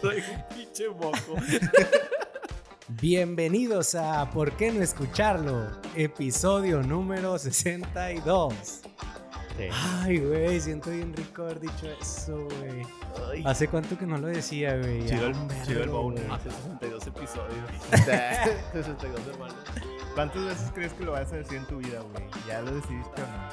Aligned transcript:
Soy 0.00 0.22
un 0.32 0.56
pinche 0.56 0.88
moco. 0.88 1.36
Bienvenidos 2.88 3.94
a 3.94 4.30
¿Por 4.30 4.56
qué 4.56 4.70
no 4.72 4.82
escucharlo? 4.82 5.68
Episodio 5.94 6.82
número 6.82 7.38
62. 7.38 8.82
Ay, 10.02 10.18
güey, 10.18 10.60
siento 10.60 10.90
bien 10.90 11.14
rico 11.14 11.42
haber 11.42 11.60
dicho 11.60 11.86
eso, 12.00 12.46
güey. 12.60 13.42
¿Hace 13.44 13.68
cuánto 13.68 13.96
que 13.98 14.06
no 14.06 14.18
lo 14.18 14.28
decía, 14.28 14.76
güey? 14.76 15.06
Chido 15.06 15.26
el, 15.28 15.34
chido 15.64 15.82
el 15.82 15.90
güey. 15.90 16.18
Hace 16.30 16.50
62 16.50 17.06
episodios. 17.06 17.70
62 18.72 19.20
semanas. 19.32 19.56
¿Cuántas 20.14 20.44
veces 20.44 20.70
crees 20.74 20.92
que 20.92 21.04
lo 21.04 21.12
vas 21.12 21.32
a 21.32 21.36
decir 21.36 21.58
en 21.58 21.66
tu 21.66 21.78
vida, 21.78 22.00
güey? 22.00 22.24
¿Ya 22.46 22.60
lo 22.62 22.74
decidiste 22.74 23.22
o 23.22 23.26
no? 23.26 23.46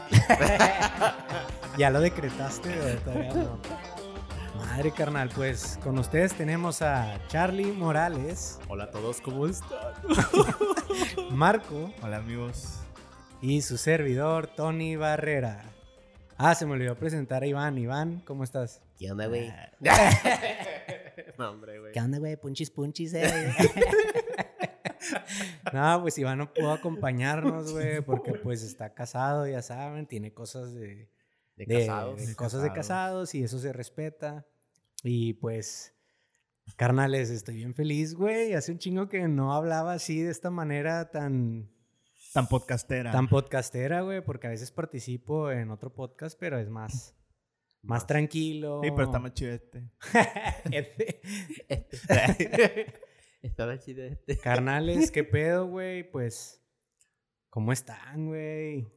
¿Ya 1.78 1.90
lo 1.90 2.00
decretaste, 2.00 2.70
güey? 2.76 2.98
Todavía 2.98 3.34
no. 3.34 3.60
Madre 4.76 4.92
carnal, 4.92 5.30
pues 5.36 5.78
con 5.84 6.00
ustedes 6.00 6.34
tenemos 6.34 6.82
a 6.82 7.20
Charlie 7.28 7.72
Morales, 7.72 8.60
Hola 8.68 8.86
a 8.86 8.92
todos, 8.92 9.22
¿cómo 9.22 9.46
están? 9.46 9.94
Marco 11.32 11.94
Hola, 12.02 12.18
amigos. 12.18 12.80
y 13.40 13.62
su 13.62 13.78
servidor 13.78 14.48
Tony 14.48 14.96
Barrera. 14.96 15.64
Ah, 16.38 16.56
se 16.56 16.66
me 16.66 16.72
olvidó 16.72 16.96
presentar 16.96 17.44
a 17.44 17.46
Iván. 17.46 17.78
Iván, 17.78 18.22
¿cómo 18.26 18.44
estás? 18.44 18.82
¿Qué 18.98 19.12
onda, 19.12 19.28
güey? 19.28 19.54
no, 21.38 21.52
hombre, 21.52 21.80
güey. 21.80 21.92
¿Qué 21.92 22.00
onda, 22.02 22.18
güey? 22.18 22.36
Punchis, 22.36 22.72
punchis, 22.72 23.14
eh. 23.14 23.54
no, 25.74 26.02
pues 26.02 26.18
Iván 26.18 26.40
no 26.40 26.52
pudo 26.52 26.72
acompañarnos, 26.72 27.72
güey, 27.72 28.02
porque 28.02 28.34
pues 28.34 28.64
está 28.64 28.96
casado, 28.96 29.48
ya 29.48 29.62
saben, 29.62 30.08
tiene 30.08 30.34
cosas 30.34 30.74
de, 30.74 31.10
De 31.58 31.66
de- 31.68 31.86
casados. 31.86 32.26
de 32.26 32.36
cosas 32.36 32.62
de 32.64 32.70
casados. 32.70 32.76
casados 33.30 33.36
y 33.36 33.44
eso 33.44 33.60
se 33.60 33.72
respeta. 33.72 34.48
Y 35.04 35.34
pues, 35.34 35.94
carnales, 36.78 37.30
estoy 37.30 37.56
bien 37.58 37.74
feliz, 37.74 38.16
güey. 38.16 38.54
Hace 38.54 38.72
un 38.72 38.80
chingo 38.80 39.10
que 39.10 39.28
no 39.28 39.54
hablaba 39.54 39.94
así 39.94 40.22
de 40.22 40.32
esta 40.32 40.50
manera 40.50 41.12
tan, 41.12 41.70
Tan 42.34 42.48
podcastera. 42.48 43.12
tan 43.12 43.28
podcastera, 43.28 44.02
güey, 44.02 44.24
porque 44.24 44.48
a 44.48 44.52
veces 44.52 44.72
participo 44.72 45.52
en 45.52 45.70
otro 45.72 45.94
podcast, 45.94 46.40
pero 46.40 46.58
es 46.58 46.70
más, 46.70 47.16
más 47.82 48.08
tranquilo. 48.08 48.80
Sí, 48.82 48.92
pero 48.92 49.04
está 49.04 49.20
más 49.20 49.34
chido 49.34 49.52
este. 49.52 49.92
Este- 50.72 51.22
Estaba 53.42 53.78
chido 53.78 54.06
este. 54.06 54.38
Carnales, 54.38 55.12
¿qué 55.12 55.24
pedo, 55.26 55.68
güey? 55.68 56.10
Pues, 56.10 56.64
¿cómo 57.50 57.74
están, 57.74 58.28
güey? 58.28 58.88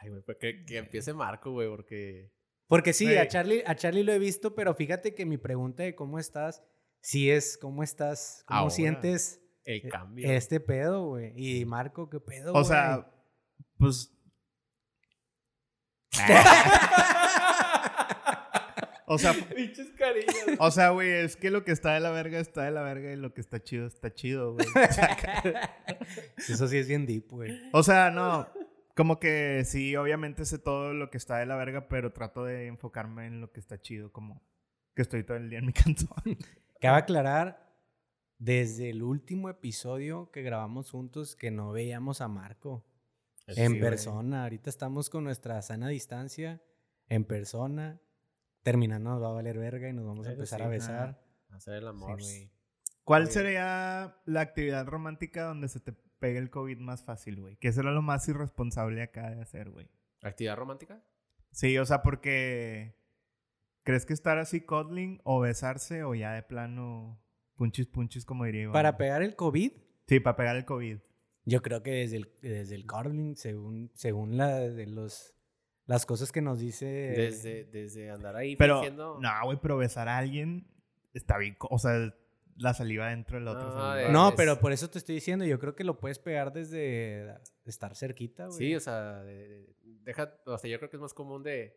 Ay, 0.00 0.10
güey, 0.10 0.22
pues 0.22 0.38
que, 0.40 0.64
que 0.64 0.78
empiece 0.78 1.12
Marco, 1.12 1.50
güey, 1.50 1.68
porque. 1.68 2.30
Porque 2.68 2.92
sí, 2.92 3.16
a 3.16 3.28
Charlie, 3.28 3.62
a 3.66 3.76
Charlie 3.76 4.02
lo 4.02 4.12
he 4.12 4.18
visto, 4.18 4.54
pero 4.54 4.74
fíjate 4.74 5.14
que 5.14 5.24
mi 5.24 5.38
pregunta 5.38 5.84
de 5.84 5.94
cómo 5.94 6.18
estás, 6.18 6.62
sí 7.00 7.30
es 7.30 7.56
cómo 7.56 7.82
estás, 7.84 8.42
cómo 8.46 8.60
Ahora. 8.60 8.70
sientes 8.70 9.40
El 9.64 9.88
cambio. 9.88 10.28
este 10.30 10.58
pedo, 10.58 11.06
güey. 11.06 11.32
Y 11.36 11.64
Marco, 11.64 12.10
¿qué 12.10 12.18
pedo, 12.20 12.52
O 12.54 12.64
sea, 12.64 13.08
pues. 13.78 14.12
o 19.06 19.18
sea, 19.18 19.32
Pinches 19.54 19.88
cariños. 19.96 20.34
o 20.58 20.70
sea, 20.70 20.90
güey, 20.90 21.10
es 21.10 21.36
que 21.36 21.50
lo 21.50 21.64
que 21.64 21.72
está 21.72 21.94
de 21.94 22.00
la 22.00 22.10
verga 22.10 22.40
está 22.40 22.64
de 22.64 22.70
la 22.72 22.82
verga 22.82 23.12
y 23.12 23.16
lo 23.16 23.32
que 23.34 23.40
está 23.40 23.62
chido 23.62 23.86
está 23.86 24.12
chido, 24.12 24.54
güey. 24.54 24.66
güey? 24.72 24.86
Eso 26.36 26.66
sí 26.66 26.78
es 26.78 26.88
bien 26.88 27.06
deep, 27.06 27.28
güey. 27.30 27.60
O 27.72 27.82
sea, 27.82 28.10
no. 28.10 28.48
Como 28.96 29.20
que 29.20 29.62
sí, 29.66 29.94
obviamente 29.94 30.46
sé 30.46 30.58
todo 30.58 30.94
lo 30.94 31.10
que 31.10 31.18
está 31.18 31.36
de 31.36 31.44
la 31.44 31.56
verga, 31.56 31.86
pero 31.86 32.14
trato 32.14 32.44
de 32.44 32.66
enfocarme 32.66 33.26
en 33.26 33.42
lo 33.42 33.52
que 33.52 33.60
está 33.60 33.78
chido, 33.78 34.10
como 34.10 34.42
que 34.94 35.02
estoy 35.02 35.22
todo 35.22 35.36
el 35.36 35.50
día 35.50 35.58
en 35.58 35.66
mi 35.66 35.72
cantón. 35.74 36.38
Cabe 36.80 36.96
aclarar, 36.96 37.66
desde 38.38 38.88
el 38.88 39.02
último 39.02 39.50
episodio 39.50 40.30
que 40.30 40.42
grabamos 40.42 40.90
juntos, 40.90 41.36
que 41.36 41.50
no 41.50 41.72
veíamos 41.72 42.22
a 42.22 42.28
Marco. 42.28 42.86
Eso 43.46 43.60
en 43.60 43.72
sí, 43.72 43.78
güey. 43.78 43.90
persona. 43.90 44.44
Ahorita 44.44 44.70
estamos 44.70 45.10
con 45.10 45.24
nuestra 45.24 45.60
sana 45.60 45.88
distancia. 45.88 46.62
En 47.08 47.24
persona. 47.24 48.00
Terminando 48.62 49.10
nos 49.10 49.22
va 49.22 49.28
a 49.28 49.32
valer 49.32 49.58
verga 49.58 49.88
y 49.88 49.92
nos 49.92 50.06
vamos 50.06 50.26
a 50.26 50.32
empezar 50.32 50.60
sí, 50.60 50.64
a 50.64 50.68
besar. 50.68 51.22
Hacer 51.50 51.74
el 51.74 51.86
amor. 51.86 52.20
güey. 52.20 52.50
¿Cuál 53.04 53.24
Oye. 53.24 53.30
sería 53.32 54.16
la 54.24 54.40
actividad 54.40 54.86
romántica 54.86 55.44
donde 55.44 55.68
se 55.68 55.80
te 55.80 55.92
pegue 56.18 56.38
el 56.38 56.50
COVID 56.50 56.78
más 56.78 57.04
fácil, 57.04 57.40
güey? 57.40 57.56
Que 57.56 57.68
eso 57.68 57.80
era 57.80 57.92
lo 57.92 58.02
más 58.02 58.28
irresponsable 58.28 59.02
acá 59.02 59.30
de 59.30 59.40
hacer, 59.42 59.70
güey. 59.70 59.88
¿Actividad 60.22 60.56
romántica? 60.56 61.02
Sí, 61.52 61.76
o 61.78 61.84
sea, 61.86 62.02
porque 62.02 62.96
¿crees 63.82 64.04
que 64.06 64.12
estar 64.12 64.38
así 64.38 64.60
cuddling 64.60 65.20
o 65.24 65.40
besarse 65.40 66.02
o 66.04 66.14
ya 66.14 66.32
de 66.32 66.42
plano 66.42 67.20
punchis 67.54 67.86
punchis 67.86 68.24
como 68.24 68.44
diría 68.44 68.62
Iván? 68.62 68.72
Para 68.72 68.96
pegar 68.96 69.22
el 69.22 69.36
COVID, 69.36 69.72
Sí, 70.08 70.20
para 70.20 70.36
pegar 70.36 70.56
el 70.56 70.64
COVID. 70.64 70.98
yo 71.44 71.62
creo 71.62 71.82
que 71.82 71.90
desde 71.92 72.16
el, 72.18 72.30
desde 72.42 72.74
el 72.74 72.86
cuddling, 72.86 73.36
según, 73.36 73.90
según 73.94 74.36
la 74.36 74.58
de 74.60 74.86
los 74.86 75.32
las 75.86 76.04
cosas 76.04 76.32
que 76.32 76.42
nos 76.42 76.58
dice. 76.58 76.86
Desde, 76.86 77.64
desde 77.64 78.10
andar 78.10 78.34
ahí 78.34 78.56
Pero, 78.56 78.76
fingiendo. 78.80 79.18
no, 79.20 79.30
güey, 79.44 79.58
pero 79.62 79.76
besar 79.76 80.08
a 80.08 80.18
alguien 80.18 80.66
está 81.14 81.38
bien, 81.38 81.56
o 81.60 81.78
sea, 81.78 82.12
la 82.56 82.74
saliva 82.74 83.08
dentro 83.08 83.38
del 83.38 83.48
otro. 83.48 83.64
No, 83.66 83.72
saliva. 83.72 83.94
de- 83.96 84.08
No, 84.10 84.28
es- 84.30 84.34
pero 84.36 84.58
por 84.60 84.72
eso 84.72 84.88
te 84.90 84.98
estoy 84.98 85.16
diciendo, 85.16 85.44
yo 85.44 85.58
creo 85.58 85.74
que 85.74 85.84
lo 85.84 85.98
puedes 85.98 86.18
pegar 86.18 86.52
desde 86.52 87.34
estar 87.64 87.94
cerquita, 87.96 88.46
güey. 88.46 88.58
Sí, 88.58 88.74
o 88.74 88.80
sea, 88.80 89.22
de- 89.22 89.48
de- 89.48 89.74
deja, 90.02 90.32
o 90.46 90.56
sea, 90.58 90.70
yo 90.70 90.78
creo 90.78 90.88
que 90.90 90.96
es 90.96 91.02
más 91.02 91.14
común 91.14 91.42
de 91.42 91.76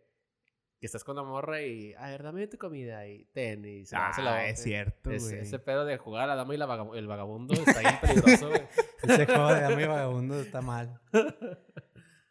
que 0.79 0.85
estás 0.85 1.03
con 1.03 1.17
la 1.17 1.23
morra 1.23 1.61
y, 1.61 1.93
a 1.95 2.07
ver, 2.07 2.23
dame 2.23 2.47
tu 2.47 2.57
comida 2.57 3.05
y 3.05 3.25
ten, 3.33 3.65
y 3.65 3.85
se 3.85 3.95
la 3.95 4.11
Ah, 4.15 4.47
es 4.47 4.63
cierto, 4.63 5.11
Es- 5.11 5.23
güey. 5.23 5.39
ese 5.41 5.59
pedo 5.59 5.83
de 5.83 5.97
jugar 5.97 6.23
a 6.23 6.27
la 6.27 6.35
dama 6.35 6.53
y 6.53 6.57
la 6.57 6.87
el 6.95 7.07
vagabundo 7.07 7.53
está 7.53 7.79
bien 7.81 7.95
peligroso, 8.01 8.47
güey. 8.49 8.61
Ese 9.03 9.25
juego 9.25 9.53
de 9.53 9.61
dama 9.61 9.81
y 9.81 9.85
vagabundo 9.87 10.39
está 10.39 10.61
mal. 10.61 11.01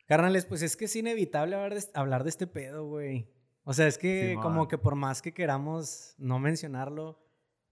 Carnales, 0.07 0.47
pues 0.47 0.63
es 0.63 0.77
que 0.77 0.87
es 0.87 0.97
inevitable 0.97 1.55
hablar 1.57 1.75
de, 1.75 1.85
hablar 1.95 2.23
de 2.25 2.31
este 2.31 2.47
pedo, 2.47 2.87
güey. 2.87 3.29
O 3.65 3.75
sea, 3.75 3.87
es 3.87 3.99
que 3.99 4.37
como 4.41 4.67
que 4.69 4.79
por 4.79 4.95
más 4.95 5.21
que 5.21 5.35
queramos 5.35 6.15
no 6.17 6.39
mencionarlo, 6.39 7.21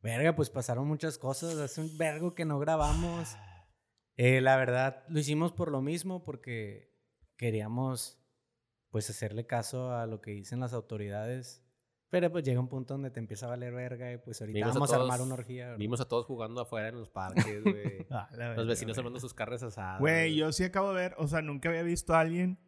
verga, 0.02 0.34
pues 0.36 0.50
pasaron 0.50 0.86
muchas 0.86 1.18
cosas. 1.18 1.56
Hace 1.58 1.80
un 1.80 1.96
vergo 1.98 2.34
que 2.34 2.44
no 2.44 2.58
grabamos. 2.58 3.36
Eh, 4.16 4.40
la 4.40 4.56
verdad, 4.56 5.04
lo 5.08 5.18
hicimos 5.18 5.52
por 5.52 5.70
lo 5.70 5.82
mismo, 5.82 6.24
porque 6.24 6.94
queríamos 7.36 8.22
pues 8.90 9.10
hacerle 9.10 9.46
caso 9.46 9.92
a 9.92 10.06
lo 10.06 10.20
que 10.20 10.30
dicen 10.30 10.60
las 10.60 10.72
autoridades. 10.72 11.62
Pero 12.08 12.30
pues 12.30 12.44
llega 12.44 12.60
un 12.60 12.68
punto 12.68 12.94
donde 12.94 13.10
te 13.10 13.18
empieza 13.18 13.46
a 13.46 13.50
valer 13.50 13.74
verga 13.74 14.12
y 14.12 14.16
pues 14.18 14.40
ahorita 14.40 14.56
Vimos 14.58 14.70
a 14.70 14.74
vamos 14.74 14.90
a, 14.90 14.94
todos- 14.94 15.10
armar 15.10 15.26
una 15.26 15.34
orgía. 15.34 15.64
¿verdad? 15.66 15.78
Vimos 15.78 16.00
a 16.00 16.08
todos 16.08 16.24
jugando 16.24 16.60
afuera 16.60 16.88
en 16.88 16.98
los 17.00 17.10
parques, 17.10 17.62
güey. 17.64 18.06
Ah, 18.10 18.28
Los 18.56 18.66
vecinos 18.68 18.96
armando 18.96 19.18
sus 19.18 19.34
carnes 19.34 19.62
asadas. 19.64 19.98
Güey, 20.00 20.36
yo 20.36 20.52
sí 20.52 20.62
acabo 20.64 20.94
de 20.94 21.00
ver, 21.02 21.14
o 21.18 21.26
sea, 21.26 21.42
nunca 21.42 21.68
había 21.68 21.82
visto 21.82 22.14
a 22.14 22.20
alguien 22.20 22.58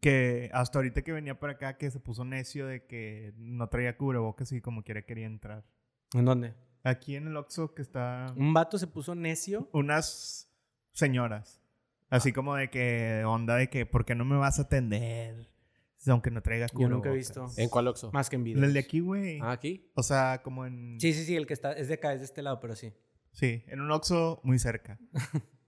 que 0.00 0.50
hasta 0.52 0.78
ahorita 0.78 1.02
que 1.02 1.12
venía 1.12 1.38
por 1.38 1.50
acá 1.50 1.76
que 1.76 1.90
se 1.90 2.00
puso 2.00 2.24
necio 2.24 2.66
de 2.66 2.86
que 2.86 3.32
no 3.36 3.68
traía 3.68 3.96
cubrebocas 3.96 4.50
y 4.52 4.60
como 4.60 4.82
quiera 4.82 5.02
quería 5.02 5.26
entrar. 5.26 5.64
¿En 6.14 6.24
dónde? 6.24 6.54
Aquí 6.84 7.16
en 7.16 7.26
el 7.26 7.36
Oxxo 7.36 7.74
que 7.74 7.82
está 7.82 8.32
Un 8.36 8.54
vato 8.54 8.78
se 8.78 8.86
puso 8.86 9.14
necio. 9.14 9.68
unas 9.72 10.50
señoras, 10.92 11.60
así 12.08 12.32
como 12.32 12.54
de 12.56 12.70
que 12.70 13.22
onda 13.26 13.56
de 13.56 13.68
que 13.68 13.84
¿por 13.86 14.04
qué 14.04 14.14
no 14.14 14.24
me 14.24 14.36
vas 14.36 14.58
a 14.58 14.62
atender? 14.62 15.48
Aunque 16.06 16.30
no 16.30 16.40
traiga 16.42 16.66
Yo 16.68 16.74
cubrebocas. 16.74 16.96
nunca 16.96 17.10
he 17.10 17.14
visto. 17.14 17.46
¿En 17.56 17.68
cuál 17.68 17.88
Oxxo? 17.88 18.10
Más 18.12 18.30
que 18.30 18.36
en 18.36 18.44
videos. 18.44 18.64
El 18.64 18.72
de 18.72 18.78
aquí, 18.78 19.00
güey. 19.00 19.40
Ah, 19.42 19.50
aquí. 19.50 19.90
O 19.94 20.02
sea, 20.02 20.40
como 20.42 20.64
en 20.64 20.98
Sí, 21.00 21.12
sí, 21.12 21.24
sí, 21.24 21.36
el 21.36 21.46
que 21.46 21.52
está 21.52 21.72
es 21.72 21.88
de 21.88 21.94
acá, 21.94 22.14
es 22.14 22.20
de 22.20 22.24
este 22.24 22.40
lado, 22.40 22.60
pero 22.60 22.74
sí. 22.76 22.94
Sí, 23.32 23.62
en 23.66 23.80
un 23.80 23.90
Oxxo 23.90 24.40
muy 24.44 24.58
cerca. 24.58 24.98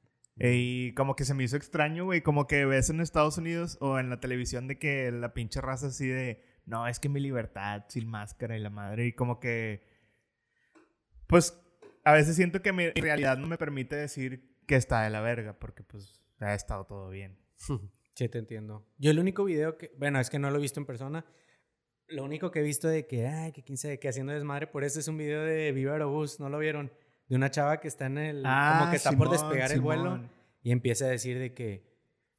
Y 0.42 0.94
como 0.94 1.16
que 1.16 1.26
se 1.26 1.34
me 1.34 1.44
hizo 1.44 1.58
extraño, 1.58 2.06
güey. 2.06 2.22
Como 2.22 2.46
que 2.46 2.64
ves 2.64 2.88
en 2.88 3.00
Estados 3.02 3.36
Unidos 3.36 3.76
o 3.82 3.98
en 3.98 4.08
la 4.08 4.20
televisión 4.20 4.68
de 4.68 4.78
que 4.78 5.12
la 5.12 5.34
pinche 5.34 5.60
raza 5.60 5.88
así 5.88 6.08
de... 6.08 6.42
No, 6.64 6.86
es 6.88 6.98
que 6.98 7.10
mi 7.10 7.20
libertad 7.20 7.84
sin 7.88 8.08
máscara 8.08 8.56
y 8.56 8.60
la 8.60 8.70
madre. 8.70 9.06
Y 9.06 9.12
como 9.12 9.38
que... 9.38 9.82
Pues 11.30 11.58
a 12.04 12.12
veces 12.12 12.36
siento 12.36 12.60
que 12.60 12.72
mi 12.72 12.90
realidad 12.90 13.38
no 13.38 13.46
me 13.46 13.56
permite 13.56 13.96
decir 13.96 14.50
que 14.66 14.76
está 14.76 15.02
de 15.02 15.10
la 15.10 15.20
verga. 15.20 15.58
Porque 15.58 15.82
pues 15.82 16.20
ha 16.40 16.54
estado 16.54 16.84
todo 16.84 17.08
bien. 17.08 17.38
Sí, 18.16 18.28
te 18.28 18.36
entiendo. 18.38 18.86
Yo 18.98 19.12
el 19.12 19.18
único 19.18 19.44
video 19.44 19.78
que, 19.78 19.92
bueno, 19.96 20.20
es 20.20 20.28
que 20.28 20.38
no 20.38 20.50
lo 20.50 20.58
he 20.58 20.60
visto 20.60 20.78
en 20.78 20.84
persona. 20.84 21.24
Lo 22.06 22.22
único 22.22 22.50
que 22.50 22.58
he 22.58 22.62
visto 22.62 22.86
de 22.86 23.06
que, 23.06 23.26
ay, 23.26 23.52
que 23.52 23.62
quién 23.62 23.78
sabe, 23.78 23.98
que 23.98 24.10
haciendo 24.10 24.34
desmadre 24.34 24.66
por 24.66 24.84
eso 24.84 25.00
es 25.00 25.08
un 25.08 25.16
video 25.16 25.42
de 25.42 25.72
Viva 25.72 25.92
Aerobús, 25.92 26.38
¿no 26.38 26.50
lo 26.50 26.58
vieron? 26.58 26.92
De 27.28 27.36
una 27.36 27.50
chava 27.50 27.80
que 27.80 27.88
está 27.88 28.06
en 28.06 28.18
el, 28.18 28.42
como 28.42 28.90
que 28.90 28.96
está 28.96 29.12
por 29.12 29.28
Ah, 29.28 29.38
Simón, 29.38 29.48
despegar 29.48 29.72
el 29.72 29.80
vuelo 29.80 30.28
y 30.62 30.72
empieza 30.72 31.06
a 31.06 31.08
decir 31.08 31.38
de 31.38 31.54
que, 31.54 31.86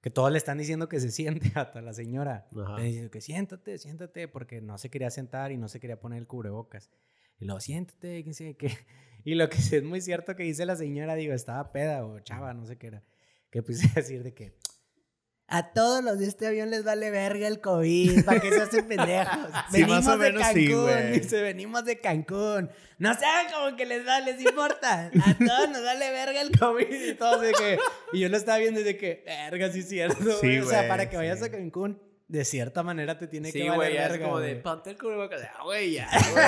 que 0.02 0.12
todos 0.12 0.32
le 0.32 0.38
están 0.38 0.60
diciendo 0.60 0.88
que 0.88 1.00
se 1.00 1.10
siente 1.10 1.52
hasta 1.56 1.82
la 1.82 1.94
señora. 1.94 2.48
Ajá. 2.56 2.78
Le 2.78 2.84
dicen 2.84 3.10
que 3.10 3.22
siéntate, 3.22 3.80
siéntate, 3.80 4.28
porque 4.28 4.62
no 4.62 4.78
se 4.78 4.92
quería 4.92 5.10
sentar 5.10 5.52
y 5.52 5.58
no 5.58 5.68
se 5.68 5.80
quería 5.80 6.00
poner 6.00 6.20
el 6.20 6.28
cubrebocas. 6.28 6.92
Y 7.42 7.46
luego, 7.46 7.60
siéntate, 7.60 8.24
quién 8.24 8.34
sabe 8.34 8.56
qué. 8.56 8.70
Y 9.24 9.36
lo 9.36 9.50
que 9.50 9.58
sí 9.58 9.76
es 9.76 9.84
muy 9.84 10.02
cierto 10.02 10.36
que 10.36 10.42
dice 10.42 10.66
la 10.66 10.76
señora, 10.76 11.14
digo, 11.14 11.36
estaba 11.36 11.72
peda 11.72 12.04
o 12.04 12.20
chava, 12.22 12.56
no 12.56 12.66
sé 12.66 12.80
qué 12.80 12.88
era. 12.88 13.04
Que 13.52 13.62
puse 13.64 13.88
a 13.88 13.94
decir 13.94 14.24
de 14.24 14.34
que, 14.34 14.58
A 15.48 15.74
todos 15.74 16.04
los 16.04 16.18
de 16.18 16.26
este 16.26 16.48
avión 16.48 16.72
les 16.72 16.84
vale 16.84 17.12
verga 17.12 17.48
el 17.48 17.62
COVID. 17.62 18.26
¿Para 18.26 18.40
qué 18.40 18.50
se 18.50 18.62
hacen 18.62 18.88
pendejos? 18.88 19.38
Sí, 19.72 19.82
venimos 19.84 20.06
más 20.06 20.16
o 20.16 20.18
de 20.18 20.32
menos 20.32 20.48
sí, 20.48 20.66
Cancún. 20.68 20.82
güey. 20.82 21.20
dice, 21.20 21.42
venimos 21.44 21.86
de 21.86 22.00
Cancún. 22.00 22.72
No 22.98 23.10
hagan 23.12 23.52
como 23.54 23.78
que 23.78 23.86
les 23.86 24.04
vale, 24.04 24.34
les 24.34 24.42
importa. 24.42 25.12
A 25.14 25.38
todos 25.38 25.70
nos 25.70 25.84
vale 25.84 26.12
verga 26.12 26.42
el 26.42 26.58
COVID. 26.58 27.10
Y 27.12 27.14
todos 27.14 27.42
de 27.42 27.52
que... 27.52 27.78
Y 28.14 28.22
yo 28.22 28.30
lo 28.30 28.38
estaba 28.38 28.58
viendo 28.58 28.80
desde 28.80 28.98
que, 28.98 29.24
verga, 29.26 29.72
sí 29.72 29.82
es 29.82 29.90
cierto, 29.90 30.40
Sí. 30.42 30.58
O 30.58 30.68
sea, 30.68 30.88
para 30.88 31.10
que 31.10 31.18
vayas 31.18 31.38
sí. 31.40 31.46
a 31.46 31.52
Cancún, 31.52 32.02
de 32.32 32.46
cierta 32.46 32.82
manera 32.82 33.18
te 33.18 33.28
tiene 33.28 33.52
Sí, 33.52 33.62
que 33.62 33.70
valer 33.70 34.12
es 34.12 34.18
como 34.20 34.40
de 34.40 34.56
ponte 34.56 34.92
el 34.92 34.98
cubrebocas. 34.98 35.42
Ah, 35.58 35.64
güey, 35.66 35.92
ya, 35.96 36.08
güey. 36.32 36.46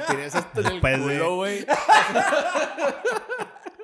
Lo 0.00 0.06
tienes 0.06 0.34
hasta 0.34 0.60
en 0.60 0.66
el 0.66 0.72
Después 0.72 0.98
de- 0.98 1.02
culo, 1.18 1.36
güey. 1.36 1.66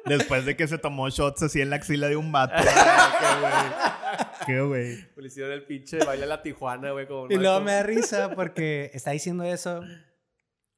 Después 0.06 0.44
de 0.44 0.56
que 0.56 0.66
se 0.66 0.78
tomó 0.78 1.08
shots 1.08 1.42
así 1.44 1.60
en 1.60 1.70
la 1.70 1.76
axila 1.76 2.08
de 2.08 2.16
un 2.16 2.32
vato. 2.32 2.54
Qué 4.46 4.60
güey. 4.60 5.06
Le 5.16 5.26
hicieron 5.28 5.52
el 5.52 5.64
pinche 5.64 5.98
baile 6.04 6.24
a 6.24 6.26
la 6.26 6.42
Tijuana, 6.42 6.90
güey. 6.90 7.06
Como 7.06 7.28
Y 7.30 7.36
luego 7.36 7.60
me 7.60 7.72
da 7.72 7.82
risa 7.84 8.30
porque 8.34 8.90
está 8.92 9.12
diciendo 9.12 9.44
eso 9.44 9.82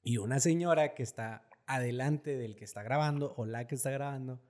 y 0.02 0.18
una 0.18 0.38
señora 0.40 0.94
que 0.94 1.02
está 1.02 1.48
adelante 1.66 2.36
del 2.36 2.56
que 2.56 2.64
está 2.64 2.82
grabando 2.82 3.32
o 3.38 3.46
la 3.46 3.66
que 3.66 3.74
está 3.76 3.90
grabando 3.90 4.42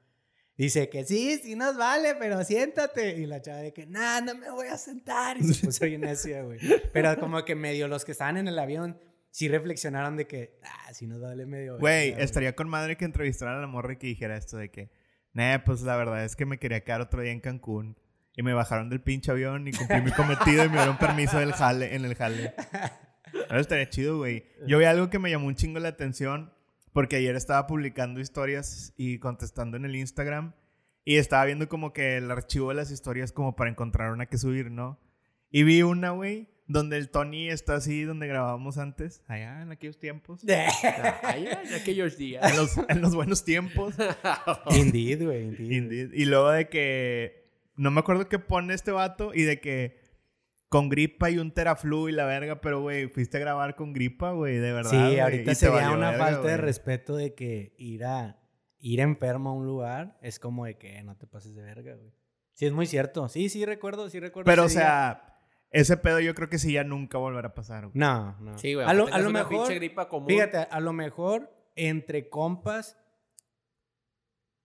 dice 0.56 0.88
que 0.88 1.04
sí, 1.04 1.38
sí 1.42 1.56
nos 1.56 1.76
vale, 1.76 2.14
pero 2.18 2.42
siéntate. 2.44 3.18
Y 3.18 3.26
la 3.26 3.40
chava 3.40 3.58
de 3.58 3.72
que, 3.72 3.86
nah, 3.86 4.20
no 4.20 4.34
me 4.34 4.50
voy 4.50 4.68
a 4.68 4.78
sentar. 4.78 5.38
Y 5.38 5.54
se 5.54 5.66
puso 5.66 5.84
bien 5.84 6.02
necia, 6.02 6.42
güey. 6.42 6.58
Pero 6.92 7.18
como 7.18 7.44
que 7.44 7.54
medio 7.54 7.88
los 7.88 8.04
que 8.04 8.12
estaban 8.12 8.36
en 8.36 8.48
el 8.48 8.58
avión 8.58 8.98
sí 9.30 9.48
reflexionaron 9.48 10.16
de 10.16 10.26
que, 10.26 10.58
ah, 10.62 10.92
sí 10.92 11.06
nos 11.06 11.20
vale 11.20 11.46
medio. 11.46 11.78
Güey, 11.78 12.14
estaría 12.18 12.54
con 12.54 12.68
madre 12.68 12.96
que 12.96 13.04
entrevistaran 13.04 13.56
a 13.56 13.60
la 13.60 13.66
morra 13.66 13.94
y 13.94 13.96
que 13.96 14.06
dijera 14.06 14.36
esto 14.36 14.56
de 14.56 14.70
que, 14.70 14.90
nah, 15.32 15.58
pues 15.64 15.82
la 15.82 15.96
verdad 15.96 16.24
es 16.24 16.36
que 16.36 16.46
me 16.46 16.58
quería 16.58 16.84
quedar 16.84 17.00
otro 17.00 17.22
día 17.22 17.32
en 17.32 17.40
Cancún. 17.40 17.98
Y 18.34 18.42
me 18.42 18.54
bajaron 18.54 18.88
del 18.88 19.02
pinche 19.02 19.30
avión 19.30 19.68
y 19.68 19.72
cumplí 19.72 20.00
mi 20.00 20.10
cometido 20.12 20.64
y 20.64 20.68
me 20.68 20.76
dieron 20.76 20.96
permiso 20.96 21.38
del 21.38 21.52
jale, 21.52 21.94
en 21.94 22.04
el 22.06 22.14
jale. 22.14 22.54
Eso 23.34 23.56
estaría 23.56 23.88
chido, 23.88 24.18
güey. 24.18 24.46
Yo 24.66 24.78
vi 24.78 24.84
algo 24.84 25.10
que 25.10 25.18
me 25.18 25.30
llamó 25.30 25.46
un 25.46 25.54
chingo 25.54 25.78
la 25.80 25.88
atención 25.88 26.51
porque 26.92 27.16
ayer 27.16 27.36
estaba 27.36 27.66
publicando 27.66 28.20
historias 28.20 28.92
y 28.96 29.18
contestando 29.18 29.76
en 29.76 29.84
el 29.84 29.96
Instagram 29.96 30.54
y 31.04 31.16
estaba 31.16 31.44
viendo 31.44 31.68
como 31.68 31.92
que 31.92 32.16
el 32.16 32.30
archivo 32.30 32.68
de 32.68 32.76
las 32.76 32.90
historias 32.90 33.32
como 33.32 33.56
para 33.56 33.70
encontrar 33.70 34.12
una 34.12 34.26
que 34.26 34.38
subir, 34.38 34.70
¿no? 34.70 35.00
Y 35.50 35.64
vi 35.64 35.82
una, 35.82 36.10
güey, 36.10 36.48
donde 36.66 36.96
el 36.96 37.10
Tony 37.10 37.50
está 37.50 37.74
así, 37.74 38.04
donde 38.04 38.26
grabábamos 38.26 38.78
antes, 38.78 39.22
allá 39.26 39.62
en 39.62 39.72
aquellos 39.72 39.98
tiempos. 39.98 40.40
Ay, 41.22 41.46
en 41.46 41.74
aquellos 41.74 42.16
días. 42.16 42.50
En 42.50 42.56
los, 42.56 42.78
en 42.88 43.00
los 43.00 43.14
buenos 43.14 43.44
tiempos. 43.44 43.94
Indeed, 44.70 45.24
güey, 45.24 45.44
indeed. 45.44 45.70
Indeed. 45.70 46.12
Y 46.14 46.24
luego 46.24 46.50
de 46.50 46.68
que. 46.68 47.42
No 47.76 47.90
me 47.90 48.00
acuerdo 48.00 48.28
qué 48.28 48.38
pone 48.38 48.74
este 48.74 48.92
vato. 48.92 49.32
Y 49.34 49.42
de 49.42 49.60
que. 49.60 50.00
Con 50.72 50.88
gripa 50.88 51.28
y 51.28 51.36
un 51.36 51.52
teraflu 51.52 52.08
y 52.08 52.12
la 52.12 52.24
verga. 52.24 52.62
Pero, 52.62 52.80
güey, 52.80 53.08
fuiste 53.08 53.36
a 53.36 53.40
grabar 53.40 53.76
con 53.76 53.92
gripa, 53.92 54.32
güey. 54.32 54.56
De 54.56 54.72
verdad. 54.72 54.90
Sí, 54.90 54.96
güey, 54.96 55.20
ahorita 55.20 55.54
sería 55.54 55.90
una 55.90 56.12
verga, 56.12 56.24
falta 56.24 56.48
de 56.48 56.56
respeto 56.56 57.14
de 57.14 57.34
que 57.34 57.74
ir 57.76 58.06
a 58.06 58.40
ir 58.78 59.00
enfermo 59.00 59.50
a 59.50 59.52
un 59.52 59.66
lugar 59.66 60.18
es 60.22 60.38
como 60.38 60.64
de 60.64 60.78
que 60.78 61.02
no 61.02 61.14
te 61.18 61.26
pases 61.26 61.54
de 61.54 61.60
verga, 61.60 61.94
güey. 61.94 62.14
Sí, 62.54 62.64
es 62.64 62.72
muy 62.72 62.86
cierto. 62.86 63.28
Sí, 63.28 63.50
sí 63.50 63.66
recuerdo, 63.66 64.08
sí 64.08 64.18
recuerdo. 64.18 64.46
Pero, 64.50 64.64
o 64.64 64.68
día. 64.68 64.78
sea. 64.80 65.28
Ese 65.70 65.98
pedo 65.98 66.20
yo 66.20 66.34
creo 66.34 66.48
que 66.48 66.58
sí 66.58 66.72
ya 66.72 66.84
nunca 66.84 67.18
volverá 67.18 67.48
a 67.48 67.54
pasar, 67.54 67.88
güey. 67.88 67.92
No, 67.94 68.38
no. 68.40 68.56
Sí, 68.56 68.72
güey. 68.72 68.86
A 68.86 68.94
lo, 68.94 69.04
a 69.04 69.06
lo 69.06 69.06
tengas 69.06 69.26
una 69.26 69.38
mejor, 69.40 69.50
pinche 69.50 69.74
gripa 69.74 70.08
común. 70.08 70.28
fíjate, 70.28 70.56
a 70.70 70.80
lo 70.80 70.94
mejor 70.94 71.54
entre 71.76 72.30
compas 72.30 72.96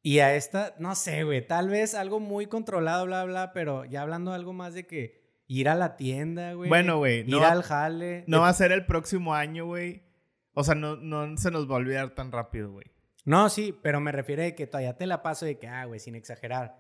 y 0.02 0.20
a 0.20 0.36
esta, 0.36 0.74
no 0.80 0.96
sé, 0.96 1.24
güey, 1.26 1.46
tal 1.46 1.68
vez 1.68 1.94
algo 1.94 2.22
muy 2.22 2.48
controlado, 2.48 3.06
bla, 3.06 3.26
bla, 3.26 3.52
pero 3.52 3.84
ya 3.84 4.04
hablando 4.04 4.32
algo 4.32 4.54
más 4.54 4.74
de 4.74 4.88
que 4.88 5.27
ir 5.48 5.70
a 5.70 5.76
la 5.76 5.96
tienda, 5.98 6.54
güey. 6.54 6.70
Bueno, 6.70 6.98
güey, 6.98 7.20
Ir 7.22 7.30
no 7.30 7.44
al 7.46 7.64
jale. 7.64 8.24
No 8.28 8.38
de- 8.38 8.42
va 8.42 8.50
a 8.50 8.54
ser 8.54 8.72
el 8.72 8.86
próximo 8.86 9.34
año, 9.34 9.66
güey. 9.66 10.04
O 10.54 10.64
sea, 10.64 10.76
no, 10.76 10.96
no 10.98 11.38
se 11.38 11.52
nos 11.52 11.70
va 11.70 11.76
a 11.76 11.78
olvidar 11.78 12.16
tan 12.16 12.32
rápido, 12.32 12.72
güey. 12.72 12.86
No, 13.26 13.50
sí, 13.50 13.78
pero 13.84 14.00
me 14.00 14.12
refiero 14.12 14.44
a 14.44 14.52
que 14.52 14.68
todavía 14.68 14.96
te 14.98 15.06
la 15.06 15.22
paso 15.22 15.46
de 15.46 15.58
que, 15.60 15.68
ah, 15.68 15.86
güey, 15.86 16.00
sin 16.00 16.16
exagerar. 16.16 16.80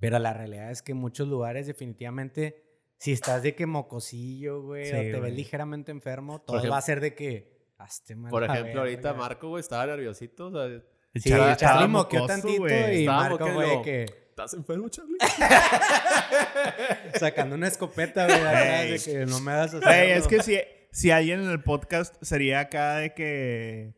Pero 0.00 0.18
la 0.18 0.32
realidad 0.32 0.70
es 0.70 0.82
que 0.82 0.92
en 0.92 0.98
muchos 0.98 1.28
lugares, 1.28 1.66
definitivamente, 1.66 2.64
si 2.98 3.12
estás 3.12 3.42
de 3.42 3.54
que 3.54 3.66
mocosillo, 3.66 4.62
güey, 4.62 4.86
Sí, 4.86 4.90
o 4.92 4.94
te 4.96 5.02
ves 5.12 5.20
güey. 5.20 5.32
ligeramente 5.36 5.92
enfermo, 5.92 6.40
todo 6.40 6.56
ejemplo- 6.56 6.72
va 6.72 6.78
a 6.78 6.82
ser 6.82 7.00
de 7.00 7.14
que, 7.14 7.52
hazte 7.78 8.16
mal 8.16 8.30
Por 8.30 8.44
ejemplo, 8.44 8.80
ahorita 8.80 9.08
verga". 9.12 9.18
Marco, 9.18 9.48
güey, 9.48 9.60
estaba 9.60 9.86
nerviosito. 9.86 10.46
O 10.48 10.50
sea, 10.52 10.80
Sí, 11.14 11.30
Charlie 11.56 11.88
moqueó 11.88 12.26
tantito 12.26 12.62
güey. 12.62 12.96
y 12.96 13.00
Estaba 13.00 13.28
Marco 13.28 13.44
de 13.60 13.82
que 13.82 14.21
¿estás 14.32 14.54
enfermo, 14.54 14.88
Charlie? 14.88 15.18
sacando 17.20 17.54
una 17.54 17.68
escopeta, 17.68 18.26
güey, 18.26 18.92
de 18.92 19.00
que 19.04 19.26
no 19.26 19.40
me 19.40 19.52
hagas 19.52 19.78
Güey, 19.78 20.12
es 20.12 20.26
que 20.26 20.42
si, 20.42 20.58
si 20.90 21.10
alguien 21.10 21.42
en 21.42 21.50
el 21.50 21.62
podcast 21.62 22.16
sería 22.22 22.60
acá 22.60 22.96
de 22.96 23.12
que. 23.12 23.94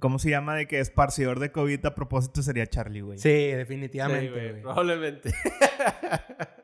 ¿Cómo 0.00 0.18
se 0.18 0.28
llama? 0.28 0.54
De 0.54 0.66
que 0.66 0.80
esparcidor 0.80 1.40
de 1.40 1.50
COVID 1.50 1.86
a 1.86 1.94
propósito 1.94 2.42
sería 2.42 2.66
Charlie, 2.66 3.00
güey. 3.00 3.18
Sí, 3.18 3.30
Sí, 3.30 3.52
definitivamente, 3.52 4.30
güey. 4.30 4.62
Probablemente. 4.62 5.32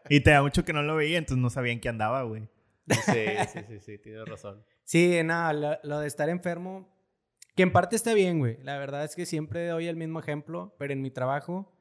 Y 0.09 0.21
te 0.21 0.31
da 0.31 0.43
mucho 0.43 0.63
que 0.63 0.75
no 0.75 0.83
lo 0.83 0.97
veía, 0.97 1.17
entonces 1.17 1.41
no 1.41 1.49
sabía 1.49 1.73
en 1.73 1.81
qué 1.81 1.89
andaba, 1.89 2.23
güey. 2.25 2.43
Sí, 2.91 3.25
sí, 3.51 3.61
sí, 3.67 3.81
sí, 3.81 3.99
tienes 3.99 4.29
razón. 4.29 4.63
Sí, 4.85 5.23
nada, 5.25 5.55
lo, 5.55 5.79
lo 5.85 6.01
de 6.01 6.09
estar 6.09 6.29
enfermo, 6.29 6.93
que 7.57 7.63
en 7.63 7.73
parte 7.73 7.97
está 7.97 8.13
bien, 8.13 8.39
güey. 8.39 8.59
La 8.63 8.77
verdad 8.77 9.05
es 9.05 9.17
que 9.17 9.25
siempre 9.25 9.67
doy 9.69 9.87
el 9.87 9.97
mismo 9.97 10.21
ejemplo, 10.21 10.75
pero 10.79 10.93
en 10.93 11.01
mi 11.01 11.11
trabajo 11.11 11.72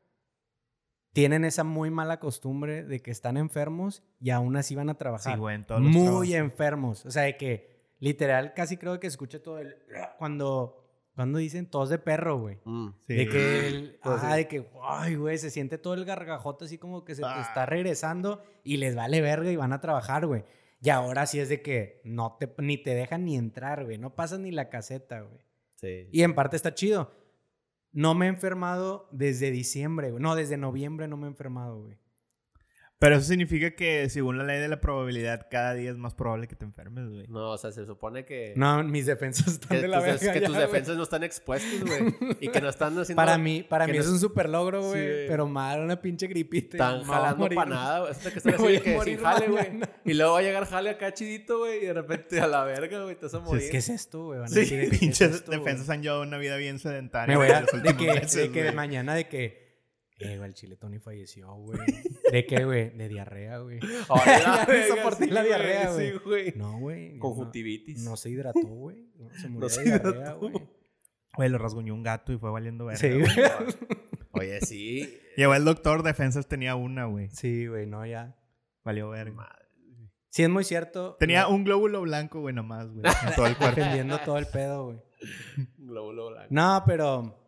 tienen 1.13 1.43
esa 1.45 1.63
muy 1.63 1.89
mala 1.91 2.19
costumbre 2.19 2.83
de 2.83 3.01
que 3.01 3.11
están 3.11 3.37
enfermos 3.37 4.03
y 4.19 4.29
aún 4.29 4.55
así 4.55 4.75
van 4.75 4.89
a 4.89 4.97
trabajar. 4.97 5.33
Sí, 5.33 5.39
güey, 5.39 5.55
en 5.55 5.65
todos 5.65 5.81
los 5.81 5.89
muy 5.91 6.03
trabajos. 6.05 6.29
enfermos. 6.29 7.05
O 7.05 7.11
sea, 7.11 7.23
de 7.23 7.37
que 7.37 7.69
literal 7.99 8.53
casi 8.53 8.77
creo 8.77 8.99
que 8.99 9.07
escuché 9.07 9.39
todo 9.39 9.59
el... 9.59 9.75
Cuando, 10.17 10.77
cuando 11.15 11.39
dicen 11.39 11.65
tos 11.69 11.89
de 11.89 11.97
perro, 11.99 12.39
güey. 12.39 12.59
Mm. 12.63 12.89
Sí, 13.07 13.13
de 13.15 13.27
que, 13.27 13.67
el- 13.67 13.99
Pues 14.01 14.15
ajá, 14.17 14.31
sí. 14.31 14.37
de 14.37 14.47
que, 14.47 14.69
ay, 14.83 15.15
güey, 15.15 15.37
se 15.37 15.49
siente 15.49 15.77
todo 15.77 15.93
el 15.95 16.05
gargajote 16.05 16.65
así 16.65 16.77
como 16.77 17.03
que 17.03 17.15
se 17.15 17.21
te 17.21 17.27
Ah. 17.27 17.41
está 17.41 17.65
regresando 17.65 18.41
y 18.63 18.77
les 18.77 18.95
vale 18.95 19.19
verga 19.21 19.51
y 19.51 19.55
van 19.57 19.73
a 19.73 19.81
trabajar, 19.81 20.25
güey. 20.25 20.45
Y 20.83 20.89
ahora 20.89 21.25
sí 21.27 21.39
es 21.39 21.49
de 21.49 21.61
que 21.61 22.01
no 22.05 22.37
te, 22.39 22.51
ni 22.57 22.77
te 22.77 22.95
dejan 22.95 23.25
ni 23.25 23.35
entrar, 23.37 23.83
güey. 23.83 23.97
No 23.99 24.15
pasas 24.15 24.39
ni 24.39 24.49
la 24.51 24.69
caseta, 24.69 25.21
güey. 25.21 25.41
Sí. 25.75 26.07
Y 26.11 26.23
en 26.23 26.33
parte 26.33 26.55
está 26.55 26.73
chido. 26.73 27.11
No 27.93 28.15
me 28.15 28.25
he 28.25 28.29
enfermado 28.29 29.07
desde 29.11 29.51
diciembre, 29.51 30.11
güey. 30.11 30.21
No, 30.23 30.35
desde 30.35 30.57
noviembre 30.57 31.07
no 31.07 31.17
me 31.17 31.27
he 31.27 31.29
enfermado, 31.29 31.81
güey. 31.81 32.00
Pero 33.01 33.15
eso 33.15 33.25
significa 33.25 33.71
que 33.71 34.07
según 34.11 34.37
la 34.37 34.43
ley 34.43 34.59
de 34.59 34.67
la 34.67 34.79
probabilidad, 34.79 35.47
cada 35.49 35.73
día 35.73 35.89
es 35.89 35.97
más 35.97 36.13
probable 36.13 36.47
que 36.47 36.55
te 36.55 36.65
enfermes, 36.65 37.09
güey. 37.09 37.25
No, 37.29 37.49
o 37.49 37.57
sea, 37.57 37.71
se 37.71 37.83
supone 37.87 38.25
que... 38.25 38.53
No, 38.55 38.83
mis 38.83 39.07
defensas 39.07 39.47
están 39.53 39.69
que 39.69 39.81
de 39.81 39.87
la 39.87 39.99
verga. 40.01 40.19
que 40.19 40.39
ya, 40.39 40.45
tus 40.45 40.55
güey. 40.55 40.67
defensas 40.67 40.97
no 40.97 41.01
están 41.01 41.23
expuestos, 41.23 41.81
güey. 41.81 42.13
y 42.39 42.49
que 42.49 42.61
no 42.61 42.69
están 42.69 42.95
haciendo... 42.99 43.19
Para 43.19 43.39
mí, 43.39 43.63
para 43.63 43.87
mí 43.87 43.93
no 43.93 44.01
es 44.01 44.07
un 44.07 44.19
super 44.19 44.47
logro, 44.47 44.83
güey. 44.83 45.25
pero 45.25 45.47
mal, 45.47 45.79
una 45.79 45.99
pinche 45.99 46.27
gripita. 46.27 46.77
Están 46.77 47.03
jalando 47.03 47.49
para 47.49 47.69
nada. 47.71 48.11
Hasta 48.11 48.29
que 48.29 48.37
están 48.37 48.53
así 48.53 48.79
que 48.81 49.01
sin 49.03 49.17
jale, 49.17 49.47
güey. 49.47 49.79
Y 50.05 50.13
luego 50.13 50.33
va 50.33 50.39
a 50.39 50.43
llegar 50.43 50.65
jale 50.67 50.91
acá 50.91 51.11
chidito, 51.11 51.57
güey. 51.57 51.81
Y 51.81 51.87
de 51.87 51.93
repente 51.93 52.39
a 52.39 52.45
la 52.45 52.63
verga, 52.65 53.01
güey. 53.01 53.15
Te 53.15 53.25
vas 53.25 53.33
a 53.33 53.39
morir. 53.39 53.67
¿Qué 53.71 53.77
es 53.77 53.89
esto, 53.89 54.25
güey? 54.25 54.47
Sí, 54.47 54.59
decir 54.59 54.77
de 54.77 54.83
que, 54.83 54.89
¿qué 54.91 54.95
es 54.95 54.99
pinches 54.99 55.45
defensas 55.47 55.89
han 55.89 56.03
llevado 56.03 56.21
una 56.21 56.37
vida 56.37 56.55
bien 56.57 56.77
sedentaria. 56.77 57.35
Me 57.35 57.43
voy 57.43 57.51
a... 57.51 57.61
De 57.61 58.51
que, 58.51 58.71
mañana 58.73 59.15
de 59.15 59.27
que... 59.27 59.70
Eh, 60.21 60.37
güey, 60.37 60.49
el 60.49 60.53
chile 60.53 60.75
Tony 60.75 60.99
falleció, 60.99 61.53
güey. 61.55 61.79
¿De 62.31 62.45
qué, 62.45 62.63
güey? 62.63 62.91
De 62.91 63.07
diarrea, 63.07 63.59
güey. 63.59 63.79
La 64.09 64.65
verga, 64.65 64.87
soporté 64.87 65.25
sí, 65.25 65.31
la 65.31 65.43
diarrea, 65.43 65.91
güey. 65.91 66.11
Sí, 66.11 66.17
güey. 66.23 66.53
No, 66.55 66.79
güey. 66.79 67.17
Conjuntivitis. 67.17 68.03
No, 68.03 68.15
se 68.15 68.29
hidrató, 68.29 68.67
güey. 68.67 69.09
No, 69.15 69.29
se 69.33 69.49
murió 69.49 69.69
se 69.69 69.83
de 69.83 69.99
diarrea, 69.99 70.33
güey. 70.33 70.53
Güey, 71.35 71.49
lo 71.49 71.57
rasguñó 71.57 71.93
un 71.93 72.03
gato 72.03 72.33
y 72.33 72.37
fue 72.37 72.51
valiendo 72.51 72.85
verga. 72.85 72.99
Sí, 72.99 73.09
güey. 73.09 73.31
Oye, 74.31 74.61
sí. 74.61 75.17
Llegó 75.35 75.55
el 75.55 75.65
doctor, 75.65 76.03
defensas 76.03 76.47
tenía 76.47 76.75
una, 76.75 77.05
güey. 77.05 77.29
Sí, 77.31 77.67
güey, 77.67 77.87
no, 77.87 78.05
ya. 78.05 78.37
Valió 78.83 79.09
verga. 79.09 79.35
Madre. 79.35 79.65
Sí, 80.29 80.43
es 80.43 80.49
muy 80.49 80.63
cierto. 80.63 81.17
Tenía 81.19 81.47
un 81.47 81.63
glóbulo 81.63 82.01
blanco, 82.01 82.39
güey, 82.39 82.55
nomás, 82.55 82.89
güey. 82.89 83.03
En 83.27 83.35
todo 83.35 83.47
el 83.47 83.57
cuerpo. 83.57 83.75
Defendiendo 83.75 84.19
todo 84.19 84.37
el 84.37 84.47
pedo, 84.47 84.85
güey. 84.85 85.01
Glóbulo 85.77 86.29
blanco. 86.29 86.47
No, 86.49 86.83
pero 86.85 87.40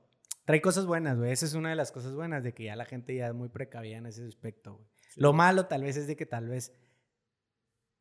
trae 0.46 0.62
cosas 0.62 0.86
buenas, 0.86 1.18
güey. 1.18 1.32
Esa 1.32 1.46
es 1.46 1.54
una 1.54 1.70
de 1.70 1.76
las 1.76 1.92
cosas 1.92 2.14
buenas, 2.16 2.44
de 2.44 2.54
que 2.54 2.66
ya 2.66 2.76
la 2.76 2.86
gente 2.86 3.16
ya 3.16 3.28
es 3.28 3.34
muy 3.34 3.50
precavida 3.50 3.98
en 3.98 4.06
ese 4.06 4.26
aspecto, 4.26 4.76
güey. 4.76 4.88
Lo 5.16 5.34
malo 5.34 5.68
tal 5.68 5.84
vez 5.84 5.98
es 5.98 6.08
de 6.08 6.16
que 6.16 6.26
tal 6.26 6.48
vez 6.50 6.74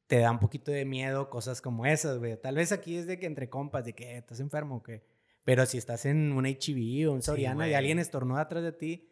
te 0.07 0.19
da 0.19 0.31
un 0.31 0.41
poquito 0.41 0.71
de 0.71 0.85
miedo 0.85 1.31
cosas 1.31 1.61
como 1.61 1.87
esas, 1.87 2.19
güey. 2.19 2.37
Tal 2.41 2.55
vez 2.57 2.73
aquí 2.73 2.97
es 2.97 3.07
de 3.07 3.19
que 3.19 3.27
entre 3.27 3.49
compas, 3.49 3.85
de 3.85 3.95
que 3.95 4.13
"Eh, 4.15 4.19
estás 4.19 4.41
enfermo 4.41 4.77
o 4.77 4.83
qué. 4.83 5.05
Pero 5.45 5.67
si 5.67 5.79
estás 5.79 6.05
en 6.07 6.33
un 6.33 6.47
HIV 6.47 7.09
o 7.09 7.13
un 7.13 7.23
Soriana 7.23 7.69
y 7.69 7.75
alguien 7.75 7.99
estornuda 7.99 8.43
atrás 8.43 8.63
de 8.63 8.73
ti, 8.73 9.09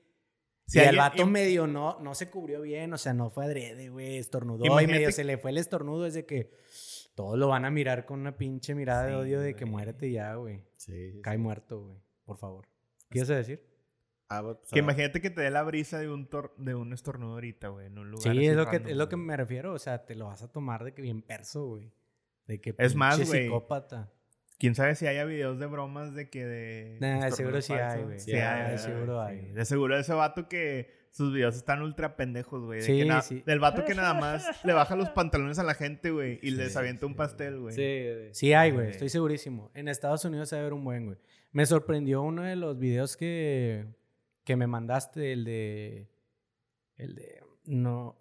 Si 0.66 0.78
y 0.78 0.82
el 0.82 0.96
vato 0.96 1.26
medio 1.26 1.66
no, 1.66 1.98
no 2.00 2.14
se 2.14 2.30
cubrió 2.30 2.60
bien, 2.62 2.92
o 2.92 2.98
sea, 2.98 3.12
no 3.12 3.30
fue 3.30 3.44
adrede, 3.46 3.88
güey, 3.88 4.18
estornudó 4.18 4.80
y 4.80 4.86
medio 4.86 5.10
se 5.10 5.24
le 5.24 5.36
fue 5.38 5.50
el 5.50 5.58
estornudo, 5.58 6.06
es 6.06 6.14
de 6.14 6.26
que 6.26 6.52
todos 7.16 7.36
lo 7.36 7.48
van 7.48 7.64
a 7.64 7.70
mirar 7.70 8.06
con 8.06 8.20
una 8.20 8.36
pinche 8.36 8.74
mirada 8.76 9.06
de 9.06 9.16
odio 9.16 9.40
de 9.40 9.56
que 9.56 9.64
muérete 9.64 10.12
ya, 10.12 10.34
güey. 10.36 10.62
Sí. 10.74 11.12
sí, 11.12 11.20
Cae 11.22 11.36
sí. 11.36 11.42
muerto, 11.42 11.80
güey. 11.82 11.98
Por 12.24 12.38
favor. 12.38 12.68
¿Qué 13.10 13.18
ibas 13.18 13.30
a 13.30 13.36
decir? 13.36 13.62
Ah, 14.28 14.42
pues, 14.42 14.58
Que 14.72 14.78
imagínate 14.78 15.20
que 15.20 15.30
te 15.30 15.40
dé 15.42 15.50
la 15.50 15.62
brisa 15.64 15.98
de 15.98 16.08
un, 16.08 16.28
tor- 16.30 16.54
de 16.56 16.74
un 16.76 16.92
estornudo 16.92 17.32
ahorita, 17.34 17.68
güey, 17.68 17.86
en 17.86 17.98
un 17.98 18.10
lugar 18.10 18.32
Sí, 18.32 18.46
es 18.46 18.54
lo, 18.56 18.66
que, 18.68 18.76
es 18.76 18.96
lo 18.96 19.08
que 19.08 19.16
me 19.16 19.36
refiero. 19.36 19.72
O 19.72 19.78
sea, 19.78 20.04
te 20.06 20.14
lo 20.14 20.26
vas 20.26 20.42
a 20.42 20.48
tomar 20.52 20.84
de 20.84 20.94
que 20.94 21.02
bien 21.02 21.22
perso, 21.22 21.66
güey. 21.66 21.92
De 22.46 22.60
que 22.60 22.74
Es 22.78 22.94
más, 22.94 23.16
güey. 23.28 23.44
psicópata. 23.44 24.10
¿Quién 24.58 24.74
sabe 24.74 24.94
si 24.94 25.06
haya 25.06 25.24
videos 25.24 25.58
de 25.58 25.66
bromas 25.66 26.14
de 26.14 26.28
que 26.28 26.44
de... 26.44 26.98
Nah, 27.00 27.26
estornudos 27.28 27.36
seguro 27.36 27.62
sí 27.62 27.72
hay, 27.72 28.02
güey. 28.04 28.18
Sí, 28.20 28.30
Sí, 28.32 28.36
hay, 28.36 28.64
güey, 28.66 28.78
seguro 28.78 29.26
sí. 29.26 29.30
hay. 29.32 29.52
De 29.52 29.64
seguro 29.64 29.98
ese 29.98 30.12
vato 30.12 30.48
que 30.48 30.90
sus 31.10 31.32
videos 31.32 31.56
están 31.56 31.80
ultra 31.82 32.14
pendejos, 32.14 32.62
güey. 32.64 32.80
de 32.80 32.84
Sí, 32.86 33.02
que 33.08 33.22
sí. 33.22 33.42
Del 33.46 33.58
vato 33.58 33.84
que 33.86 33.94
nada 33.94 34.12
más 34.14 34.64
le 34.64 34.74
baja 34.74 34.94
los 34.96 35.08
pantalones 35.10 35.58
a 35.58 35.64
la 35.64 35.74
gente, 35.74 36.10
güey, 36.10 36.38
y 36.42 36.50
les 36.50 36.72
Sí, 36.74 36.78
avienta 36.78 37.06
un 37.06 37.16
pastel, 37.16 37.58
güey. 37.58 37.74
Sí, 37.74 37.82
güey. 38.14 38.34
Sí 38.34 38.52
hay, 38.52 38.70
güey. 38.70 38.82
Güey. 38.84 38.90
Estoy 38.92 39.08
segurísimo. 39.08 39.70
En 39.74 39.88
Estados 39.88 40.24
Unidos 40.26 40.50
debe 40.50 40.60
haber 40.60 40.74
un 40.74 40.84
buen, 40.84 41.06
güey. 41.06 41.18
Me 41.52 41.66
sorprendió 41.66 42.22
uno 42.22 42.42
de 42.42 42.56
los 42.56 42.78
videos 42.78 43.16
que, 43.16 43.86
que 44.44 44.56
me 44.56 44.66
mandaste, 44.66 45.32
el 45.32 45.44
de... 45.44 46.08
El 46.96 47.14
de... 47.14 47.42
No... 47.64 48.16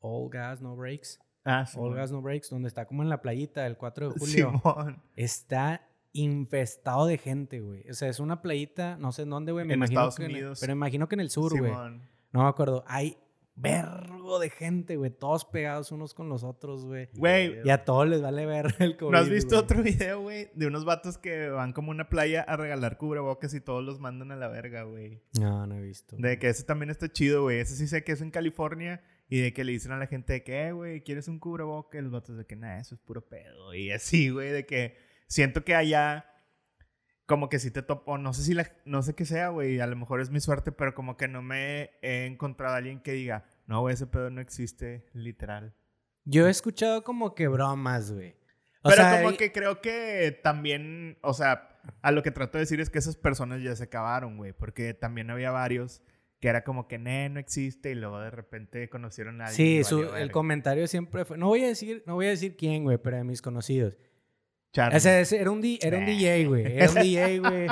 All 0.00 0.28
Gas, 0.30 0.60
No 0.60 0.74
Breaks. 0.76 1.20
Ah, 1.44 1.64
sí. 1.66 1.78
All 1.80 1.94
Gas, 1.94 2.10
No 2.12 2.20
Breaks, 2.22 2.50
donde 2.50 2.68
está 2.68 2.86
como 2.86 3.02
en 3.02 3.08
la 3.08 3.22
playita 3.22 3.66
el 3.66 3.76
4 3.76 4.10
de 4.12 4.18
julio. 4.18 4.50
Simón. 4.62 5.02
Está 5.16 5.88
infestado 6.12 7.06
de 7.06 7.18
gente, 7.18 7.60
güey. 7.60 7.88
O 7.88 7.94
sea, 7.94 8.08
es 8.08 8.18
una 8.20 8.42
playita, 8.42 8.96
no 8.98 9.12
sé 9.12 9.22
en 9.22 9.30
dónde, 9.30 9.52
güey. 9.52 9.64
Me 9.64 9.74
En 9.74 9.78
imagino 9.78 10.00
Estados 10.00 10.16
que 10.16 10.24
en 10.24 10.30
el- 10.30 10.36
Unidos. 10.36 10.58
pero 10.60 10.72
imagino 10.72 11.08
que 11.08 11.14
en 11.16 11.20
el 11.20 11.30
sur, 11.30 11.56
güey. 11.56 11.70
Simón. 11.70 12.02
No 12.32 12.42
me 12.42 12.48
acuerdo. 12.48 12.84
Hay 12.86 13.16
vergo 13.54 14.38
de 14.38 14.50
gente, 14.50 14.96
güey. 14.96 15.10
Todos 15.10 15.44
pegados 15.44 15.92
unos 15.92 16.14
con 16.14 16.28
los 16.28 16.42
otros, 16.44 16.84
güey. 16.84 17.08
Güey, 17.14 17.60
Y 17.64 17.70
a 17.70 17.84
todos 17.84 18.08
les 18.08 18.22
vale 18.22 18.46
ver 18.46 18.74
el 18.78 18.96
COVID. 18.96 19.12
¿no 19.12 19.18
has 19.18 19.28
visto 19.28 19.58
otro 19.58 19.82
video, 19.82 20.20
güey? 20.20 20.48
De 20.54 20.66
unos 20.66 20.84
vatos 20.84 21.18
que 21.18 21.48
van 21.48 21.72
como 21.72 21.92
a 21.92 21.94
una 21.94 22.08
playa 22.08 22.42
a 22.42 22.56
regalar 22.56 22.96
cubrebocas 22.98 23.54
y 23.54 23.60
todos 23.60 23.84
los 23.84 24.00
mandan 24.00 24.32
a 24.32 24.36
la 24.36 24.48
verga, 24.48 24.84
güey. 24.84 25.20
No, 25.38 25.66
no 25.66 25.74
he 25.76 25.82
visto. 25.82 26.16
De 26.18 26.38
que 26.38 26.48
ese 26.48 26.64
también 26.64 26.90
está 26.90 27.10
chido, 27.10 27.42
güey. 27.42 27.58
Ese 27.60 27.76
sí 27.76 27.86
sé 27.86 28.04
que 28.04 28.12
es 28.12 28.20
en 28.20 28.30
California. 28.30 29.02
Y 29.28 29.40
de 29.40 29.54
que 29.54 29.64
le 29.64 29.72
dicen 29.72 29.92
a 29.92 29.96
la 29.96 30.06
gente 30.06 30.34
de 30.34 30.42
que, 30.44 30.66
"Eh, 30.68 30.72
güey, 30.72 31.00
¿quieres 31.02 31.26
un 31.26 31.38
cubrebocas? 31.38 31.98
Y 31.98 32.02
los 32.02 32.12
vatos 32.12 32.36
de 32.36 32.44
que, 32.44 32.54
nada, 32.54 32.78
eso 32.80 32.94
es 32.94 33.00
puro 33.00 33.26
pedo. 33.26 33.74
Y 33.74 33.90
así, 33.90 34.28
güey, 34.28 34.50
de 34.50 34.66
que 34.66 34.96
siento 35.26 35.64
que 35.64 35.74
allá 35.74 36.26
como 37.32 37.48
que 37.48 37.58
sí 37.58 37.70
te 37.70 37.80
topo, 37.80 38.18
no 38.18 38.34
sé 38.34 38.42
si 38.42 38.52
la, 38.52 38.70
no 38.84 39.02
sé 39.02 39.14
qué 39.14 39.24
sea, 39.24 39.48
güey, 39.48 39.80
a 39.80 39.86
lo 39.86 39.96
mejor 39.96 40.20
es 40.20 40.28
mi 40.28 40.38
suerte, 40.38 40.70
pero 40.70 40.94
como 40.94 41.16
que 41.16 41.28
no 41.28 41.40
me 41.40 41.92
he 42.02 42.26
encontrado 42.26 42.74
a 42.74 42.76
alguien 42.76 43.00
que 43.00 43.12
diga, 43.12 43.46
no, 43.66 43.80
güey, 43.80 43.94
ese 43.94 44.06
pedo 44.06 44.28
no 44.28 44.42
existe, 44.42 45.06
literal. 45.14 45.74
Yo 46.26 46.46
he 46.46 46.50
escuchado 46.50 47.04
como 47.04 47.34
que 47.34 47.48
bromas, 47.48 48.12
güey. 48.12 48.36
Pero 48.82 48.96
sea, 48.96 49.16
como 49.16 49.30
y- 49.30 49.36
que 49.38 49.50
creo 49.50 49.80
que 49.80 50.38
también, 50.42 51.16
o 51.22 51.32
sea, 51.32 51.80
a 52.02 52.12
lo 52.12 52.22
que 52.22 52.32
trato 52.32 52.58
de 52.58 52.64
decir 52.64 52.82
es 52.82 52.90
que 52.90 52.98
esas 52.98 53.16
personas 53.16 53.62
ya 53.62 53.74
se 53.76 53.84
acabaron, 53.84 54.36
güey, 54.36 54.52
porque 54.52 54.92
también 54.92 55.30
había 55.30 55.50
varios 55.52 56.02
que 56.38 56.48
era 56.48 56.64
como 56.64 56.86
que, 56.86 56.98
ne, 56.98 57.30
no 57.30 57.40
existe, 57.40 57.92
y 57.92 57.94
luego 57.94 58.20
de 58.20 58.30
repente 58.30 58.90
conocieron 58.90 59.40
a 59.40 59.46
alguien. 59.46 59.84
Sí, 59.84 59.84
su- 59.84 60.14
el 60.16 60.30
comentario 60.32 60.86
siempre 60.86 61.24
fue. 61.24 61.38
No 61.38 61.46
voy 61.46 61.64
a 61.64 61.68
decir, 61.68 62.02
no 62.06 62.14
voy 62.16 62.26
a 62.26 62.30
decir 62.30 62.56
quién, 62.58 62.82
güey, 62.84 62.98
pero 62.98 63.16
de 63.16 63.24
mis 63.24 63.40
conocidos. 63.40 63.96
Charlie. 64.72 64.96
Ese, 64.96 65.20
ese 65.20 65.38
era 65.38 65.50
un, 65.50 65.60
di- 65.60 65.78
era 65.82 65.98
un 65.98 66.06
DJ, 66.06 66.46
güey. 66.46 66.64
Era 66.78 66.88
un 66.88 66.94
DJ, 66.94 67.38
güey. 67.40 67.66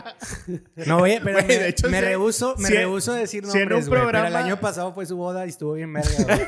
No 0.87 0.99
voy 0.99 1.13
a, 1.15 1.21
pero 1.23 1.39
me, 1.39 1.45
de 1.45 1.69
hecho, 1.69 1.89
me 1.89 1.99
si- 1.99 2.05
rehuso, 2.05 2.55
me 2.59 2.69
si- 2.69 2.75
rehuso 2.75 3.13
a 3.13 3.17
decir 3.17 3.47
si 3.47 3.57
en 3.59 3.63
un 3.65 3.69
nombres, 3.71 3.89
güey. 3.89 4.01
Pero 4.03 4.11
el 4.19 4.25
programa- 4.25 4.45
año 4.47 4.61
pasado 4.61 4.93
fue 4.93 5.07
su 5.07 5.17
boda 5.17 5.47
y 5.47 5.49
estuvo 5.49 5.73
bien 5.73 5.91
verga, 5.93 6.11
güey. 6.25 6.41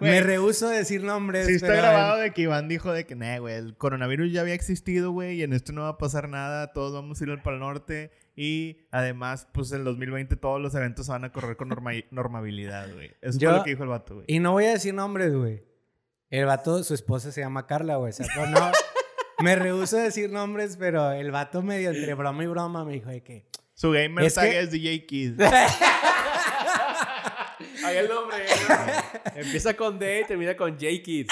me 0.00 0.20
rehuso 0.20 0.68
a 0.68 0.70
decir 0.70 1.02
nombres. 1.02 1.46
Sí 1.48 1.54
está 1.54 1.66
pero- 1.66 1.78
grabado 1.82 2.18
de 2.18 2.32
que 2.32 2.42
Iván 2.42 2.68
dijo 2.68 2.92
de 2.92 3.06
que, 3.06 3.16
nah, 3.16 3.38
güey, 3.38 3.56
el 3.56 3.76
coronavirus 3.76 4.30
ya 4.32 4.42
había 4.42 4.54
existido, 4.54 5.10
güey, 5.10 5.36
y 5.40 5.42
en 5.42 5.52
esto 5.52 5.72
no 5.72 5.82
va 5.82 5.88
a 5.88 5.98
pasar 5.98 6.28
nada, 6.28 6.72
todos 6.72 6.92
vamos 6.92 7.20
a 7.20 7.24
ir 7.24 7.42
para 7.42 7.56
el 7.56 7.60
norte, 7.60 8.12
y 8.36 8.78
además, 8.92 9.48
pues 9.52 9.72
en 9.72 9.82
2020 9.82 10.36
todos 10.36 10.60
los 10.60 10.76
eventos 10.76 11.06
se 11.06 11.12
van 11.12 11.24
a 11.24 11.32
correr 11.32 11.56
con 11.56 11.68
norma- 11.70 11.90
normabilidad, 12.12 12.92
güey. 12.94 13.10
Eso 13.20 13.38
Yo- 13.40 13.50
fue 13.50 13.58
lo 13.58 13.64
que 13.64 13.70
dijo 13.70 13.82
el 13.82 13.88
vato, 13.88 14.14
güey. 14.14 14.26
Y 14.28 14.38
no 14.38 14.52
voy 14.52 14.66
a 14.66 14.70
decir 14.70 14.94
nombres, 14.94 15.34
güey. 15.34 15.64
El 16.30 16.44
vato, 16.46 16.84
su 16.84 16.94
esposa 16.94 17.32
se 17.32 17.40
llama 17.40 17.66
Carla, 17.66 17.96
güey. 17.96 18.10
O 18.10 18.12
sea, 18.12 18.26
no, 18.48 18.70
me 19.40 19.56
rehuso 19.56 19.98
a 19.98 20.02
decir 20.02 20.30
nombres, 20.30 20.76
pero 20.78 21.12
el 21.12 21.30
vato 21.30 21.62
medio 21.62 21.90
entre 21.90 22.14
broma 22.14 22.42
y 22.44 22.46
broma 22.46 22.84
me 22.84 22.94
dijo 22.94 23.10
de 23.10 23.22
que... 23.22 23.46
Su 23.74 23.90
gamer 23.90 24.24
Es 24.24 24.34
tag 24.34 24.50
que- 24.50 24.60
es 24.60 24.70
DJ 24.70 25.04
Kid. 25.06 25.40
Ahí 27.84 27.96
el 27.98 28.08
nombre. 28.08 28.38
Empieza 29.34 29.74
con 29.74 29.98
D 29.98 30.20
y 30.22 30.24
termina 30.26 30.56
con 30.56 30.72
J 30.72 30.86
Kids. 31.02 31.28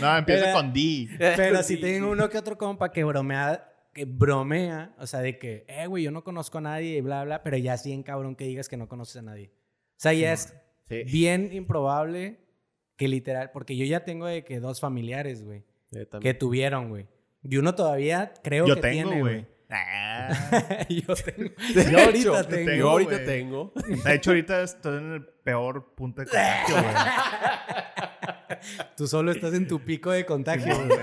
No, 0.00 0.16
empieza 0.16 0.44
Era- 0.44 0.52
con 0.54 0.72
D. 0.72 1.08
Pero 1.18 1.62
si 1.62 1.74
Sí. 1.76 1.80
tengo 1.80 2.10
uno 2.10 2.28
que 2.28 2.38
otro 2.38 2.56
compa 2.56 2.90
que 2.90 3.04
bromea, 3.04 3.66
que 3.92 4.04
bromea, 4.04 4.94
o 4.98 5.06
sea, 5.06 5.20
de 5.20 5.38
que, 5.38 5.64
eh, 5.68 5.86
güey, 5.86 6.04
yo 6.04 6.10
no 6.10 6.22
conozco 6.24 6.58
a 6.58 6.60
nadie 6.62 6.96
y 6.96 7.00
bla, 7.00 7.24
bla, 7.24 7.42
pero 7.42 7.56
ya 7.56 7.74
es 7.74 7.84
bien 7.84 8.02
cabrón 8.02 8.36
que 8.36 8.44
digas 8.44 8.68
que 8.68 8.76
no 8.76 8.88
conoces 8.88 9.16
a 9.16 9.22
nadie. 9.22 9.50
O 9.52 10.00
sea, 10.00 10.12
ya 10.12 10.32
es 10.32 10.54
Sí. 10.88 11.02
bien 11.04 11.50
improbable 11.52 12.38
que 12.96 13.08
literal, 13.08 13.50
porque 13.52 13.76
yo 13.76 13.84
ya 13.84 14.04
tengo 14.04 14.26
de 14.26 14.44
que 14.44 14.58
dos 14.60 14.80
familiares, 14.80 15.44
güey, 15.44 15.64
que 16.20 16.34
tuvieron, 16.34 16.88
güey. 16.88 17.06
Y 17.42 17.56
uno 17.56 17.74
todavía 17.74 18.32
creo 18.42 18.66
Yo 18.66 18.74
que 18.76 18.80
tengo, 18.82 19.10
tiene, 19.10 19.20
güey. 19.20 19.46
Ah. 19.70 20.30
yo 20.88 21.14
tengo. 21.14 21.50
Yo 21.90 21.98
ahorita 21.98 22.40
hecho, 22.40 22.48
tengo. 22.48 22.72
Yo 22.72 22.90
ahorita 22.90 23.24
tengo. 23.24 23.72
De 24.04 24.14
hecho, 24.14 24.30
ahorita 24.30 24.62
estoy 24.62 24.98
en 24.98 25.12
el 25.12 25.24
peor 25.24 25.94
punto 25.94 26.22
de 26.22 26.26
contagio, 26.26 26.74
güey. 26.74 26.94
Tú 28.96 29.06
solo 29.06 29.30
estás 29.30 29.54
en 29.54 29.68
tu 29.68 29.80
pico 29.80 30.10
de 30.10 30.26
contagio, 30.26 30.74
güey. 30.76 30.98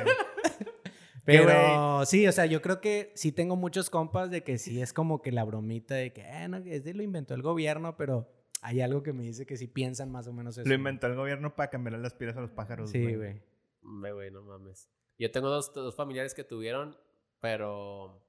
Pero 1.24 2.06
sí, 2.06 2.28
o 2.28 2.32
sea, 2.32 2.46
yo 2.46 2.62
creo 2.62 2.80
que 2.80 3.12
sí 3.16 3.32
tengo 3.32 3.56
muchos 3.56 3.90
compas 3.90 4.32
de 4.32 4.44
que 4.44 4.58
sí 4.58 4.82
es 4.82 4.94
como 4.94 5.22
que 5.22 5.32
la 5.32 5.44
bromita 5.44 5.96
de 5.96 6.14
que, 6.14 6.22
eh, 6.22 6.48
no, 6.48 6.58
ese 6.58 6.94
lo 6.94 7.04
inventó 7.04 7.34
el 7.34 7.42
gobierno, 7.42 7.98
pero 7.98 8.32
hay 8.62 8.80
algo 8.80 9.04
que 9.04 9.12
me 9.12 9.24
dice 9.24 9.46
que 9.46 9.58
sí 9.58 9.68
piensan 9.68 10.10
más 10.10 10.28
o 10.28 10.34
menos 10.34 10.58
eso. 10.58 10.68
Lo 10.68 10.74
inventó 10.74 11.08
el 11.08 11.16
gobierno 11.16 11.54
para 11.56 11.70
cambiarle 11.70 12.00
las 12.00 12.14
pilas 12.14 12.38
a 12.38 12.42
los 12.42 12.52
pájaros, 12.52 12.92
Sí, 12.92 13.14
güey. 13.14 13.42
Hombre, 13.88 14.12
güey, 14.12 14.32
no 14.32 14.44
mames. 14.44 14.90
Yo 15.18 15.32
tengo 15.32 15.50
dos, 15.50 15.74
dos 15.74 15.96
familiares 15.96 16.34
que 16.34 16.44
tuvieron, 16.44 16.98
pero 17.40 18.22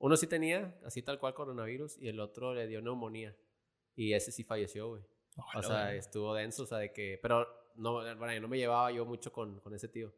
uno 0.00 0.16
sí 0.16 0.26
tenía, 0.26 0.78
así 0.84 1.02
tal 1.02 1.18
cual 1.18 1.34
coronavirus, 1.34 1.98
y 1.98 2.08
el 2.08 2.20
otro 2.20 2.52
le 2.52 2.66
dio 2.66 2.82
neumonía. 2.82 3.36
Y 3.94 4.12
ese 4.12 4.32
sí 4.32 4.44
falleció, 4.44 4.88
güey. 4.88 5.02
O 5.54 5.62
sea, 5.62 5.94
estuvo 5.94 6.34
denso, 6.34 6.64
o 6.64 6.66
sea, 6.66 6.78
de 6.78 6.92
que... 6.92 7.18
Pero 7.22 7.46
no, 7.76 7.94
bueno, 7.94 8.32
yo 8.32 8.40
no 8.40 8.48
me 8.48 8.58
llevaba 8.58 8.90
yo 8.90 9.04
mucho 9.04 9.32
con, 9.32 9.60
con 9.60 9.72
ese 9.74 9.88
tío. 9.88 10.12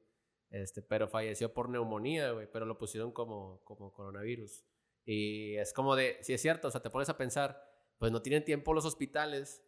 Este, 0.50 0.82
pero 0.82 1.08
falleció 1.08 1.52
por 1.52 1.68
neumonía, 1.68 2.32
güey. 2.32 2.50
Pero 2.50 2.66
lo 2.66 2.78
pusieron 2.78 3.12
como, 3.12 3.62
como 3.64 3.92
coronavirus. 3.92 4.64
Y 5.04 5.56
es 5.56 5.72
como 5.72 5.96
de... 5.96 6.18
Si 6.22 6.32
es 6.32 6.40
cierto, 6.40 6.68
o 6.68 6.70
sea, 6.70 6.82
te 6.82 6.90
pones 6.90 7.08
a 7.08 7.16
pensar, 7.16 7.62
pues 7.98 8.12
no 8.12 8.22
tienen 8.22 8.44
tiempo 8.44 8.74
los 8.74 8.84
hospitales 8.84 9.62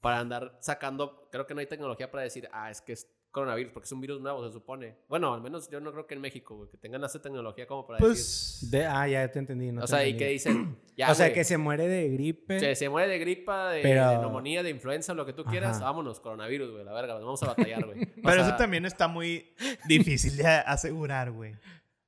para 0.00 0.18
andar 0.18 0.56
sacando... 0.60 1.28
Creo 1.30 1.46
que 1.46 1.54
no 1.54 1.60
hay 1.60 1.66
tecnología 1.66 2.10
para 2.10 2.24
decir, 2.24 2.48
ah, 2.52 2.70
es 2.70 2.80
que 2.80 2.92
es 2.94 3.12
coronavirus, 3.32 3.72
porque 3.72 3.86
es 3.86 3.92
un 3.92 4.00
virus 4.00 4.20
nuevo, 4.20 4.46
se 4.46 4.52
supone. 4.52 4.94
Bueno, 5.08 5.34
al 5.34 5.40
menos 5.40 5.68
yo 5.70 5.80
no 5.80 5.90
creo 5.90 6.06
que 6.06 6.14
en 6.14 6.20
México, 6.20 6.54
güey, 6.54 6.70
que 6.70 6.76
tengan 6.76 7.02
esa 7.02 7.20
tecnología 7.20 7.66
como 7.66 7.86
para 7.86 7.98
decir... 7.98 8.08
Pues. 8.12 8.70
De- 8.70 8.84
ah, 8.86 9.08
ya 9.08 9.28
te 9.30 9.38
entendí. 9.38 9.72
no 9.72 9.80
O 9.80 9.84
te 9.84 9.88
sea, 9.88 10.06
y 10.06 10.16
que 10.16 10.28
dicen... 10.28 10.76
Ya, 10.94 11.10
o 11.10 11.14
sea, 11.14 11.26
güey, 11.28 11.34
que 11.34 11.44
se 11.44 11.56
muere 11.56 11.88
de 11.88 12.10
gripe. 12.10 12.60
se, 12.60 12.74
se 12.76 12.88
muere 12.90 13.10
de 13.10 13.18
gripa, 13.18 13.70
de, 13.70 13.80
Pero- 13.80 14.10
de 14.10 14.18
neumonía, 14.18 14.62
de 14.62 14.68
influenza, 14.68 15.14
lo 15.14 15.24
que 15.24 15.32
tú 15.32 15.42
quieras. 15.42 15.76
Ajá. 15.78 15.86
Vámonos, 15.86 16.20
coronavirus, 16.20 16.70
güey, 16.70 16.84
la 16.84 16.92
verga, 16.92 17.14
nos 17.14 17.24
vamos 17.24 17.42
a 17.42 17.46
batallar, 17.46 17.84
güey. 17.86 18.02
O 18.18 18.22
Pero 18.22 18.34
sea, 18.34 18.48
eso 18.48 18.56
también 18.58 18.84
está 18.84 19.08
muy 19.08 19.54
difícil 19.88 20.36
de 20.36 20.46
asegurar, 20.46 21.32
güey. 21.32 21.54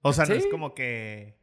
O 0.02 0.12
sea, 0.12 0.26
no 0.26 0.34
es 0.34 0.46
como 0.48 0.74
que. 0.74 1.42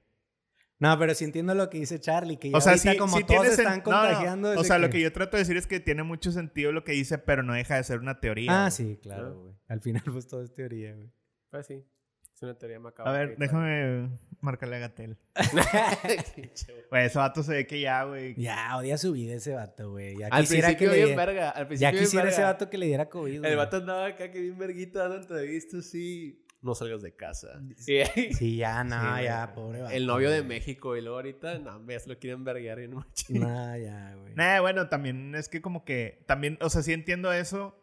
No, 0.81 0.97
pero 0.97 1.13
sí 1.13 1.25
entiendo 1.25 1.53
lo 1.53 1.69
que 1.69 1.77
dice 1.77 1.99
Charlie, 1.99 2.37
que 2.37 2.49
ya 2.49 2.57
O 2.57 2.59
sea, 2.59 2.71
ahorita 2.71 2.91
sí, 2.93 2.97
como 2.97 3.17
sí 3.17 3.23
todos 3.23 3.45
están 3.45 3.77
no, 3.77 3.83
contagiando. 3.83 4.51
es 4.51 4.57
O 4.57 4.63
sea, 4.63 4.79
lo 4.79 4.89
que 4.89 4.99
yo 4.99 5.13
trato 5.13 5.37
de 5.37 5.43
decir 5.43 5.55
es 5.55 5.67
que 5.67 5.79
tiene 5.79 6.01
mucho 6.01 6.31
sentido 6.31 6.71
lo 6.71 6.83
que 6.83 6.93
dice, 6.93 7.19
pero 7.19 7.43
no 7.43 7.53
deja 7.53 7.75
de 7.75 7.83
ser 7.83 7.99
una 7.99 8.19
teoría. 8.19 8.65
Ah, 8.65 8.71
sí, 8.71 8.97
claro, 8.99 9.39
güey. 9.39 9.53
Al 9.67 9.79
final, 9.79 10.01
pues 10.11 10.27
todo 10.27 10.43
es 10.43 10.51
teoría, 10.51 10.95
güey. 10.95 11.11
Pues 11.51 11.67
sí, 11.67 11.85
es 12.33 12.41
una 12.41 12.57
teoría 12.57 12.79
macabra. 12.79 13.11
A 13.11 13.15
ver, 13.15 13.37
déjame 13.37 14.09
marcarle 14.39 14.77
a 14.77 14.79
Gatel. 14.79 15.19
Güey, 16.89 17.05
ese 17.05 17.19
vato 17.19 17.43
se 17.43 17.53
ve 17.53 17.67
que 17.67 17.79
ya, 17.79 18.03
güey. 18.05 18.33
Ya, 18.35 18.75
odia 18.75 18.97
su 18.97 19.11
vida 19.11 19.35
ese 19.35 19.53
vato, 19.53 19.91
güey. 19.91 20.17
Ya 20.17 20.27
Al 20.31 20.41
quisiera 20.41 20.75
que 20.75 20.87
le 20.87 21.15
verga, 21.15 21.51
al 21.51 21.63
Ya 21.63 21.67
principio 21.67 21.91
bien 21.91 22.03
quisiera 22.03 22.29
ese 22.29 22.41
vato 22.41 22.69
que 22.71 22.79
le 22.79 22.87
diera 22.87 23.07
COVID. 23.07 23.35
El 23.35 23.41
güey. 23.41 23.55
vato 23.55 23.77
andaba 23.77 24.07
acá 24.07 24.31
que 24.31 24.41
bien 24.41 24.57
verguita 24.57 25.01
dando 25.07 25.17
entrevistas, 25.17 25.85
sí. 25.85 26.40
No 26.61 26.75
salgas 26.75 27.01
de 27.01 27.15
casa. 27.15 27.59
Y- 27.69 28.33
Sí, 28.33 28.55
ya, 28.57 28.83
no, 28.83 29.17
Sí, 29.17 29.23
ya, 29.23 29.45
güey. 29.45 29.55
pobre 29.55 29.81
vato. 29.81 29.95
el 29.95 30.05
novio 30.05 30.29
de. 30.29 30.43
México 30.43 30.95
y 30.95 31.01
luego 31.01 31.15
ahorita, 31.17 31.57
no, 31.59 31.83
ya 31.89 31.99
se 31.99 32.09
lo 32.09 32.19
quieren 32.19 32.43
verguear 32.43 32.79
y 32.81 32.87
no 32.87 32.97
machín. 32.97 33.39
No, 33.41 33.77
ya, 33.77 34.13
güey. 34.15 34.35
Nah, 34.35 34.61
bueno, 34.61 34.87
también 34.89 35.33
es 35.35 35.49
que 35.49 35.61
como 35.61 35.83
que. 35.85 36.23
También, 36.27 36.57
o 36.61 36.69
sea, 36.69 36.81
sí 36.83 36.93
entiendo 36.93 37.31
eso. 37.33 37.77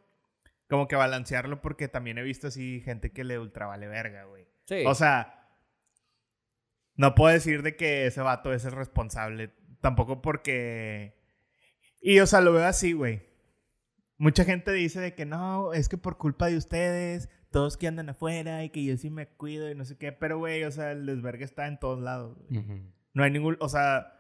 Como 0.68 0.86
que 0.86 0.96
balancearlo 0.96 1.60
porque 1.62 1.88
también 1.88 2.18
he 2.18 2.22
visto 2.22 2.48
así 2.48 2.80
gente 2.84 3.10
que 3.10 3.24
le 3.24 3.38
ultra 3.38 3.66
vale 3.66 3.88
verga, 3.88 4.24
güey. 4.24 4.46
Sí. 4.66 4.84
O 4.86 4.94
sea, 4.94 5.48
no 6.94 7.14
puedo 7.14 7.32
decir 7.32 7.62
de 7.62 7.74
que 7.76 8.06
ese 8.06 8.20
vato 8.20 8.52
es 8.52 8.64
el 8.64 8.72
responsable. 8.72 9.52
Tampoco 9.80 10.20
porque. 10.20 11.16
Y, 12.00 12.20
o 12.20 12.26
sea, 12.26 12.40
lo 12.40 12.52
veo 12.52 12.64
así, 12.66 12.92
güey. 12.92 13.22
Mucha 14.18 14.44
gente 14.44 14.72
dice 14.72 15.00
de 15.00 15.14
que 15.14 15.24
no, 15.24 15.72
es 15.72 15.88
que 15.88 15.96
por 15.96 16.18
culpa 16.18 16.46
de 16.48 16.56
ustedes, 16.56 17.28
todos 17.50 17.76
que 17.76 17.86
andan 17.88 18.08
afuera 18.10 18.62
y 18.64 18.70
que 18.70 18.84
yo 18.84 18.96
sí 18.96 19.10
me 19.10 19.26
cuido 19.28 19.70
y 19.70 19.74
no 19.74 19.84
sé 19.84 19.96
qué. 19.96 20.12
Pero, 20.12 20.38
güey, 20.38 20.64
o 20.64 20.70
sea, 20.70 20.92
el 20.92 21.06
desvergue 21.06 21.44
está 21.44 21.66
en 21.66 21.78
todos 21.78 22.00
lados. 22.00 22.36
güey. 22.48 22.60
Ujú. 22.60 22.80
No 23.14 23.22
hay 23.24 23.30
ningún. 23.30 23.56
O 23.60 23.68
sea. 23.68 24.14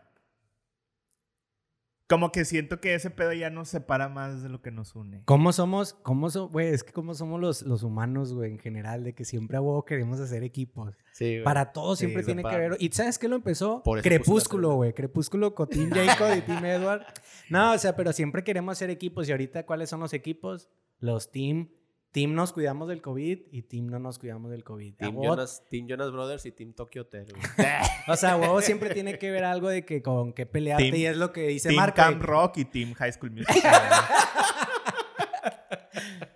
como 2.08 2.32
que 2.32 2.46
siento 2.46 2.80
que 2.80 2.94
ese 2.94 3.10
pedo 3.10 3.34
ya 3.34 3.50
nos 3.50 3.68
separa 3.68 4.08
más 4.08 4.42
de 4.42 4.48
lo 4.48 4.62
que 4.62 4.70
nos 4.70 4.94
une. 4.96 5.20
¿Cómo 5.26 5.52
somos? 5.52 5.92
¿Cómo 5.92 6.30
so- 6.30 6.48
güey? 6.48 6.68
es 6.68 6.82
que 6.82 6.90
cómo 6.92 7.12
somos 7.12 7.38
los, 7.38 7.60
los 7.62 7.82
humanos, 7.82 8.32
güey, 8.32 8.52
en 8.52 8.58
general, 8.58 9.04
de 9.04 9.14
que 9.14 9.26
siempre 9.26 9.58
a 9.58 9.60
huevo 9.60 9.84
queremos 9.84 10.18
hacer 10.18 10.42
equipos. 10.42 10.94
Sí, 11.12 11.32
güey. 11.34 11.44
Para 11.44 11.70
todo 11.72 11.96
Sí, 11.96 12.06
siempre 12.06 12.22
tiene 12.24 12.42
que 12.42 12.56
ver. 12.56 12.76
¿Y 12.80 12.88
sabes 12.92 13.18
qué 13.18 13.28
lo 13.28 13.36
empezó? 13.36 13.82
Por 13.82 14.00
Crepúsculo, 14.00 14.76
güey. 14.76 14.94
Crepúsculo 14.94 15.54
con 15.54 15.68
Team 15.68 15.90
Jacob 15.92 16.34
y 16.34 16.40
Team 16.40 16.64
Edward. 16.64 17.02
No, 17.50 17.74
o 17.74 17.78
sea, 17.78 17.94
pero 17.94 18.14
siempre 18.14 18.42
queremos 18.42 18.72
hacer 18.72 18.88
equipos. 18.88 19.28
Y 19.28 19.32
ahorita, 19.32 19.66
¿cuáles 19.66 19.90
son 19.90 20.00
los 20.00 20.14
equipos? 20.14 20.70
Los 21.00 21.30
Team. 21.30 21.68
Team 22.10 22.34
nos 22.34 22.52
cuidamos 22.52 22.88
del 22.88 23.02
COVID 23.02 23.38
y 23.52 23.62
Team 23.62 23.86
no 23.86 23.98
nos 23.98 24.18
cuidamos 24.18 24.50
del 24.50 24.64
COVID. 24.64 24.94
Team 24.96 25.16
Jonas, 25.22 25.62
Team 25.70 25.86
Jonas 25.88 26.10
Brothers 26.10 26.46
y 26.46 26.52
Team 26.52 26.72
Tokyo 26.72 27.02
Hotel. 27.02 27.26
O 28.10 28.16
sea, 28.16 28.36
huevo 28.38 28.62
siempre 28.62 28.88
tiene 28.94 29.18
que 29.18 29.30
ver 29.30 29.44
algo 29.44 29.68
de 29.68 29.84
que 29.84 30.00
con 30.02 30.32
qué 30.32 30.46
pelearte. 30.46 30.84
Team- 30.84 30.94
y 30.96 31.04
es 31.06 31.16
lo 31.18 31.30
que 31.32 31.42
dice 31.48 31.68
Team 31.68 31.76
Marco. 31.80 31.96
Camp 31.96 32.22
Rock 32.22 32.56
y 32.56 32.64
Team 32.64 32.94
High 32.94 33.12
School 33.12 33.32
Musical. 33.32 33.62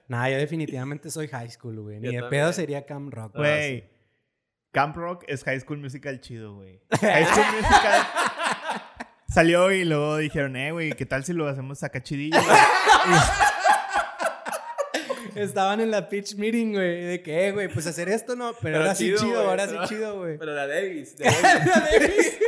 Nah, 0.09 0.29
yo 0.29 0.37
definitivamente 0.37 1.11
soy 1.11 1.26
high 1.29 1.49
school, 1.50 1.81
güey. 1.81 1.99
Ni 1.99 2.07
Yo 2.07 2.12
de 2.12 2.19
también. 2.21 2.43
pedo 2.43 2.52
sería 2.52 2.85
Camp 2.85 3.14
Rock. 3.14 3.35
Güey. 3.35 3.88
Camp 4.71 4.95
Rock 4.95 5.25
es 5.26 5.43
High 5.45 5.61
School 5.61 5.79
Musical 5.79 6.21
chido, 6.21 6.55
güey. 6.57 6.83
High 7.00 7.25
School 7.25 7.47
Musical 7.57 8.02
salió 9.26 9.71
y 9.73 9.87
luego 9.87 10.19
dijeron, 10.19 10.55
eh, 10.57 10.73
güey, 10.73 10.93
¿qué 10.93 11.07
tal 11.07 11.25
si 11.25 11.33
lo 11.33 11.49
hacemos 11.49 11.83
acá 11.83 12.02
chidillo? 12.02 12.37
Estaban 15.37 15.81
en 15.81 15.91
la 15.91 16.09
pitch 16.09 16.37
meeting, 16.37 16.73
güey, 16.73 17.05
de 17.05 17.23
que, 17.23 17.47
eh, 17.49 17.53
güey, 17.53 17.69
pues 17.69 17.87
hacer 17.87 18.09
esto 18.09 18.37
no, 18.37 18.53
pero, 18.61 18.79
ahora 18.79 18.95
sí 18.95 19.07
chido, 19.17 19.25
güey, 19.35 19.47
ahora 19.47 19.67
sí 19.67 19.75
pero- 19.75 19.87
chido, 19.89 20.19
güey. 20.19 20.39
Pero 20.39 20.53
la 20.55 20.67
Davis. 20.67 21.17
de 21.19 21.25
Davis. 21.25 22.39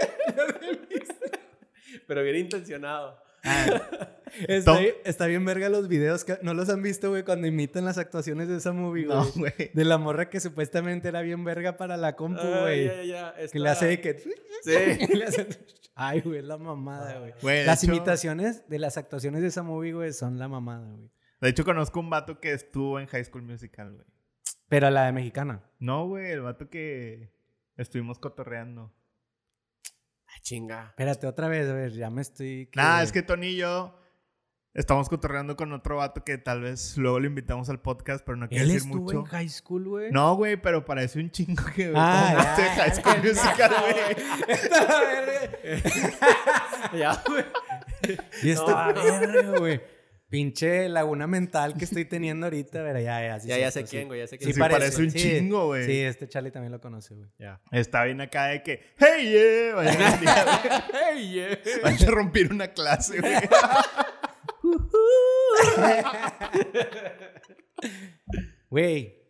Pero 2.07 2.23
bien 2.23 2.37
intencionado. 2.37 3.19
Está, 4.49 4.79
bien- 4.81 4.95
está 5.05 5.27
bien 5.27 5.45
verga 5.45 5.69
los 5.69 5.87
videos, 5.87 6.25
que, 6.25 6.39
¿no 6.43 6.55
los 6.55 6.69
han 6.69 6.83
visto, 6.83 7.09
güey, 7.11 7.23
cuando 7.23 7.47
imitan 7.47 7.85
las 7.85 7.99
actuaciones 7.99 8.49
de 8.49 8.57
esa 8.57 8.73
movie, 8.73 9.05
güey? 9.07 9.17
No, 9.17 9.31
güey. 9.37 9.53
De 9.73 9.85
la 9.85 9.97
morra 9.97 10.29
que 10.29 10.41
supuestamente 10.41 11.07
era 11.07 11.21
bien 11.23 11.45
verga 11.45 11.77
para 11.77 11.97
la 11.97 12.17
compu, 12.17 12.41
Ah, 12.43 12.63
güey. 12.63 12.85
ya, 12.87 13.03
ya, 13.05 13.35
que 13.37 13.45
está- 13.45 13.59
le 13.61 13.69
hace 13.69 13.87
de 13.87 14.01
que... 14.01 14.19
Sí. 14.65 14.71
le 15.15 15.25
hace- 15.25 15.47
Ay, 15.95 16.21
güey, 16.23 16.43
la 16.43 16.57
mamada, 16.59 17.21
güey. 17.21 17.33
Güey, 17.41 17.65
Las 17.65 17.85
hecho- 17.85 17.93
imitaciones 17.95 18.69
de 18.69 18.79
las 18.81 18.97
actuaciones 18.97 19.41
de 19.43 19.49
esa 19.49 19.63
movie, 19.63 19.93
güey, 19.93 20.13
son 20.13 20.37
la 20.37 20.49
mamada, 20.49 20.91
güey. 20.91 21.11
De 21.45 21.51
hecho, 21.51 21.63
conozco 21.63 22.01
un 22.01 22.09
vato 22.09 22.41
que 22.41 22.53
estuvo 22.53 22.99
en 22.99 23.07
High 23.07 23.25
School 23.27 23.43
Musical, 23.43 23.93
güey. 23.93 24.07
Pero 24.71 24.89
la 24.89 25.05
de 25.05 25.13
mexicana. 25.13 25.63
No, 25.79 26.07
güey, 26.09 26.31
el 26.31 26.41
vato 26.41 26.71
que 26.71 27.35
estuvimos 27.77 28.19
cotorreando. 28.19 28.95
Ah, 30.27 30.41
chinga. 30.41 30.87
Espérate, 30.89 31.27
otra 31.27 31.49
vez, 31.49 31.69
a 31.69 31.75
ver, 31.75 31.93
ya 31.93 32.09
me 32.09 32.23
estoy... 32.23 32.71
Nada, 32.75 33.03
es 33.03 33.13
que 33.13 33.23
Tony 33.23 33.49
y 33.49 33.57
yo 33.57 34.01
estamos 34.73 35.11
cotorreando 35.11 35.55
con 35.55 35.71
otro 35.75 35.97
vato 35.97 36.25
que 36.25 36.39
tal 36.39 36.63
vez 36.63 36.97
luego 36.97 37.21
lo 37.21 37.27
invitamos 37.27 37.69
al 37.69 37.81
podcast, 37.81 38.25
pero 38.25 38.37
no 38.39 38.49
quiere 38.49 38.65
Él 38.65 38.73
decir 38.73 38.89
estuvo 38.89 39.03
mucho. 39.05 39.19
en 39.21 39.25
high 39.27 39.49
school, 39.51 39.87
güey. 39.87 40.11
No, 40.13 40.35
güey, 40.37 40.57
pero 40.57 40.85
parece 40.87 41.21
un 41.21 41.31
chingo 41.31 41.63
que 41.77 41.93
Ah, 41.95 42.57
ya. 42.57 42.75
High 42.75 42.95
School 42.95 43.19
Musical, 43.23 43.71
güey. 43.81 44.17
Ya, 46.99 47.23
güey. 47.27 47.45
Y 48.43 48.51
esta 48.51 48.93
verga, 48.93 49.59
güey. 49.59 49.94
Pinche 50.35 50.89
laguna 50.89 51.29
mental 51.29 51.75
que 51.75 51.85
estoy 51.85 52.07
teniendo 52.07 52.47
ahorita, 52.47 52.83
pero 52.83 52.99
ya, 52.99 53.23
ya. 53.25 53.39
sí 53.39 53.47
Ya, 53.47 53.57
ya 53.57 53.71
sé 53.71 53.83
sí. 53.83 53.87
quién, 53.91 54.09
güey. 54.09 54.19
Ya 54.19 54.27
sé 54.27 54.37
Sí, 54.37 54.39
quién. 54.47 54.55
sí, 54.55 54.59
parece 54.61 55.01
un 55.01 55.13
chingo, 55.13 55.67
güey. 55.67 55.87
Sí, 55.87 56.01
este 56.01 56.27
Charlie 56.27 56.51
también 56.51 56.73
lo 56.73 56.81
conoce, 56.81 57.15
güey. 57.15 57.29
Ya. 57.39 57.61
Está 57.71 58.03
bien 58.03 58.21
acá 58.21 58.47
de 58.47 58.61
que, 58.65 58.81
hey, 58.99 59.31
yeah, 59.31 59.75
vayan 59.77 60.03
a, 60.03 60.85
Hey, 61.13 61.31
yeah. 61.33 61.59
vayan 61.85 62.09
a 62.09 62.11
romper 62.11 62.51
una 62.53 62.67
clase, 62.67 63.21
güey. 63.21 63.33
Güey, 68.71 69.23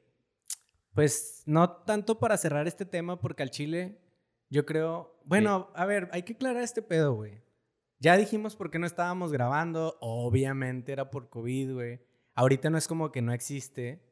pues 0.94 1.42
no 1.44 1.70
tanto 1.82 2.18
para 2.18 2.38
cerrar 2.38 2.66
este 2.66 2.86
tema, 2.86 3.20
porque 3.20 3.42
al 3.42 3.50
Chile, 3.50 4.00
yo 4.48 4.64
creo. 4.64 5.20
Bueno, 5.26 5.70
a 5.74 5.84
ver, 5.84 6.08
hay 6.12 6.22
que 6.22 6.32
aclarar 6.32 6.62
este 6.62 6.80
pedo, 6.80 7.12
güey. 7.14 7.43
Ya 8.04 8.18
dijimos 8.18 8.54
por 8.54 8.70
qué 8.70 8.78
no 8.78 8.84
estábamos 8.84 9.32
grabando. 9.32 9.96
Obviamente 10.02 10.92
era 10.92 11.10
por 11.10 11.30
COVID, 11.30 11.72
güey. 11.72 12.00
Ahorita 12.34 12.68
no 12.68 12.76
es 12.76 12.86
como 12.86 13.10
que 13.10 13.22
no 13.22 13.32
existe. 13.32 14.02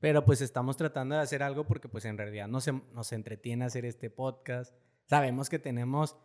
Pero 0.00 0.24
pues 0.24 0.40
estamos 0.40 0.78
tratando 0.78 1.16
de 1.16 1.20
hacer 1.20 1.42
algo 1.42 1.66
porque 1.66 1.86
pues 1.86 2.06
en 2.06 2.16
realidad 2.16 2.48
nos, 2.48 2.66
em- 2.66 2.80
nos 2.94 3.12
entretiene 3.12 3.66
hacer 3.66 3.84
este 3.84 4.08
podcast. 4.08 4.74
Sabemos 5.04 5.50
que 5.50 5.58
tenemos 5.58 6.16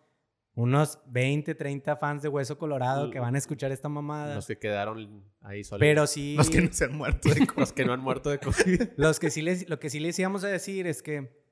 unos 0.55 1.01
20, 1.07 1.53
30 1.53 1.97
fans 1.97 2.23
de 2.23 2.29
Hueso 2.29 2.57
Colorado 2.57 3.11
que 3.11 3.19
van 3.19 3.35
a 3.35 3.39
escuchar 3.39 3.73
esta 3.73 3.89
mamada. 3.89 4.33
Los 4.35 4.47
que 4.47 4.57
quedaron 4.57 5.21
ahí 5.41 5.65
solos. 5.65 5.81
Pero 5.81 6.07
sí... 6.07 6.35
Los 6.37 6.49
que 6.49 6.61
no 6.61 6.71
se 6.71 6.85
han 6.85 6.95
muerto 6.95 7.27
de 7.27 7.45
Los 7.57 7.73
que 7.73 7.83
no 7.83 7.91
han 7.91 7.99
muerto 7.99 8.29
de 8.29 8.39
COVID. 8.39 8.83
Los 8.95 9.19
que 9.19 9.31
sí 9.31 9.41
les, 9.41 9.67
lo 9.67 9.81
que 9.81 9.89
sí 9.89 9.99
les 9.99 10.17
íbamos 10.17 10.45
a 10.45 10.47
decir 10.47 10.87
es 10.87 11.03
que 11.03 11.45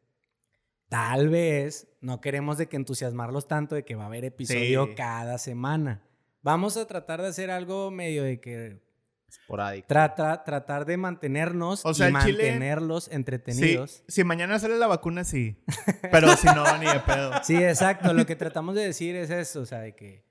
tal 0.90 1.30
vez 1.30 1.88
no 2.02 2.22
queremos 2.22 2.58
de 2.58 2.68
que 2.68 2.76
entusiasmarlos 2.78 3.48
tanto 3.48 3.76
de 3.76 3.84
que 3.86 3.96
va 3.96 4.04
a 4.04 4.08
haber 4.08 4.26
episodio 4.26 4.86
Sí. 4.88 4.96
cada 4.96 5.38
semana. 5.38 6.04
Vamos 6.42 6.78
a 6.78 6.86
tratar 6.86 7.22
de 7.22 7.30
hacer 7.30 7.50
algo 7.52 7.90
medio 7.92 8.24
de 8.24 8.40
que 8.40 8.80
Esporádico. 9.28 9.88
tra- 9.88 10.16
tra- 10.16 10.44
tratar 10.44 10.86
de 10.86 10.98
mantenernos 10.98 11.84
O 11.86 11.94
sea, 11.94 12.10
y 12.10 12.14
chile- 12.24 12.44
mantenerlos 12.44 13.06
Sí, 13.06 13.10
entretenidos. 13.16 14.04
si 14.08 14.24
mañana 14.24 14.60
sale 14.60 14.78
la 14.78 14.88
vacuna, 14.88 15.24
sí. 15.24 15.58
Pero 16.12 16.36
si 16.38 16.46
no, 16.48 16.78
ni 16.78 16.86
de 16.86 17.00
pedo. 17.00 17.32
Sí, 17.44 17.56
exacto. 17.56 18.14
Lo 18.14 18.26
que 18.26 18.36
tratamos 18.36 18.76
de 18.76 18.84
decir 18.86 19.16
es 19.16 19.30
eso, 19.32 19.62
o 19.62 19.66
sea, 19.66 19.80
de 19.80 19.96
que 19.96 20.24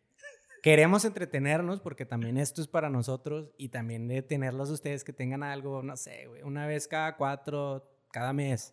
queremos 0.63 1.05
entretenernos 1.05 1.81
porque 1.81 2.07
también 2.07 2.39
esto 2.39 2.63
es 2.63 2.69
para 2.69 2.89
nosotros 2.89 3.51
y 3.59 3.69
también 3.71 4.07
de 4.09 4.23
tenerlos 4.23 4.71
ustedes 4.71 5.05
que 5.05 5.13
tengan 5.13 5.43
algo, 5.43 5.83
no 5.83 5.97
sé, 5.97 6.27
güey, 6.29 6.43
una 6.43 6.67
vez 6.67 6.87
cada 6.89 7.17
cuatro, 7.17 7.91
cada 8.13 8.33
mes. 8.33 8.73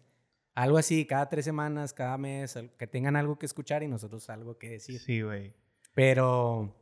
Algo 0.54 0.78
así, 0.78 1.06
cada 1.06 1.30
tres 1.30 1.46
semanas, 1.46 1.94
cada 1.94 2.18
mes, 2.18 2.58
que 2.78 2.88
tengan 2.88 3.16
algo 3.16 3.40
que 3.40 3.46
escuchar 3.46 3.84
y 3.84 3.88
nosotros 3.88 4.30
algo 4.30 4.58
que 4.58 4.70
decir. 4.70 5.00
Sí, 5.00 5.22
güey. 5.22 5.54
Pero, 5.94 6.82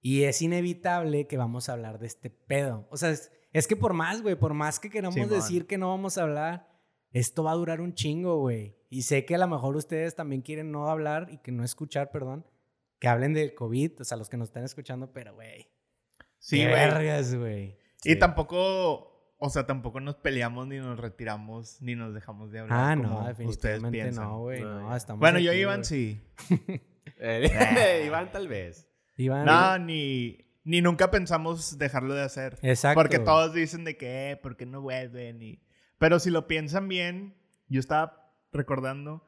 y 0.00 0.24
es 0.24 0.40
inevitable 0.42 1.26
que 1.26 1.36
vamos 1.36 1.68
a 1.68 1.74
hablar 1.74 1.98
de 1.98 2.06
este 2.06 2.30
pedo. 2.30 2.88
O 2.90 2.96
sea, 2.96 3.10
es, 3.10 3.30
es 3.52 3.66
que 3.66 3.76
por 3.76 3.92
más, 3.92 4.22
güey, 4.22 4.34
por 4.34 4.54
más 4.54 4.80
que 4.80 4.90
queramos 4.90 5.14
Simón. 5.14 5.30
decir 5.30 5.66
que 5.66 5.78
no 5.78 5.88
vamos 5.88 6.16
a 6.16 6.22
hablar, 6.22 6.68
esto 7.10 7.44
va 7.44 7.52
a 7.52 7.56
durar 7.56 7.80
un 7.80 7.94
chingo, 7.94 8.38
güey. 8.38 8.76
Y 8.88 9.02
sé 9.02 9.24
que 9.24 9.34
a 9.34 9.38
lo 9.38 9.46
mejor 9.46 9.76
ustedes 9.76 10.14
también 10.14 10.42
quieren 10.42 10.70
no 10.70 10.88
hablar 10.88 11.28
y 11.30 11.38
que 11.38 11.52
no 11.52 11.64
escuchar, 11.64 12.10
perdón, 12.10 12.46
que 12.98 13.08
hablen 13.08 13.34
del 13.34 13.54
COVID, 13.54 14.00
o 14.00 14.04
sea, 14.04 14.16
los 14.16 14.28
que 14.28 14.36
nos 14.36 14.48
están 14.48 14.64
escuchando, 14.64 15.12
pero, 15.12 15.34
güey. 15.34 15.68
Sí, 16.38 16.58
güey. 16.58 16.72
vergas, 16.72 17.34
güey. 17.34 17.78
Y 18.04 18.16
tampoco, 18.16 19.11
o 19.44 19.50
sea, 19.50 19.66
tampoco 19.66 19.98
nos 19.98 20.14
peleamos 20.14 20.68
ni 20.68 20.78
nos 20.78 20.98
retiramos 21.00 21.82
ni 21.82 21.96
nos 21.96 22.14
dejamos 22.14 22.52
de 22.52 22.60
hablar. 22.60 22.78
Ah, 22.92 22.96
como 22.96 23.08
no, 23.08 23.30
ustedes 23.48 23.82
definitivamente 23.82 23.90
piensan. 23.90 24.24
no, 24.24 24.38
güey. 24.38 24.60
No, 24.62 24.80
No, 24.80 24.90
ya. 24.90 24.96
estamos 24.96 25.20
Bueno, 25.20 25.38
yo 25.40 25.50
aquí, 25.50 25.60
Iván 25.60 25.80
güey. 25.80 25.84
sí. 25.84 26.20
Eh, 27.18 28.04
Iván, 28.06 28.30
tal 28.32 28.48
vez. 28.48 28.88
Iván. 29.16 29.44
No, 29.44 29.78
ni, 29.78 30.38
ni 30.64 30.80
nunca 30.80 31.10
pensamos 31.10 31.76
dejarlo 31.78 32.14
de 32.14 32.22
hacer. 32.22 32.58
Exacto. 32.62 32.98
Porque 33.00 33.18
todos 33.18 33.52
dicen 33.52 33.84
de 33.84 33.96
que, 33.96 34.30
eh, 34.30 34.36
¿por 34.36 34.56
qué 34.56 34.66
no 34.66 34.80
vuelven? 34.80 35.42
Y... 35.42 35.62
Pero 35.98 36.18
si 36.20 36.30
lo 36.30 36.46
piensan 36.46 36.88
bien, 36.88 37.34
yo 37.68 37.80
estaba 37.80 38.32
recordando. 38.52 39.24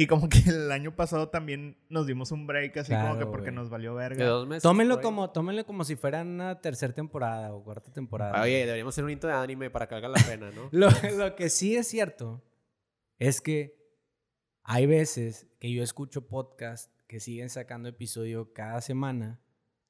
Y 0.00 0.06
como 0.06 0.28
que 0.28 0.38
el 0.46 0.70
año 0.70 0.94
pasado 0.94 1.28
también 1.28 1.76
nos 1.88 2.06
dimos 2.06 2.30
un 2.30 2.46
break 2.46 2.76
así 2.76 2.92
como 2.92 3.02
Claro, 3.02 3.18
que 3.18 3.26
porque 3.26 3.46
güey. 3.50 3.54
nos 3.56 3.68
valió 3.68 3.96
De 3.96 3.98
verga. 3.98 4.26
dos 4.26 4.46
meses. 4.46 4.62
Tómenlo 4.62 5.00
como, 5.00 5.30
tómenlo 5.32 5.66
como 5.66 5.82
si 5.82 5.96
fuera 5.96 6.22
una 6.22 6.60
tercera 6.60 6.94
temporada 6.94 7.52
o 7.52 7.64
cuarta 7.64 7.92
temporada. 7.92 8.40
Oye, 8.40 8.58
deberíamos 8.60 8.94
hacer 8.94 9.02
un 9.02 9.10
hito 9.10 9.26
de 9.26 9.32
anime 9.32 9.70
para 9.70 9.88
que 9.88 9.96
valga 9.96 10.08
la 10.08 10.22
pena, 10.24 10.50
¿no? 10.52 10.68
Lo, 10.72 10.88
lo 11.16 11.34
que 11.34 11.50
sí 11.50 11.74
es 11.74 11.88
cierto 11.88 12.44
es 13.18 13.40
que 13.40 13.76
hay 14.62 14.86
veces 14.86 15.48
que 15.58 15.72
yo 15.72 15.82
escucho 15.82 16.28
podcasts 16.28 16.94
que 17.08 17.18
siguen 17.18 17.50
sacando 17.50 17.88
episodio 17.88 18.52
cada 18.52 18.80
semana. 18.80 19.40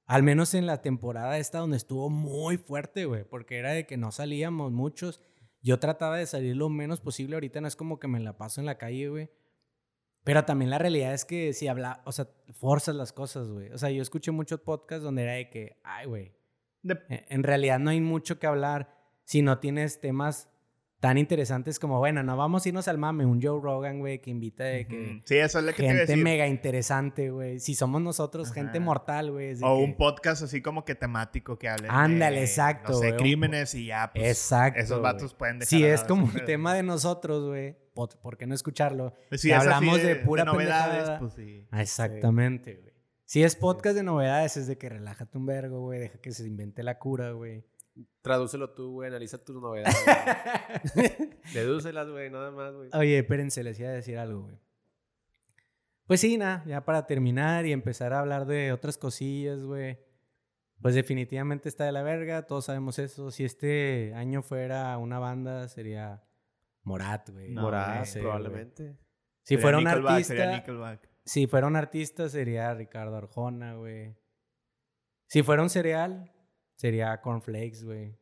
Al 0.07 0.23
menos 0.23 0.55
en 0.55 0.65
la 0.65 0.81
temporada 0.81 1.37
esta 1.37 1.59
donde 1.59 1.77
estuvo 1.77 2.09
muy 2.09 2.57
fuerte, 2.57 3.05
güey. 3.05 3.25
Porque 3.25 3.59
era 3.59 3.73
de 3.73 3.87
que 3.87 3.99
no 3.99 4.11
salíamos 4.11 4.73
muchos. 4.73 5.21
Yo 5.61 5.79
trataba 5.79 6.17
de 6.17 6.25
salir 6.25 6.57
lo 6.57 6.71
menos 6.71 7.03
posible. 7.03 7.35
Ahorita 7.37 7.61
no 7.61 7.69
es 7.69 7.77
como 7.77 8.01
que 8.01 8.09
me 8.09 8.21
la 8.21 8.39
paso 8.39 8.63
en 8.63 8.65
la 8.67 8.79
calle, 8.79 9.09
güey. 9.11 9.29
Pero 10.29 10.45
también 10.45 10.69
la 10.71 10.77
realidad 10.77 11.15
es 11.15 11.25
que 11.25 11.55
si 11.55 11.69
habla, 11.69 12.03
o 12.05 12.13
sea, 12.13 12.29
forzas 12.53 12.95
las 12.95 13.15
cosas, 13.15 13.49
güey. 13.49 13.71
O 13.73 13.79
sea, 13.79 13.89
yo 13.89 14.03
escuché 14.03 14.31
muchos 14.31 14.61
podcasts 14.61 15.03
donde 15.03 15.23
era 15.23 15.33
de 15.33 15.49
que, 15.49 15.79
ay, 15.85 16.07
güey, 16.07 16.33
De- 16.83 17.01
en 17.09 17.25
en 17.31 17.43
realidad 17.45 17.79
no 17.79 17.89
hay 17.89 18.03
mucho 18.03 18.39
que 18.39 18.47
hablar 18.47 18.95
si 19.25 19.41
no 19.41 19.59
tienes 19.59 20.01
temas 20.03 20.51
tan 21.01 21.17
interesantes 21.17 21.79
como, 21.79 21.99
bueno, 22.01 22.23
no 22.25 22.37
vamos 22.37 22.67
a 22.67 22.69
irnos 22.69 22.89
al 22.89 22.99
mame, 22.99 23.25
un 23.25 23.41
Joe 23.41 23.61
Rogan, 23.63 24.01
güey, 24.01 24.21
que 24.21 24.31
invita 24.31 24.65
de 24.65 24.87
que. 24.87 25.23
Sí, 25.25 25.37
eso 25.37 25.61
es 25.61 25.65
lo 25.65 25.71
que 25.71 25.77
te 25.77 25.83
iba 25.85 25.93
a 25.93 25.97
gente 25.97 26.13
decir. 26.13 26.25
mega 26.25 26.47
interesante, 26.49 27.31
güey. 27.31 27.61
Si 27.61 27.75
somos 27.75 28.03
nosotros, 28.03 28.47
Ajá. 28.51 28.55
gente 28.55 28.81
mortal, 28.81 29.31
güey. 29.31 29.55
O 29.55 29.59
que- 29.59 29.65
un 29.85 29.97
podcast 29.97 30.43
así 30.43 30.61
como 30.61 30.85
que 30.85 30.95
temático 30.95 31.57
que 31.59 31.69
hable 31.69 31.87
Ándale, 31.89 32.39
de, 32.39 32.45
exacto, 32.45 32.93
No 32.93 32.99
sé, 32.99 33.13
un 33.13 33.17
crímenes 33.17 33.75
y 33.75 33.87
ya, 33.87 34.11
pues. 34.13 34.29
Exacto. 34.29 34.81
Esos 34.81 35.01
vatos 35.01 35.33
pueden 35.35 35.61
dejar 35.61 35.69
Si 35.71 35.85
es 35.85 36.03
como 36.05 36.31
pedo. 36.33 36.45
tema 36.45 36.75
de 36.75 36.83
nosotros, 36.83 37.47
güey, 37.47 37.77
¿por 37.99 38.17
por 38.21 38.37
qué 38.39 38.47
no 38.47 38.55
escucharlo? 38.55 39.13
Si 39.33 39.39
si 39.39 39.51
es 39.51 39.57
así 39.59 39.67
hablamos 39.67 40.01
de 40.01 40.15
pura 40.17 40.45
novedades, 40.45 41.19
pues 41.19 41.33
sí. 41.33 41.67
Ah, 41.73 41.83
Exactamente, 41.83 42.77
güey. 42.77 42.93
Si 43.25 43.43
es 43.43 43.57
podcast 43.57 43.97
de 43.97 44.05
novedades, 44.05 44.57
es 44.57 44.69
de 44.69 44.79
que 44.79 44.89
relájate 44.89 45.37
un 45.37 45.47
vergo, 45.47 45.81
güey. 45.81 45.99
Deja 45.99 46.19
que 46.21 46.31
se 46.31 46.47
invente 46.47 46.85
la 46.85 46.99
cura, 47.01 47.33
güey. 47.33 47.65
Tradúcelo 48.23 48.71
tú, 48.73 48.93
güey. 48.93 49.09
Analiza 49.09 49.45
tus 49.45 49.61
novedades. 49.61 49.97
güey. 50.95 51.11
Dedúcelas, 51.55 52.09
güey. 52.09 52.31
Nada 52.31 52.53
más, 52.53 52.73
güey. 52.73 52.91
Oye, 52.95 53.19
espérense, 53.19 53.65
les 53.65 53.81
iba 53.81 53.89
a 53.89 53.93
decir 53.93 54.17
algo, 54.17 54.43
güey. 54.43 54.59
Pues 56.07 56.21
sí, 56.21 56.39
nada, 56.39 56.65
ya 56.67 56.85
para 56.85 57.07
terminar 57.07 57.67
y 57.67 57.73
empezar 57.73 58.13
a 58.13 58.21
hablar 58.21 58.47
de 58.47 58.73
otras 58.73 58.97
cosillas, 58.97 59.65
güey. 59.65 59.99
Pues 60.81 60.95
definitivamente 60.95 61.69
está 61.69 61.85
de 61.85 61.93
la 61.93 62.03
verga, 62.05 62.47
todos 62.47 62.67
sabemos 62.67 63.01
eso. 63.01 63.33
Si 63.33 63.45
este 63.45 64.15
año 64.15 64.43
fuera 64.43 64.97
una 64.99 65.19
banda, 65.19 65.69
sería 65.69 66.23
Morat, 66.89 67.31
güey. 67.31 67.51
No, 67.51 67.63
Morat, 67.63 67.99
no 68.01 68.05
sé, 68.07 68.21
probablemente. 68.21 68.97
Si 69.43 69.55
Sería 69.55 69.63
fuera 69.63 69.79
un 69.79 69.85
sería 69.85 70.11
artista, 70.11 70.53
Nickelback. 70.57 71.09
si 71.25 71.47
fuera 71.47 71.67
un 71.67 71.77
artista 71.77 72.29
sería 72.29 72.75
Ricardo 72.75 73.17
Arjona, 73.17 73.75
güey. 73.75 74.17
Si 75.29 75.43
fuera 75.43 75.63
un 75.63 75.71
cereal, 75.71 76.33
sería 76.77 77.21
Cornflakes, 77.21 77.85
güey. 77.85 78.17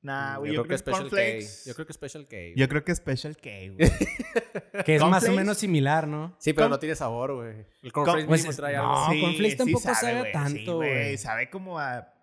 Nah, 0.00 0.34
yo, 0.34 0.38
güey, 0.40 0.50
creo 0.52 0.64
que 0.64 0.78
Special 0.78 1.10
K. 1.10 1.16
Cornflakes- 1.16 1.66
Yo 1.66 1.74
creo 1.74 1.86
que 1.86 1.92
Special 1.92 2.28
K. 2.28 2.36
Yo 2.56 2.68
creo 2.68 2.84
que 2.84 2.94
Special 2.94 3.36
K, 3.36 3.50
güey. 3.74 3.78
Que 4.86 4.94
es 4.96 5.04
más 5.04 5.28
o 5.28 5.32
menos 5.32 5.58
similar, 5.58 6.06
¿no? 6.06 6.36
Sí, 6.38 6.52
pero 6.52 6.66
Con- 6.66 6.70
no 6.70 6.78
tiene 6.78 6.94
sabor, 6.94 7.34
güey. 7.34 7.66
El 7.82 7.92
cornflakes 7.92 8.26
Pues 8.28 8.46
mismo 8.46 8.56
trae 8.56 8.76
no, 8.76 9.06
algo. 9.06 9.20
Cornflakes 9.22 9.56
tampoco 9.56 9.94
sabe 9.94 10.32
tanto, 10.32 10.50
sí, 10.58 10.64
güey. 10.66 11.18
Sabe 11.18 11.50
como 11.50 11.78
a 11.80 12.14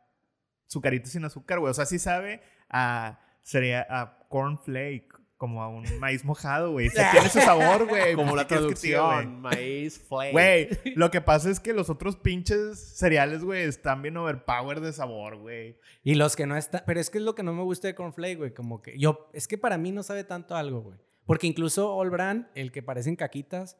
sucarito 0.68 1.10
sin 1.10 1.26
azúcar, 1.26 1.60
güey. 1.60 1.72
O 1.72 1.74
sea, 1.74 1.86
sí 1.86 2.00
sabe 2.00 2.42
a 2.70 3.20
sería 3.42 3.86
a 3.90 4.20
cornflake, 4.30 5.08
como 5.38 5.62
a 5.62 5.67
un 5.67 5.86
maíz 6.00 6.24
mojado, 6.24 6.71
güey. 6.71 6.89
Sí 6.89 6.95
tiene 7.12 7.28
ese 7.28 7.41
sabor, 7.41 7.88
güey. 7.88 8.15
Como 8.15 8.32
pues, 8.32 8.43
la 8.43 8.48
¿qué 8.48 8.56
quieres 8.56 8.76
que 8.76 8.82
te 8.82 8.88
diga, 8.88 9.00
traducción. 9.00 9.41
Maíz 9.41 10.00
flake. 10.08 10.32
Güey, 10.32 10.69
lo 10.95 11.12
que 11.12 11.21
pasa 11.21 11.50
es 11.50 11.60
que 11.60 11.74
los 11.74 11.89
otros 11.89 12.15
pinches 12.15 12.80
cereales, 12.80 13.43
güey, 13.43 13.63
están 13.63 14.02
bien 14.02 14.17
overpowered 14.17 14.82
de 14.82 14.93
sabor, 14.93 15.38
güey. 15.38 15.78
Y 16.04 16.15
los 16.15 16.36
que 16.36 16.45
no 16.45 16.56
están. 16.56 16.84
Pero 16.86 17.00
es 17.00 17.10
que 17.10 17.17
es 17.17 17.24
lo 17.24 17.36
que 17.36 17.43
no 17.43 17.54
me 17.54 17.63
gusta 17.63 17.88
de 17.88 17.95
Cornflake, 17.95 18.38
güey. 18.38 18.54
Como 18.54 18.82
que 18.82 18.98
yo. 18.98 19.30
Es 19.34 19.48
que 19.48 19.58
para 19.58 19.78
mí 19.78 19.91
no 19.91 20.04
sabe 20.04 20.24
tanto 20.24 20.56
algo, 20.56 20.82
güey. 20.82 20.98
Porque 21.26 21.48
incluso 21.48 21.93
All 21.95 22.10
Brand, 22.12 22.48
el 22.54 22.71
que 22.71 22.84
parecen 22.84 23.15
caquitas, 23.15 23.78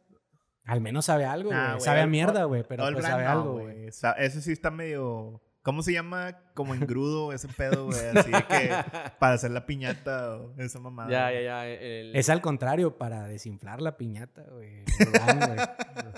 al 0.66 0.82
menos 0.82 1.06
sabe 1.06 1.26
algo, 1.26 1.52
güey. 1.52 1.80
Sabe 1.80 2.02
a 2.02 2.08
mierda, 2.08 2.44
güey. 2.46 2.64
Pero 2.68 2.92
pues 2.92 3.06
sabe 3.06 3.24
no, 3.24 3.30
algo, 3.30 3.54
güey. 3.60 3.88
Ese 3.88 4.42
sí 4.42 4.52
está 4.52 4.72
medio. 4.72 5.42
¿Cómo 5.66 5.82
se 5.82 5.92
llama? 5.94 6.38
Como 6.54 6.76
engrudo 6.76 7.34
ese 7.34 7.48
pedo, 7.48 7.88
güey. 7.88 8.00
Así 8.16 8.32
que 8.32 8.70
para 9.20 9.34
hacer 9.34 9.50
la 9.50 9.66
piñata 9.66 10.38
o 10.38 10.54
esa 10.62 10.80
mamada. 10.80 11.10
Ya, 11.10 11.32
ya, 11.34 11.42
ya. 11.42 11.68
el- 11.68 12.16
Es 12.16 12.30
al 12.30 12.40
contrario, 12.40 12.98
para 13.00 13.28
desinflar 13.28 13.82
la 13.82 13.98
piñata, 13.98 14.44
güey. 14.44 14.86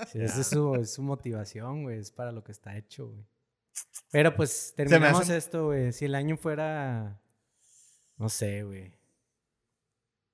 Sí, 0.08 0.18
Esa 0.20 0.40
es 0.42 0.46
su, 0.48 0.74
es 0.74 0.92
su 0.92 1.02
motivación, 1.02 1.82
güey. 1.84 1.98
Es 1.98 2.12
para 2.12 2.30
lo 2.30 2.44
que 2.44 2.52
está 2.52 2.76
hecho, 2.76 3.08
güey. 3.08 3.24
Pero 4.12 4.36
pues 4.36 4.74
terminamos 4.76 5.22
hace- 5.22 5.38
esto, 5.38 5.66
güey. 5.68 5.92
Si 5.92 6.04
el 6.04 6.14
año 6.14 6.36
fuera. 6.36 7.18
No 8.18 8.28
sé, 8.28 8.64
güey. 8.64 8.92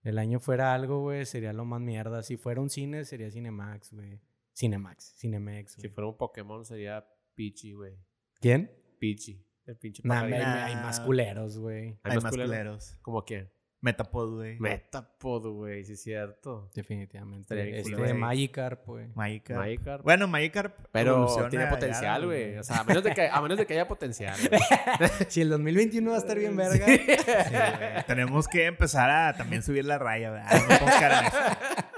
El 0.03 0.19
año 0.19 0.41
fuera 0.41 0.75
algo, 0.75 1.01
güey, 1.01 1.25
sería 1.25 1.53
lo 1.53 1.65
más 1.65 1.81
mierda. 1.81 2.23
Si 2.25 2.37
fuera 2.37 2.61
un 2.61 2.69
cine, 2.69 3.05
sería 3.05 3.31
Cinemax, 3.31 3.93
güey. 3.93 4.21
Cinemax, 4.55 5.15
Cinemex, 5.19 5.73
Si 5.73 5.83
güey. 5.83 5.93
fuera 5.95 6.09
un 6.09 6.17
Pokémon 6.17 6.65
sería 6.65 7.07
Pichi, 7.35 7.73
güey. 7.73 7.97
¿Quién? 8.41 8.71
Pichi. 9.05 9.39
El 9.67 9.77
pinche 9.77 10.01
Nah, 10.03 10.23
hay, 10.23 10.77
más 10.77 10.99
culeros, 11.01 11.59
güey. 11.59 11.99
Hay 12.03 12.15
más 12.15 12.25
más 12.25 12.31
culeros. 12.31 12.51
culeros. 12.51 12.99
¿Cómo 13.03 13.23
quién? 13.23 13.51
Metapod, 13.83 14.37
güey. 14.37 14.59
Metapod, 14.59 15.47
güey. 15.53 15.85
Sí, 15.85 15.93
es 15.93 16.03
cierto. 16.03 16.71
Definitivamente. 16.75 17.81
Este 17.81 17.93
cool, 17.93 18.01
güey. 18.01 18.15
Magikarp, 18.15 18.87
güey. 18.87 19.09
Magikarp. 19.15 19.59
Magikarp. 19.61 20.05
Bueno, 20.05 20.27
Magikarp. 20.27 20.87
Pero 20.91 21.27
tiene 21.51 21.67
ya, 21.67 21.71
potencial, 21.71 22.25
güey. 22.25 22.57
O 22.57 22.63
sea, 22.63 22.79
a 22.79 22.85
menos 22.85 23.05
de 23.05 23.13
que, 23.13 23.29
a 23.29 23.43
menos 23.43 23.59
de 23.59 23.67
que 23.67 23.75
haya 23.75 23.87
potencial. 23.87 24.39
güey. 24.49 24.61
si 25.29 25.43
el 25.43 25.51
2021 25.51 26.11
va 26.11 26.17
a 26.17 26.21
estar 26.21 26.39
bien 26.39 26.57
verga. 26.57 26.87
Sí, 26.87 27.01
güey. 27.05 28.07
Tenemos 28.07 28.49
que 28.49 28.65
empezar 28.65 29.11
a 29.11 29.37
también 29.37 29.63
subir 29.63 29.85
la 29.85 29.99
raya, 29.99 30.47
eso. 30.51 30.65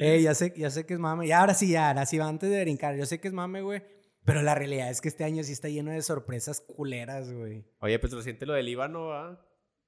Eh, 0.00 0.22
ya 0.22 0.32
sé, 0.32 0.52
ya 0.56 0.70
sé 0.70 0.86
que 0.86 0.94
es 0.94 1.00
mame. 1.00 1.26
Y 1.26 1.32
ahora 1.32 1.54
sí, 1.54 1.70
ya, 1.70 1.88
ahora 1.88 2.06
sí, 2.06 2.20
antes 2.20 2.48
de 2.50 2.60
brincar. 2.60 2.94
Yo 2.94 3.04
sé 3.04 3.18
que 3.18 3.26
es 3.26 3.34
mame, 3.34 3.62
güey. 3.62 3.82
Pero 4.28 4.42
la 4.42 4.54
realidad 4.54 4.90
es 4.90 5.00
que 5.00 5.08
este 5.08 5.24
año 5.24 5.42
sí 5.42 5.52
está 5.52 5.68
lleno 5.68 5.90
de 5.90 6.02
sorpresas 6.02 6.60
culeras, 6.60 7.32
güey. 7.32 7.64
Oye, 7.80 7.98
pues 7.98 8.12
reciente 8.12 8.46
lo 8.46 8.52
del 8.52 8.66
Líbano, 8.66 9.12
¿ah? 9.12 9.44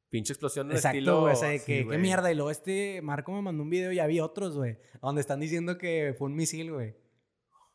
Pinche 0.09 0.33
explosión 0.33 0.69
de 0.69 0.75
Exacto, 0.75 0.97
estilo. 0.97 1.21
güey. 1.21 1.33
O 1.35 1.37
sea, 1.37 1.51
de 1.51 1.59
sí, 1.61 1.65
que, 1.67 1.87
qué 1.87 1.99
mierda. 1.99 2.33
Y 2.33 2.35
luego 2.35 2.51
este 2.51 3.01
Marco 3.03 3.33
me 3.33 3.43
mandó 3.43 3.63
un 3.63 3.71
video, 3.71 3.93
ya 3.93 4.07
vi 4.07 4.19
otros, 4.19 4.57
güey. 4.57 4.79
Donde 5.01 5.21
están 5.21 5.39
diciendo 5.41 5.79
que 5.79 6.15
fue 6.19 6.27
un 6.29 6.35
misil, 6.35 6.73
güey. 6.73 6.97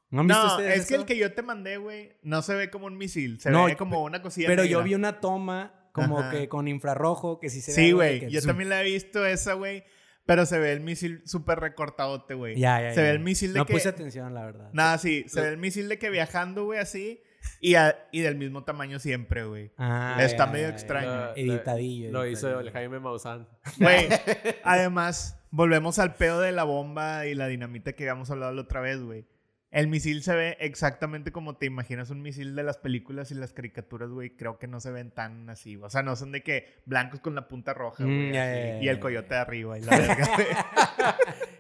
¿No 0.09 0.21
han 0.21 0.27
visto 0.27 0.43
No, 0.43 0.51
ustedes 0.55 0.79
es 0.81 0.87
que 0.87 0.95
el 0.95 1.05
que 1.05 1.17
yo 1.17 1.33
te 1.33 1.41
mandé, 1.41 1.77
güey, 1.77 2.13
no 2.23 2.41
se 2.41 2.53
ve 2.55 2.69
como 2.69 2.87
un 2.87 2.97
misil. 2.97 3.39
Se 3.39 3.51
No, 3.51 3.65
ve 3.65 3.75
como 3.77 4.03
una 4.03 4.21
cosilla 4.21 4.47
Pero 4.47 4.65
yo 4.65 4.83
vi 4.83 4.95
una 4.95 5.19
toma 5.21 5.89
como 5.93 6.19
Ajá. 6.19 6.31
que 6.31 6.49
con 6.49 6.67
infrarrojo, 6.67 7.39
que 7.39 7.49
sí 7.49 7.61
se 7.61 7.71
ve. 7.71 7.75
Sí, 7.75 7.91
güey. 7.93 8.29
Yo 8.29 8.41
zoom. 8.41 8.47
también 8.49 8.69
la 8.69 8.81
he 8.81 8.85
visto 8.85 9.25
esa, 9.25 9.53
güey. 9.53 9.83
Pero 10.25 10.45
se 10.45 10.57
ve 10.59 10.71
el 10.73 10.79
misil 10.81 11.21
súper 11.25 11.59
recortadote, 11.59 12.33
güey. 12.33 12.55
Ya, 12.59 12.81
ya, 12.81 12.89
Se 12.91 12.95
ya. 12.97 13.03
ve 13.03 13.09
el 13.11 13.19
misil 13.19 13.53
de 13.53 13.59
No 13.59 13.65
que... 13.65 13.73
puse 13.73 13.89
atención, 13.89 14.33
la 14.33 14.45
verdad. 14.45 14.69
Nada, 14.73 14.97
sí. 14.97 15.23
Se 15.27 15.41
ve 15.41 15.49
el 15.49 15.57
misil 15.57 15.87
de 15.89 15.99
que 15.99 16.09
viajando, 16.11 16.65
güey, 16.65 16.79
así. 16.79 17.21
Y, 17.61 17.75
a- 17.75 17.95
y 18.11 18.21
del 18.21 18.35
mismo 18.37 18.63
tamaño 18.63 18.97
siempre, 18.97 19.43
güey. 19.45 19.71
Ah, 19.77 20.17
Está 20.19 20.47
ya, 20.47 20.51
medio 20.51 20.67
extraño. 20.69 21.07
Lo- 21.15 21.35
Editadillo. 21.35 22.11
Lo 22.11 22.25
hizo 22.25 22.59
el 22.59 22.71
Jaime 22.71 22.99
Maussan. 22.99 23.47
Güey, 23.79 24.07
además, 24.63 25.37
volvemos 25.51 25.99
al 25.99 26.15
pedo 26.15 26.41
de 26.41 26.51
la 26.51 26.63
bomba 26.63 27.25
y 27.27 27.35
la 27.35 27.47
dinamita 27.47 27.93
que 27.93 28.03
habíamos 28.09 28.31
hablado 28.31 28.51
la 28.53 28.61
otra 28.61 28.81
vez, 28.81 28.99
güey. 29.01 29.25
El 29.75 29.87
misil 29.89 30.23
se 30.23 30.33
ve 30.33 30.57
exactamente 30.61 31.33
como 31.33 31.57
te 31.57 31.65
imaginas 31.65 32.09
un 32.09 32.21
misil 32.21 32.55
de 32.55 32.63
las 32.63 32.77
películas 32.77 33.29
y 33.31 33.35
las 33.35 33.51
caricaturas, 33.51 34.09
güey. 34.09 34.29
Creo 34.29 34.57
que 34.57 34.67
no 34.67 34.79
se 34.79 34.89
ven 34.89 35.11
tan 35.11 35.49
así. 35.49 35.75
O 35.75 35.89
sea, 35.89 36.01
no 36.01 36.15
son 36.15 36.31
de 36.31 36.43
que 36.43 36.81
blancos 36.85 37.19
con 37.19 37.35
la 37.35 37.49
punta 37.49 37.73
roja, 37.73 38.05
güey. 38.05 38.29
Mm, 38.29 38.33
ya, 38.33 38.81
y 38.81 38.87
el 38.87 38.99
coyote 39.01 39.33
de 39.33 39.39
arriba 39.41 39.77
y 39.77 39.81
la 39.81 39.97
verga, 39.99 40.29
güey. 40.35 40.47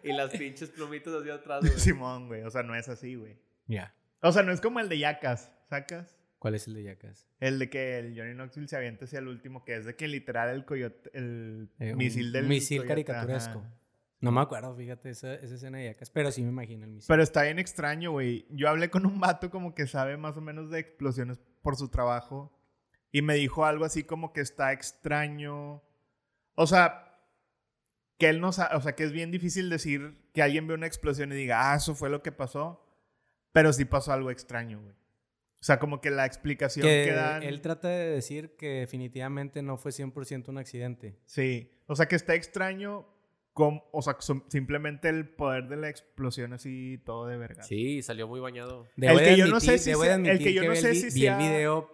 y 0.03 0.13
las 0.13 0.29
pinches 0.31 0.69
plumitas 0.69 1.13
hacia 1.13 1.33
atrás, 1.33 1.59
güey. 1.67 1.77
Simón, 1.77 2.27
güey. 2.27 2.43
O 2.43 2.49
sea, 2.49 2.63
no 2.63 2.73
es 2.73 2.87
así, 2.87 3.15
güey. 3.15 3.37
Ya. 3.67 3.93
O 4.21 4.31
sea, 4.31 4.43
no 4.43 4.53
es 4.53 4.61
como 4.61 4.79
el 4.79 4.87
de 4.87 4.97
Yacas, 4.97 5.51
¿sacas? 5.65 6.17
¿Cuál 6.39 6.55
es 6.55 6.67
el 6.67 6.75
de 6.75 6.83
Yacas? 6.83 7.27
El 7.41 7.59
de 7.59 7.69
que 7.69 7.99
el 7.99 8.17
Johnny 8.17 8.33
Knoxville 8.33 8.69
se 8.69 8.77
avienta 8.77 9.03
hacia 9.05 9.19
el 9.19 9.27
último, 9.27 9.65
que 9.65 9.75
es 9.75 9.85
de 9.85 9.95
que 9.97 10.07
literal 10.07 10.55
el 10.55 10.63
coyote, 10.63 11.09
el 11.13 11.69
Eh, 11.79 11.91
un 11.91 11.97
misil 11.97 12.31
del 12.31 12.47
misil 12.47 12.77
coyote, 12.83 13.03
caricaturesco. 13.05 13.59
ajá. 13.59 13.73
No 14.21 14.31
me 14.31 14.41
acuerdo, 14.41 14.75
fíjate, 14.75 15.09
esa, 15.09 15.33
esa 15.35 15.55
escena 15.55 15.77
de 15.77 15.85
Yacas. 15.85 16.09
Pero 16.09 16.31
sí 16.31 16.41
me 16.41 16.49
imagino 16.49 16.85
el 16.85 16.91
misil. 16.91 17.07
Pero 17.07 17.21
está 17.21 17.43
bien 17.43 17.59
extraño, 17.59 18.11
güey. 18.11 18.45
Yo 18.49 18.69
hablé 18.69 18.89
con 18.89 19.05
un 19.05 19.19
vato 19.19 19.49
como 19.49 19.75
que 19.75 19.87
sabe 19.87 20.17
más 20.17 20.37
o 20.37 20.41
menos 20.41 20.69
de 20.69 20.79
explosiones 20.79 21.39
por 21.61 21.75
su 21.75 21.89
trabajo. 21.89 22.57
Y 23.11 23.21
me 23.21 23.35
dijo 23.35 23.65
algo 23.65 23.85
así 23.85 24.03
como 24.03 24.33
que 24.33 24.41
está 24.41 24.73
extraño. 24.73 25.83
O 26.55 26.67
sea, 26.67 27.19
que 28.17 28.29
él 28.29 28.39
no 28.39 28.51
sabe, 28.51 28.75
o 28.75 28.81
sea, 28.81 28.95
que 28.95 29.03
es 29.03 29.11
bien 29.11 29.31
difícil 29.31 29.69
decir 29.69 30.29
que 30.33 30.41
alguien 30.41 30.67
ve 30.67 30.73
una 30.73 30.87
explosión 30.87 31.31
y 31.31 31.35
diga, 31.35 31.71
ah, 31.71 31.75
eso 31.75 31.95
fue 31.95 32.09
lo 32.09 32.23
que 32.23 32.31
pasó. 32.31 32.81
Pero 33.51 33.71
sí 33.73 33.85
pasó 33.85 34.11
algo 34.11 34.31
extraño, 34.31 34.81
güey. 34.81 34.93
O 34.93 35.63
sea, 35.65 35.79
como 35.79 35.99
que 35.99 36.11
la 36.11 36.25
explicación 36.25 36.85
que, 36.85 37.05
que 37.05 37.13
dan. 37.13 37.41
él 37.41 37.61
trata 37.61 37.87
de 37.87 38.09
decir 38.09 38.55
que 38.55 38.81
definitivamente 38.81 39.61
no 39.61 39.77
fue 39.77 39.91
100% 39.91 40.49
un 40.49 40.57
accidente. 40.57 41.17
Sí. 41.25 41.71
O 41.87 41.95
sea, 41.95 42.07
que 42.07 42.15
está 42.15 42.35
extraño. 42.35 43.07
O 43.91 44.01
sea, 44.01 44.17
simplemente 44.49 45.07
el 45.09 45.29
poder 45.29 45.67
de 45.69 45.77
la 45.77 45.89
explosión 45.89 46.53
así, 46.53 47.01
todo 47.05 47.27
de 47.27 47.37
verga. 47.37 47.63
Sí, 47.63 48.01
salió 48.01 48.27
muy 48.27 48.39
bañado. 48.39 48.87
Debo 48.97 49.17
El 49.19 49.25
de 49.25 49.31
que 49.31 49.37
yo 49.37 49.47
no 49.47 49.57
admitir- 49.57 49.61
sé 49.71 49.77
si 49.79 49.89
debo 49.91 50.03
sea- 50.03 50.17
de 50.17 50.17
el 50.17 50.23
que 50.23 50.31
admitir 50.31 50.53
yo 50.55 50.63
no 50.65 50.71
vi 50.71 50.77
sé 50.77 50.95
si 50.95 51.01
vi 51.19 51.25
el 51.27 51.33
sea- 51.33 51.37
video 51.37 51.91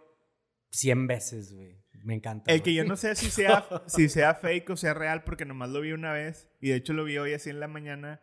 100 0.72 1.08
veces, 1.08 1.54
güey. 1.54 1.80
Me 2.04 2.16
encanta. 2.16 2.52
El 2.52 2.64
que 2.64 2.74
yo 2.74 2.84
no 2.84 2.96
sé 2.96 3.14
si 3.16 3.30
sea, 3.30 3.68
si 3.88 4.10
sea 4.10 4.34
fake 4.34 4.72
o 4.72 4.76
sea 4.76 4.94
real, 4.96 5.24
porque 5.24 5.46
nomás 5.46 5.70
lo 5.70 5.82
vi 5.82 5.92
una 5.92 6.12
vez. 6.14 6.50
Y 6.60 6.70
de 6.70 6.76
hecho 6.78 6.94
lo 6.94 7.04
vi 7.04 7.18
hoy 7.20 7.34
así 7.34 7.50
en 7.52 7.60
la 7.60 7.68
mañana. 7.68 8.22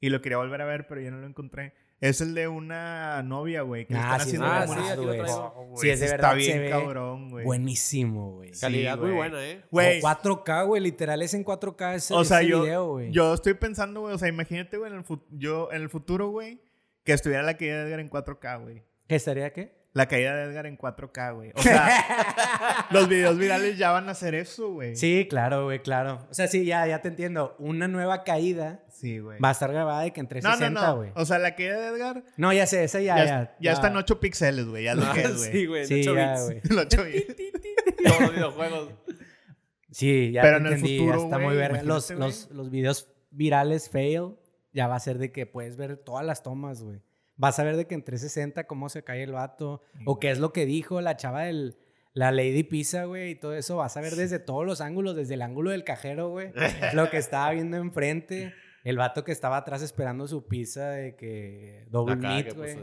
Y 0.00 0.10
lo 0.10 0.20
quería 0.20 0.38
volver 0.38 0.60
a 0.60 0.64
ver, 0.66 0.86
pero 0.88 1.00
ya 1.00 1.10
no 1.12 1.18
lo 1.18 1.26
encontré. 1.26 1.74
Es 2.00 2.20
el 2.20 2.34
de 2.34 2.48
una 2.48 3.22
novia, 3.22 3.62
güey. 3.62 3.86
Que 3.86 3.94
Ah, 3.94 4.16
están 4.18 4.28
sí, 4.28 4.38
muerte, 4.38 4.74
sí, 4.84 4.90
aquí 4.90 5.04
lo 5.04 5.12
traigo. 5.12 5.54
Oh, 5.56 5.76
Sí, 5.76 5.88
es 5.90 6.00
de 6.00 6.06
verdad, 6.08 6.32
Está 6.36 6.40
se 6.44 6.46
bien 6.52 6.58
ve 6.60 6.70
cabrón, 6.70 7.30
güey. 7.30 7.44
Buenísimo, 7.46 8.32
güey. 8.32 8.52
Sí, 8.52 8.60
Calidad 8.60 8.98
muy 8.98 9.12
buena, 9.12 9.42
¿eh? 9.42 9.62
Güey, 9.70 9.98
O 10.00 10.02
4K, 10.02 10.66
güey. 10.66 10.82
Literal 10.82 11.22
es 11.22 11.32
en 11.34 11.44
4K 11.44 11.94
ese, 11.94 12.12
O 12.14 12.24
sea, 12.24 12.40
ese 12.40 12.48
yo- 12.50 12.62
video, 12.62 12.88
güey. 12.90 13.10
yo 13.10 13.32
estoy 13.32 13.54
pensando, 13.54 14.00
güey. 14.02 14.14
O 14.14 14.18
sea, 14.18 14.28
imagínate, 14.28 14.76
güey, 14.76 14.92
en 14.92 14.98
el, 14.98 15.04
yo, 15.30 15.70
en 15.72 15.80
el 15.82 15.88
futuro, 15.88 16.28
güey, 16.28 16.60
que 17.04 17.12
estuviera 17.14 17.42
la 17.42 17.56
caída 17.56 17.76
de 17.82 17.88
Edgar 17.88 18.00
en 18.00 18.10
4K, 18.10 18.56
güey. 18.62 18.82
¿Qué 19.08 19.14
estaría 19.14 19.52
qué? 19.52 19.84
La 19.94 20.06
caída 20.08 20.34
de 20.34 20.44
Edgar 20.50 20.66
en 20.66 20.76
4K, 20.76 21.34
güey. 21.34 21.52
O 21.54 21.62
sea, 21.62 21.88
los 22.90 23.08
videos 23.08 23.38
virales 23.38 23.78
ya 23.78 23.92
van 23.92 24.08
a 24.08 24.12
hacer 24.12 24.34
eso, 24.34 24.72
güey. 24.72 24.96
Sí, 24.96 25.26
claro, 25.30 25.64
güey, 25.64 25.80
claro. 25.82 26.26
O 26.30 26.34
sea, 26.34 26.48
sí, 26.48 26.64
ya, 26.64 26.86
ya 26.86 27.00
te 27.00 27.08
entiendo. 27.08 27.54
Una 27.60 27.86
nueva 27.88 28.24
caída 28.24 28.82
Sí, 29.04 29.18
güey. 29.18 29.38
va 29.40 29.50
a 29.50 29.52
estar 29.52 29.70
grabada 29.72 30.02
de 30.02 30.12
que 30.12 30.20
en 30.20 30.26
No, 30.26 30.34
no, 30.34 30.40
360, 30.40 30.80
no. 30.88 30.96
güey. 30.96 31.10
O 31.14 31.24
sea, 31.26 31.38
la 31.38 31.54
caída 31.54 31.78
de 31.78 31.88
Edgar 31.88 32.24
No, 32.36 32.52
ya 32.52 32.66
sé, 32.66 32.84
esa 32.84 33.00
ya, 33.00 33.16
ya, 33.18 33.24
ya. 33.26 33.56
ya 33.60 33.72
está 33.72 33.88
en 33.88 33.96
8 33.96 34.18
píxeles, 34.20 34.66
güey. 34.66 34.84
Ya 34.84 34.94
lo 34.94 35.02
que 35.12 35.20
es, 35.22 35.36
güey. 35.36 35.52
sí, 35.52 35.66
güey. 35.66 35.84
Sí, 35.86 36.02
Sí, 36.04 36.14
ya, 36.14 36.40
güey. 36.42 36.60
El 36.68 36.78
8 36.78 37.04
bits. 37.04 37.36
Todos 38.04 38.20
los 38.20 38.32
videojuegos. 38.34 38.88
Sí, 39.90 40.32
ya 40.32 40.42
Pero 40.42 40.56
te 40.56 40.60
en 40.60 40.66
el 40.66 40.72
entendí, 40.72 40.98
futuro, 40.98 41.18
ya 41.18 41.24
está 41.24 41.36
güey, 41.36 41.46
muy 41.48 41.56
verga. 41.56 41.82
Los, 41.82 42.10
los, 42.10 42.50
los 42.50 42.70
videos 42.70 43.12
virales 43.30 43.88
fail 43.90 44.36
ya 44.72 44.88
va 44.88 44.96
a 44.96 45.00
ser 45.00 45.18
de 45.18 45.30
que 45.32 45.46
puedes 45.46 45.76
ver 45.76 45.96
todas 45.98 46.24
las 46.26 46.42
tomas, 46.42 46.82
güey. 46.82 47.00
vas 47.36 47.58
a 47.58 47.64
ver 47.64 47.76
de 47.76 47.86
que 47.86 47.94
en 47.94 48.02
360 48.04 48.66
cómo 48.66 48.88
se 48.88 49.04
cae 49.04 49.22
el 49.22 49.32
vato, 49.32 49.82
o 50.06 50.18
qué 50.18 50.30
es 50.30 50.38
lo 50.38 50.52
que 50.52 50.66
dijo 50.66 51.00
la 51.00 51.16
chava 51.16 51.42
del, 51.42 51.76
la 52.12 52.32
Lady 52.32 52.64
Pizza, 52.64 53.04
güey, 53.04 53.30
y 53.30 53.34
todo 53.36 53.54
eso, 53.54 53.76
vas 53.76 53.96
a 53.96 54.00
ver 54.00 54.14
desde 54.16 54.40
todos 54.40 54.66
los 54.66 54.80
ángulos, 54.80 55.14
desde 55.14 55.34
el 55.34 55.42
ángulo 55.42 55.70
del 55.70 55.84
cajero, 55.84 56.28
güey, 56.30 56.50
lo 56.92 57.08
que 57.10 57.18
estaba 57.18 57.50
viendo 57.52 57.76
enfrente, 57.76 58.52
el 58.84 58.96
vato 58.96 59.24
que 59.24 59.32
estaba 59.32 59.56
atrás 59.56 59.82
esperando 59.82 60.28
su 60.28 60.46
pizza 60.46 60.90
de 60.90 61.16
que 61.16 61.86
double 61.90 62.16
meat, 62.16 62.54
güey. 62.54 62.76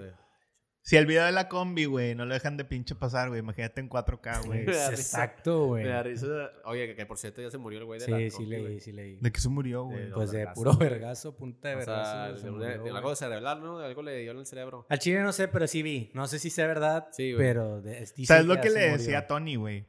Si 0.83 0.97
el 0.97 1.05
video 1.05 1.25
de 1.25 1.31
la 1.31 1.47
combi, 1.47 1.85
güey, 1.85 2.15
no 2.15 2.25
lo 2.25 2.33
dejan 2.33 2.57
de 2.57 2.65
pinche 2.65 2.95
pasar, 2.95 3.27
güey. 3.29 3.39
Imagínate 3.41 3.81
en 3.81 3.87
4K, 3.87 4.45
güey. 4.47 4.61
Exacto, 4.61 5.67
güey. 5.67 5.83
Me 5.83 5.89
da 5.91 6.01
risa. 6.01 6.25
Oye, 6.65 6.87
que, 6.87 6.95
que 6.95 7.05
por 7.05 7.19
cierto 7.19 7.39
ya 7.39 7.51
se 7.51 7.59
murió 7.59 7.77
el 7.77 7.85
güey 7.85 7.99
de 7.99 8.07
la 8.07 8.17
Sí, 8.17 8.29
sí 8.31 8.37
combi, 8.37 8.49
leí, 8.49 8.79
sí 8.79 8.91
leí. 8.91 9.17
¿De 9.21 9.31
qué 9.31 9.39
se 9.39 9.49
murió, 9.49 9.83
güey? 9.83 10.09
Pues 10.09 10.31
de 10.31 10.37
vergazo, 10.39 10.55
puro 10.59 10.77
vergazo, 10.77 11.37
punta 11.37 11.69
de 11.69 11.75
O 11.75 11.81
sea, 11.83 11.93
vergazo. 12.23 12.37
se 12.39 12.45
de, 12.45 12.51
murió, 12.51 12.67
de- 12.67 12.79
de 12.79 12.89
algo 12.89 13.15
cerebral, 13.15 13.61
¿no? 13.61 13.77
De 13.77 13.85
algo 13.85 14.01
le 14.01 14.17
dio 14.17 14.31
en 14.31 14.39
el 14.39 14.45
cerebro. 14.47 14.87
Al 14.89 14.97
chile 14.97 15.21
no 15.21 15.31
sé, 15.33 15.47
pero 15.49 15.67
sí 15.67 15.83
vi. 15.83 16.09
No 16.15 16.25
sé 16.25 16.39
si 16.39 16.49
sea 16.49 16.65
verdad, 16.65 17.09
Sí, 17.11 17.31
güey. 17.31 17.45
pero... 17.45 17.79
de- 17.83 18.07
¿Sabes 18.25 18.45
lo 18.47 18.59
que 18.59 18.71
le 18.71 18.79
murió. 18.89 18.97
decía 18.97 19.19
a 19.19 19.27
Tony, 19.27 19.57
güey? 19.57 19.85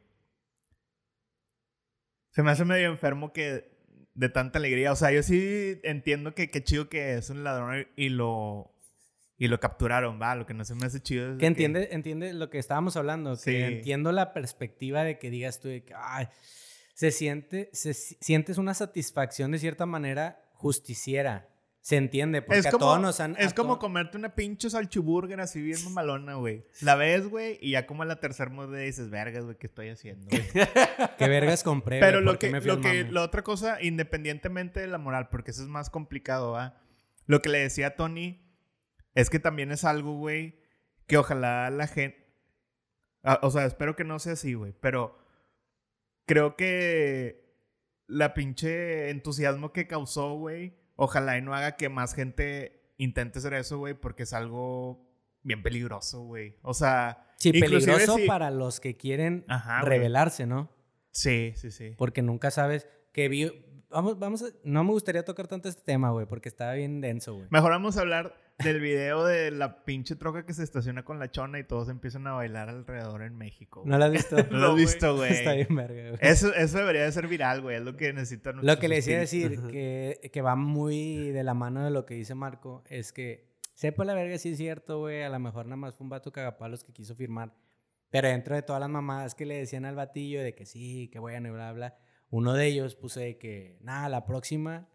Se 2.33 2.43
me 2.43 2.51
hace 2.51 2.67
medio 2.67 2.89
enfermo 2.89 3.33
que 3.33 3.71
de 4.15 4.29
tanta 4.29 4.59
alegría. 4.59 4.93
O 4.93 4.97
sea, 4.97 5.11
yo 5.13 5.23
sí 5.23 5.81
entiendo 5.85 6.35
que 6.35 6.51
qué 6.51 6.63
chido 6.63 6.89
que 6.89 7.15
es 7.15 7.31
un 7.31 7.45
ladrón 7.45 7.87
y 7.97 8.09
lo 8.11 8.69
y 9.39 9.49
lo 9.49 9.59
capturaron, 9.59 10.21
va. 10.23 10.37
Lo 10.37 10.47
que 10.47 10.55
no 10.55 10.65
se 10.65 10.75
me 10.77 10.87
hace 10.87 11.01
chido 11.01 11.33
es 11.33 11.39
Que 11.39 11.47
entiende, 11.47 11.89
entiende 11.93 12.33
lo 12.33 12.49
que 12.49 12.59
estábamos 12.59 12.97
hablando, 12.97 13.37
que 13.37 13.67
entiendo 13.67 14.13
la 14.13 14.33
perspectiva 14.33 15.03
de 15.03 15.19
que 15.19 15.31
digas 15.31 15.59
tú 15.61 15.69
de 15.69 15.83
que, 15.85 15.95
ay, 15.97 16.29
se 16.95 17.11
siente, 17.11 17.69
se, 17.73 17.93
si- 17.95 18.17
sientes 18.21 18.59
una 18.59 18.75
satisfacción 18.75 19.51
de 19.51 19.59
cierta 19.59 19.85
manera 19.87 20.41
justiciera. 20.53 21.49
Se 21.83 21.97
entiende, 21.97 22.43
porque 22.43 22.61
es 22.61 22.67
a 22.67 22.71
todos 22.71 23.01
nos 23.01 23.19
han... 23.19 23.35
es 23.41 23.53
como 23.55 23.81
comerte 23.81 24.17
una 24.17 24.37
pinche 24.37 24.71
salchiburger 24.71 25.41
así 25.41 25.61
bien 25.61 25.83
mamalona, 25.83 26.35
güey. 26.35 26.65
La 26.81 26.95
ves, 26.95 27.27
güey, 27.27 27.59
y 27.61 27.73
ya 27.73 27.87
como 27.87 28.05
a 28.05 28.07
la 28.07 28.21
tercera 28.21 28.49
mordida 28.51 28.79
dices, 28.79 29.11
vergas, 29.11 29.43
güey, 29.43 29.57
¿qué 29.57 29.67
estoy 29.67 29.89
haciendo? 29.89 30.29
güey?" 30.31 30.43
¿Qué 31.19 31.29
vergas 31.29 31.65
compré? 31.65 31.99
Pero 31.99 32.19
güey? 32.19 32.25
lo 32.25 32.31
¿Por 32.31 32.39
qué 32.39 32.47
que, 32.47 32.53
me 32.53 32.61
lo 32.61 32.81
que, 32.81 33.05
la 33.11 33.23
otra 33.23 33.43
cosa, 33.43 33.83
independientemente 33.83 34.79
de 34.79 34.87
la 34.87 34.99
moral, 34.99 35.29
porque 35.29 35.51
eso 35.51 35.63
es 35.63 35.69
más 35.69 35.91
complicado, 35.91 36.53
¿va? 36.53 36.81
Lo 37.27 37.43
que 37.43 37.49
le 37.49 37.59
decía 37.59 37.89
a 37.89 37.97
Tony 37.97 38.41
es 39.17 39.29
que 39.29 39.41
también 39.41 39.73
es 39.73 39.83
algo, 39.83 40.17
güey, 40.17 40.61
que 41.09 41.17
ojalá 41.19 41.69
la 41.71 41.89
gente... 41.89 42.33
ah, 43.25 43.41
o 43.43 43.51
sea, 43.51 43.65
espero 43.65 43.97
que 43.97 44.05
no 44.05 44.21
sea 44.21 44.35
así, 44.35 44.55
güey, 44.55 44.73
pero 44.81 45.19
creo 46.27 46.55
que 46.55 47.57
la 48.07 48.35
pinche 48.35 49.11
entusiasmo 49.11 49.73
que 49.73 49.89
causó, 49.89 50.35
güey, 50.35 50.81
ojalá 51.03 51.37
y 51.37 51.43
no 51.43 51.55
haga 51.55 51.77
que 51.77 51.89
más 51.89 52.15
gente 52.15 52.93
intente 52.97 53.41
hacer 53.41 53.55
eso, 53.55 53.79
güey, 53.79 53.95
porque 53.95 54.23
es 54.23 54.33
algo 54.33 55.05
bien 55.43 55.63
peligroso, 55.63 56.23
güey. 56.23 56.57
O 56.63 56.75
sea... 56.75 57.27
Sí, 57.39 57.51
peligroso 57.53 58.17
si- 58.17 58.27
para 58.29 58.53
los 58.53 58.79
que 58.79 58.97
quieren 58.97 59.45
Ajá, 59.49 59.81
güey. 59.81 59.91
rebelarse, 59.91 60.47
¿no? 60.47 60.71
Sí, 61.11 61.53
sí, 61.57 61.73
sí. 61.73 61.95
Porque 61.99 62.23
nunca 62.23 62.51
sabes 62.53 62.87
que 63.13 63.29
vi... 63.29 63.51
Vamos, 63.91 64.19
vamos 64.21 64.43
a... 64.45 64.47
No 64.63 64.85
me 64.85 64.93
gustaría 64.93 65.25
tocar 65.25 65.49
tanto 65.49 65.69
este 65.69 65.83
tema, 65.83 66.11
güey, 66.11 66.27
porque 66.27 66.49
está 66.49 66.73
bien 66.75 67.01
denso, 67.01 67.35
güey. 67.35 67.49
Mejor 67.51 67.73
vamos 67.73 67.97
a 67.97 68.03
hablar 68.03 68.35
del 68.63 68.81
video 68.81 69.25
de 69.25 69.51
la 69.51 69.85
pinche 69.85 70.17
troca 70.17 70.45
que 70.45 70.55
se 70.55 70.63
estaciona 70.63 71.05
con 71.05 71.19
la 71.19 71.31
chona 71.31 71.59
y 71.59 71.65
todos 71.65 71.89
empiezan 71.89 72.27
a 72.27 72.33
bailar 72.33 72.69
alrededor 72.69 73.23
en 73.23 73.37
México. 73.37 73.83
¿No 73.85 73.99
lo 73.99 74.05
has 74.05 74.13
visto? 74.13 74.37
¿No 74.51 74.59
lo 74.59 74.73
güey. 74.73 74.85
visto, 74.85 75.17
güey. 75.17 75.33
Está 75.33 75.53
bien 75.55 75.75
verga, 75.75 76.11
güey. 76.11 76.19
Eso, 76.21 76.55
eso 76.55 76.79
debería 76.79 77.03
de 77.03 77.13
ser 77.13 77.27
viral, 77.27 77.63
güey. 77.63 77.77
Es 77.77 77.83
lo 77.83 77.97
que 77.97 78.13
necesitan 78.13 78.65
Lo 78.65 78.79
que 78.79 78.89
le 78.89 78.97
decía 78.97 79.23
espíritus. 79.23 79.65
decir, 79.65 79.73
que, 79.73 80.31
que 80.31 80.43
va 80.43 80.57
muy 80.57 81.31
de 81.31 81.43
la 81.45 81.55
mano 81.55 81.85
de 81.85 81.91
lo 81.91 82.07
que 82.07 82.15
dice 82.15 82.35
Marco, 82.35 82.85
es 82.89 83.13
que 83.13 83.51
sepa 83.75 84.05
la 84.05 84.15
verga 84.15 84.39
si 84.39 84.51
es 84.51 84.59
cierto, 84.59 85.01
güey. 85.01 85.23
A 85.23 85.29
lo 85.29 85.39
mejor 85.39 85.67
nada 85.67 85.77
más 85.77 85.95
fue 85.95 86.05
un 86.05 86.11
vato 86.11 86.33
cagapalos 86.33 86.85
que 86.85 86.93
quiso 86.93 87.15
firmar. 87.15 87.55
Pero 88.11 88.29
dentro 88.29 88.55
de 88.55 88.63
todas 88.63 88.81
las 88.81 88.91
mamadas 88.91 89.35
que 89.35 89.47
le 89.47 89.57
decían 89.57 89.87
al 89.87 89.97
batillo 89.97 90.43
de 90.43 90.55
que 90.55 90.67
sí, 90.67 91.09
que 91.11 91.19
bueno 91.19 91.49
y 91.49 91.51
bla, 91.51 91.73
bla, 91.73 91.97
uno 92.29 92.53
de 92.53 92.67
ellos 92.67 92.95
puso 92.95 93.21
de 93.21 93.39
que, 93.39 93.79
nada, 93.81 94.09
la 94.11 94.27
próxima 94.27 94.89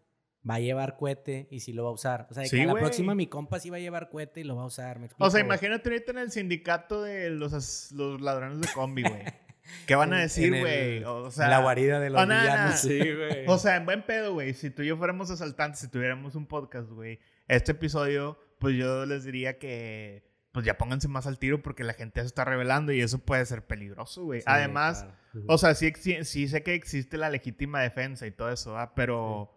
va 0.48 0.56
a 0.56 0.60
llevar 0.60 0.98
cohete 0.98 1.48
y 1.52 1.60
sí 1.60 1.74
lo 1.74 1.84
va 1.84 1.90
a 1.90 1.94
usar. 1.94 2.28
O 2.30 2.34
sea, 2.34 2.44
de 2.44 2.50
Sí, 2.50 2.58
que 2.58 2.64
a 2.64 2.68
la 2.68 2.76
próxima 2.76 3.16
mi 3.16 3.28
compa 3.28 3.60
sí 3.60 3.70
va 3.70 3.78
a 3.78 3.80
llevar 3.80 4.10
cohete 4.10 4.42
y 4.42 4.44
lo 4.44 4.56
va 4.56 4.64
a 4.64 4.68
usar. 4.68 5.00
¿me 5.00 5.10
O 5.18 5.30
sea, 5.30 5.42
imagínate 5.42 5.90
ahorita 5.90 6.12
en 6.12 6.18
el 6.20 6.32
sindicato 6.32 7.04
de 7.04 7.30
los, 7.30 7.92
los 7.92 8.22
ladrones 8.22 8.62
de 8.62 8.68
combi, 8.74 9.04
güey. 9.04 9.24
¿Qué 9.86 9.96
van 9.96 10.14
a 10.14 10.20
decir, 10.20 10.58
güey? 10.58 11.04
O 11.04 11.30
sea, 11.30 11.50
la 11.50 11.60
guarida 11.60 12.00
de 12.00 12.10
los 12.10 12.22
oh, 12.22 12.26
na, 12.26 12.36
na. 12.36 12.42
villanos. 12.42 12.80
Sí, 12.80 12.98
güey. 12.98 13.46
O 13.48 13.58
sea, 13.58 13.76
en 13.76 13.86
buen 13.86 14.06
pedo, 14.06 14.34
güey. 14.34 14.54
Si 14.54 14.70
tú 14.70 14.82
y 14.82 14.88
yo 14.88 14.98
fuéramos 14.98 15.30
asaltantes, 15.30 15.82
si 15.82 15.90
tuviéramos 15.90 16.36
un 16.36 16.46
podcast, 16.46 16.90
güey, 16.90 17.20
este 17.48 17.74
episodio, 17.74 18.40
pues 18.60 18.76
yo 18.76 19.06
les 19.06 19.26
diría 19.26 19.60
que, 19.60 20.24
pues 20.54 20.66
ya 20.66 20.78
pónganse 20.78 21.10
más 21.10 21.28
al 21.28 21.38
tiro 21.38 21.62
porque 21.62 21.84
la 21.84 21.94
gente 21.94 22.22
se 22.22 22.28
está 22.28 22.46
revelando 22.46 22.94
y 22.94 23.02
eso 23.02 23.20
puede 23.20 23.46
ser 23.46 23.66
peligroso, 23.66 24.24
güey. 24.24 24.40
Sí, 24.40 24.46
Además, 24.48 25.06
claro. 25.32 25.46
o 25.48 25.58
sea, 25.58 25.76
sí, 25.76 25.92
sí 26.24 26.48
sé 26.48 26.64
que 26.64 26.74
existe 26.74 27.18
la 27.18 27.30
legítima 27.30 27.82
defensa 27.82 28.26
y 28.26 28.32
todo 28.32 28.50
eso, 28.50 28.78
¿ah? 28.78 28.94
Pero 28.96 29.57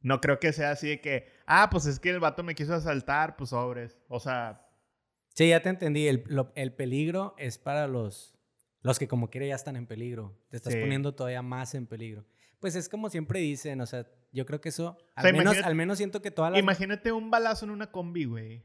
no 0.00 0.20
creo 0.20 0.38
que 0.40 0.52
sea 0.52 0.70
así 0.72 0.88
de 0.88 1.00
que, 1.00 1.28
ah, 1.46 1.68
pues 1.70 1.86
es 1.86 2.00
que 2.00 2.10
el 2.10 2.20
vato 2.20 2.42
me 2.42 2.54
quiso 2.54 2.74
asaltar, 2.74 3.36
pues 3.36 3.50
sobres. 3.50 3.98
O 4.08 4.20
sea, 4.20 4.66
Sí, 5.34 5.48
ya 5.48 5.62
te 5.62 5.68
entendí. 5.68 6.08
El, 6.08 6.24
lo- 6.26 6.52
el 6.56 6.72
peligro 6.74 7.34
es 7.38 7.56
para 7.58 7.86
los, 7.86 8.34
los 8.82 8.98
que 8.98 9.06
como 9.08 9.30
quiera 9.30 9.46
ya 9.46 9.54
están 9.54 9.76
en 9.76 9.86
peligro. 9.86 10.36
Te 10.48 10.56
estás 10.56 10.72
Sí. 10.72 10.80
poniendo 10.80 11.14
todavía 11.14 11.40
más 11.42 11.74
en 11.74 11.86
peligro. 11.86 12.26
Pues 12.58 12.74
es 12.74 12.88
como 12.88 13.08
siempre 13.10 13.38
dicen, 13.40 13.80
o 13.80 13.86
sea, 13.86 14.06
yo 14.32 14.44
creo 14.44 14.60
que 14.60 14.68
eso, 14.70 14.98
al, 15.14 15.22
sea, 15.22 15.32
menos, 15.32 15.44
imagínate- 15.54 15.66
al 15.68 15.74
menos 15.76 15.96
siento 15.98 16.20
que 16.20 16.30
todas 16.30 16.50
las... 16.52 16.60
imagínate 16.60 17.12
un 17.12 17.30
balazo 17.30 17.64
en 17.64 17.70
una 17.70 17.90
combi, 17.92 18.24
güey. 18.24 18.62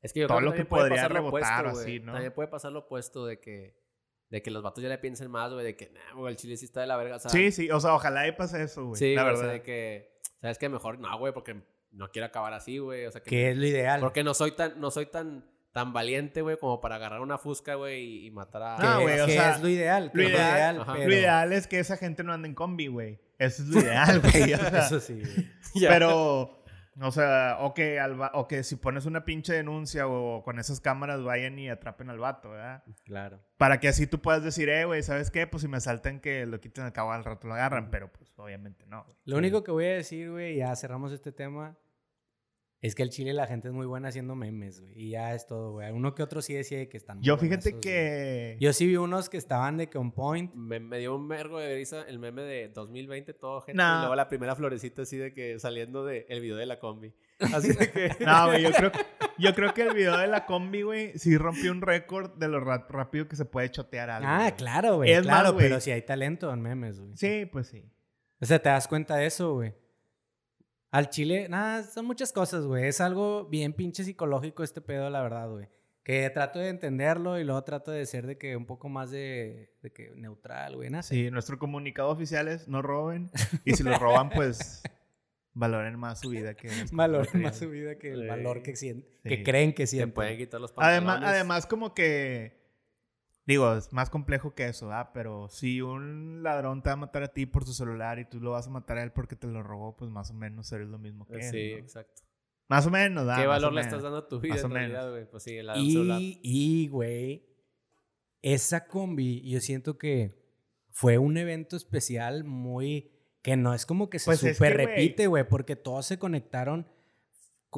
Es 0.00 0.12
que 0.12 0.20
yo 0.20 0.26
todo 0.28 0.38
creo 0.38 0.46
lo 0.46 0.50
también 0.52 0.66
que 0.66 0.68
puede 0.70 0.82
podría 0.84 0.96
pasar 1.02 1.10
lo 1.10 1.16
rebotar 1.16 1.60
opuesto, 1.66 1.78
o 1.78 1.82
así. 1.82 2.00
¿no? 2.00 2.12
También 2.12 2.32
puede 2.32 2.48
pasar 2.48 2.72
lo 2.72 2.78
opuesto 2.80 3.26
de 3.26 3.40
que, 3.40 3.76
de 4.30 4.42
que 4.42 4.50
los 4.50 4.62
vatos 4.62 4.82
ya 4.82 4.88
le 4.88 4.98
piensen 4.98 5.30
más, 5.30 5.52
güey, 5.52 5.64
de 5.64 5.76
que, 5.76 5.90
nah, 5.90 6.14
güey, 6.16 6.32
el 6.32 6.36
chile 6.36 6.56
sí 6.56 6.64
está 6.64 6.80
de 6.80 6.86
la 6.88 6.96
verga. 6.96 7.16
O 7.16 7.18
sea, 7.18 7.30
sí, 7.30 7.52
sí, 7.52 7.70
o 7.70 7.78
sea, 7.80 7.94
ojalá 7.94 8.26
y 8.26 8.32
pase 8.32 8.62
eso, 8.62 8.86
güey. 8.86 8.98
Sí, 8.98 9.14
la 9.14 9.22
güey, 9.22 9.34
o 9.34 9.36
sea, 9.36 9.46
verdad. 9.46 9.60
de 9.60 9.62
que, 9.62 10.18
¿sabes 10.40 10.58
qué? 10.58 10.68
Mejor 10.68 10.98
no, 10.98 11.16
güey, 11.18 11.32
porque 11.32 11.62
no 11.92 12.10
quiero 12.10 12.26
acabar 12.26 12.52
así, 12.52 12.78
güey. 12.78 13.06
O 13.06 13.12
sea, 13.12 13.22
que, 13.22 13.30
que 13.30 13.50
es 13.50 13.56
lo 13.56 13.66
ideal. 13.66 14.00
porque 14.00 14.24
no 14.24 14.34
soy 14.34 14.52
tan, 14.52 14.80
no 14.80 14.90
soy 14.90 15.06
tan, 15.06 15.48
tan 15.72 15.92
valiente, 15.92 16.42
güey, 16.42 16.58
como 16.58 16.80
para 16.80 16.96
agarrar 16.96 17.20
una 17.20 17.38
fusca, 17.38 17.74
güey, 17.74 18.02
y, 18.02 18.26
y 18.26 18.30
matar 18.30 18.62
a... 18.62 18.76
que, 18.78 18.86
Ah, 18.86 18.98
güey, 19.00 19.20
o 19.20 19.26
que 19.26 19.32
sea, 19.32 19.52
es 19.56 19.60
lo 19.62 19.68
ideal. 19.68 20.10
lo 20.12 20.22
ideal- 20.22 20.80
ajá. 20.80 20.92
pero- 20.94 21.08
Lo 21.08 21.14
ideal 21.14 21.52
es 21.52 21.66
que 21.66 21.78
esa 21.78 21.96
gente 21.96 22.24
no 22.24 22.32
ande 22.32 22.48
en 22.48 22.54
combi, 22.54 22.86
güey. 22.88 23.20
Eso 23.38 23.62
es 23.62 23.68
lo 23.68 23.80
ideal, 23.80 24.20
güey. 24.20 24.54
o 24.54 24.56
sea, 24.58 24.86
Eso 24.86 25.00
sí. 25.00 25.14
güey. 25.74 25.86
Pero, 25.86 26.64
o 27.00 27.10
sea, 27.10 27.58
o 27.60 27.74
que, 27.74 28.00
al 28.00 28.20
va- 28.20 28.30
o 28.34 28.48
que 28.48 28.62
si 28.62 28.76
pones 28.76 29.04
una 29.06 29.24
pinche 29.24 29.52
denuncia 29.52 30.06
o 30.08 30.42
con 30.42 30.58
esas 30.58 30.80
cámaras 30.80 31.22
vayan 31.22 31.58
y 31.58 31.68
atrapen 31.68 32.08
al 32.10 32.18
vato, 32.18 32.50
¿verdad? 32.50 32.82
Claro. 33.04 33.40
Para 33.58 33.80
que 33.80 33.88
así 33.88 34.06
tú 34.06 34.20
puedas 34.22 34.42
decir, 34.42 34.68
eh, 34.68 34.84
güey, 34.84 35.02
¿sabes 35.02 35.30
qué? 35.30 35.46
Pues 35.46 35.62
si 35.62 35.68
me 35.68 35.76
asaltan 35.76 36.20
que 36.20 36.46
lo 36.46 36.60
quiten 36.60 36.84
al 36.84 36.92
cabo 36.92 37.12
al 37.12 37.24
rato 37.24 37.46
lo 37.48 37.54
agarran, 37.54 37.90
pero 37.90 38.10
pues 38.12 38.32
obviamente 38.38 38.86
no. 38.86 39.06
Lo 39.24 39.36
único 39.36 39.62
que 39.64 39.70
voy 39.72 39.84
a 39.86 39.94
decir, 39.94 40.30
güey, 40.30 40.56
ya 40.56 40.74
cerramos 40.76 41.12
este 41.12 41.32
tema, 41.32 41.76
es 42.82 42.94
que 42.94 43.02
el 43.02 43.10
Chile 43.10 43.32
la 43.32 43.46
gente 43.46 43.68
es 43.68 43.74
muy 43.74 43.86
buena 43.86 44.08
haciendo 44.08 44.34
memes, 44.36 44.80
güey. 44.80 44.92
Y 44.94 45.10
ya 45.10 45.34
es 45.34 45.46
todo, 45.46 45.72
güey. 45.72 45.90
Uno 45.90 46.14
que 46.14 46.22
otro 46.22 46.42
sí 46.42 46.54
decía 46.54 46.88
que 46.88 46.96
están 46.96 47.16
muy 47.18 47.26
Yo 47.26 47.36
fíjate 47.36 47.70
buenazos, 47.70 47.72
güey. 47.72 47.80
que... 47.82 48.56
Yo 48.60 48.72
sí 48.72 48.86
vi 48.86 48.96
unos 48.96 49.28
que 49.28 49.38
estaban 49.38 49.76
de 49.78 49.88
que 49.88 49.98
on 49.98 50.12
point. 50.12 50.52
Me, 50.54 50.78
me 50.78 50.98
dio 50.98 51.16
un 51.16 51.26
vergo 51.26 51.58
de 51.58 51.74
risa 51.74 52.02
el 52.06 52.18
meme 52.18 52.42
de 52.42 52.68
2020, 52.68 53.32
todo 53.34 53.60
gente. 53.62 53.82
No. 53.82 53.96
Y 53.96 53.98
luego 54.00 54.14
la 54.14 54.28
primera 54.28 54.54
florecita 54.54 55.02
así 55.02 55.16
de 55.16 55.32
que 55.32 55.58
saliendo 55.58 56.04
del 56.04 56.26
el 56.28 56.40
video 56.40 56.56
de 56.56 56.66
la 56.66 56.78
combi. 56.78 57.14
Así 57.40 57.68
de 57.72 57.90
que. 57.90 58.10
No, 58.24 58.46
güey, 58.48 58.62
yo 58.62 58.70
creo, 58.72 58.92
yo 59.38 59.54
creo 59.54 59.74
que 59.74 59.82
el 59.82 59.94
video 59.94 60.16
de 60.18 60.26
la 60.26 60.44
combi, 60.46 60.82
güey, 60.82 61.18
sí 61.18 61.36
rompió 61.38 61.72
un 61.72 61.80
récord 61.82 62.32
de 62.38 62.48
lo 62.48 62.60
ra- 62.60 62.86
rápido 62.88 63.26
que 63.26 63.36
se 63.36 63.46
puede 63.46 63.70
chotear 63.70 64.10
algo. 64.10 64.28
Ah, 64.28 64.38
güey. 64.42 64.52
claro, 64.56 64.96
güey. 64.96 65.10
Es 65.12 65.18
más, 65.26 65.26
Claro, 65.26 65.52
güey. 65.54 65.64
pero 65.66 65.80
si 65.80 65.90
hay 65.90 66.02
talento 66.02 66.52
en 66.52 66.60
memes, 66.62 67.00
güey. 67.00 67.16
Sí, 67.16 67.46
pues 67.50 67.68
sí. 67.68 67.90
O 68.40 68.44
sea, 68.46 68.58
te 68.60 68.68
das 68.68 68.86
cuenta 68.86 69.16
de 69.16 69.26
eso, 69.26 69.54
güey. 69.54 69.74
Al 70.90 71.10
chile, 71.10 71.48
nada, 71.48 71.82
son 71.82 72.06
muchas 72.06 72.32
cosas, 72.32 72.64
güey. 72.64 72.86
Es 72.86 73.00
algo 73.00 73.44
bien 73.46 73.72
pinche 73.72 74.04
psicológico 74.04 74.62
este 74.62 74.80
pedo, 74.80 75.10
la 75.10 75.22
verdad, 75.22 75.50
güey. 75.50 75.68
Que 76.04 76.30
trato 76.30 76.60
de 76.60 76.68
entenderlo 76.68 77.38
y 77.38 77.44
luego 77.44 77.62
trato 77.64 77.90
de 77.90 78.06
ser 78.06 78.26
de 78.26 78.38
que 78.38 78.56
un 78.56 78.64
poco 78.64 78.88
más 78.88 79.10
de, 79.10 79.74
de 79.82 79.92
que 79.92 80.12
neutral, 80.14 80.76
güey. 80.76 80.88
Nada. 80.88 81.02
Sí, 81.02 81.30
nuestro 81.32 81.58
comunicado 81.58 82.10
oficial 82.10 82.46
es 82.48 82.68
no 82.68 82.80
roben. 82.82 83.30
Y 83.64 83.74
si 83.74 83.82
lo 83.82 83.98
roban, 83.98 84.30
pues 84.30 84.82
valoren 85.52 85.98
más 85.98 86.20
su 86.20 86.28
vida 86.30 86.54
que... 86.54 86.70
Valoren 86.92 87.42
más 87.42 87.58
su 87.58 87.68
vida 87.68 87.98
que 87.98 88.12
el 88.12 88.20
Sí. 88.22 88.26
valor 88.28 88.62
que, 88.62 88.76
sien- 88.76 89.04
Sí. 89.24 89.28
que 89.28 89.42
creen 89.42 89.72
que 89.74 89.86
Se 89.86 89.96
sienten. 89.96 90.12
pueden 90.14 90.38
quitar 90.38 90.60
los 90.60 90.70
pantalones. 90.72 91.08
Además, 91.10 91.28
además, 91.34 91.66
como 91.66 91.92
que... 91.94 92.64
Digo, 93.46 93.76
es 93.76 93.92
más 93.92 94.10
complejo 94.10 94.54
que 94.54 94.66
eso, 94.66 94.92
¿ah? 94.92 95.12
Pero 95.14 95.48
si 95.48 95.80
un 95.80 96.42
ladrón 96.42 96.82
te 96.82 96.90
va 96.90 96.94
a 96.94 96.96
matar 96.96 97.22
a 97.22 97.28
ti 97.28 97.46
por 97.46 97.64
tu 97.64 97.72
celular 97.72 98.18
y 98.18 98.24
tú 98.24 98.40
lo 98.40 98.50
vas 98.50 98.66
a 98.66 98.70
matar 98.70 98.98
a 98.98 99.04
él 99.04 99.12
porque 99.12 99.36
te 99.36 99.46
lo 99.46 99.62
robó, 99.62 99.96
pues 99.96 100.10
más 100.10 100.32
o 100.32 100.34
menos 100.34 100.70
eres 100.72 100.88
lo 100.88 100.98
mismo 100.98 101.26
que 101.26 101.36
él, 101.36 101.42
Sí, 101.42 101.70
¿no? 101.72 101.78
exacto. 101.78 102.22
Más 102.68 102.84
o 102.86 102.90
menos, 102.90 103.28
¿ah? 103.28 103.36
¿Qué 103.40 103.46
valor 103.46 103.72
le 103.72 103.82
estás 103.82 104.02
dando 104.02 104.18
a 104.18 104.28
tu 104.28 104.40
vida 104.40 104.54
Más 104.54 104.64
o 104.64 104.66
en 104.66 104.72
realidad, 104.72 105.10
güey? 105.10 105.30
Pues 105.30 105.44
sí, 105.44 105.56
el 105.56 105.66
celular. 105.66 106.20
Y, 106.20 106.40
y, 106.42 106.88
güey, 106.88 107.46
esa 108.42 108.88
combi, 108.88 109.48
yo 109.48 109.60
siento 109.60 109.96
que 109.96 110.44
fue 110.90 111.18
un 111.18 111.36
evento 111.36 111.76
especial 111.76 112.42
muy... 112.42 113.12
Que 113.42 113.56
no 113.56 113.74
es 113.74 113.86
como 113.86 114.10
que 114.10 114.18
se 114.18 114.24
Pues 114.24 114.42
es 114.42 114.56
super 114.56 114.76
que, 114.76 114.86
repite, 114.86 115.28
güey, 115.28 115.48
porque 115.48 115.76
todos 115.76 116.04
se 116.04 116.18
conectaron 116.18 116.88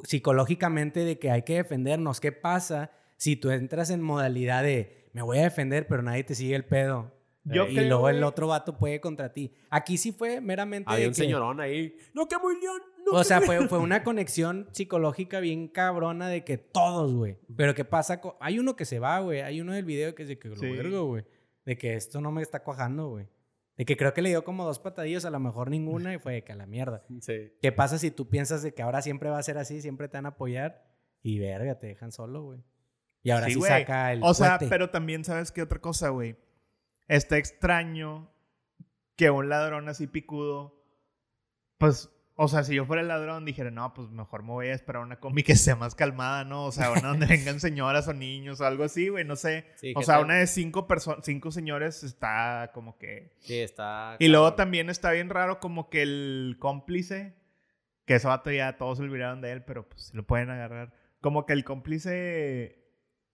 psicológicamente 0.04 1.04
de 1.04 1.18
que 1.18 1.30
hay 1.30 1.42
que 1.42 1.56
defendernos. 1.56 2.20
¿Qué 2.20 2.32
pasa 2.32 2.90
si 3.18 3.36
tú 3.36 3.50
entras 3.50 3.90
en 3.90 4.00
modalidad 4.00 4.62
de 4.62 4.97
me 5.12 5.22
voy 5.22 5.38
a 5.38 5.42
defender, 5.42 5.86
pero 5.86 6.02
nadie 6.02 6.24
te 6.24 6.34
sigue 6.34 6.54
el 6.54 6.64
pedo? 6.64 7.12
Yo 7.44 7.66
y 7.66 7.74
creo, 7.74 7.88
luego 7.88 8.08
el 8.10 8.22
otro 8.24 8.48
vato 8.48 8.76
puede 8.76 9.00
contra 9.00 9.32
ti. 9.32 9.52
Aquí 9.70 9.96
sí 9.96 10.12
fue 10.12 10.40
meramente. 10.40 10.90
Había 10.92 11.06
un 11.06 11.12
que- 11.12 11.20
señorón 11.22 11.60
ahí. 11.60 11.96
No, 12.14 12.26
que 12.28 12.36
muy 12.38 12.60
león. 12.60 12.80
No, 13.06 13.18
O 13.18 13.24
sea, 13.24 13.38
muy-". 13.38 13.46
fue, 13.46 13.68
fue 13.68 13.78
una 13.78 14.02
conexión 14.04 14.68
psicológica 14.72 15.40
bien 15.40 15.68
cabrona 15.68 16.28
de 16.28 16.44
que 16.44 16.58
todos, 16.58 17.14
güey. 17.14 17.38
Pero 17.56 17.74
¿qué 17.74 17.86
pasa? 17.86 18.20
co- 18.20 18.36
Hay 18.40 18.58
uno 18.58 18.76
que 18.76 18.84
se 18.84 18.98
va, 18.98 19.20
güey. 19.20 19.40
Hay 19.40 19.62
uno 19.62 19.72
del 19.72 19.84
video 19.86 20.14
que 20.14 20.24
dice 20.24 20.38
que 20.38 20.48
lo 20.48 20.56
Sí. 20.56 20.68
vergo, 20.70 21.06
güey. 21.06 21.24
De 21.64 21.78
que 21.78 21.94
esto 21.94 22.20
no 22.20 22.30
me 22.32 22.42
está 22.42 22.62
cuajando, 22.62 23.08
güey. 23.08 23.26
De 23.78 23.86
que 23.86 23.96
creo 23.96 24.12
que 24.12 24.20
le 24.20 24.28
dio 24.30 24.44
como 24.44 24.64
dos 24.66 24.78
patadillos, 24.78 25.24
a 25.24 25.30
lo 25.30 25.38
mejor 25.40 25.70
ninguna, 25.70 26.12
y 26.12 26.18
fue 26.18 26.34
de 26.34 26.44
que 26.44 26.52
a 26.52 26.56
la 26.56 26.66
mierda. 26.66 27.02
Sí. 27.22 27.52
¿Qué 27.62 27.72
pasa 27.72 27.96
si 27.96 28.10
tú 28.10 28.28
piensas 28.28 28.62
de 28.62 28.74
que 28.74 28.82
ahora 28.82 29.00
siempre 29.00 29.30
va 29.30 29.38
a 29.38 29.42
ser 29.42 29.56
así, 29.56 29.80
siempre 29.80 30.08
te 30.08 30.18
van 30.18 30.26
a 30.26 30.30
apoyar? 30.30 30.84
Y 31.22 31.38
verga, 31.38 31.78
te 31.78 31.86
dejan 31.86 32.12
solo, 32.12 32.42
güey. 32.42 32.60
Y 33.22 33.30
ahora 33.30 33.46
sí, 33.46 33.54
Sí, 33.54 33.62
saca 33.62 34.12
el 34.12 34.20
O 34.22 34.34
sea, 34.34 34.58
pero 34.68 34.90
también 34.90 35.24
sabes 35.24 35.52
qué 35.52 35.62
otra 35.62 35.80
cosa, 35.80 36.10
güey. 36.10 36.36
Está 37.08 37.36
extraño 37.36 38.30
que 39.16 39.30
un 39.30 39.48
ladrón 39.48 39.88
así 39.88 40.06
picudo, 40.06 40.84
pues, 41.78 42.10
o 42.36 42.46
sea, 42.46 42.62
si 42.62 42.74
yo 42.76 42.84
fuera 42.84 43.02
el 43.02 43.08
ladrón, 43.08 43.44
dijera, 43.44 43.72
no, 43.72 43.92
pues 43.94 44.10
mejor 44.10 44.42
me 44.44 44.50
voy 44.50 44.68
a 44.68 44.74
esperar 44.74 45.02
una 45.02 45.18
combi 45.18 45.42
que 45.42 45.56
sea 45.56 45.74
más 45.74 45.96
calmada, 45.96 46.44
¿no? 46.44 46.66
O 46.66 46.72
sea, 46.72 46.92
una 46.92 47.08
donde 47.08 47.26
vengan 47.26 47.58
señoras 47.58 48.06
o 48.06 48.14
niños 48.14 48.60
o 48.60 48.66
algo 48.66 48.84
así, 48.84 49.08
güey, 49.08 49.24
no 49.24 49.34
sé. 49.34 49.66
Sí, 49.74 49.92
o 49.96 50.02
sea, 50.02 50.18
te- 50.18 50.22
una 50.24 50.34
de 50.36 50.46
cinco 50.46 50.86
personas, 50.86 51.24
cinco 51.24 51.50
señores 51.50 52.04
está 52.04 52.70
como 52.72 52.96
que... 52.96 53.32
Sí, 53.40 53.58
está. 53.58 54.14
Y 54.20 54.28
luego 54.28 54.44
cabrón. 54.44 54.56
también 54.56 54.90
está 54.90 55.10
bien 55.10 55.30
raro 55.30 55.58
como 55.58 55.90
que 55.90 56.02
el 56.02 56.56
cómplice, 56.60 57.34
que 58.04 58.14
eso 58.14 58.40
ya 58.52 58.76
todos 58.78 58.98
se 58.98 59.04
olvidaron 59.04 59.40
de 59.40 59.50
él, 59.50 59.64
pero 59.64 59.88
pues 59.88 60.14
lo 60.14 60.24
pueden 60.24 60.50
agarrar. 60.50 60.92
Como 61.20 61.44
que 61.44 61.54
el 61.54 61.64
cómplice 61.64 62.77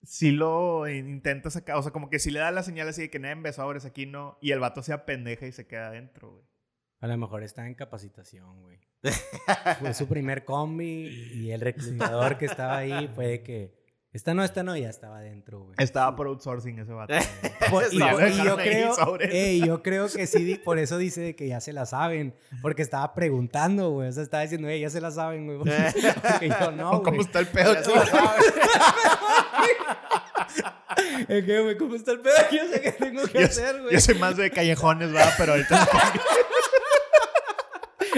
sí 0.05 0.31
lo 0.31 0.87
intenta 0.87 1.49
sacar, 1.49 1.77
o 1.77 1.81
sea, 1.83 1.91
como 1.91 2.09
que 2.09 2.19
sí 2.19 2.31
le 2.31 2.39
da 2.39 2.51
la 2.51 2.63
señal 2.63 2.87
así 2.87 3.01
de 3.01 3.09
que 3.09 3.19
nadie 3.19 3.35
besadores 3.35 3.85
aquí 3.85 4.05
no, 4.05 4.37
y 4.41 4.51
el 4.51 4.59
vato 4.59 4.83
se 4.83 4.93
apendeja 4.93 5.47
y 5.47 5.51
se 5.51 5.67
queda 5.67 5.87
adentro, 5.87 6.31
güey. 6.31 6.45
A 6.99 7.07
lo 7.07 7.17
mejor 7.17 7.43
está 7.43 7.67
en 7.67 7.75
capacitación, 7.75 8.61
güey. 8.61 8.79
fue 9.79 9.93
su 9.93 10.07
primer 10.07 10.45
combi 10.45 11.07
y 11.33 11.51
el 11.51 11.61
reclutador 11.61 12.37
que 12.37 12.45
estaba 12.45 12.77
ahí 12.77 13.07
fue 13.13 13.27
de 13.27 13.43
que 13.43 13.84
esta 14.15 14.33
no, 14.33 14.45
esta 14.45 14.63
no, 14.63 14.77
ya 14.77 14.89
estaba 14.89 15.17
adentro, 15.17 15.59
güey. 15.59 15.75
Estaba 15.77 16.15
por 16.15 16.27
outsourcing 16.27 16.79
ese 16.79 16.93
vato. 16.93 17.13
güey. 17.69 17.87
Y, 17.91 17.97
lo 17.99 18.27
y 18.29 18.43
yo 18.45 18.55
creo, 18.55 19.17
ey, 19.19 19.59
yo 19.59 19.83
creo 19.83 20.07
que 20.07 20.25
sí, 20.25 20.55
por 20.55 20.79
eso 20.79 20.97
dice 20.97 21.35
que 21.35 21.49
ya 21.49 21.59
se 21.59 21.73
la 21.73 21.85
saben, 21.85 22.33
porque 22.61 22.81
estaba 22.81 23.13
preguntando, 23.13 23.89
güey, 23.89 24.07
o 24.07 24.11
sea, 24.13 24.23
estaba 24.23 24.43
diciendo, 24.43 24.69
ey, 24.69 24.79
ya 24.79 24.89
se 24.89 25.01
la 25.01 25.11
saben, 25.11 25.45
güey, 25.45 25.57
porque 25.59 26.47
yo 26.47 26.71
no, 26.71 26.91
O 26.91 27.03
¿Cómo 27.03 27.17
güey. 27.17 27.25
está 27.25 27.39
el 27.39 27.47
pedo? 27.47 27.73
Ya 27.73 27.83
se 27.83 27.93
lo 27.93 28.05
sabes. 28.05 28.53
Es 31.27 31.45
que, 31.45 31.59
güey, 31.61 31.77
¿cómo 31.77 31.95
está 31.95 32.11
el 32.13 32.21
pedo? 32.21 32.35
Yo 32.53 32.67
sé 32.71 32.81
qué 32.81 32.91
tengo 32.93 33.23
que 33.23 33.39
Yo, 33.39 33.45
hacer, 33.47 33.81
güey. 33.81 33.93
yo 33.93 33.99
soy 33.99 34.15
más 34.15 34.37
de 34.37 34.49
callejones, 34.49 35.11
¿verdad? 35.11 35.33
Pero 35.37 35.51
ahorita... 35.53 35.87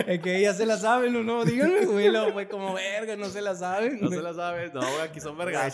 Es 0.13 0.21
que 0.21 0.39
ya 0.41 0.53
se 0.53 0.65
la 0.65 0.77
saben 0.77 1.13
o 1.17 1.23
no, 1.23 1.43
díganme, 1.43 1.85
güey, 1.85 2.09
lo, 2.09 2.31
güey, 2.31 2.47
como 2.47 2.73
verga, 2.73 3.17
no 3.17 3.25
se 3.25 3.41
la 3.41 3.55
saben, 3.55 3.99
No 3.99 4.07
güey. 4.07 4.19
se 4.19 4.23
la 4.23 4.33
sabes. 4.33 4.73
No, 4.73 4.79
güey, 4.79 5.01
aquí 5.01 5.19
son 5.19 5.37
vergas. 5.37 5.73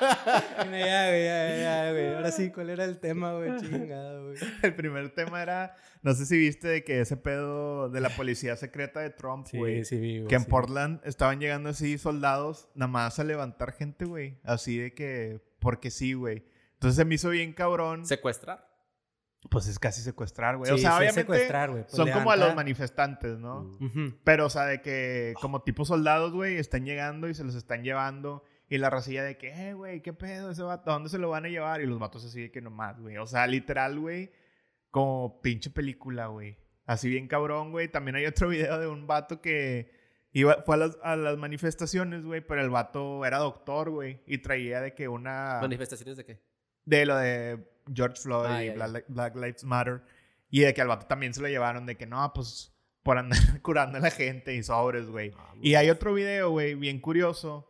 Ya, 0.00 0.64
güey, 1.08 1.24
ya, 1.24 1.56
ya, 1.56 1.90
güey, 1.92 2.14
ahora 2.14 2.30
sí, 2.32 2.50
¿cuál 2.50 2.70
era 2.70 2.84
el 2.84 2.98
tema, 2.98 3.34
güey? 3.34 3.56
Chingado, 3.60 4.24
güey. 4.26 4.38
El 4.62 4.74
primer 4.74 5.10
tema 5.10 5.42
era, 5.42 5.74
no 6.02 6.14
sé 6.14 6.26
si 6.26 6.36
viste 6.36 6.68
de 6.68 6.84
que 6.84 7.00
ese 7.00 7.16
pedo 7.16 7.88
de 7.88 8.00
la 8.00 8.08
policía 8.10 8.56
secreta 8.56 9.00
de 9.00 9.10
Trump, 9.10 9.46
güey. 9.52 9.84
Sí, 9.84 9.96
sí, 9.96 10.00
vi, 10.00 10.18
güey, 10.18 10.28
Que 10.28 10.34
en 10.36 10.44
sí. 10.44 10.50
Portland 10.50 11.00
estaban 11.04 11.40
llegando 11.40 11.70
así 11.70 11.98
soldados 11.98 12.68
nada 12.74 12.90
más 12.90 13.18
a 13.18 13.24
levantar 13.24 13.72
gente, 13.72 14.04
güey. 14.04 14.38
Así 14.44 14.78
de 14.78 14.94
que, 14.94 15.40
porque 15.60 15.90
sí, 15.90 16.14
güey. 16.14 16.44
Entonces 16.74 16.96
se 16.96 17.04
me 17.04 17.14
hizo 17.16 17.28
bien 17.30 17.52
cabrón. 17.52 18.06
Secuestrar. 18.06 18.69
Pues 19.48 19.66
es 19.68 19.78
casi 19.78 20.02
secuestrar, 20.02 20.58
güey. 20.58 20.70
o 20.70 20.76
Sí, 20.76 20.82
sea, 20.82 20.90
sí, 20.92 20.96
obviamente 20.98 21.20
secuestrar, 21.22 21.70
güey, 21.70 21.82
pues 21.84 21.94
son 21.94 22.10
como 22.10 22.30
a 22.30 22.36
los 22.36 22.54
manifestantes, 22.54 23.38
¿no? 23.38 23.70
Pero, 24.22 24.46
o 24.46 24.50
sea, 24.50 24.66
de 24.66 24.82
que 24.82 25.32
como 25.40 25.62
tipo 25.62 25.84
soldados, 25.84 26.32
güey, 26.32 26.56
están 26.56 26.84
llegando 26.84 27.28
y 27.28 27.34
se 27.34 27.44
los 27.44 27.54
están 27.54 27.82
llevando. 27.82 28.44
Y 28.68 28.78
la 28.78 28.88
racilla 28.90 29.24
de 29.24 29.36
que, 29.36 29.48
eh, 29.48 29.74
güey, 29.74 30.00
¿qué 30.02 30.12
pedo 30.12 30.50
ese 30.50 30.62
vato? 30.62 30.90
¿A 30.90 30.94
dónde 30.94 31.08
se 31.08 31.18
lo 31.18 31.28
van 31.30 31.44
a 31.44 31.48
llevar? 31.48 31.80
Y 31.80 31.86
los 31.86 31.98
vatos 31.98 32.24
así 32.24 32.42
de 32.42 32.50
que 32.52 32.60
nomás, 32.60 33.00
güey. 33.00 33.16
O 33.16 33.26
sea, 33.26 33.46
literal, 33.48 33.98
güey, 33.98 34.30
como 34.90 35.40
pinche 35.40 35.70
película, 35.70 36.26
güey. 36.26 36.56
Así 36.86 37.08
bien 37.08 37.26
cabrón, 37.26 37.72
güey. 37.72 37.88
También 37.88 38.16
hay 38.16 38.26
otro 38.26 38.48
video 38.48 38.78
de 38.78 38.86
un 38.86 39.06
vato 39.08 39.40
que 39.40 39.90
iba, 40.32 40.62
fue 40.64 40.76
a 40.76 40.78
las, 40.78 40.98
a 41.02 41.16
las 41.16 41.36
manifestaciones, 41.38 42.24
güey, 42.24 42.42
pero 42.46 42.60
el 42.60 42.70
vato 42.70 43.24
era 43.24 43.38
doctor, 43.38 43.90
güey. 43.90 44.20
Y 44.26 44.38
traía 44.38 44.80
de 44.80 44.94
que 44.94 45.08
una... 45.08 45.58
¿Manifestaciones 45.62 46.16
de 46.16 46.24
qué? 46.24 46.40
De 46.84 47.06
lo 47.06 47.16
de 47.16 47.58
George 47.94 48.20
Floyd 48.20 48.46
Ah, 48.50 48.64
y 48.64 48.70
Black 49.08 49.34
Lives 49.36 49.64
Matter. 49.64 50.02
Y 50.50 50.60
de 50.60 50.74
que 50.74 50.80
al 50.82 50.88
vato 50.88 51.06
también 51.06 51.32
se 51.32 51.40
lo 51.40 51.48
llevaron 51.48 51.86
de 51.86 51.96
que 51.96 52.06
no, 52.06 52.32
pues 52.34 52.72
por 53.02 53.18
andar 53.18 53.38
curando 53.62 53.98
a 53.98 54.00
la 54.00 54.10
gente 54.10 54.54
y 54.54 54.62
sobres, 54.62 55.06
güey. 55.06 55.32
Ah, 55.36 55.54
Y 55.60 55.74
hay 55.74 55.90
otro 55.90 56.14
video, 56.14 56.50
güey, 56.50 56.74
bien 56.74 57.00
curioso 57.00 57.66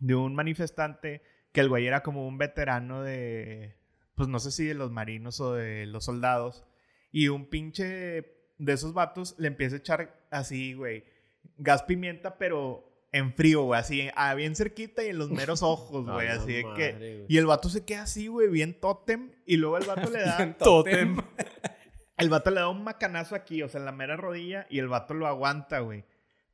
de 0.00 0.14
un 0.14 0.34
manifestante 0.34 1.22
que 1.52 1.60
el 1.60 1.68
güey 1.68 1.86
era 1.86 2.02
como 2.02 2.26
un 2.26 2.36
veterano 2.36 3.02
de, 3.02 3.76
pues 4.16 4.28
no 4.28 4.40
sé 4.40 4.50
si 4.50 4.64
de 4.66 4.74
los 4.74 4.90
marinos 4.90 5.40
o 5.40 5.54
de 5.54 5.86
los 5.86 6.04
soldados. 6.04 6.64
Y 7.12 7.28
un 7.28 7.48
pinche 7.48 7.84
de 8.58 8.72
esos 8.72 8.92
vatos 8.92 9.36
le 9.38 9.48
empieza 9.48 9.76
a 9.76 9.78
echar 9.78 10.26
así, 10.30 10.74
güey, 10.74 11.04
gas 11.58 11.84
pimienta, 11.84 12.38
pero 12.38 12.93
en 13.14 13.32
frío, 13.32 13.62
güey, 13.62 13.78
así, 13.78 14.08
ah, 14.16 14.34
bien 14.34 14.56
cerquita 14.56 15.04
y 15.04 15.08
en 15.08 15.18
los 15.18 15.30
meros 15.30 15.62
ojos, 15.62 16.04
güey, 16.10 16.26
así 16.28 16.52
de 16.52 16.64
que... 16.74 16.92
güey. 16.92 17.26
Y 17.28 17.38
el 17.38 17.46
vato 17.46 17.68
se 17.68 17.84
queda 17.84 18.02
así, 18.02 18.26
güey, 18.26 18.48
bien 18.48 18.78
tótem. 18.80 19.30
Y 19.46 19.56
luego 19.56 19.78
el 19.78 19.86
vato 19.86 20.10
le 20.10 20.20
da... 20.24 20.54
Tótem. 20.58 21.16
El 22.16 22.30
vato 22.30 22.50
le 22.50 22.60
da 22.60 22.68
un 22.68 22.84
macanazo 22.84 23.34
aquí, 23.34 23.60
o 23.64 23.68
sea, 23.68 23.80
en 23.80 23.86
la 23.86 23.90
mera 23.90 24.16
rodilla, 24.16 24.68
y 24.70 24.78
el 24.78 24.86
vato 24.86 25.14
lo 25.14 25.26
aguanta, 25.26 25.80
güey. 25.80 26.04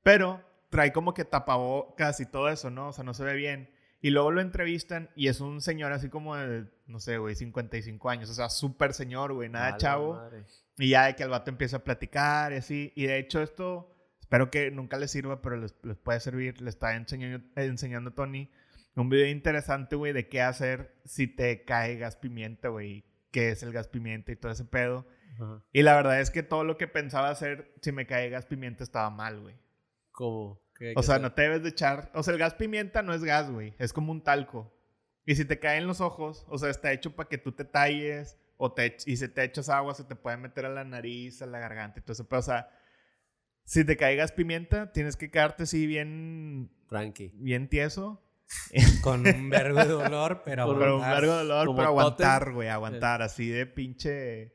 Pero 0.03 0.43
trae 0.71 0.91
como 0.91 1.13
que 1.13 1.27
tapabocas 1.27 2.19
y 2.21 2.25
todo 2.25 2.49
eso, 2.49 2.71
¿no? 2.71 2.89
O 2.89 2.93
sea, 2.95 3.05
no 3.05 3.13
se 3.13 3.25
ve 3.25 3.35
bien. 3.35 3.69
Y 4.01 4.09
luego 4.09 4.31
lo 4.31 4.41
entrevistan 4.41 5.11
y 5.15 5.29
es 5.29 5.43
un 5.43 5.61
señor 5.61 5.93
así 5.93 6.09
como 6.09 6.35
de, 6.35 6.65
no 6.87 6.99
sé, 6.99 7.19
güey, 7.19 7.35
55 7.35 8.09
años. 8.09 8.31
O 8.31 8.33
sea, 8.35 8.49
súper 8.49 8.95
señor, 8.95 9.35
güey, 9.35 9.51
nada 9.51 9.77
chavo. 9.77 10.15
madre. 10.15 10.45
Y 10.79 10.89
ya 10.89 11.05
de 11.05 11.15
que 11.15 11.25
el 11.25 11.29
vato 11.29 11.51
empieza 11.51 11.77
a 11.77 11.85
platicar 11.85 12.55
y 12.55 12.57
así. 12.57 12.93
Y 12.97 13.05
de 13.05 13.19
hecho 13.19 13.43
esto, 13.43 13.91
espero 14.31 14.49
que 14.49 14.71
nunca 14.71 14.97
les 14.97 15.11
sirva, 15.11 15.43
pero 15.43 15.57
les, 15.57 15.75
les 15.83 15.97
puede 15.97 16.21
servir. 16.21 16.63
Le 16.63 16.71
está 16.71 16.95
enseñando, 16.95 17.45
enseñando 17.57 18.11
a 18.11 18.15
Tony 18.15 18.49
un 18.95 19.09
video 19.09 19.27
interesante, 19.27 19.97
güey, 19.97 20.13
de 20.13 20.29
qué 20.29 20.41
hacer 20.41 20.95
si 21.05 21.27
te 21.27 21.65
cae 21.65 21.97
gas 21.97 22.15
pimienta, 22.15 22.69
güey. 22.69 23.05
¿Qué 23.33 23.51
es 23.51 23.65
el 23.65 23.73
gas 23.73 23.89
pimienta 23.89 24.31
y 24.31 24.37
todo 24.37 24.53
ese 24.53 24.65
pedo? 24.65 25.05
Ajá. 25.35 25.65
Y 25.73 25.83
la 25.83 25.97
verdad 25.97 26.21
es 26.21 26.31
que 26.31 26.45
todo 26.45 26.63
lo 26.63 26.77
que 26.77 26.87
pensaba 26.87 27.29
hacer 27.29 27.75
si 27.83 27.91
me 27.91 28.07
cae 28.07 28.31
gas 28.31 28.47
pimienta 28.47 28.85
estaba 28.85 29.11
mal, 29.11 29.41
güey. 29.41 29.57
¿Cómo? 30.13 30.63
¿Qué 30.77 30.91
hay 30.91 30.95
O 30.97 31.03
sea, 31.03 31.17
hacer? 31.17 31.23
no 31.23 31.33
te 31.33 31.43
debes 31.43 31.65
de 31.65 31.71
echar... 31.71 32.13
O 32.15 32.23
sea, 32.23 32.33
el 32.33 32.39
gas 32.39 32.55
pimienta 32.55 33.03
no 33.03 33.13
es 33.13 33.25
gas, 33.25 33.51
güey. 33.51 33.75
Es 33.81 33.93
como 33.93 34.13
un 34.13 34.23
talco. 34.23 34.73
Y 35.27 35.35
si 35.35 35.45
te 35.45 35.59
cae 35.59 35.79
en 35.79 35.89
los 35.89 36.01
ojos, 36.01 36.47
o 36.49 36.57
sea, 36.57 36.71
está 36.71 36.93
hecho 36.93 37.17
para 37.17 37.29
que 37.29 37.39
tú 37.39 37.51
te 37.51 37.65
talles 37.65 38.39
o 38.57 38.73
te, 38.73 38.97
y 39.07 39.17
si 39.17 39.27
te 39.27 39.43
echas 39.43 39.69
agua 39.69 39.95
se 39.95 40.05
te 40.05 40.15
puede 40.15 40.37
meter 40.37 40.67
a 40.67 40.69
la 40.69 40.85
nariz, 40.85 41.43
a 41.43 41.47
la 41.47 41.59
garganta 41.59 41.99
y 41.99 42.03
todo 42.03 42.13
eso. 42.13 42.29
Pero, 42.29 42.39
o 42.39 42.43
sea, 42.43 42.71
si 43.71 43.85
te 43.85 43.97
cae 43.97 44.17
gas 44.17 44.33
pimienta, 44.33 44.91
tienes 44.91 45.17
que 45.17 45.31
quedarte 45.31 45.63
así 45.63 45.87
bien, 45.87 46.71
Tranqui. 46.89 47.31
bien 47.35 47.69
tieso. 47.69 48.21
Con 49.05 49.25
un 49.29 49.49
vergo 49.49 49.79
de 49.79 49.87
dolor, 49.87 50.43
pero 50.45 50.67
Con 50.67 50.77
Pero 50.81 50.97
un 50.97 51.03
aguantar. 51.05 51.23
largo 51.23 51.37
dolor, 51.37 51.77
pero 51.77 51.87
aguantar, 51.89 52.53
güey, 52.53 52.69
aguantar. 52.69 53.23
Así 53.23 53.49
de 53.49 53.67
pinche... 53.67 54.53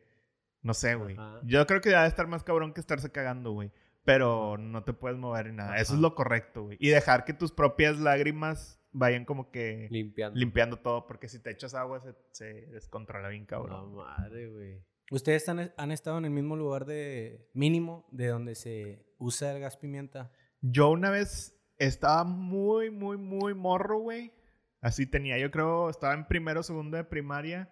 No 0.63 0.73
sé, 0.73 0.95
güey. 0.95 1.15
Yo 1.43 1.65
creo 1.65 1.79
que 1.79 1.89
debe 1.91 2.05
estar 2.07 2.27
más 2.27 2.43
cabrón 2.43 2.73
que 2.73 2.81
estarse 2.81 3.09
cagando, 3.09 3.51
güey. 3.53 3.71
Pero 4.03 4.57
no 4.57 4.83
te 4.83 4.91
puedes 4.91 5.17
mover 5.17 5.45
ni 5.47 5.53
nada. 5.55 5.77
Eso 5.77 5.93
es 5.93 5.99
lo 6.01 6.13
correcto, 6.13 6.63
güey. 6.63 6.77
Y 6.81 6.89
dejar 6.89 7.23
que 7.23 7.33
tus 7.33 7.53
propias 7.53 7.97
lágrimas 7.99 8.81
vayan 8.91 9.23
como 9.23 9.49
que 9.49 9.87
Limpiando. 9.91 10.37
limpiando 10.37 10.77
todo. 10.79 11.07
Porque 11.07 11.29
si 11.29 11.39
te 11.39 11.51
echas 11.51 11.73
agua 11.73 12.01
se, 12.01 12.13
se 12.31 12.65
descontrola 12.67 13.29
bien, 13.29 13.43
No, 13.43 13.47
cabrón. 13.47 13.95
madre, 13.95 14.49
güey. 14.49 14.83
¿Ustedes 15.11 15.47
han, 15.49 15.71
han 15.77 15.91
estado 15.91 16.17
en 16.17 16.25
el 16.25 16.31
mismo 16.31 16.55
lugar 16.55 16.85
de 16.85 17.47
mínimo 17.53 18.07
de 18.11 18.27
donde 18.27 18.55
se 18.55 19.04
usa 19.17 19.51
el 19.53 19.59
gas 19.59 19.77
pimienta? 19.77 20.31
Yo 20.61 20.89
una 20.89 21.09
vez 21.09 21.55
estaba 21.77 22.23
muy, 22.23 22.89
muy, 22.91 23.17
muy 23.17 23.53
morro, 23.53 23.99
güey. 23.99 24.33
Así 24.81 25.05
tenía, 25.07 25.37
yo 25.37 25.49
creo, 25.51 25.89
estaba 25.89 26.13
en 26.13 26.27
primero 26.27 26.59
o 26.59 26.63
segundo 26.63 26.97
de 26.97 27.03
primaria. 27.03 27.71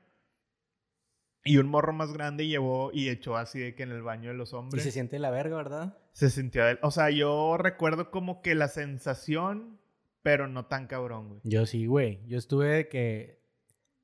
Y 1.46 1.58
un 1.58 1.68
morro 1.68 1.92
más 1.92 2.14
grande 2.14 2.48
llevó 2.48 2.92
y 2.94 3.10
echó 3.10 3.36
así 3.36 3.60
de 3.60 3.76
que 3.76 3.84
en 3.84 3.92
el 3.92 4.02
baño 4.02 4.30
de 4.30 4.36
los 4.36 4.54
Y 4.54 4.56
hombres. 4.56 4.84
se 4.84 4.92
siente 4.92 5.20
la 5.20 5.30
verga, 5.30 5.58
¿verdad? 5.58 5.98
Se 6.14 6.30
sintió... 6.30 6.64
O 6.82 6.90
sea, 6.90 7.10
yo 7.10 7.58
recuerdo 7.58 8.12
como 8.12 8.42
que 8.42 8.56
la 8.56 8.70
sensación, 8.70 9.80
pero 10.22 10.48
no 10.48 10.68
tan 10.68 10.88
cabrón, 10.88 11.28
güey. 11.28 11.42
Yo 11.44 11.66
sí, 11.66 11.86
güey. 11.86 12.26
Yo 12.28 12.38
estuve 12.38 12.70
de 12.70 12.88
que, 12.88 13.42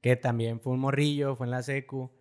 que 0.01 0.17
también 0.17 0.59
fue 0.59 0.73
un 0.73 0.79
morrillo, 0.81 1.35
fue 1.37 1.47
en 1.47 1.51
la 1.51 1.63
secu. 1.63 2.11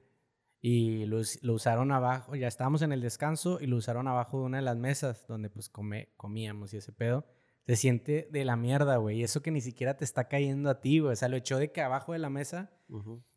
Y 0.61 1.07
lo, 1.07 1.19
us- 1.19 1.39
lo 1.43 1.55
usaron 1.55 1.93
abajo, 1.93 2.35
ya 2.35 2.49
estábamos 2.49 2.83
en 2.83 2.93
el 2.93 3.01
descanso 3.01 3.59
y 3.61 3.67
lo 3.67 3.77
usaron 3.77 4.09
abajo 4.09 4.41
de 4.41 4.45
una 4.47 4.57
de 4.59 4.65
las 4.65 4.77
mesas 4.77 5.25
donde 5.29 5.51
pues 5.51 5.69
come- 5.69 6.09
comíamos 6.17 6.75
y 6.75 6.79
ese 6.79 6.93
pedo. 6.93 7.27
se 7.67 7.77
siente 7.77 8.27
de 8.33 8.45
la 8.47 8.57
mierda, 8.57 8.97
güey. 8.97 9.19
Y 9.21 9.23
eso 9.25 9.43
que 9.43 9.51
ni 9.51 9.61
siquiera 9.61 9.95
te 9.97 10.03
está 10.05 10.27
cayendo 10.27 10.71
a 10.71 10.81
ti, 10.81 11.01
güey. 11.01 11.13
O 11.13 11.17
sea, 11.17 11.29
lo 11.29 11.37
echó 11.37 11.59
de 11.59 11.71
que 11.71 11.83
abajo 11.83 12.15
de 12.15 12.19
la 12.19 12.31
mesa 12.31 12.71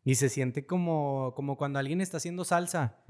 y 0.04 0.14
se 0.14 0.30
siente 0.30 0.64
como, 0.64 1.34
como 1.36 1.58
cuando 1.58 1.78
alguien 1.78 2.00
está 2.00 2.16
haciendo 2.16 2.42
salsa 2.46 3.04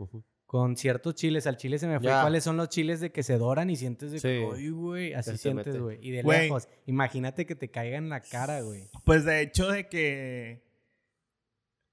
con 0.47 0.77
ciertos 0.77 1.15
chiles. 1.15 1.47
Al 1.47 1.57
chile 1.59 1.79
se 1.79 1.87
me 1.87 2.01
fue 2.01 2.11
cuáles 2.11 2.43
son 2.43 2.57
los 2.57 2.69
chiles 2.71 2.99
de 3.01 3.13
que 3.13 3.23
se 3.23 3.39
doran 3.39 3.71
y 3.71 3.77
sientes 3.77 4.11
de 4.11 4.17
que, 4.21 4.41
Sí. 4.51 4.53
"Ay, 4.53 4.71
güey, 4.71 5.15
así 5.15 5.39
sientes, 5.39 5.79
güey. 5.81 5.99
Y 6.07 6.11
de 6.11 6.23
Güey. 6.23 6.41
lejos, 6.43 6.69
imagínate 6.87 7.47
que 7.47 7.55
te 7.55 7.71
caiga 7.71 7.97
en 7.99 8.09
la 8.09 8.21
cara, 8.21 8.61
güey. 8.63 8.91
Pues 9.05 9.25
de 9.25 9.41
hecho 9.43 9.69
de 9.69 9.89
que... 9.89 10.65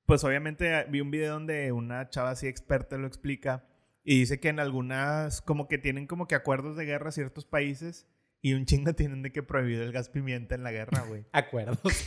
Pues 0.09 0.23
obviamente 0.23 0.85
vi 0.89 1.01
un 1.01 1.11
video 1.11 1.33
donde 1.33 1.71
una 1.71 2.09
chava 2.09 2.31
así 2.31 2.47
experta 2.47 2.97
lo 2.97 3.05
explica 3.05 3.63
y 4.03 4.19
dice 4.21 4.39
que 4.39 4.49
en 4.49 4.59
algunas 4.59 5.39
como 5.41 5.67
que 5.67 5.77
tienen 5.77 6.07
como 6.07 6.27
que 6.27 6.33
acuerdos 6.33 6.75
de 6.77 6.85
guerra 6.85 7.11
ciertos 7.11 7.45
países 7.45 8.07
y 8.41 8.53
un 8.53 8.65
chingo 8.65 8.93
tienen 8.93 9.21
de 9.21 9.31
que 9.31 9.43
prohibir 9.43 9.79
el 9.81 9.91
gas 9.91 10.09
pimienta 10.09 10.55
en 10.55 10.63
la 10.63 10.71
guerra, 10.71 11.03
güey. 11.07 11.25
Acuerdos. 11.31 11.77
es 11.85 12.05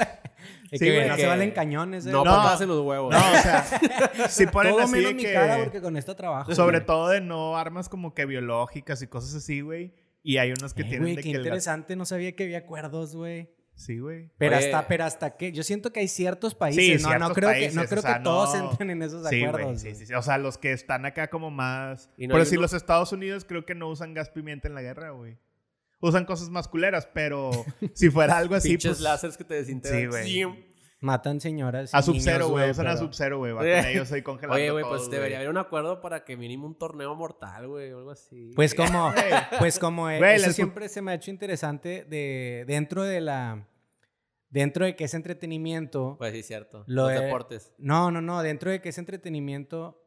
Sí, 0.73 0.79
que 0.81 0.95
güey, 0.97 1.09
no 1.09 1.15
que- 1.15 1.21
se 1.23 1.27
valen 1.29 1.53
cañones, 1.53 2.05
eh. 2.07 2.11
No, 2.11 2.25
No. 2.25 2.33
patadas 2.33 2.61
en 2.63 2.69
los 2.71 2.81
huevos. 2.85 3.13
No, 3.15 3.19
o 3.21 3.35
sea, 3.43 3.65
si 4.29 4.47
ponen 4.49 4.73
Todo 4.73 4.83
así 4.83 4.93
menos 4.95 5.09
de 5.11 5.15
mi 5.15 5.23
que... 5.23 5.33
cara 5.33 5.59
porque 5.63 5.81
con 5.81 5.97
esto 5.97 6.17
trabajo. 6.17 6.53
Sobre 6.57 6.79
güey. 6.79 6.87
todo 6.87 7.09
de 7.09 7.21
no 7.21 7.57
armas 7.57 7.89
como 7.89 8.15
que 8.15 8.27
biológicas 8.27 9.01
y 9.03 9.07
cosas 9.07 9.33
así, 9.37 9.61
güey. 9.61 9.95
Y 10.25 10.39
hay 10.39 10.51
unos 10.51 10.75
que 10.75 10.83
Eh, 10.83 10.87
tienen 10.87 11.03
güey, 11.03 11.15
de 11.15 11.23
qué 11.23 11.29
que 11.31 11.37
el 11.37 11.37
gas... 11.37 11.47
interesante. 11.47 11.95
No 11.95 12.05
sabía 12.05 12.35
que 12.35 12.43
había 12.43 12.59
acuerdos, 12.59 13.15
güey. 13.15 13.49
Sí, 13.83 13.99
güey. 13.99 14.31
Pero 14.39 14.57
Oye. 14.57 14.67
hasta, 14.67 14.87
pero 14.87 15.05
hasta 15.05 15.37
que 15.37 15.51
yo 15.51 15.65
siento 15.65 15.93
que 15.93 15.99
hay 16.01 16.07
ciertos 16.09 16.55
países, 16.55 17.03
no, 17.03 17.09
no 17.09 17.15
ciertos 17.17 17.35
creo 17.35 17.51
que, 17.53 17.71
no 17.75 17.85
creo 17.87 17.99
o 17.99 18.03
sea, 18.03 18.19
que 18.19 18.21
todos 18.23 18.55
no- 18.55 18.71
entren 18.71 18.91
en 18.91 19.03
esos 19.03 19.29
Sí, 19.29 19.43
acuerdos. 19.43 19.83
güey. 19.83 19.95
Sí, 19.95 19.95
sí, 19.99 20.07
sí. 20.07 20.15
O 20.15 20.23
sea, 20.23 20.39
los 20.39 20.57
que 20.57 20.73
están 20.73 21.05
acá 21.05 21.29
como 21.31 21.51
más... 21.51 22.09
No 22.17 22.37
decir, 22.39 22.59
uno- 22.59 22.63
los 22.63 22.73
Estados 22.75 23.11
Unidos 23.13 23.45
creo 23.45 23.65
que 23.67 23.75
no 23.75 23.89
usan 23.89 24.15
gas 24.15 24.31
pimienta 24.31 24.69
en 24.69 24.75
la 24.75 24.83
guerra, 24.83 25.11
güey. 25.11 25.37
Usan 26.01 26.25
cosas 26.25 26.49
más 26.51 26.69
culeras, 26.69 27.09
pero 27.13 27.51
si 27.95 28.09
fuera 28.11 28.39
algo 28.39 28.55
así, 28.55 28.69
Pinches 28.71 28.91
pues... 28.93 29.01
láseres 29.01 29.37
que 29.37 29.43
te 29.45 29.55
desintegran. 29.55 30.25
Sí, 30.25 30.43
güey. 30.45 30.73
Matan 31.05 31.41
señoras. 31.41 31.93
y 31.93 31.97
A 31.97 32.01
Sub-Zero, 32.03 32.37
niños, 32.45 32.51
güey. 32.53 32.71
Usan 32.71 32.87
a 32.87 32.91
pero- 32.91 33.01
Sub-Zero, 33.01 33.39
güey. 33.39 33.51
Va 33.53 33.59
con 33.63 33.67
ellos 33.69 34.13
ahí 34.13 34.23
congelando 34.23 34.55
Oye, 34.55 34.71
güey, 34.71 34.85
pues 34.85 35.11
debería 35.11 35.39
haber 35.39 35.49
un 35.51 35.59
acuerdo 35.59 36.01
para 36.01 36.23
que 36.25 36.37
mínimo 36.37 36.65
un 36.65 36.79
torneo 36.79 37.13
mortal, 37.17 37.67
güey, 37.67 37.91
o 37.91 37.99
algo 37.99 38.13
así. 38.13 38.53
Pues 38.55 38.73
como, 38.73 39.13
pues 39.59 39.81
como 39.81 40.09
eh, 40.09 40.19
Güey, 40.19 40.37
eso 40.37 40.47
les- 40.47 40.55
siempre 40.55 40.89
se 40.89 41.03
me 41.03 41.11
ha 41.11 41.15
hecho 41.15 41.33
interesante 41.33 42.05
de 42.09 42.63
dentro 42.69 43.03
de 43.03 43.21
la, 43.21 43.67
dentro 44.53 44.85
de 44.85 44.95
que 44.95 45.05
es 45.05 45.15
entretenimiento. 45.15 46.15
Pues 46.19 46.33
sí, 46.33 46.43
cierto. 46.45 46.85
Lo 46.87 47.09
los 47.09 47.13
de- 47.13 47.25
deportes. 47.25 47.75
No, 47.79 48.13
no, 48.13 48.21
no, 48.21 48.43
dentro 48.43 48.71
de 48.71 48.81
que 48.81 48.91
es 48.91 48.99
entretenimiento. 48.99 49.99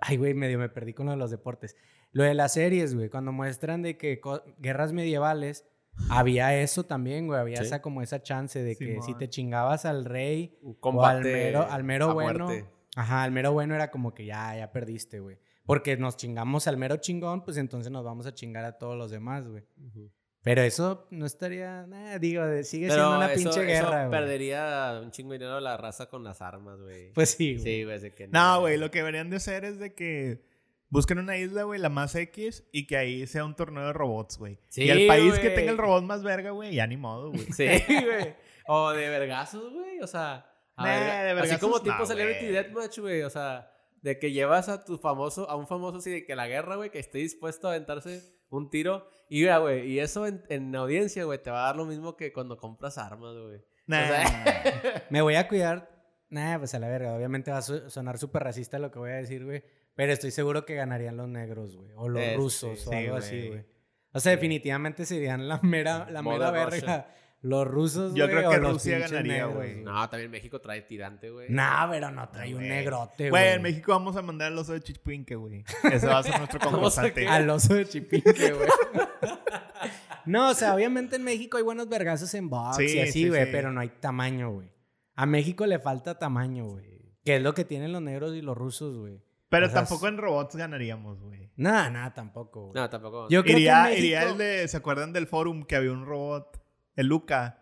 Ay, 0.00 0.16
güey, 0.16 0.34
medio 0.34 0.60
me 0.60 0.68
perdí 0.68 0.94
con 0.94 1.06
lo 1.06 1.12
de 1.12 1.18
los 1.18 1.32
deportes. 1.32 1.74
Lo 2.12 2.22
de 2.22 2.34
las 2.34 2.52
series, 2.52 2.94
güey, 2.94 3.10
cuando 3.10 3.32
muestran 3.32 3.82
de 3.82 3.98
que 3.98 4.20
guerras 4.58 4.92
medievales, 4.92 5.66
había 6.08 6.54
eso 6.60 6.84
también, 6.86 7.26
güey, 7.26 7.40
había 7.40 7.56
Sí. 7.56 7.64
esa 7.64 7.82
como 7.82 8.00
esa 8.02 8.22
chance 8.22 8.62
de 8.62 8.76
que 8.76 8.94
si 8.96 9.02
Simón. 9.02 9.18
te 9.18 9.28
chingabas 9.28 9.84
al 9.84 10.04
rey 10.04 10.56
Un 10.62 10.70
o 10.70 10.74
al 10.74 10.80
combate. 10.80 11.32
mero, 11.32 11.66
al 11.68 11.82
mero 11.84 12.14
bueno, 12.14 12.44
muerte. 12.46 12.70
ajá, 12.94 13.24
al 13.24 13.32
mero 13.32 13.52
bueno 13.52 13.74
era 13.74 13.90
como 13.90 14.14
que 14.14 14.24
ya, 14.24 14.56
ya 14.56 14.70
perdiste, 14.70 15.18
güey. 15.20 15.38
Porque 15.66 15.96
nos 15.98 16.16
chingamos 16.16 16.66
al 16.68 16.78
mero 16.78 16.96
chingón, 16.96 17.44
pues 17.44 17.56
entonces 17.58 17.90
nos 17.92 18.04
vamos 18.04 18.26
a 18.26 18.32
chingar 18.32 18.64
a 18.64 18.78
todos 18.78 18.96
los 18.96 19.10
demás, 19.10 19.48
güey. 19.48 19.64
Ujú. 19.76 20.10
Pero 20.42 20.62
eso 20.62 21.06
no 21.10 21.26
estaría, 21.26 21.86
nah, 21.86 22.18
digo, 22.18 22.44
de- 22.46 22.64
sigue 22.64 22.86
Pero 22.88 23.00
siendo 23.02 23.16
una 23.16 23.32
eso, 23.32 23.34
pinche 23.50 23.60
eso 23.60 23.66
guerra, 23.86 24.06
güey. 24.06 24.20
perdería 24.20 25.00
un 25.02 25.10
chingo 25.10 25.32
de 25.32 25.38
dinero 25.38 25.60
la 25.60 25.76
raza 25.76 26.06
con 26.08 26.24
las 26.24 26.40
armas, 26.40 26.80
güey. 26.80 27.12
Pues 27.12 27.30
sí, 27.30 27.54
güey. 27.54 27.64
sí, 27.64 27.84
güey, 27.84 28.14
que 28.14 28.28
No, 28.28 28.60
güey, 28.60 28.78
lo 28.78 28.90
que 28.90 28.98
deberían 28.98 29.30
de 29.30 29.36
hacer 29.36 29.64
es 29.64 29.78
de 29.78 29.94
que 29.94 30.42
busquen 30.90 31.18
una 31.18 31.36
isla, 31.36 31.64
güey, 31.64 31.80
la 31.80 31.88
más 31.90 32.14
X, 32.14 32.64
y 32.72 32.86
que 32.86 32.96
ahí 32.96 33.26
sea 33.26 33.44
un 33.44 33.56
torneo 33.56 33.86
de 33.86 33.92
robots, 33.92 34.38
güey. 34.38 34.58
Sí, 34.68 34.84
y 34.84 34.90
el 34.90 35.06
país 35.06 35.38
que 35.38 35.50
tenga 35.50 35.70
el 35.72 35.76
robot 35.78 36.04
más 36.04 36.22
verga, 36.22 36.50
güey, 36.52 36.74
ya 36.74 36.86
ni 36.86 36.96
modo, 36.96 37.30
güey. 37.32 37.46
Sí, 37.52 37.66
güey. 37.66 38.34
O 38.68 38.90
de 38.92 39.08
vergazos, 39.08 39.72
güey. 39.72 40.00
O 40.00 40.06
sea, 40.06 40.46
Nah, 40.76 40.84
verga- 40.84 41.22
de 41.24 41.30
así 41.30 41.34
vergazos 41.34 41.58
como 41.60 41.82
tipo 41.82 41.96
no, 41.98 42.06
Celebrity 42.06 42.40
güey. 42.44 42.52
Deathmatch, 42.52 42.98
güey. 43.00 43.22
O 43.22 43.30
sea, 43.30 43.72
de 44.02 44.18
que 44.20 44.30
llevas 44.30 44.68
a 44.68 44.84
tu 44.84 44.96
famoso, 44.98 45.50
a 45.50 45.56
un 45.56 45.66
famoso 45.66 45.98
así 45.98 46.10
de 46.10 46.24
que 46.24 46.36
la 46.36 46.46
guerra, 46.46 46.76
güey, 46.76 46.90
que 46.90 47.00
esté 47.00 47.18
dispuesto 47.18 47.66
a 47.66 47.72
aventarse 47.72 48.22
un 48.50 48.70
tiro. 48.70 49.08
Y, 49.28 49.46
güey, 49.46 49.90
y 49.90 50.00
eso 50.00 50.26
en, 50.26 50.42
en 50.48 50.74
audiencia, 50.74 51.24
güey, 51.24 51.42
te 51.42 51.50
va 51.50 51.64
a 51.64 51.66
dar 51.66 51.76
lo 51.76 51.84
mismo 51.84 52.16
que 52.16 52.32
cuando 52.32 52.56
compras 52.56 52.98
armas, 52.98 53.36
güey. 53.36 53.60
Nah. 53.86 54.02
O 54.02 54.06
sea, 54.06 55.04
Me 55.10 55.22
voy 55.22 55.34
a 55.34 55.48
cuidar. 55.48 55.90
Nah, 56.30 56.58
pues 56.58 56.74
a 56.74 56.78
la 56.78 56.88
verga. 56.88 57.14
Obviamente 57.14 57.50
va 57.50 57.58
a 57.58 57.62
sonar 57.62 58.18
súper 58.18 58.44
racista 58.44 58.78
lo 58.78 58.90
que 58.90 58.98
voy 58.98 59.10
a 59.10 59.14
decir, 59.14 59.44
güey. 59.44 59.62
Pero 59.94 60.12
estoy 60.12 60.30
seguro 60.30 60.64
que 60.64 60.74
ganarían 60.74 61.16
los 61.16 61.28
negros, 61.28 61.76
güey. 61.76 61.90
O 61.96 62.08
los 62.08 62.22
Eso 62.22 62.36
rusos 62.36 62.78
sí. 62.78 62.88
o 62.88 62.90
Sí, 62.90 62.96
algo 62.96 63.16
así, 63.16 63.48
güey. 63.48 63.64
O 64.12 64.20
sea, 64.20 64.32
definitivamente 64.32 65.04
serían 65.04 65.48
la 65.48 65.58
mera, 65.62 66.08
la 66.10 66.22
mera 66.22 66.50
verga. 66.50 67.14
Los 67.40 67.68
rusos, 67.68 68.14
Yo 68.14 68.26
creo 68.28 68.50
que 68.50 68.58
Rusia 68.58 68.98
ganaría, 68.98 69.46
güey. 69.46 69.82
no, 69.82 70.08
también 70.08 70.28
México 70.30 70.60
trae 70.60 70.82
tirante, 70.82 71.30
güey. 71.30 71.48
Nah, 71.50 71.88
pero 71.88 72.10
no 72.10 72.28
trae 72.30 72.52
un 72.54 72.66
negrote, 72.66 73.30
Güey, 73.30 73.42
güey. 73.44 73.54
en 73.54 73.62
México 73.62 73.92
vamos 73.92 74.16
a 74.16 74.22
mandar 74.22 74.48
al 74.52 74.58
oso 74.58 74.72
de 74.72 74.80
Chichpinque, 74.80 75.36
güey. 75.36 75.64
Ese 75.84 76.06
va 76.08 76.18
a 76.18 76.22
ser 76.24 76.36
nuestro 76.38 76.58
concursante. 76.70 77.28
Al 77.28 77.48
oso 77.48 77.74
de 77.74 77.86
chipinque, 77.86 78.52
güey. 78.52 78.68
no, 80.26 80.50
o 80.50 80.54
sea, 80.54 80.74
obviamente 80.74 81.16
en 81.16 81.22
México 81.24 81.56
hay 81.56 81.62
buenos 81.62 81.88
vergazos 81.88 82.32
en 82.34 82.48
box 82.50 82.76
Sí, 82.76 82.96
y 82.96 83.00
así, 83.00 83.12
sí, 83.12 83.28
güey, 83.28 83.44
sí. 83.46 83.50
pero 83.52 83.72
no 83.72 83.80
hay 83.80 83.88
tamaño, 83.88 84.50
güey. 84.50 84.70
A 85.14 85.26
México 85.26 85.66
le 85.66 85.78
falta 85.78 86.18
tamaño, 86.18 86.64
güey. 86.66 87.14
Que 87.24 87.36
es 87.36 87.42
lo 87.42 87.54
que 87.54 87.64
tienen 87.64 87.92
los 87.92 88.02
negros 88.02 88.34
y 88.34 88.42
los 88.42 88.56
rusos, 88.56 88.96
güey. 88.96 89.22
Pero 89.48 89.66
O 89.66 89.70
sea, 89.70 89.80
tampoco 89.80 90.08
en 90.08 90.18
robots 90.18 90.56
ganaríamos, 90.56 91.20
güey. 91.20 91.50
Nada, 91.56 91.88
nada, 91.90 92.12
tampoco, 92.14 92.66
güey. 92.68 92.74
No, 92.74 92.90
tampoco. 92.90 93.28
Yo 93.30 93.42
creo 93.42 93.56
Iría, 93.58 93.84
que 93.86 93.92
en 93.92 93.98
iría 93.98 94.22
el 94.24 94.38
de... 94.38 94.68
¿Se 94.68 94.76
acuerdan 94.76 95.12
del 95.12 95.26
forum 95.26 95.64
que 95.64 95.74
había 95.76 95.90
un 95.92 96.04
robot? 96.04 96.60
El 96.98 97.06
Luca. 97.06 97.60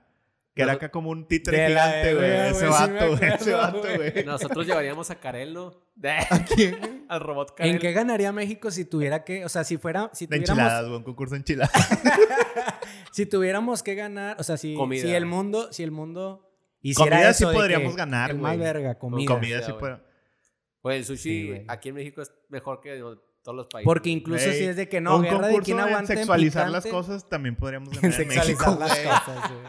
Que 0.55 0.63
era 0.63 0.73
acá 0.73 0.91
como 0.91 1.11
un 1.11 1.29
títere 1.29 1.69
gigante, 1.69 2.15
güey. 2.15 2.31
Ese 2.31 2.67
güey, 2.67 2.79
sí 2.79 2.93
vato, 2.93 3.17
güey. 3.17 3.33
Ese 3.35 3.53
vato, 3.53 3.81
güey. 3.83 4.11
güey. 4.13 4.25
Nosotros 4.25 4.67
llevaríamos 4.67 5.11
a 5.11 5.17
Carelo. 5.17 5.85
¿A 6.31 6.43
quién? 6.47 7.05
Al 7.11 7.21
robot 7.21 7.55
Carelo. 7.55 7.75
¿En 7.75 7.79
qué 7.79 7.93
ganaría 7.93 8.33
México 8.33 8.71
si 8.71 8.87
tuviera 8.87 9.23
que, 9.25 9.45
o 9.45 9.51
sea, 9.51 9.65
si 9.65 9.77
fuera, 9.77 10.09
si 10.15 10.25
De 10.27 10.37
tuviéramos, 10.39 10.59
enchiladas, 10.59 10.85
güey. 10.87 10.97
Un 10.97 11.05
concurso 11.05 11.35
de 11.35 11.41
enchiladas. 11.41 11.73
si 13.13 13.27
tuviéramos 13.27 13.83
que 13.83 13.95
ganar, 13.95 14.37
o 14.41 14.43
sea, 14.43 14.57
si, 14.57 14.75
Comida. 14.75 15.03
si 15.03 15.13
el 15.13 15.27
mundo, 15.27 15.71
si 15.71 15.83
el 15.83 15.91
mundo 15.91 16.51
hiciera 16.81 17.17
Comida 17.19 17.35
sí 17.35 17.45
eso 17.45 17.53
podríamos 17.53 17.93
que 17.93 17.99
ganar, 17.99 18.31
el 18.31 18.39
más 18.39 18.57
güey. 18.57 18.67
verga, 18.67 18.99
comida. 18.99 19.29
Comida 19.35 19.59
sí 19.61 19.73
güey. 19.73 19.79
puede... 19.79 19.99
Pues 20.81 20.97
el 20.97 21.05
sushi 21.05 21.23
Sí, 21.23 21.47
güey. 21.49 21.65
aquí 21.69 21.91
en 21.91 21.97
México 21.97 22.23
es 22.23 22.33
mejor 22.49 22.81
que 22.81 23.03
todos 23.47 23.57
los 23.57 23.69
países. 23.69 23.85
Porque 23.87 24.11
incluso 24.11 24.51
si 24.53 24.65
es 24.65 24.75
de 24.77 24.89
que 24.89 25.01
no, 25.01 25.17
un 25.17 25.23
guerra 25.23 25.47
de 25.47 25.55
concurso 25.55 25.65
quién 25.65 25.79
en 25.79 25.95
en 26.01 26.07
sexualizar 26.09 26.69
las 26.69 26.85
cosas 26.85 27.29
también 27.29 27.55
podríamos 27.55 27.91
En 28.03 28.13
en 28.13 28.29
México, 28.29 28.43
sexualizar 28.43 28.79
las 28.79 28.91
güey. 28.91 29.05
cosas, 29.05 29.51
güey. 29.53 29.63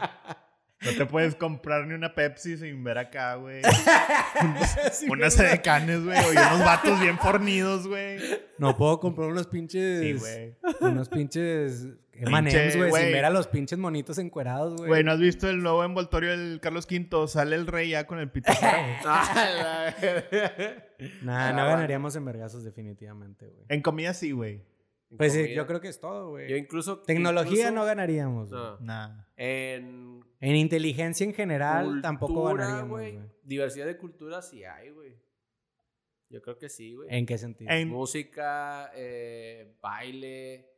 No 0.80 0.92
te 0.96 1.06
puedes 1.06 1.34
comprar 1.36 1.86
ni 1.86 1.94
una 1.94 2.14
Pepsi 2.14 2.56
sin 2.56 2.82
ver 2.84 2.98
acá, 2.98 3.36
güey. 3.36 3.62
Sí, 4.92 5.06
Unas 5.08 5.36
güey. 5.36 5.48
edecanes, 5.48 6.04
güey. 6.04 6.18
O 6.18 6.30
unos 6.30 6.64
vatos 6.64 7.00
bien 7.00 7.18
fornidos, 7.18 7.86
güey. 7.86 8.18
No 8.58 8.76
puedo 8.76 8.98
comprar 9.00 9.28
unos 9.28 9.46
pinches. 9.46 10.00
Sí, 10.00 10.12
güey. 10.14 10.56
Unos 10.80 11.08
pinches. 11.08 11.86
M&M's, 12.20 12.76
güey. 12.76 13.02
Sin 13.04 13.12
ver 13.12 13.24
a 13.24 13.30
los 13.30 13.46
pinches 13.48 13.78
monitos 13.78 14.18
encuerados, 14.18 14.76
güey. 14.76 14.88
Güey, 14.88 15.04
¿no 15.04 15.12
has 15.12 15.20
visto 15.20 15.48
el 15.48 15.62
nuevo 15.62 15.84
envoltorio 15.84 16.30
del 16.30 16.60
Carlos 16.60 16.86
V? 16.90 17.28
Sale 17.28 17.56
el 17.56 17.66
rey 17.66 17.90
ya 17.90 18.06
con 18.06 18.18
el 18.18 18.30
pito. 18.30 18.50
afuera. 18.52 19.04
Ah, 19.04 19.94
Nah, 21.22 21.52
no 21.52 21.64
ganaríamos 21.64 22.16
en 22.16 22.24
vergazos, 22.24 22.64
definitivamente, 22.64 23.46
güey. 23.46 23.64
en 23.68 23.82
comida 23.82 24.12
sí, 24.14 24.32
güey. 24.32 24.62
Pues 25.16 25.32
sí, 25.32 25.54
yo 25.54 25.66
creo 25.66 25.80
que 25.80 25.88
es 25.88 26.00
todo, 26.00 26.30
güey. 26.30 26.50
Yo 26.50 26.56
incluso. 26.56 26.98
Tecnología 27.00 27.52
incluso- 27.52 27.70
no 27.74 27.84
ganaríamos. 27.86 28.50
güey. 28.50 28.60
No. 28.60 28.78
Nah. 28.80 29.24
En. 29.36 30.20
En 30.40 30.54
inteligencia 30.54 31.24
en 31.24 31.32
general 31.34 32.00
tampoco 32.02 32.44
ganaríamos, 32.44 32.90
güey. 32.90 33.12
güey. 33.16 33.26
Diversidad 33.42 33.86
de 33.86 33.96
cultura 33.96 34.42
sí 34.42 34.64
hay, 34.64 34.90
güey. 34.90 35.16
Yo 36.30 36.42
creo 36.42 36.58
que 36.58 36.68
sí, 36.68 36.94
güey. 36.94 37.08
¿En 37.10 37.24
qué 37.24 37.38
sentido? 37.38 37.70
En- 37.70 37.88
Música, 37.88 38.90
eh, 38.94 39.74
baile, 39.80 40.68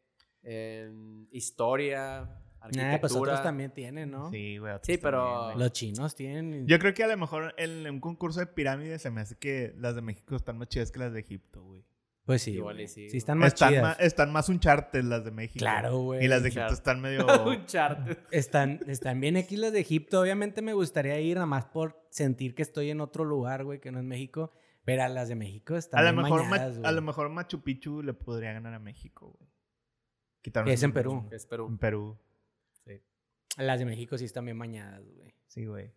en 0.43 1.29
historia, 1.33 2.23
Nah, 2.23 2.67
arquitectura. 2.67 3.01
pues 3.01 3.13
otros 3.15 3.43
también 3.43 3.71
tienen, 3.73 4.11
¿no? 4.11 4.31
Sí, 4.31 4.59
güey. 4.59 4.75
Sí, 4.83 4.99
pero- 4.99 5.41
también. 5.49 5.59
Los 5.61 5.73
chinos 5.73 6.15
tienen. 6.15 6.67
Yo 6.67 6.79
creo 6.79 6.93
que 6.93 7.05
a 7.05 7.09
lo 7.09 7.17
mejor 7.17 7.55
en 7.57 7.89
un 7.89 8.01
concurso 8.01 8.41
de 8.41 8.47
pirámides 8.47 9.01
se 9.03 9.11
me 9.11 9.23
hace 9.23 9.37
que 9.37 9.73
las 9.79 9.95
de 9.95 10.03
México 10.03 10.37
están 10.37 10.59
más 10.59 10.69
chidas 10.69 10.91
que 10.93 10.99
las 10.99 11.13
de 11.13 11.21
Egipto, 11.21 11.63
güey. 11.65 11.83
Pues 12.27 12.43
sí. 12.43 12.53
Igual 12.53 12.81
y 12.81 12.87
sí, 12.87 13.09
Sí, 13.11 13.17
están 13.17 13.39
más 13.39 13.55
Están, 13.55 13.71
chidas. 13.71 13.97
están 13.99 14.31
más 14.31 14.49
uncharted 14.51 15.03
las 15.05 15.25
de 15.25 15.31
México. 15.33 15.59
Claro, 15.61 15.99
güey. 16.01 16.23
Y 16.25 16.29
las 16.29 16.43
de 16.43 16.51
Egipto 16.51 16.67
Uncharted. 16.67 16.79
están 16.79 17.01
medio... 17.01 17.27
un 17.49 17.67
chart. 17.67 18.19
Están, 18.31 18.81
están 18.87 19.21
bien 19.21 19.37
X 19.39 19.59
las 19.59 19.73
de 19.73 19.81
Egipto. 19.81 20.21
Obviamente 20.21 20.61
me 20.63 20.75
gustaría 20.75 21.19
ir 21.19 21.37
nada 21.37 21.47
más 21.47 21.65
por 21.65 21.99
sentir 22.11 22.55
que 22.55 22.63
estoy 22.63 22.91
en 22.91 23.01
otro 23.01 23.25
lugar, 23.25 23.65
güey, 23.65 23.81
que 23.81 23.91
no 23.91 23.99
es 23.99 24.05
México. 24.05 24.53
Pero 24.85 25.03
a 25.03 25.09
las 25.09 25.29
de 25.29 25.35
México 25.35 25.77
están 25.77 26.07
a, 26.07 26.13
lo 26.13 26.23
mejor 26.23 26.43
Ma- 26.45 26.51
mañadas, 26.51 26.79
a 26.85 26.93
lo 26.93 27.03
mejor 27.03 27.31
Machu 27.31 27.63
Picchu 27.63 28.03
le 28.03 28.13
podría 28.15 28.53
ganar 28.53 28.75
a 28.75 28.79
México, 28.79 29.35
güey. 29.39 29.50
Quitaron 30.43 30.69
es 30.71 30.83
en 30.83 30.93
Perú. 30.93 31.15
nombre. 31.15 31.37
Es 31.37 31.47
Perú. 31.47 31.67
En 31.69 31.79
Perú. 31.79 32.19
Sí. 32.85 33.03
Las 33.57 33.79
de 33.79 33.85
México 33.85 34.17
sí 34.19 34.25
están 34.25 34.45
bien 34.45 34.57
mañadas, 34.57 35.03
güey. 35.15 35.35
Sí, 35.49 35.67
güey. 35.67 35.93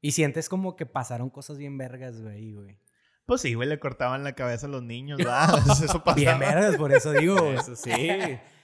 Y 0.00 0.12
sientes 0.12 0.48
como 0.48 0.76
que 0.76 0.86
pasaron 0.86 1.30
cosas 1.30 1.58
bien 1.58 1.76
vergas, 1.76 2.20
güey, 2.20 2.52
güey. 2.52 2.78
Pues 3.26 3.42
sí, 3.42 3.54
güey, 3.54 3.68
le 3.68 3.78
cortaban 3.78 4.24
la 4.24 4.34
cabeza 4.34 4.66
a 4.66 4.70
los 4.70 4.82
niños, 4.82 5.18
¿verdad? 5.18 5.58
Eso 5.68 6.02
pasaba. 6.02 6.14
Bien 6.14 6.38
vergas, 6.38 6.76
por 6.76 6.92
eso 6.92 7.12
digo, 7.12 7.36
güey. 7.36 7.54
Eso 7.58 7.76
sí. 7.76 8.08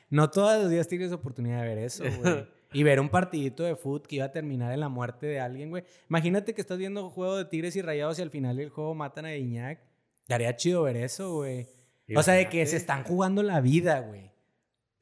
No 0.08 0.30
todos 0.30 0.62
los 0.62 0.70
días 0.70 0.86
tienes 0.86 1.12
oportunidad 1.12 1.62
de 1.62 1.68
ver 1.68 1.78
eso, 1.78 2.04
güey. 2.20 2.46
Y 2.72 2.82
ver 2.82 3.00
un 3.00 3.08
partidito 3.08 3.64
de 3.64 3.74
fútbol 3.74 4.02
que 4.02 4.16
iba 4.16 4.24
a 4.26 4.32
terminar 4.32 4.72
en 4.72 4.80
la 4.80 4.88
muerte 4.88 5.26
de 5.26 5.40
alguien, 5.40 5.70
güey. 5.70 5.84
Imagínate 6.08 6.54
que 6.54 6.60
estás 6.60 6.78
viendo 6.78 7.04
un 7.04 7.10
juego 7.10 7.36
de 7.36 7.44
Tigres 7.44 7.74
y 7.76 7.82
Rayados 7.82 8.18
y 8.18 8.22
al 8.22 8.30
final 8.30 8.56
del 8.56 8.70
juego 8.70 8.94
matan 8.94 9.24
a 9.24 9.34
Iñak. 9.34 9.80
Daría 10.28 10.54
chido 10.56 10.82
ver 10.82 10.96
eso, 10.96 11.32
güey. 11.34 11.66
O 12.14 12.22
sea, 12.22 12.34
de 12.34 12.48
que 12.48 12.64
se 12.66 12.76
están 12.76 13.02
jugando 13.04 13.42
la 13.42 13.60
vida, 13.60 14.00
güey. 14.00 14.30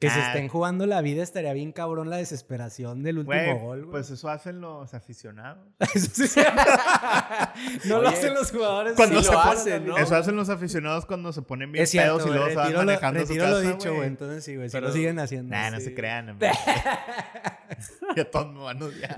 Que 0.04 0.10
se 0.10 0.20
Ah. 0.20 0.26
estén 0.28 0.48
jugando 0.48 0.86
la 0.86 1.00
vida 1.00 1.22
estaría 1.22 1.52
bien 1.52 1.72
cabrón 1.72 2.10
la 2.10 2.16
desesperación 2.16 3.02
del 3.02 3.18
último 3.18 3.58
gol, 3.58 3.78
güey. 3.80 3.90
pues 3.90 4.10
eso 4.10 4.28
hacen 4.28 4.60
los 4.60 4.92
aficionados. 4.94 5.66
Eso 5.94 6.26
sí. 6.26 6.40
no 7.88 8.00
lo 8.00 8.08
Oye, 8.08 8.16
hacen 8.18 8.34
los 8.34 8.50
jugadores. 8.50 8.94
Cuando 8.94 9.18
sí 9.20 9.26
se 9.26 9.32
lo 9.32 9.40
hacen, 9.40 9.86
¿no? 9.86 9.96
Eso 9.98 10.16
hacen 10.16 10.36
los 10.36 10.48
aficionados 10.48 11.06
cuando 11.06 11.32
se 11.32 11.42
ponen 11.42 11.72
bien 11.72 11.86
cierto, 11.86 12.16
pedos 12.18 12.28
y 12.28 12.32
luego 12.32 12.48
se 12.50 12.54
van 12.56 12.72
lo- 12.72 12.78
manejando 12.78 13.26
su 13.26 13.34
casa, 13.34 13.48
lo 13.50 13.60
dicho, 13.60 13.94
güey. 13.94 14.06
Entonces 14.06 14.44
sí, 14.44 14.56
güey. 14.56 14.68
Sí 14.68 14.72
Pero- 14.76 14.88
lo 14.88 14.92
siguen 14.92 15.18
haciendo. 15.18 15.54
Nah, 15.56 15.70
no 15.70 15.78
Sí. 15.78 15.84
se 15.86 15.94
crean, 15.94 16.28
hombre. 16.30 16.50
ya 18.16 18.30
todos 18.30 18.52
me 18.52 18.60
van 18.62 18.82
a 18.82 18.84
odiar. 18.84 19.14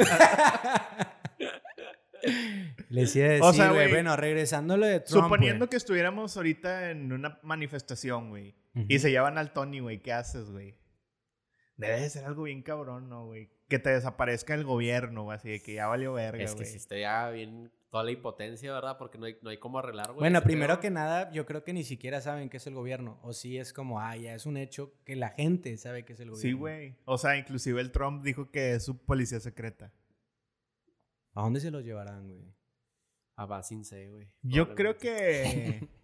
Le 2.89 3.01
decía 3.03 3.29
decir, 3.29 3.43
O 3.45 3.53
sea, 3.53 3.71
güey. 3.73 3.91
Bueno, 3.91 4.17
regresando 4.17 4.77
lo 4.77 4.87
de 4.87 5.01
Trump, 5.01 5.25
Suponiendo 5.25 5.65
güey. 5.65 5.71
que 5.71 5.77
estuviéramos 5.77 6.37
ahorita 6.37 6.91
en 6.91 7.13
una 7.13 7.39
manifestación, 7.43 8.31
güey, 8.31 8.55
y 8.89 8.99
se 8.99 9.11
llevan 9.11 9.39
al 9.39 9.53
Tony, 9.53 9.81
güey, 9.81 10.01
¿qué 10.01 10.13
haces, 10.13 10.51
güey? 10.51 10.77
Debe 11.77 12.01
de 12.01 12.11
ser 12.11 12.25
algo 12.25 12.45
bien 12.45 12.63
cabrón, 12.63 13.09
¿no, 13.09 13.27
güey? 13.27 13.51
Que 13.69 13.79
te 13.79 13.91
desaparezca 13.91 14.55
el 14.55 14.65
gobierno, 14.65 15.25
güey, 15.25 15.37
así 15.37 15.51
de 15.51 15.61
que 15.63 15.75
ya 15.75 15.87
valió 15.89 16.13
verga, 16.13 16.43
Es 16.43 16.53
que 16.53 16.59
güey. 16.63 16.71
sí 16.71 16.77
estaría 16.77 17.29
bien 17.31 17.71
toda 17.91 18.05
la 18.05 18.13
impotencia, 18.13 18.73
¿verdad? 18.73 18.97
Porque 18.99 19.19
no 19.19 19.27
hay, 19.27 19.37
no 19.43 19.51
hay 19.51 19.59
cómo 19.59 19.79
arreglar, 19.79 20.07
güey. 20.09 20.19
Bueno, 20.21 20.43
primero 20.43 20.75
pedo. 20.75 20.81
que 20.81 20.91
nada, 20.91 21.31
yo 21.33 21.45
creo 21.47 21.65
que 21.65 21.73
ni 21.73 21.83
siquiera 21.85 22.21
saben 22.21 22.49
qué 22.49 22.57
es 22.59 22.67
el 22.67 22.75
gobierno. 22.75 23.19
O 23.23 23.33
sí 23.33 23.59
es 23.59 23.73
como, 23.73 24.01
ah, 24.01 24.17
ya 24.17 24.35
es 24.35 24.47
un 24.47 24.57
hecho 24.57 24.95
que 25.05 25.17
la 25.17 25.31
gente 25.31 25.77
sabe 25.77 26.05
qué 26.05 26.13
es 26.15 26.21
el 26.21 26.31
gobierno. 26.31 26.43
Sí, 26.51 26.53
güey. 26.53 26.97
O 27.05 27.19
sea, 27.19 27.37
inclusive 27.37 27.81
el 27.81 27.91
Trump 27.93 28.23
dijo 28.23 28.51
que 28.51 28.75
es 28.75 28.85
su 28.85 28.97
policía 28.99 29.41
secreta. 29.41 29.93
¿A 31.37 31.43
dónde 31.43 31.61
se 31.61 31.71
los 31.71 31.85
llevarán, 31.85 32.27
güey? 32.29 32.53
Ah, 33.37 33.47
va 33.47 33.63
sin 33.63 33.85
C, 33.85 34.09
güey. 34.11 34.29
Yo 34.43 34.75
creo 34.75 34.97
que... 34.99 35.89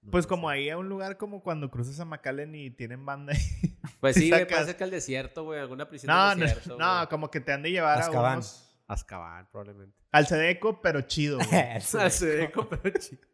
No 0.00 0.12
Pues 0.12 0.24
sé. 0.26 0.28
como 0.28 0.48
ahí 0.48 0.70
a 0.70 0.78
un 0.78 0.88
lugar 0.88 1.16
como 1.16 1.42
cuando 1.42 1.70
cruzas 1.72 1.98
a 1.98 2.04
McAllen 2.04 2.54
y 2.54 2.70
tienen 2.70 3.04
banda 3.04 3.32
ahí. 3.32 3.76
Pues 4.00 4.14
sí, 4.14 4.30
güey, 4.30 4.46
puede 4.46 4.64
ser 4.64 4.76
que 4.76 4.84
al 4.84 4.90
desierto, 4.92 5.42
güey, 5.42 5.58
alguna 5.58 5.88
prisión 5.88 6.14
No, 6.14 6.28
del 6.30 6.38
no, 6.38 6.44
desierto. 6.44 6.78
no, 6.78 6.94
güey. 6.96 7.08
como 7.08 7.30
que 7.32 7.40
te 7.40 7.52
han 7.52 7.62
de 7.62 7.72
llevar 7.72 7.98
a 7.98 8.02
Azkaban. 8.02 8.32
unos... 8.34 8.80
Azkaban, 8.86 9.48
probablemente. 9.50 9.98
Al 10.12 10.26
Sedeco, 10.28 10.80
pero 10.80 11.00
chido, 11.02 11.38
güey. 11.50 11.60
Al 12.00 12.10
Sedeco, 12.12 12.68
pero 12.68 12.96
chico. 12.96 13.26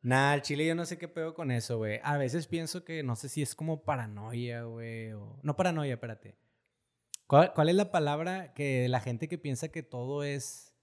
Nah, 0.00 0.32
al 0.32 0.42
chile 0.42 0.66
yo 0.66 0.74
no 0.74 0.84
sé 0.86 0.96
qué 0.98 1.06
pedo 1.06 1.34
con 1.34 1.50
eso, 1.50 1.76
güey. 1.76 2.00
A 2.02 2.16
veces 2.16 2.46
pienso 2.48 2.82
que 2.84 3.02
no 3.02 3.14
sé 3.14 3.28
si 3.28 3.42
es 3.42 3.54
como 3.54 3.84
paranoia, 3.84 4.62
güey. 4.62 5.12
O... 5.12 5.38
No 5.42 5.54
paranoia, 5.54 5.94
espérate. 5.94 6.38
¿Cuál, 7.32 7.54
cuál 7.54 7.70
es 7.70 7.74
la 7.76 7.90
palabra 7.90 8.52
que 8.52 8.90
la 8.90 9.00
gente 9.00 9.26
que 9.26 9.38
piensa 9.38 9.68
que 9.68 9.82
todo 9.82 10.22
es 10.22 10.74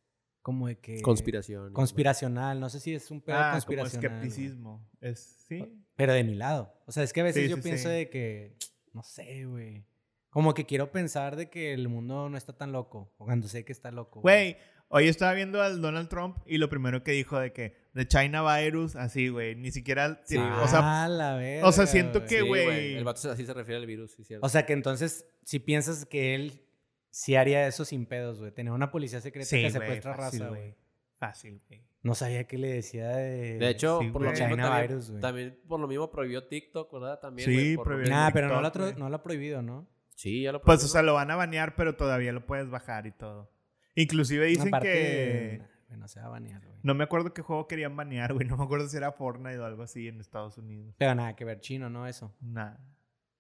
como 0.42 0.66
de 0.66 0.80
que... 0.80 1.00
Conspiración. 1.04 1.72
Conspiracional. 1.74 2.60
No 2.60 2.70
sé 2.70 2.80
si 2.80 2.96
es 2.96 3.12
un 3.12 3.22
pedo 3.22 3.38
ah, 3.38 3.42
como 3.42 3.52
conspiracional. 3.52 4.10
güey. 4.10 4.28
escepticismo. 4.28 4.90
Es, 5.00 5.46
¿Sí? 5.48 5.64
Pero 5.96 6.14
de 6.14 6.24
mi 6.24 6.34
lado. 6.34 6.74
O 6.88 6.92
sea, 6.92 7.04
es 7.04 7.14
que 7.14 7.22
a 7.22 7.26
veces 7.26 7.44
Sí, 7.44 7.50
yo 7.50 7.58
sí, 7.58 7.62
pienso 7.62 7.90
sí. 7.90 7.94
de 7.94 8.10
que, 8.10 8.58
no 8.94 9.04
sé, 9.04 9.46
güey. 9.46 9.86
Como 10.32 10.56
que 10.56 10.66
quiero 10.66 10.92
pensar 10.92 11.36
de 11.36 11.52
que 11.52 11.72
el 11.72 11.88
mundo 11.88 12.30
no 12.30 12.36
está 12.36 12.58
tan 12.58 12.72
loco. 12.72 13.14
O 13.20 13.26
cuando 13.26 13.48
sé 13.48 13.64
que 13.64 13.72
está 13.72 13.92
loco. 13.92 14.22
Güey, 14.22 14.58
hoy 14.88 15.08
estaba 15.08 15.34
viendo 15.34 15.62
al 15.62 15.84
Donald 15.84 16.10
Trump 16.10 16.40
y 16.48 16.58
lo 16.58 16.68
primero 16.68 17.04
que 17.04 17.12
dijo 17.12 17.38
de 17.38 17.54
que 17.54 17.76
de 17.94 18.08
China 18.08 18.44
virus, 18.60 18.96
así, 18.96 19.30
güey, 19.30 19.56
ni 19.56 19.72
siquiera, 19.72 20.22
Sí, 20.26 20.38
o 20.38 20.68
sea, 20.68 21.04
Ah, 21.04 21.08
la 21.08 21.36
verga, 21.36 21.68
o 21.68 21.72
sea, 21.72 21.86
siento 21.88 22.22
que- 22.26 22.42
Sí, 22.42 22.48
güey. 22.48 22.96
El 22.96 23.04
vato 23.04 23.32
así 23.32 23.46
se 23.46 23.54
refiere 23.54 23.80
al 23.80 23.86
virus, 23.88 24.12
sí, 24.12 24.24
cierto. 24.24 24.46
O 24.46 24.50
sea, 24.50 24.66
que 24.66 24.74
entonces, 24.74 25.26
si 25.44 25.60
piensas 25.60 26.06
que 26.06 26.36
él 26.36 26.66
sí 27.10 27.36
haría 27.36 27.66
eso 27.68 27.86
sin 27.86 28.06
pedos, 28.06 28.40
güey. 28.40 28.52
Tener 28.52 28.72
una 28.72 28.92
policía 28.92 29.20
secreta 29.22 29.46
sí, 29.48 29.62
que 29.64 29.72
secuestra 29.72 30.16
fácil, 30.16 30.40
raza, 30.42 30.50
güey. 30.50 30.76
Fácil, 31.18 31.62
güey. 31.68 31.82
No 32.02 32.16
sabía 32.16 32.46
que 32.46 32.58
le 32.58 32.70
decía 32.70 33.10
de... 33.10 33.58
de 33.58 33.70
hecho, 33.70 34.00
sí, 34.02 34.10
por 34.10 34.22
lo 34.22 34.30
mismo 34.32 34.48
China 34.48 34.64
también, 34.64 34.88
virus, 34.88 35.10
güey. 35.10 35.22
también 35.22 35.60
por 35.68 35.80
lo 35.82 35.88
mismo 35.88 36.10
prohibió 36.12 36.48
TikTok, 36.48 36.94
¿verdad? 36.94 37.20
También, 37.20 37.46
Sí, 37.50 37.54
güey, 37.56 37.76
por- 37.76 37.86
prohibió 37.88 38.10
Nah, 38.10 38.30
pero 38.32 38.48
no 38.48 38.62
lo, 38.62 38.68
ha 38.68 38.72
TikTok, 38.72 38.82
tro- 38.82 38.92
güey. 38.94 39.00
no 39.04 39.10
lo 39.10 39.16
ha 39.18 39.24
prohibido, 39.24 39.62
¿no? 39.62 39.90
Sí, 40.16 40.44
ya 40.44 40.52
lo 40.54 40.62
Pues, 40.62 40.78
prohibió, 40.80 40.86
o 40.86 40.90
sea, 40.92 41.02
lo 41.02 41.14
van 41.16 41.32
a 41.32 41.36
banear, 41.36 41.76
pero 41.76 41.96
todavía 41.98 42.32
lo 42.32 42.46
puedes 42.46 42.70
bajar 42.70 43.06
y 43.08 43.12
todo. 43.12 43.52
Inclusive 43.96 44.46
dicen 44.46 44.68
Aparte, 44.70 44.88
que... 44.94 45.62
güey, 45.90 46.00
no 46.00 46.08
se 46.08 46.20
va 46.22 46.28
a 46.28 46.30
banear, 46.30 46.66
güey. 46.66 46.80
No 46.84 46.94
me 46.94 47.04
acuerdo 47.04 47.34
qué 47.34 47.42
juego 47.42 47.68
querían 47.68 47.96
banear, 47.96 48.34
güey. 48.34 48.48
No 48.48 48.56
me 48.58 48.64
acuerdo 48.64 48.88
si 48.88 48.96
era 48.98 49.12
Fortnite 49.12 49.60
o 49.60 49.66
algo 49.66 49.84
así 49.84 50.08
en 50.08 50.22
Estados 50.22 50.58
Unidos. 50.58 50.96
Pero 50.98 51.14
nada 51.16 51.36
que 51.36 51.44
ver 51.46 51.60
chino, 51.60 51.90
¿no? 51.90 52.08
Eso. 52.08 52.34
Nada. 52.40 52.80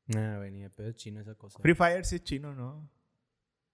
Nah, 0.07 0.37
güey, 0.37 0.51
ni 0.51 0.61
de 0.61 0.69
pedo 0.69 0.89
es 0.89 0.95
chino 0.95 1.21
esa 1.21 1.35
cosa. 1.35 1.59
Free 1.61 1.75
Fire 1.75 2.03
sí 2.03 2.15
es 2.17 2.23
chino, 2.23 2.53
¿no? 2.53 2.89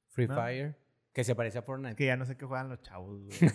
Free 0.10 0.28
¿no? 0.28 0.36
Fire. 0.36 0.78
Que 1.14 1.24
se 1.24 1.34
parece 1.34 1.58
a 1.58 1.62
Fortnite. 1.62 1.96
que 1.96 2.06
ya 2.06 2.18
no 2.18 2.26
sé 2.26 2.36
qué 2.38 2.46
juegan 2.46 2.70
los 2.70 2.82
chavos, 2.82 3.24
güey. 3.24 3.38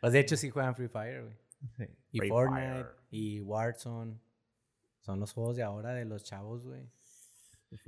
Pues 0.00 0.12
de 0.12 0.18
hecho 0.20 0.36
sí 0.36 0.50
juegan 0.50 0.74
Free 0.74 0.88
Fire, 0.88 1.22
güey. 1.22 1.36
Sí. 1.76 1.84
Y 2.10 2.18
Free 2.18 2.28
Fortnite 2.28 2.72
Fire. 2.74 2.86
y 3.10 3.40
Warzone. 3.40 4.18
Son 5.00 5.20
los 5.20 5.32
juegos 5.32 5.56
de 5.56 5.62
ahora 5.62 5.94
de 5.94 6.04
los 6.04 6.24
chavos, 6.24 6.66
güey. 6.66 6.90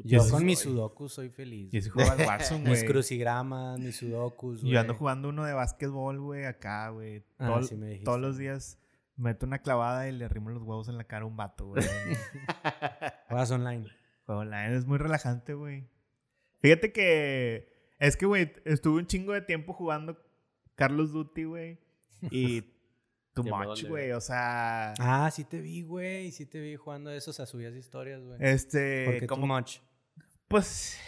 Yo 0.05 0.19
con 0.21 0.29
soy. 0.29 0.45
mis 0.45 0.59
sudokus 0.59 1.13
soy 1.15 1.29
feliz. 1.31 1.73
Y 1.73 1.79
ese 1.79 1.91
güey. 1.91 2.07
juego 2.07 2.23
al 2.23 2.27
Warzone, 2.29 2.61
Mis 2.71 2.81
güey. 2.81 2.87
crucigramas, 2.93 3.79
mis 3.79 3.97
sudokus, 3.97 4.61
güey. 4.63 4.73
Yo 4.73 4.81
ando 4.81 4.95
jugando 4.95 5.29
uno 5.29 5.45
de 5.45 5.53
básquetbol, 5.53 6.21
güey, 6.21 6.45
acá, 6.47 6.89
güey. 6.91 7.25
Ah, 7.39 7.61
sí 7.63 7.77
me 7.77 7.97
todos 7.99 8.21
los 8.21 8.37
días 8.39 8.79
meto 9.17 9.47
una 9.47 9.61
clavada 9.61 10.09
y 10.09 10.13
le 10.13 10.25
arrimo 10.25 10.51
los 10.51 10.63
huevos 10.63 10.89
en 10.89 10.97
la 10.99 11.05
cara 11.05 11.25
a 11.25 11.29
un 11.29 11.37
vato, 11.37 11.67
güey. 11.67 11.85
Juegas 13.29 13.51
online. 13.51 13.87
Juego 14.27 14.41
online 14.41 14.77
es 14.77 14.87
muy 14.87 14.99
relajante, 14.99 15.55
güey. 15.55 15.87
Fíjate 16.61 16.93
que 16.93 17.73
es 17.99 18.17
que, 18.17 18.27
güey, 18.27 18.53
estuve 18.65 18.99
un 19.01 19.07
chingo 19.07 19.33
de 19.33 19.43
tiempo 19.43 19.73
jugando 19.73 20.19
Carlos 20.75 21.13
Duty, 21.13 21.45
güey. 21.45 21.79
Y 22.31 22.63
too 23.35 23.43
much, 23.45 23.85
güey. 23.85 24.13
O 24.13 24.21
sea, 24.21 24.95
Ah, 24.99 25.31
sí 25.33 25.45
te 25.45 25.61
vi, 25.61 25.83
güey. 25.83 26.31
Sí 26.33 26.47
te 26.47 26.61
vi 26.61 26.77
jugando 26.77 27.11
eso. 27.11 27.31
O 27.31 27.35
sea, 27.35 27.47
subías 27.47 27.75
historias, 27.75 28.23
güey. 28.23 28.39
este, 28.41 29.05
Porque 29.07 29.27
too 29.27 29.35
como, 29.35 29.47
much. 29.55 29.79
pues, 30.49 30.99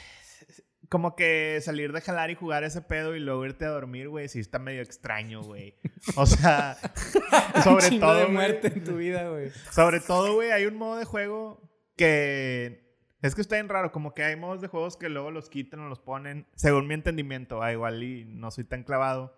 como 0.89 1.17
que 1.17 1.59
salir 1.63 1.93
de 1.93 2.01
jalar 2.01 2.31
y 2.31 2.35
jugar 2.35 2.63
ese 2.65 2.81
pedo 2.83 3.17
y 3.17 3.21
luego 3.21 3.45
irte 3.45 3.65
a 3.65 3.69
dormir, 3.71 4.09
güey, 4.09 4.29
sí 4.29 4.39
está 4.41 4.59
medio 4.59 4.83
extraño, 4.83 5.43
güey. 5.43 5.75
O 6.17 6.27
sea, 6.27 6.77
sobre 7.65 7.89
Chingo 7.89 8.07
todo, 8.07 8.17
de 8.19 8.27
muerte 8.27 8.69
en 8.69 8.85
tu 8.85 8.97
vida, 8.97 9.29
güey. 9.29 9.51
Sobre 9.73 10.01
todo, 10.01 10.35
güey, 10.35 10.51
hay 10.53 10.67
un 10.67 10.77
modo 10.77 10.97
de 10.99 11.05
juego 11.05 11.61
que 11.97 12.87
es 13.23 13.35
que 13.35 13.41
está 13.41 13.57
bien 13.57 13.69
raro, 13.69 13.91
como 13.91 14.15
que 14.15 14.23
hay 14.23 14.37
modos 14.37 14.61
de 14.61 14.69
juegos 14.69 14.97
que 14.97 15.09
luego 15.09 15.31
los 15.33 15.49
quitan 15.49 15.81
o 15.81 15.89
los 15.89 15.99
ponen, 15.99 16.47
según 16.55 16.87
mi 16.87 16.95
entendimiento, 16.95 17.63
ah, 17.63 17.73
igual 17.73 18.03
y 18.05 18.25
no 18.25 18.51
soy 18.53 18.65
tan 18.65 18.85
clavado. 18.85 19.35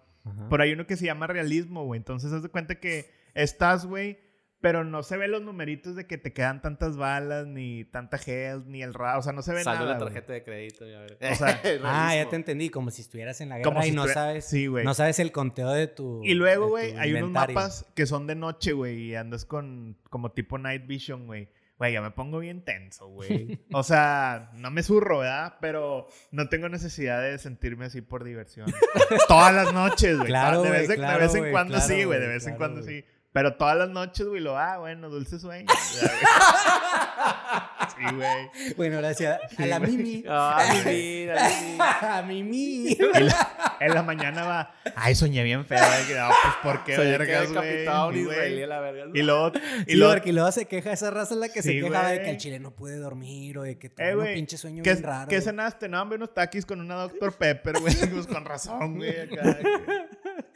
Pero 0.50 0.62
hay 0.62 0.72
uno 0.72 0.86
que 0.86 0.96
se 0.96 1.06
llama 1.06 1.26
realismo, 1.26 1.84
güey. 1.84 1.98
Entonces, 1.98 2.32
haz 2.32 2.42
de 2.42 2.48
cuenta 2.50 2.74
que 2.80 3.10
estás, 3.34 3.86
güey, 3.86 4.18
pero 4.60 4.82
no 4.84 5.02
se 5.02 5.16
ven 5.16 5.30
los 5.30 5.40
numeritos 5.42 5.94
de 5.94 6.06
que 6.06 6.18
te 6.18 6.32
quedan 6.32 6.60
tantas 6.60 6.96
balas, 6.96 7.46
ni 7.46 7.84
tanta 7.84 8.18
health, 8.26 8.66
ni 8.66 8.82
el 8.82 8.92
ra... 8.92 9.16
O 9.18 9.22
sea, 9.22 9.32
no 9.32 9.40
se 9.42 9.54
ve 9.54 9.62
Salió 9.62 9.82
nada. 9.86 9.92
la 9.94 9.98
tarjeta 9.98 10.32
de 10.32 10.42
crédito, 10.42 10.84
ya 10.86 10.98
ver. 11.00 11.16
O 11.30 11.34
sea, 11.36 11.60
Ah, 11.84 12.14
ya 12.16 12.28
te 12.28 12.36
entendí. 12.36 12.68
Como 12.68 12.90
si 12.90 13.02
estuvieras 13.02 13.40
en 13.40 13.50
la 13.50 13.58
guerra 13.58 13.70
Como 13.70 13.82
si 13.82 13.88
y 13.90 13.92
no 13.92 14.02
estuviera- 14.02 14.20
sabes. 14.20 14.44
Sí, 14.46 14.66
güey. 14.66 14.84
No 14.84 14.94
sabes 14.94 15.18
el 15.20 15.30
conteo 15.32 15.70
de 15.70 15.86
tu. 15.86 16.20
Y 16.24 16.34
luego, 16.34 16.68
güey, 16.68 16.96
hay 16.96 17.14
unos 17.14 17.30
mapas 17.30 17.86
que 17.94 18.04
son 18.06 18.26
de 18.26 18.34
noche, 18.34 18.72
güey, 18.72 18.98
y 19.10 19.14
andas 19.14 19.44
con 19.44 19.96
como 20.10 20.32
tipo 20.32 20.58
night 20.58 20.86
vision, 20.86 21.26
güey. 21.26 21.48
Güey, 21.78 21.92
ya 21.92 22.02
me 22.02 22.10
pongo 22.10 22.40
bien 22.40 22.64
tenso, 22.64 23.08
güey. 23.08 23.60
O 23.72 23.82
sea, 23.84 24.50
no 24.54 24.70
me 24.70 24.82
zurro, 24.82 25.18
¿verdad? 25.20 25.54
Pero 25.60 26.08
no 26.32 26.48
tengo 26.48 26.68
necesidad 26.68 27.22
de 27.22 27.38
sentirme 27.38 27.86
así 27.86 28.00
por 28.00 28.24
diversión. 28.24 28.72
Todas 29.28 29.54
las 29.54 29.72
noches, 29.72 30.16
güey. 30.16 30.28
Claro, 30.28 30.62
de, 30.62 30.70
vez, 30.70 30.88
de 30.88 30.96
claro, 30.96 31.20
vez 31.20 31.34
en 31.34 31.50
cuando 31.52 31.74
claro, 31.74 31.88
sí, 31.88 32.04
güey. 32.04 32.20
De 32.20 32.26
vez 32.26 32.46
en 32.46 32.56
claro, 32.56 32.58
cuando 32.58 32.82
güey. 32.82 33.02
sí. 33.02 33.06
Pero 33.38 33.54
todas 33.54 33.76
las 33.76 33.88
noches, 33.88 34.26
güey, 34.26 34.40
lo, 34.42 34.58
ah, 34.58 34.78
bueno, 34.78 35.08
dulce 35.08 35.38
sueño. 35.38 35.68
Sí, 37.96 38.14
güey. 38.14 38.74
Bueno, 38.76 38.98
gracias. 38.98 39.40
A 39.58 39.66
la 39.66 39.80
Mimi. 39.80 40.22
Ah, 40.28 40.62
Mimi, 40.84 41.28
a 41.30 41.48
Mimi. 41.48 41.78
a 41.80 42.22
Mimi. 42.22 42.92
Y 42.92 42.96
la- 43.20 43.76
en 43.80 43.94
la 43.94 44.02
mañana 44.04 44.44
va, 44.44 44.74
ay, 44.94 45.14
soñé 45.16 45.42
bien 45.42 45.64
feo. 45.64 45.78
no, 45.80 46.28
pues, 46.42 46.54
¿por 46.62 46.84
qué 46.84 46.92
que 46.92 46.98
vergas, 46.98 47.52
güey? 47.52 47.86
a 47.86 48.06
un 48.06 48.14
a 48.30 48.66
la 48.66 48.80
verga. 48.80 49.04
Y 49.14 49.22
luego, 49.22 49.52
y 49.86 49.92
Y 49.92 49.96
luego 49.96 50.12
porque 50.14 50.32
luego 50.32 50.52
se 50.52 50.66
queja, 50.66 50.92
esa 50.92 51.10
raza 51.10 51.34
es 51.34 51.40
la 51.40 51.48
que 51.48 51.60
se 51.62 51.72
queja 51.80 52.08
de 52.08 52.22
que 52.22 52.30
el 52.30 52.36
chile 52.36 52.60
no 52.60 52.70
puede 52.72 52.98
dormir 52.98 53.58
o 53.58 53.62
de 53.62 53.78
que 53.78 53.88
Eh, 53.88 53.92
tiene 53.96 54.12
un 54.14 54.18
güey, 54.20 54.34
pinche 54.34 54.56
sueño 54.58 54.82
¿qué, 54.84 54.92
bien 54.92 55.02
raro. 55.04 55.28
¿qué 55.28 55.40
cenaste? 55.40 55.88
No, 55.88 56.00
hombre, 56.00 56.16
unos 56.16 56.32
taquis 56.34 56.64
con 56.66 56.80
una 56.80 56.94
Dr. 56.96 57.32
Pepper, 57.36 57.80
güey. 57.80 57.94
Pues 58.12 58.26
con 58.28 58.44
razón, 58.44 58.96
güey. 58.96 59.20
acá. 59.22 59.58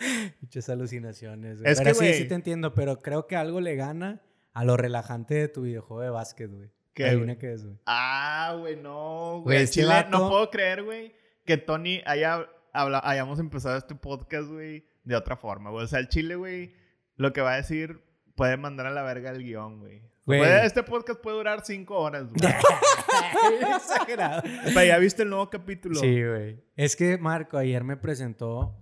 Pinches 0.40 0.68
alucinaciones. 0.68 1.60
güey. 1.60 1.70
Es 1.72 1.78
pero 1.78 1.90
que, 1.90 1.94
sí, 1.94 2.04
güey- 2.04 2.14
sí 2.18 2.24
te 2.28 2.34
entiendo, 2.34 2.74
pero 2.74 2.98
creo 3.00 3.26
que 3.26 3.36
algo 3.36 3.60
le 3.60 3.76
gana 3.76 4.22
a 4.52 4.64
lo 4.64 4.76
relajante 4.76 5.34
de 5.34 5.48
tu 5.48 5.62
videojuego 5.62 6.02
de 6.02 6.10
básquet, 6.10 6.50
güey. 6.50 6.70
¿Qué, 6.94 7.16
güey? 7.16 7.38
qué 7.38 7.52
es, 7.54 7.64
güey. 7.64 7.78
Ah, 7.86 8.54
güey, 8.58 8.76
no, 8.76 9.40
Güey, 9.44 9.62
este 9.62 9.80
Chile, 9.80 9.86
vato- 9.94 10.10
no 10.10 10.28
puedo 10.28 10.50
creer, 10.50 10.82
güey, 10.82 11.14
que 11.46 11.56
Tony 11.56 12.02
haya 12.04 12.46
habla- 12.74 13.00
hayamos 13.02 13.38
empezado 13.38 13.76
este 13.78 13.94
podcast, 13.94 14.48
güey, 14.50 14.84
de 15.04 15.16
otra 15.16 15.36
forma, 15.36 15.70
güey. 15.70 15.84
O 15.84 15.86
sea, 15.88 15.98
el 16.00 16.08
Chile, 16.08 16.34
güey, 16.36 16.74
lo 17.16 17.32
que 17.32 17.40
va 17.40 17.54
a 17.54 17.56
decir 17.56 18.02
puede 18.34 18.56
mandar 18.58 18.86
a 18.86 18.90
la 18.90 19.02
verga 19.02 19.30
el 19.30 19.42
guion, 19.42 19.80
güey. 19.80 20.02
Este 20.26 20.82
podcast 20.82 21.20
puede 21.20 21.38
durar 21.38 21.64
cinco 21.64 21.98
horas, 21.98 22.26
güey. 22.28 22.36
Exagerado. 23.76 24.42
Pero 24.64 24.84
ya 24.84 24.98
viste 24.98 25.22
el 25.22 25.30
nuevo 25.30 25.50
capítulo. 25.50 25.98
Sí, 25.98 26.22
güey. 26.24 26.62
Es 26.76 26.94
que 26.94 27.18
Marco 27.18 27.56
ayer 27.58 27.82
me 27.84 27.96
presentó. 27.96 28.81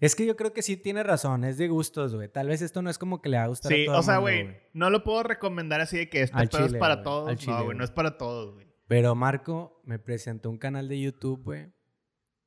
Es 0.00 0.14
que 0.14 0.26
yo 0.26 0.36
creo 0.36 0.52
que 0.52 0.62
sí 0.62 0.76
tiene 0.76 1.02
razón, 1.02 1.44
es 1.44 1.56
de 1.56 1.68
gustos, 1.68 2.14
güey. 2.14 2.28
Tal 2.28 2.48
vez 2.48 2.60
esto 2.62 2.82
no 2.82 2.90
es 2.90 2.98
como 2.98 3.22
que 3.22 3.28
le 3.28 3.36
va 3.38 3.44
a 3.44 3.48
gustar 3.48 3.72
a 3.72 3.74
Sí, 3.76 3.84
todo 3.86 3.94
el 3.94 4.00
o 4.00 4.02
sea, 4.02 4.18
güey, 4.18 4.56
no 4.72 4.90
lo 4.90 5.04
puedo 5.04 5.22
recomendar 5.22 5.80
así 5.80 5.96
de 5.96 6.08
que 6.10 6.22
este 6.22 6.36
Al 6.36 6.48
pedo 6.48 6.66
chile, 6.66 6.76
es 6.76 6.80
para 6.80 6.94
güey, 6.96 7.04
todos. 7.04 7.36
chile, 7.36 7.52
no, 7.56 7.64
güey, 7.64 7.76
no 7.78 7.84
es 7.84 7.90
para 7.90 8.16
todos, 8.18 8.54
güey. 8.54 8.66
Pero 8.86 9.14
Marco 9.14 9.80
me 9.84 9.98
presentó 9.98 10.50
un 10.50 10.58
canal 10.58 10.88
de 10.88 11.00
YouTube, 11.00 11.42
güey. 11.42 11.72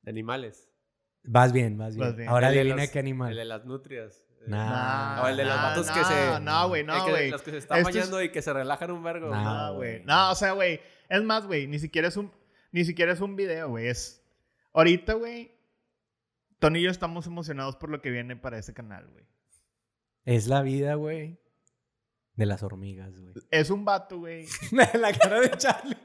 De 0.04 0.12
animales. 0.12 0.70
Vas 1.24 1.52
bien, 1.52 1.78
vas 1.78 1.96
bien. 1.96 2.08
Vas 2.08 2.16
bien. 2.16 2.30
Ahora 2.30 2.48
adivina 2.50 2.76
los- 2.76 2.90
qué 2.90 3.00
El 3.00 3.06
de 3.06 3.10
animal. 3.12 3.48
las 3.48 3.66
nutrias. 3.66 4.24
Nah. 4.46 5.24
O 5.24 5.28
el 5.28 5.36
de 5.38 5.44
los 5.46 5.56
no, 5.56 5.62
vatos 5.62 5.92
que 5.92 6.00
no, 6.00 6.06
se. 6.08 6.40
No, 6.42 6.68
güey, 6.70 6.84
no, 6.86 7.10
güey. 7.10 7.30
Los 7.32 7.42
que 7.42 7.52
se 7.52 7.58
están 7.58 7.80
Esto 7.80 7.90
es- 7.90 7.96
bañando 7.96 8.22
y 8.24 8.32
que 8.32 8.42
se 8.42 8.54
relajan 8.54 8.92
un 8.92 9.04
vergo. 9.04 9.30
No. 9.30 9.44
No, 9.44 9.76
güey. 9.76 9.96
güey. 9.96 10.06
No, 10.06 10.32
o 10.32 10.36
sea, 10.36 10.52
güey. 10.54 10.80
Es 11.10 11.24
más, 11.24 11.46
güey. 11.46 11.68
Ni 11.68 11.80
siquiera 11.80 12.08
es 12.08 12.16
un. 12.18 12.32
Ni 12.72 12.86
siquiera 12.86 13.12
es 13.12 13.20
un 13.20 13.36
video, 13.36 13.70
güey. 13.70 13.88
Es. 13.88 14.24
Ahorita, 14.74 15.14
güey. 15.14 15.57
Tony 16.60 16.80
y 16.80 16.84
yo 16.84 16.92
estamos 16.92 17.28
emocionados 17.28 17.76
por 17.76 17.90
lo 17.90 18.02
que 18.02 18.10
viene 18.10 18.36
para 18.36 18.58
ese 18.58 18.74
canal, 18.74 19.08
güey. 19.08 19.26
Es 20.26 20.48
la 20.48 20.62
vida, 20.62 20.96
güey. 20.96 21.40
De 22.36 22.46
las 22.46 22.64
hormigas, 22.64 23.18
güey. 23.18 23.34
Es 23.52 23.70
un 23.70 23.86
vato, 23.86 24.20
güey. 24.20 24.46
la 24.72 25.14
cara 25.14 25.40
de 25.40 25.52
Charlie. 25.52 25.98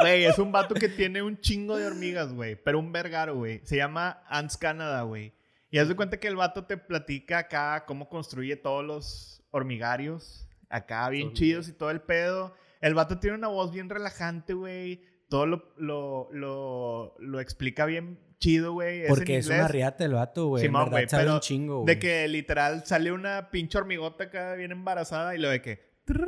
Güey, 0.00 0.24
es 0.24 0.38
un 0.38 0.52
vato 0.52 0.74
que 0.74 0.88
tiene 0.88 1.22
un 1.22 1.40
chingo 1.40 1.76
de 1.76 1.86
hormigas, 1.86 2.32
güey. 2.32 2.56
Pero 2.56 2.78
un 2.78 2.92
vergaro, 2.92 3.36
güey. 3.36 3.60
Se 3.64 3.76
llama 3.76 4.22
Ants 4.28 4.56
Canada, 4.56 5.02
güey. 5.02 5.34
Y 5.70 5.78
haz 5.78 5.88
de 5.88 5.96
cuenta 5.96 6.20
que 6.20 6.28
el 6.28 6.36
vato 6.36 6.64
te 6.64 6.76
platica 6.76 7.38
acá 7.38 7.84
cómo 7.86 8.08
construye 8.08 8.56
todos 8.56 8.84
los 8.84 9.42
hormigarios. 9.50 10.48
Acá 10.68 11.08
bien 11.08 11.32
chidos 11.32 11.68
y 11.68 11.72
todo 11.72 11.90
el 11.90 12.02
pedo. 12.02 12.54
El 12.80 12.94
vato 12.94 13.18
tiene 13.18 13.36
una 13.36 13.48
voz 13.48 13.72
bien 13.72 13.88
relajante, 13.88 14.54
güey. 14.54 15.02
Todo 15.28 15.46
lo, 15.46 15.74
lo, 15.76 16.28
lo, 16.32 17.16
lo 17.18 17.40
explica 17.40 17.86
bien 17.86 18.18
chido, 18.38 18.72
güey. 18.72 19.02
en 19.02 19.08
Porque 19.08 19.36
es 19.38 19.46
una 19.46 19.56
inglés. 19.56 19.70
riata 19.70 20.04
el 20.04 20.12
vato, 20.14 20.48
güey. 20.48 20.62
En 20.64 20.68
Simón, 20.68 20.90
güey, 20.90 21.08
sabe 21.08 21.24
pero 21.24 21.34
un 21.34 21.40
chingo, 21.40 21.80
güey. 21.82 21.94
De 21.94 21.98
que 21.98 22.28
literal 22.28 22.84
sale 22.86 23.12
una 23.12 23.50
pinche 23.50 23.78
hormigota 23.78 24.24
acá 24.24 24.54
bien 24.54 24.72
embarazada 24.72 25.34
y 25.34 25.38
lo 25.38 25.48
de 25.50 25.60
que. 25.62 25.80
"Trin, 26.04 26.26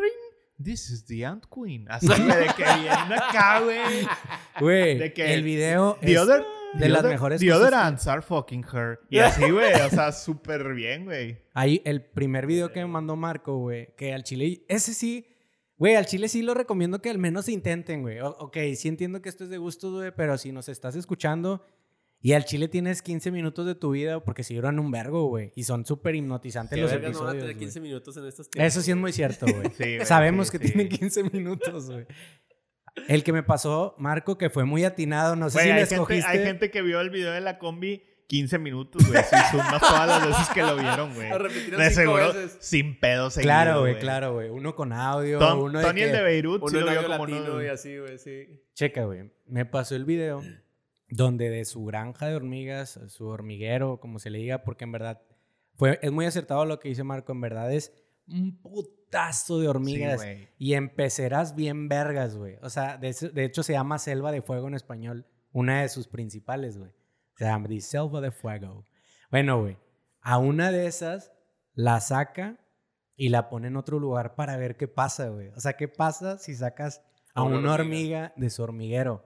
This 0.60 0.90
is 0.90 1.04
the 1.06 1.24
Ant 1.24 1.44
Queen. 1.46 1.86
Así, 1.88 2.08
de 2.08 2.46
que 2.56 2.64
viene 2.64 3.14
acá, 3.14 3.60
güey. 3.60 3.78
Güey, 4.60 4.98
de 4.98 5.12
que 5.12 5.32
el 5.34 5.44
video 5.44 5.96
The 6.00 6.12
es 6.14 6.18
other, 6.18 6.44
de 6.74 6.80
the 6.80 6.88
las 6.88 7.00
other- 7.04 7.10
mejores 7.12 7.40
The 7.40 7.46
cosas 7.46 7.60
other 7.60 7.70
que- 7.70 7.76
ants 7.76 8.06
are 8.08 8.22
fucking 8.22 8.64
her. 8.74 8.98
Y 9.08 9.18
así, 9.20 9.48
güey. 9.50 9.72
O 9.74 9.88
sea, 9.90 10.10
súper 10.12 10.74
bien, 10.74 11.04
güey. 11.04 11.38
Ahí, 11.54 11.80
el 11.84 12.02
primer 12.02 12.46
video 12.48 12.72
que 12.72 12.80
me 12.80 12.88
mandó 12.88 13.14
Marco, 13.14 13.56
güey, 13.58 13.94
que 13.96 14.12
al 14.12 14.24
chile, 14.24 14.64
ese 14.66 14.94
sí, 14.94 15.28
güey, 15.76 15.94
al 15.94 16.06
chile 16.06 16.26
sí 16.28 16.42
lo 16.42 16.54
recomiendo 16.54 17.00
que 17.00 17.10
al 17.10 17.18
menos 17.18 17.48
intenten, 17.48 18.02
güey. 18.02 18.18
O- 18.18 18.30
ok, 18.40 18.56
sí 18.74 18.88
entiendo 18.88 19.22
que 19.22 19.28
esto 19.28 19.44
es 19.44 19.50
de 19.50 19.58
gustos, 19.58 19.92
güey, 19.92 20.10
pero 20.16 20.36
si 20.38 20.50
nos 20.50 20.68
estás 20.68 20.96
escuchando 20.96 21.64
y 22.20 22.32
al 22.32 22.44
chile 22.44 22.68
tienes 22.68 23.00
15 23.02 23.30
minutos 23.30 23.64
de 23.66 23.74
tu 23.74 23.90
vida, 23.92 24.22
porque 24.24 24.42
si 24.42 24.54
duran 24.56 24.78
un 24.78 24.90
vergo, 24.90 25.26
güey, 25.26 25.52
y 25.54 25.62
son 25.64 25.86
súper 25.86 26.14
hipnotizantes 26.16 26.78
los 26.78 26.90
vergas 26.90 27.12
no 27.12 27.18
van 27.20 27.28
a 27.28 27.30
episodios, 27.30 27.42
tener 27.44 27.54
güey. 27.56 27.64
15 27.66 27.80
minutos 27.80 28.16
en 28.16 28.26
estos 28.26 28.50
tiempos. 28.50 28.66
Eso 28.72 28.82
sí 28.82 28.90
es 28.90 28.96
muy 28.96 29.12
cierto, 29.12 29.46
güey. 29.46 29.70
Sí, 29.76 30.04
Sabemos 30.04 30.48
sí, 30.48 30.58
que 30.58 30.66
sí. 30.66 30.72
tienen 30.72 30.88
15 30.88 31.24
minutos, 31.30 31.90
güey. 31.90 32.06
El 33.06 33.22
que 33.22 33.32
me 33.32 33.42
pasó, 33.44 33.94
Marco, 33.98 34.36
que 34.38 34.50
fue 34.50 34.64
muy 34.64 34.84
atinado, 34.84 35.36
no 35.36 35.48
sé 35.50 35.60
si 35.60 35.68
lo 35.68 35.74
hay, 35.74 35.78
gente, 35.80 35.94
escogiste. 35.94 36.26
hay 36.28 36.38
gente 36.44 36.70
que 36.70 36.82
vio 36.82 37.00
el 37.00 37.10
video 37.10 37.30
de 37.30 37.40
la 37.40 37.58
combi 37.60 38.02
15 38.26 38.58
minutos, 38.58 39.06
güey. 39.08 39.22
Si 39.22 39.36
sumas 39.52 39.80
todas 39.80 40.06
las 40.08 40.26
veces 40.26 40.48
que 40.52 40.62
lo 40.62 40.74
vieron, 40.76 41.14
güey. 41.14 41.28
Lo 41.30 41.38
repitieron 41.38 41.80
De 41.80 41.90
cinco 41.90 42.00
seguro, 42.00 42.26
veces. 42.34 42.58
sin 42.60 42.98
pedo 42.98 43.30
seguido, 43.30 43.46
Claro, 43.48 43.80
güey, 43.80 43.98
claro, 44.00 44.34
güey. 44.34 44.48
Uno 44.50 44.74
con 44.74 44.92
audio, 44.92 45.38
Tom- 45.38 45.60
uno 45.60 45.80
Tony 45.80 46.02
el 46.02 46.12
de 46.12 46.22
Beirut 46.22 46.60
sí 46.68 46.76
Uno 46.76 46.80
lo 46.84 46.86
en 46.86 46.92
vio 46.92 47.00
audio 47.06 47.16
como 47.16 47.26
latino 47.36 47.54
no. 47.54 47.62
y 47.62 47.68
así, 47.68 47.96
güey, 47.96 48.18
sí. 48.18 48.60
Checa, 48.74 49.04
güey. 49.04 49.30
Me 49.46 49.64
pasó 49.64 49.94
el 49.94 50.04
video 50.04 50.42
donde 51.10 51.48
de 51.50 51.64
su 51.64 51.84
granja 51.84 52.26
de 52.26 52.36
hormigas, 52.36 53.00
su 53.08 53.26
hormiguero, 53.26 53.98
como 54.00 54.18
se 54.18 54.30
le 54.30 54.38
diga, 54.38 54.62
porque 54.64 54.84
en 54.84 54.92
verdad 54.92 55.22
fue, 55.74 55.98
es 56.02 56.10
muy 56.12 56.26
acertado 56.26 56.64
lo 56.64 56.80
que 56.80 56.88
dice 56.88 57.04
Marco. 57.04 57.32
En 57.32 57.40
verdad 57.40 57.72
es 57.72 57.92
un 58.26 58.60
putazo 58.60 59.58
de 59.58 59.68
hormigas 59.68 60.20
Sí, 60.22 60.48
y 60.58 60.74
en 60.74 60.90
peceras 60.94 61.54
bien 61.54 61.88
vergas, 61.88 62.36
güey. 62.36 62.56
O 62.62 62.68
sea, 62.68 62.98
de, 62.98 63.14
de 63.32 63.44
hecho 63.44 63.62
se 63.62 63.72
llama 63.72 63.98
Selva 63.98 64.32
de 64.32 64.42
Fuego 64.42 64.68
en 64.68 64.74
español, 64.74 65.26
una 65.52 65.82
de 65.82 65.88
sus 65.88 66.08
principales, 66.08 66.76
güey. 66.78 66.90
Se 67.36 67.44
llama 67.44 67.68
The 67.68 67.80
Selva 67.80 68.20
de 68.20 68.30
Fuego. 68.32 68.84
Bueno, 69.30 69.60
güey, 69.62 69.78
a 70.20 70.38
una 70.38 70.70
de 70.72 70.86
esas 70.86 71.32
la 71.74 72.00
saca 72.00 72.58
y 73.16 73.30
la 73.30 73.48
pone 73.48 73.68
en 73.68 73.76
otro 73.76 73.98
lugar 73.98 74.34
para 74.34 74.56
ver 74.56 74.76
qué 74.76 74.88
pasa, 74.88 75.28
güey. 75.28 75.48
O 75.56 75.60
sea, 75.60 75.74
¿qué 75.74 75.88
pasa 75.88 76.38
si 76.38 76.54
sacas 76.54 77.02
a 77.34 77.40
A 77.40 77.42
una 77.44 77.58
una 77.58 77.72
hormiga. 77.74 78.18
hormiga 78.28 78.32
de 78.36 78.50
su 78.50 78.62
hormiguero? 78.62 79.24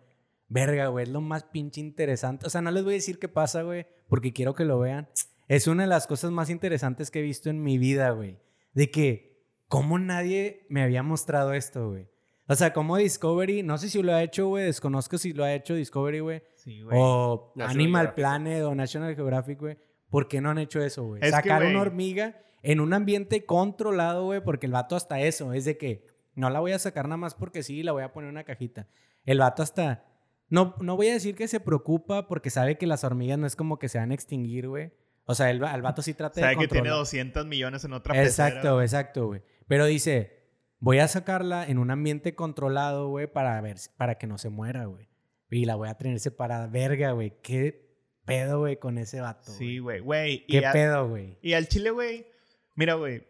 Verga, 0.53 0.89
güey, 0.89 1.05
es 1.05 1.09
lo 1.09 1.21
más 1.23 1.45
pinche 1.45 1.81
interesante. 1.81 2.47
O 2.47 2.51
sea, 2.51 2.61
no 2.61 2.71
les 2.71 2.85
voy 2.85 2.93
a 2.93 2.97
decir 2.97 3.19
qué 3.19 3.29
pasa, 3.29 3.63
güey, 3.63 3.87
porque 4.09 4.33
quiero 4.35 4.55
que 4.55 4.65
lo 4.67 4.79
vean. 4.79 5.09
Es 5.49 5.67
una 5.67 5.85
de 5.85 5.89
las 5.89 6.07
cosas 6.07 6.31
más 6.31 6.51
interesantes 6.51 7.11
que 7.11 7.21
he 7.21 7.23
visto 7.23 7.49
en 7.49 7.63
mi 7.63 7.79
vida, 7.79 8.11
güey. 8.11 8.39
De 8.75 8.91
que, 8.91 9.43
¿cómo 9.69 9.99
nadie 9.99 10.67
me 10.69 10.83
había 10.83 11.03
mostrado 11.03 11.55
esto, 11.55 11.89
güey? 11.91 12.07
O 12.49 12.55
sea, 12.55 12.75
como 12.75 12.99
Discovery, 12.99 13.63
no 13.63 13.79
sé 13.79 13.89
si 13.89 14.03
lo 14.03 14.13
ha 14.13 14.23
hecho, 14.23 14.49
güey, 14.49 14.65
desconozco 14.65 15.17
si 15.17 15.33
lo 15.33 15.45
ha 15.45 15.55
hecho 15.55 15.75
Discovery, 15.75 16.21
güey. 16.21 16.43
Sí, 16.57 16.83
güey. 16.83 16.99
O 17.01 17.53
National 17.57 17.75
Animal 17.77 18.01
Geographic. 18.09 18.15
Planet 18.15 18.63
o 18.65 18.75
National 18.75 19.15
Geographic, 19.15 19.59
güey. 19.59 19.79
¿Por 20.11 20.29
qué 20.29 20.41
no 20.43 20.51
han 20.51 20.59
hecho 20.59 20.83
eso, 20.83 21.05
güey? 21.05 21.23
Es 21.23 21.31
que, 21.31 21.37
Sacar 21.37 21.63
güey- 21.63 21.71
una 21.71 21.81
hormiga 21.81 22.43
en 22.63 22.81
un 22.81 22.93
ambiente 22.93 23.47
controlado, 23.47 24.25
güey, 24.27 24.43
porque 24.45 24.67
el 24.67 24.73
vato 24.73 24.97
hasta 24.97 25.21
eso, 25.21 25.55
es 25.55 25.65
de 25.65 25.79
que 25.79 26.07
no 26.35 26.51
la 26.51 26.61
voy 26.61 26.73
a 26.73 26.79
sacar 26.79 27.07
nada 27.07 27.17
más 27.17 27.35
porque 27.35 27.63
sí, 27.63 27.83
la 27.83 27.93
voy 27.93 28.03
a 28.03 28.13
poner 28.13 28.29
en 28.29 28.35
una 28.35 28.45
cajita. 28.45 28.87
El 29.25 29.39
vato 29.39 29.63
hasta... 29.63 30.05
No, 30.53 30.77
no 30.81 30.97
voy 30.97 31.09
a 31.09 31.15
decir 31.15 31.35
que 31.35 31.49
se 31.49 31.61
preocupa 31.61 32.29
porque 32.29 32.51
sabe 32.51 32.77
que 32.77 32.87
las 32.87 33.05
hormigas 33.05 33.39
no 33.39 33.47
es 33.47 33.57
como 33.57 33.79
que 33.79 33.89
se 33.89 33.97
van 33.97 34.11
a 34.11 34.15
extinguir, 34.15 34.69
güey. 34.69 34.93
O 35.25 35.35
sea, 35.35 35.51
el, 35.51 35.65
el 35.65 35.81
vato 35.81 36.03
sí 36.03 36.13
trata 36.13 36.35
de 36.35 36.43
Sabe 36.43 36.57
que 36.57 36.69
tiene 36.69 36.91
controlar. 36.91 36.99
200 36.99 37.47
millones 37.47 37.85
en 37.85 37.95
otra 37.95 38.13
pecera. 38.13 38.49
Exacto, 38.49 38.83
exacto, 38.83 39.27
güey. 39.29 39.41
Pero 39.67 39.87
dice, 39.87 40.43
voy 40.79 40.99
a 40.99 41.09
sacarla 41.09 41.67
en 41.67 41.79
un 41.79 41.91
ambiente 41.91 42.35
controlado, 42.35 43.09
güey, 43.09 43.29
para 43.29 43.59
ver, 43.63 43.79
para 43.97 44.19
que 44.19 44.27
no 44.27 44.37
se 44.37 44.51
muera, 44.51 44.85
güey. 44.85 45.09
Y 45.51 45.65
la 45.65 45.75
voy 45.77 45.89
a 45.89 45.95
tener 45.95 46.21
separada. 46.21 46.67
Verga, 46.67 47.13
güey. 47.13 47.33
¿Qué 47.43 47.89
pedo, 48.27 48.59
güey, 48.59 48.77
con 48.77 48.99
ese 48.99 49.23
vato? 49.23 49.53
Sí, 49.53 49.79
güey? 49.79 50.01
güey. 50.01 50.45
¿Qué 50.49 50.59
y 50.59 50.61
pedo, 50.71 51.09
güey? 51.09 51.39
Y 51.41 51.55
al 51.55 51.67
chile, 51.67 51.93
güey. 51.93 52.27
Mira, 52.75 52.93
güey. 52.93 53.27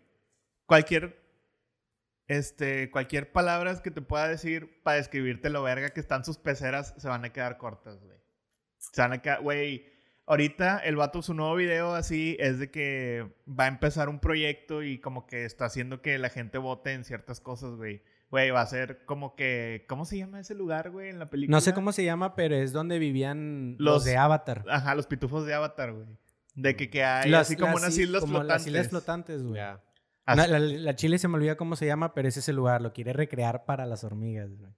Cualquier. 0.67 1.22
Este. 2.29 2.91
Cualquier 2.91 3.33
palabras 3.33 3.81
que 3.81 3.91
te 3.91 4.01
pueda 4.03 4.29
decir 4.29 4.81
para 4.83 4.97
describirte 4.97 5.51
lo 5.51 5.63
verga 5.63 5.91
que 5.91 6.01
están 6.01 6.25
sus 6.25 6.39
peceras 6.39 6.95
se 6.97 7.09
van 7.09 7.25
a 7.25 7.33
quedar 7.33 7.59
cortas, 7.59 8.01
güey. 8.03 8.19
Se 8.79 9.01
van 9.03 9.13
a 9.13 9.23
quedar. 9.23 9.43
Güey. 9.43 9.87
Ahorita 10.25 10.79
el 10.79 10.95
vato, 10.97 11.21
su 11.21 11.35
nuevo 11.35 11.57
video 11.57 11.95
así 11.95 12.37
es 12.39 12.61
de 12.61 12.71
que 12.71 13.27
va 13.49 13.65
a 13.65 13.69
empezar 13.69 14.09
un 14.09 14.21
proyecto 14.21 14.83
y 14.85 14.99
como 14.99 15.27
que 15.27 15.45
está 15.45 15.65
haciendo 15.65 16.01
que 16.01 16.17
la 16.17 16.29
gente 16.31 16.59
vote 16.59 16.93
en 16.93 17.05
ciertas 17.05 17.41
cosas, 17.41 17.73
güey. 17.75 18.03
Güey, 18.31 18.51
va 18.51 18.63
a 18.63 18.67
ser 18.67 19.05
como 19.05 19.35
que. 19.35 19.85
¿Cómo 19.89 20.05
se 20.07 20.17
llama 20.17 20.41
ese 20.41 20.55
lugar, 20.55 20.91
güey, 20.91 21.11
en 21.11 21.19
la 21.19 21.29
película? 21.29 21.55
No 21.57 21.61
sé 21.61 21.75
cómo 21.75 21.93
se 21.93 22.05
llama, 22.05 22.35
pero 22.37 22.55
es 22.55 22.73
donde 22.73 22.99
vivían 23.01 23.75
los, 23.79 23.95
Los- 23.97 24.05
de 24.05 24.17
Avatar. 24.17 24.65
Ajá, 24.71 24.95
los 24.95 25.07
pitufos 25.07 25.45
de 25.45 25.55
Avatar, 25.55 25.93
güey. 25.93 26.07
De 26.55 26.77
que, 26.77 26.89
que 26.89 27.05
hay 27.05 27.29
Las- 27.31 27.49
así 27.49 27.57
como 27.57 27.73
las 27.73 27.83
unas 27.83 27.99
islas 27.99 28.21
como 28.21 28.39
flotantes. 28.39 28.67
Las 28.67 28.67
islas 28.69 28.89
flotantes, 28.89 29.43
güey. 29.43 29.57
Ya. 29.57 29.83
La, 30.27 30.47
la 30.47 30.95
Chile 30.97 31.19
se 31.19 31.29
me 31.29 31.35
olvida 31.35 31.57
cómo 31.57 31.75
se 31.77 31.87
llama, 31.87 32.15
pero 32.15 32.29
es 32.29 32.37
ese 32.37 32.53
lugar. 32.53 32.81
Lo 32.81 32.93
quiere 32.93 33.13
recrear 33.13 33.65
para 33.65 33.87
las 33.87 34.05
hormigas, 34.05 34.51
güey. 34.57 34.71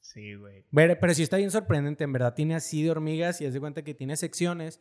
Sí, 0.00 0.34
güey. 0.34 0.64
Pero, 0.72 0.98
pero 1.00 1.14
sí 1.14 1.22
está 1.22 1.36
bien 1.38 1.50
sorprendente, 1.50 2.04
en 2.04 2.12
verdad. 2.12 2.34
Tiene 2.34 2.54
así 2.54 2.82
de 2.82 2.90
hormigas 2.90 3.40
y 3.40 3.46
es 3.46 3.54
de 3.54 3.60
cuenta 3.60 3.82
que 3.82 3.94
tiene 3.94 4.16
secciones 4.16 4.80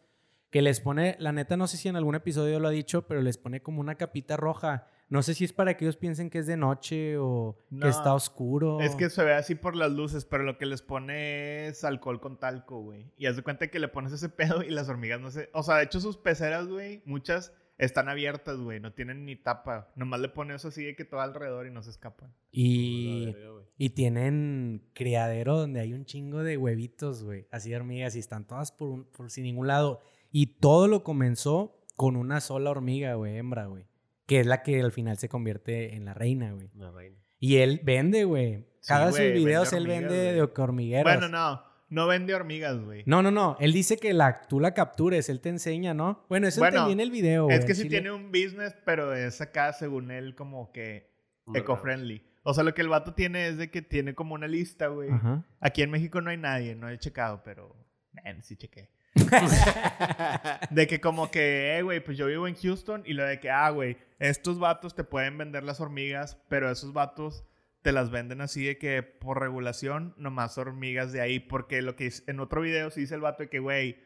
que 0.52 0.62
les 0.62 0.82
pone, 0.82 1.16
la 1.18 1.32
neta 1.32 1.58
no 1.58 1.66
sé 1.66 1.78
si 1.78 1.90
en 1.90 1.96
algún 1.96 2.14
episodio 2.14 2.60
lo 2.60 2.68
ha 2.68 2.72
dicho, 2.72 3.08
pero 3.08 3.24
les 3.24 3.40
pone 3.40 3.64
como 3.64 3.82
una 3.82 3.96
capita 3.96 4.38
roja. 4.38 4.86
No 5.10 5.24
sé 5.24 5.34
si 5.34 5.46
es 5.46 5.52
para 5.54 5.76
que 5.76 5.86
ellos 5.86 5.98
piensen 5.98 6.30
que 6.30 6.38
es 6.38 6.46
de 6.46 6.58
noche 6.58 7.18
o 7.18 7.58
No. 7.72 7.80
que 7.86 7.90
está 7.90 8.14
oscuro. 8.14 8.80
Es 8.80 8.96
que 8.96 9.10
se 9.10 9.24
ve 9.24 9.34
así 9.34 9.56
por 9.56 9.76
las 9.76 9.92
luces, 9.92 10.26
pero 10.26 10.44
lo 10.44 10.60
que 10.60 10.68
les 10.68 10.84
pone 10.84 11.66
es 11.68 11.84
alcohol 11.84 12.20
con 12.22 12.38
talco, 12.38 12.82
güey. 12.82 13.12
Y 13.18 13.26
haz 13.26 13.36
de 13.36 13.42
cuenta 13.42 13.68
que 13.70 13.80
le 13.80 13.88
pones 13.88 14.12
ese 14.14 14.30
pedo 14.60 14.62
y 14.62 14.70
las 14.70 14.90
hormigas 14.90 15.20
no 15.20 15.32
se... 15.32 15.50
O 15.54 15.64
sea, 15.64 15.78
de 15.78 15.86
hecho 15.86 16.00
sus 16.00 16.18
peceras, 16.18 16.68
güey, 16.68 17.02
muchas 17.06 17.52
están 17.78 18.08
abiertas, 18.10 18.58
güey. 18.58 18.80
No 18.80 18.94
tienen 18.94 19.26
ni 19.26 19.36
tapa. 19.36 19.92
Nomás 19.96 20.20
le 20.22 20.30
pones 20.30 20.58
eso 20.58 20.68
así 20.70 20.84
de 20.84 20.96
que 20.96 21.06
todo 21.06 21.22
alrededor 21.22 21.68
y 21.68 21.72
no 21.72 21.82
se 21.84 21.90
escapan. 21.90 22.34
Y, 22.52 23.26
La 23.26 23.32
verga, 23.38 23.62
y 23.78 23.90
tienen 23.90 24.84
criadero 24.94 25.58
donde 25.58 25.80
hay 25.80 25.94
un 25.94 26.06
chingo 26.06 26.44
de 26.44 26.58
huevitos, 26.58 27.24
güey. 27.24 27.48
Así 27.52 27.70
de 27.72 27.76
hormigas 27.78 28.16
y 28.16 28.20
están 28.20 28.46
todas 28.46 28.72
por, 28.72 28.90
un- 28.90 29.06
por 29.06 29.30
sin 29.32 29.44
ningún 29.44 29.68
lado. 29.68 30.00
Y 30.32 30.48
todo 30.60 30.88
lo 30.88 31.04
comenzó 31.04 31.80
con 31.96 32.16
una 32.16 32.42
sola 32.42 32.72
hormiga, 32.72 33.16
güey, 33.16 33.38
hembra, 33.38 33.66
güey. 33.66 33.86
Que 34.26 34.40
es 34.40 34.48
la 34.48 34.64
que 34.64 34.80
al 34.82 34.92
final 34.92 35.18
se 35.18 35.30
convierte 35.30 35.96
en 35.96 36.06
la 36.06 36.14
reina, 36.14 36.52
güey. 36.54 36.70
Una 36.76 36.92
reina. 36.92 37.18
Y 37.40 37.58
él 37.58 37.82
vende, 37.84 38.24
güey. 38.24 38.60
Sí, 38.80 38.88
Cada 38.88 39.12
sus 39.12 39.20
videos 39.20 39.72
vende 39.72 39.78
él 39.78 39.88
vende 40.02 40.34
de 40.34 40.42
hormigueras. 40.58 41.20
Bueno, 41.20 41.30
no. 41.30 41.73
No 41.94 42.08
vende 42.08 42.34
hormigas, 42.34 42.80
güey. 42.84 43.04
No, 43.06 43.22
no, 43.22 43.30
no. 43.30 43.56
Él 43.60 43.72
dice 43.72 43.98
que 43.98 44.14
la, 44.14 44.42
tú 44.42 44.60
la 44.60 44.74
captures, 44.74 45.30
él 45.30 45.40
te 45.40 45.50
enseña, 45.50 45.94
¿no? 45.94 46.26
Bueno, 46.28 46.48
eso 46.48 46.60
Bueno, 46.60 46.78
entendí 46.78 46.94
en 46.94 47.00
el 47.00 47.12
video, 47.12 47.46
güey. 47.46 47.56
Es 47.56 47.66
que 47.66 47.76
sí 47.76 47.84
chile. 47.84 48.02
tiene 48.02 48.12
un 48.12 48.32
business, 48.32 48.76
pero 48.84 49.14
es 49.14 49.40
acá, 49.42 49.72
según 49.74 50.10
él, 50.10 50.34
como 50.34 50.72
que 50.72 51.12
eco-friendly. 51.54 52.26
O 52.42 52.54
sea, 52.56 52.64
lo 52.64 52.74
que 52.74 52.82
el 52.82 52.90
vato 52.90 53.14
tiene 53.14 53.48
es 53.48 53.58
de 53.58 53.70
que 53.70 53.84
tiene 53.84 54.16
como 54.16 54.34
una 54.34 54.48
lista, 54.48 54.88
güey. 54.88 55.12
Aquí 55.60 55.84
en 55.84 55.92
México 55.92 56.20
no 56.20 56.32
hay 56.32 56.38
nadie, 56.38 56.76
no 56.76 56.90
he 56.90 56.98
checado, 56.98 57.42
pero... 57.46 57.76
Man, 58.12 58.42
sí 58.42 58.58
chequé. 58.58 58.90
De 60.72 60.88
que 60.88 61.00
como 61.00 61.30
que, 61.30 61.78
eh, 61.78 61.82
güey, 61.84 62.04
pues 62.04 62.18
yo 62.18 62.26
vivo 62.28 62.48
en 62.48 62.56
Houston 62.56 63.04
y 63.06 63.14
lo 63.14 63.24
de 63.24 63.40
que, 63.40 63.50
ah, 63.50 63.70
güey, 63.70 63.98
estos 64.20 64.60
vatos 64.60 64.96
te 64.96 65.04
pueden 65.04 65.38
vender 65.38 65.64
las 65.64 65.80
hormigas, 65.80 66.38
pero 66.48 66.70
esos 66.70 66.94
vatos 66.94 67.44
te 67.84 67.92
las 67.92 68.10
venden 68.10 68.42
así 68.42 68.66
de 68.66 68.78
que 68.80 69.04
por 69.04 69.40
regulación 69.40 70.16
nomás 70.18 70.58
hormigas 70.58 71.12
de 71.12 71.22
ahí, 71.22 71.40
porque 71.40 71.82
lo 71.84 71.96
que 71.96 72.08
es- 72.08 72.24
en 72.28 72.40
otro 72.40 72.62
video 72.62 72.90
sí 72.90 73.02
dice 73.02 73.14
el 73.14 73.22
vato 73.22 73.44
de 73.44 73.50
que, 73.50 73.60
güey, 73.60 73.98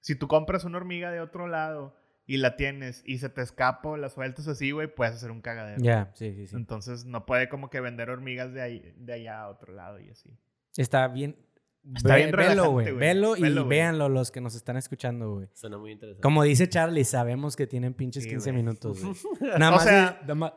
si 0.00 0.14
tú 0.16 0.28
compras 0.28 0.64
una 0.64 0.76
hormiga 0.76 1.10
de 1.10 1.20
otro 1.20 1.46
lado 1.46 1.96
y 2.26 2.36
la 2.36 2.56
tienes 2.56 3.02
y 3.06 3.18
se 3.18 3.28
te 3.28 3.40
escapa 3.40 3.88
o 3.90 3.96
la 3.96 4.08
sueltas 4.08 4.46
así, 4.48 4.70
güey, 4.72 4.92
puedes 4.94 5.14
hacer 5.14 5.30
un 5.30 5.40
cagadero. 5.40 5.80
Ya, 5.82 6.10
sí, 6.14 6.34
sí, 6.34 6.46
sí. 6.48 6.56
Entonces 6.56 7.04
no 7.04 7.24
puede 7.24 7.48
como 7.48 7.70
que 7.70 7.80
vender 7.80 8.10
hormigas 8.10 8.52
de, 8.52 8.60
ahí, 8.62 8.92
de 8.96 9.12
allá 9.14 9.40
a 9.42 9.48
otro 9.48 9.72
lado 9.72 9.98
y 10.00 10.10
así. 10.10 10.36
Está 10.76 11.08
bien. 11.08 11.36
Está 11.96 12.14
bien 12.16 12.30
velo, 12.30 12.70
güey. 12.70 12.92
Velo 12.92 13.36
y 13.36 13.42
Velo, 13.42 13.66
véanlo 13.66 14.08
los 14.08 14.30
que 14.30 14.40
nos 14.40 14.54
están 14.54 14.76
escuchando, 14.76 15.34
güey. 15.34 15.48
Suena 15.52 15.78
muy 15.78 15.90
interesante. 15.90 16.22
Como 16.22 16.44
dice 16.44 16.68
Charlie, 16.68 17.04
sabemos 17.04 17.56
que 17.56 17.66
tienen 17.66 17.92
pinches 17.94 18.22
Sí, 18.22 18.30
15 18.30 18.50
güey. 18.52 18.62
minutos, 18.62 19.02
güey. 19.02 19.14
Nada 19.58 19.70
O 19.72 19.74
más. 19.76 19.82
sea, 19.84 20.12
de- 20.12 20.20
nada 20.22 20.34
más- 20.36 20.52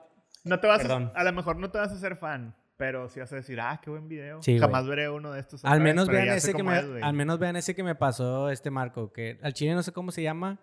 No 0.46 0.60
te 0.60 0.68
vas 0.68 0.82
Perdón. 0.82 1.12
a, 1.16 1.20
a 1.20 1.24
lo 1.26 1.34
mejor 1.34 1.58
no 1.58 1.70
te 1.72 1.78
vas 1.78 1.92
a 1.92 1.96
hacer 1.96 2.16
fan, 2.16 2.56
pero 2.78 3.10
sí 3.10 3.20
vas 3.20 3.32
a 3.34 3.36
decir, 3.36 3.60
ah, 3.60 3.80
qué 3.84 3.90
buen 3.90 4.08
video. 4.08 4.42
Sí, 4.42 4.58
Jamás 4.58 4.86
güey. 4.86 4.96
veré 4.98 5.10
uno 5.10 5.32
de 5.34 5.40
estos. 5.42 5.66
al 5.66 5.80
vez, 5.80 5.84
menos 5.84 6.08
pero 6.08 6.20
vean 6.20 6.38
ese 6.38 6.54
que 6.54 6.64
me, 6.64 6.78
es, 6.80 6.86
al 7.04 7.14
menos 7.14 7.40
vean 7.40 7.56
ese 7.58 7.76
que 7.76 7.84
me 7.84 7.96
pasó 7.96 8.50
este 8.50 8.72
Marco, 8.72 9.12
que 9.12 9.40
al 9.44 9.54
chile 9.54 9.74
no 9.74 9.84
sé 9.84 9.92
cómo 9.92 10.12
se 10.12 10.22
llama, 10.24 10.60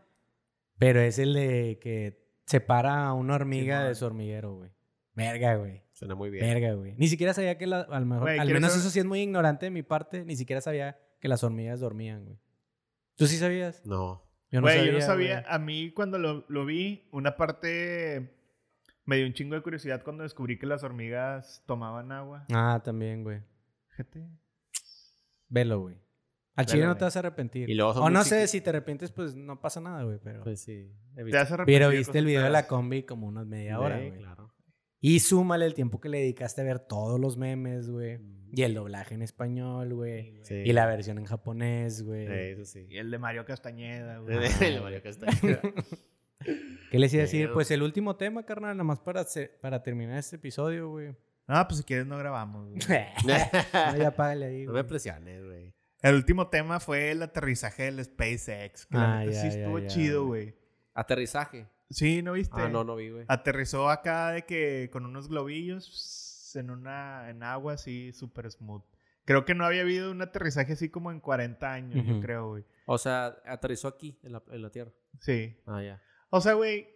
pero 0.79 1.01
es 1.01 1.19
el 1.19 1.35
de 1.35 1.79
que 1.83 2.23
separa 2.47 3.07
a 3.07 3.13
una 3.13 3.35
hormiga 3.35 3.77
Simón. 3.79 3.89
de 3.89 3.95
su 3.95 4.07
hormiguero, 4.07 4.55
güey. 4.57 4.71
Verga, 5.15 5.57
güey. 5.57 5.83
Suena 5.93 6.15
muy 6.15 6.31
bien. 6.31 6.45
Verga, 6.47 6.73
güey. 6.75 6.95
Ni 6.97 7.07
siquiera 7.09 7.35
sabía 7.35 7.59
que 7.59 7.67
la, 7.67 7.81
a 7.83 8.01
lo 8.01 8.07
mejor, 8.07 8.23
Güey, 8.23 8.39
al 8.39 8.47
¿quieres 8.47 8.55
menos 8.61 8.71
saber? 8.73 8.81
eso 8.87 8.91
sí 8.91 8.99
es 8.99 9.05
muy 9.05 9.21
ignorante 9.21 9.67
de 9.67 9.71
mi 9.71 9.83
parte, 9.83 10.25
ni 10.25 10.37
siquiera 10.37 10.61
sabía 10.63 10.99
que 11.21 11.29
las 11.29 11.45
hormigas 11.45 11.81
dormían, 11.81 12.25
güey. 12.25 12.39
¿Tú 13.17 13.27
sí 13.27 13.37
sabías? 13.37 13.85
No. 13.85 14.25
Yo 14.51 14.61
Güey, 14.63 14.87
yo 14.87 14.93
no 14.93 15.01
sabía. 15.01 15.41
güey. 15.43 15.55
A 15.55 15.59
mí 15.59 15.91
cuando 15.93 16.19
lo, 16.19 16.45
lo 16.49 16.65
vi, 16.65 17.09
una 17.13 17.37
parte 17.37 18.35
me 19.05 19.17
dio 19.17 19.27
un 19.27 19.33
chingo 19.33 19.55
de 19.55 19.63
curiosidad 19.63 20.03
cuando 20.03 20.23
descubrí 20.23 20.59
que 20.59 20.67
las 20.67 20.85
hormigas 20.85 21.63
tomaban 21.67 22.13
agua. 22.13 22.45
Ah, 22.53 22.81
también, 22.85 23.25
güey. 23.25 23.41
Fíjate. 23.89 24.29
Velo, 25.49 25.81
güey. 25.81 25.97
Al 26.55 26.67
chile 26.67 26.85
no 26.85 26.97
te 26.97 27.05
vas 27.05 27.17
a 27.17 27.21
arrepentir. 27.21 27.69
Y 27.69 27.75
luego 27.75 27.93
o 27.93 28.11
no 28.11 28.25
sé, 28.25 28.47
si 28.47 28.61
te 28.61 28.71
arrepientes, 28.71 29.11
pues 29.11 29.35
no 29.35 29.61
pasa 29.61 29.81
nada, 29.81 30.03
güey, 30.03 30.19
pero... 30.23 30.43
Pues 30.43 30.61
sí. 30.61 30.91
Te 31.15 31.25
visto. 31.25 31.41
hace 31.41 31.55
arrepentir 31.55 31.75
Pero 31.75 31.91
de 31.91 31.97
viste 31.97 32.19
el 32.19 32.27
video 32.27 32.43
de 32.43 32.51
la 32.51 32.67
combi 32.67 33.05
como 33.05 33.27
unas 33.27 33.47
media 33.47 33.81
hora, 33.81 33.97
güey. 33.97 34.13
claro. 34.13 34.53
Y 35.01 35.19
súmale 35.21 35.67
el 35.67 35.75
tiempo 35.75 36.01
que 36.01 36.09
le 36.09 36.19
dedicaste 36.19 36.61
a 36.61 36.65
ver 36.65 36.79
todos 36.79 37.19
los 37.19 37.37
memes, 37.37 37.91
güey. 37.91 38.21
Y 38.55 38.63
el 38.63 38.75
doblaje 38.75 39.15
en 39.15 39.23
español, 39.23 39.95
güey. 39.95 40.39
Sí. 40.43 40.55
Y 40.57 40.73
la 40.73 40.87
versión 40.87 41.19
en 41.19 41.25
japonés, 41.25 42.05
güey. 42.05 42.27
Sí, 42.27 42.33
eso 42.33 42.65
sí. 42.67 42.87
Y 42.89 42.99
el 42.99 43.11
de 43.11 43.19
Mario 43.19 43.45
Castañeda, 43.45 44.19
güey. 44.19 44.37
El 44.61 44.83
Mario 44.83 45.03
Castañeda. 45.03 45.61
¿Qué 46.91 46.99
les 46.99 47.13
iba 47.15 47.23
a 47.23 47.27
decir? 47.27 47.51
Pues 47.53 47.71
el 47.71 47.83
último 47.83 48.17
tema, 48.17 48.45
carnal, 48.45 48.77
nada 48.77 48.85
más 48.85 49.01
para, 49.01 49.25
para 49.61 49.83
terminar 49.83 50.19
este 50.19 50.37
episodio, 50.37 50.91
güey. 50.91 51.15
Ah, 51.47 51.67
pues 51.67 51.79
si 51.79 51.85
quieres 51.85 52.07
no 52.07 52.17
grabamos. 52.19 52.69
güey. 52.69 52.79
no, 53.27 53.35
ya 53.99 54.15
págale 54.17 54.47
ahí, 54.47 54.65
No 54.65 54.73
me 54.73 54.85
presiones, 54.85 55.45
güey. 55.45 55.75
El 56.01 56.17
último 56.17 56.49
tema 56.49 56.81
fue 56.81 57.11
el 57.13 57.23
aterrizaje 57.23 57.85
del 57.85 58.05
SpaceX. 58.05 58.87
Que 58.87 58.97
Ah, 58.99 59.25
ya, 59.25 59.33
sí 59.33 59.49
ya, 59.49 59.59
estuvo 59.61 59.79
ya, 59.79 59.87
chido, 59.87 60.27
güey. 60.27 60.55
Aterrizaje. 60.95 61.69
Sí, 61.91 62.23
¿no 62.23 62.33
viste? 62.33 62.61
Ah, 62.61 62.69
no, 62.69 62.85
no 62.85 62.97
vi, 62.97 63.11
güey. 63.11 63.25
Aterrizó 63.29 63.89
acá 63.91 64.31
de 64.31 64.43
que 64.43 64.89
con 64.93 65.07
unos 65.07 65.29
globillos 65.29 66.53
en 66.57 66.71
una 66.71 67.31
en 67.31 67.43
agua 67.43 67.75
así 67.75 68.13
súper 68.13 68.51
smooth. 68.51 68.83
Creo 69.25 69.45
que 69.45 69.55
no 69.55 69.65
había 69.65 69.83
habido 69.83 70.11
un 70.11 70.21
aterrizaje 70.21 70.73
así 70.73 70.89
como 70.89 71.13
en 71.13 71.21
40 71.21 71.73
años, 71.73 72.05
yo 72.05 72.21
creo, 72.21 72.49
güey. 72.49 72.65
O 72.87 72.99
sea, 72.99 73.37
aterrizó 73.47 73.87
aquí, 73.87 74.19
en 74.25 74.33
la, 74.33 74.43
en 74.51 74.63
la 74.63 74.71
Tierra. 74.71 74.91
Sí. 75.21 75.57
Ah, 75.67 75.81
ya. 75.83 76.03
O 76.35 76.41
sea, 76.41 76.55
güey, 76.55 76.89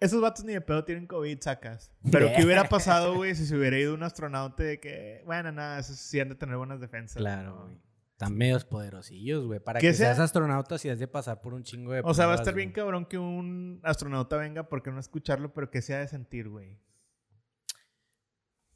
esos 0.00 0.22
vatos 0.22 0.42
ni 0.44 0.54
de 0.54 0.60
pedo 0.62 0.84
tienen 0.86 1.06
COVID, 1.06 1.38
sacas. 1.40 1.92
Pero 2.10 2.28
¿qué 2.34 2.44
hubiera 2.44 2.64
pasado, 2.68 3.14
güey, 3.14 3.34
si 3.34 3.44
se 3.46 3.54
hubiera 3.56 3.78
ido 3.78 3.92
un 3.94 4.02
astronauta 4.02 4.62
de 4.62 4.80
que, 4.80 5.22
bueno, 5.26 5.52
nada, 5.52 5.78
esos 5.78 5.98
sí 5.98 6.18
han 6.18 6.30
de 6.30 6.34
tener 6.34 6.56
buenas 6.56 6.80
defensas. 6.80 7.16
Claro, 7.18 7.64
güey. 7.66 7.78
Están 8.12 8.34
medios 8.36 8.64
poderosillos, 8.64 9.44
güey. 9.44 9.60
Para 9.60 9.80
Que 9.80 9.92
sea- 9.92 10.06
seas 10.14 10.20
astronauta 10.20 10.78
si 10.78 10.88
has 10.88 10.98
de 10.98 11.08
pasar 11.08 11.42
por 11.42 11.52
un 11.52 11.62
chingo 11.62 11.92
de 11.92 12.00
O 12.04 12.14
sea, 12.14 12.26
va 12.26 12.32
a 12.32 12.36
pruebas, 12.36 12.40
estar 12.40 12.54
bien 12.54 12.68
güey. 12.70 12.74
cabrón 12.74 13.04
que 13.06 13.18
un 13.18 13.80
astronauta 13.82 14.36
venga, 14.38 14.68
porque 14.68 14.90
no 14.90 14.98
escucharlo, 15.00 15.52
pero 15.52 15.70
que 15.70 15.82
se 15.82 15.94
ha 15.94 15.98
de 15.98 16.08
sentir, 16.08 16.48
güey. 16.48 16.78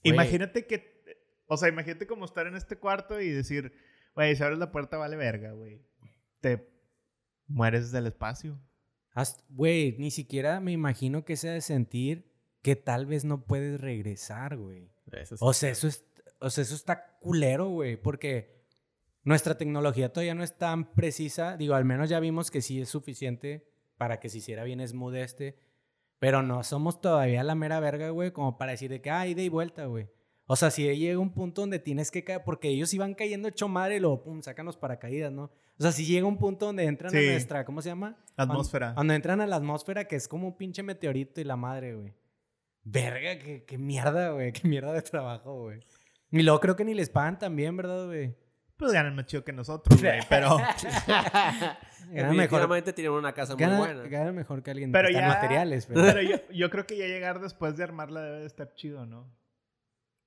Güey. 0.02 0.14
Imagínate 0.14 0.66
que, 0.66 1.02
o 1.46 1.56
sea, 1.56 1.68
imagínate 1.68 2.06
como 2.06 2.24
estar 2.24 2.46
en 2.46 2.56
este 2.56 2.76
cuarto 2.78 3.20
y 3.20 3.30
decir, 3.30 3.72
güey, 4.14 4.36
si 4.36 4.42
abres 4.42 4.58
la 4.58 4.70
puerta 4.70 4.96
vale 4.96 5.16
verga, 5.16 5.52
güey. 5.52 5.82
Te 6.40 6.68
mueres 7.46 7.90
del 7.90 8.06
espacio. 8.06 8.60
Güey, 9.50 9.96
ni 9.98 10.10
siquiera 10.10 10.60
me 10.60 10.72
imagino 10.72 11.24
que 11.24 11.36
sea 11.36 11.52
de 11.52 11.60
sentir 11.60 12.30
que 12.62 12.76
tal 12.76 13.06
vez 13.06 13.24
no 13.24 13.44
puedes 13.44 13.80
regresar, 13.80 14.56
güey. 14.56 14.90
Sí. 15.24 15.36
O 15.40 15.52
sea, 15.52 15.70
eso 15.70 15.88
es, 15.88 16.04
o 16.40 16.50
sea, 16.50 16.62
eso 16.62 16.74
está 16.74 17.18
culero, 17.18 17.68
güey, 17.68 17.96
porque 17.96 18.58
nuestra 19.24 19.56
tecnología 19.56 20.12
todavía 20.12 20.34
no 20.34 20.44
es 20.44 20.56
tan 20.56 20.92
precisa. 20.92 21.56
Digo, 21.56 21.74
al 21.74 21.84
menos 21.84 22.08
ya 22.08 22.20
vimos 22.20 22.50
que 22.50 22.62
sí 22.62 22.80
es 22.80 22.88
suficiente 22.88 23.68
para 23.96 24.20
que 24.20 24.28
se 24.28 24.38
hiciera 24.38 24.64
bien 24.64 24.86
smooth 24.86 25.16
este, 25.16 25.58
pero 26.18 26.42
no 26.42 26.62
somos 26.62 27.00
todavía 27.00 27.42
la 27.42 27.54
mera 27.54 27.80
verga, 27.80 28.10
güey, 28.10 28.32
como 28.32 28.58
para 28.58 28.72
decir 28.72 28.90
de 28.90 29.00
que, 29.00 29.10
ah, 29.10 29.26
ida 29.26 29.42
y 29.42 29.48
vuelta, 29.48 29.86
güey. 29.86 30.08
O 30.50 30.56
sea, 30.56 30.70
si 30.70 30.82
llega 30.96 31.18
un 31.18 31.32
punto 31.34 31.60
donde 31.60 31.78
tienes 31.78 32.10
que 32.10 32.24
caer, 32.24 32.42
porque 32.44 32.68
ellos 32.68 32.92
iban 32.94 33.14
cayendo 33.14 33.48
hecho 33.48 33.68
madre 33.68 33.96
y 33.96 34.00
luego, 34.00 34.22
pum, 34.22 34.40
sacan 34.42 34.64
los 34.66 34.76
paracaídas, 34.78 35.30
¿no? 35.30 35.44
O 35.78 35.82
sea, 35.82 35.92
si 35.92 36.06
llega 36.06 36.26
un 36.26 36.38
punto 36.38 36.66
donde 36.66 36.84
entran 36.84 37.10
Sí. 37.12 37.18
a 37.18 37.30
nuestra, 37.32 37.64
¿cómo 37.66 37.82
se 37.82 37.90
llama? 37.90 38.16
Atmósfera. 38.36 38.94
Cuando 38.94 39.12
entran 39.14 39.40
a 39.42 39.46
la 39.46 39.56
atmósfera, 39.56 40.06
que 40.06 40.16
es 40.16 40.26
como 40.26 40.48
un 40.48 40.56
pinche 40.56 40.82
meteorito 40.82 41.40
y 41.40 41.44
la 41.44 41.56
madre, 41.56 41.94
güey. 41.94 42.14
Verga, 42.82 43.38
qué, 43.38 43.64
qué 43.66 43.76
mierda, 43.78 44.30
güey. 44.30 44.52
Qué 44.52 44.66
mierda 44.66 44.92
de 44.92 45.02
trabajo, 45.02 45.54
güey. 45.64 45.80
Y 46.30 46.42
luego 46.42 46.60
creo 46.60 46.76
que 46.76 46.84
ni 46.84 46.94
les 46.94 47.10
pagan 47.10 47.38
también, 47.38 47.76
¿verdad, 47.76 48.06
güey? 48.06 48.34
Pues 48.78 48.92
ganan 48.92 49.14
más 49.16 49.26
chido 49.26 49.44
que 49.44 49.52
nosotros, 49.52 50.00
güey. 50.00 50.20
Pero, 50.30 50.56
Ganan 52.10 52.36
mejor, 52.36 52.82
tienen 52.94 53.12
una 53.12 53.32
casa 53.34 53.54
muy 53.54 53.60
ganan, 53.60 53.78
buena. 53.78 54.02
ganan 54.08 54.34
mejor 54.34 54.62
que 54.62 54.70
alguien 54.70 54.92
Pero 54.92 55.08
que 55.08 55.14
ya- 55.14 55.28
materiales, 55.28 55.86
pero 55.92 56.00
pero 56.02 56.22
yo, 56.22 56.36
yo 56.52 56.70
creo 56.70 56.86
que 56.86 56.96
ya 56.96 57.06
llegar 57.06 57.40
después 57.40 57.76
de 57.76 57.84
armarla 57.84 58.22
debe 58.22 58.40
de 58.40 58.46
estar 58.46 58.72
chido, 58.74 59.04
¿no? 59.04 59.28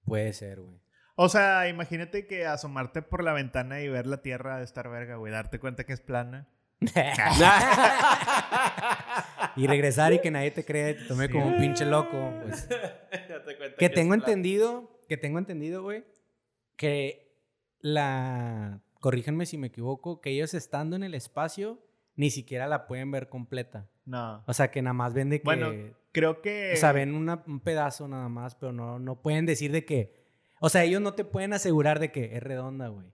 Puede 0.05 0.33
ser, 0.33 0.61
güey. 0.61 0.79
O 1.15 1.29
sea, 1.29 1.67
imagínate 1.67 2.25
que 2.25 2.45
asomarte 2.45 3.01
por 3.01 3.23
la 3.23 3.33
ventana 3.33 3.81
y 3.81 3.89
ver 3.89 4.07
la 4.07 4.21
Tierra 4.21 4.57
de 4.57 4.63
estar 4.63 4.89
verga, 4.89 5.17
güey. 5.17 5.31
Darte 5.31 5.59
cuenta 5.59 5.83
que 5.83 5.93
es 5.93 6.01
plana. 6.01 6.47
y 9.55 9.67
regresar 9.67 10.13
y 10.13 10.19
que 10.19 10.31
nadie 10.31 10.51
te 10.51 10.65
cree, 10.65 10.95
te 10.95 11.03
tome 11.05 11.27
Sí. 11.27 11.33
como 11.33 11.47
un 11.47 11.57
pinche 11.57 11.85
loco, 11.85 12.33
pues. 12.43 12.67
Que 13.77 13.89
tengo 13.89 14.13
entendido, 14.13 14.99
que 15.07 15.17
tengo 15.17 15.39
entendido, 15.39 15.83
güey, 15.83 16.03
que 16.75 17.35
la, 17.79 18.81
corríjanme 18.99 19.45
si 19.45 19.57
me 19.57 19.67
equivoco, 19.67 20.21
que 20.21 20.31
ellos 20.31 20.53
estando 20.53 20.95
en 20.95 21.03
el 21.03 21.13
espacio 21.13 21.79
ni 22.15 22.29
siquiera 22.29 22.67
la 22.67 22.87
pueden 22.87 23.11
ver 23.11 23.29
completa. 23.29 23.87
No. 24.05 24.43
O 24.47 24.53
sea, 24.53 24.71
que 24.71 24.81
nada 24.81 24.93
más 24.93 25.13
ven 25.13 25.29
de 25.29 25.39
que, 25.39 25.45
Bueno, 25.45 25.71
Creo 26.11 26.41
que... 26.41 26.73
o 26.73 26.77
sea, 26.77 26.91
ven 26.91 27.13
una- 27.15 27.43
un 27.47 27.59
pedazo 27.59 28.07
nada 28.07 28.27
más, 28.29 28.55
pero 28.55 28.71
no, 28.71 28.99
no 28.99 29.21
pueden 29.21 29.45
decir 29.45 29.71
de 29.71 29.85
que, 29.85 30.13
o 30.59 30.69
sea, 30.69 30.83
ellos 30.83 31.01
no 31.01 31.13
te 31.13 31.23
pueden 31.25 31.53
asegurar 31.53 31.99
de 31.99 32.11
que 32.11 32.35
es 32.35 32.43
redonda, 32.43 32.87
güey. 32.89 33.07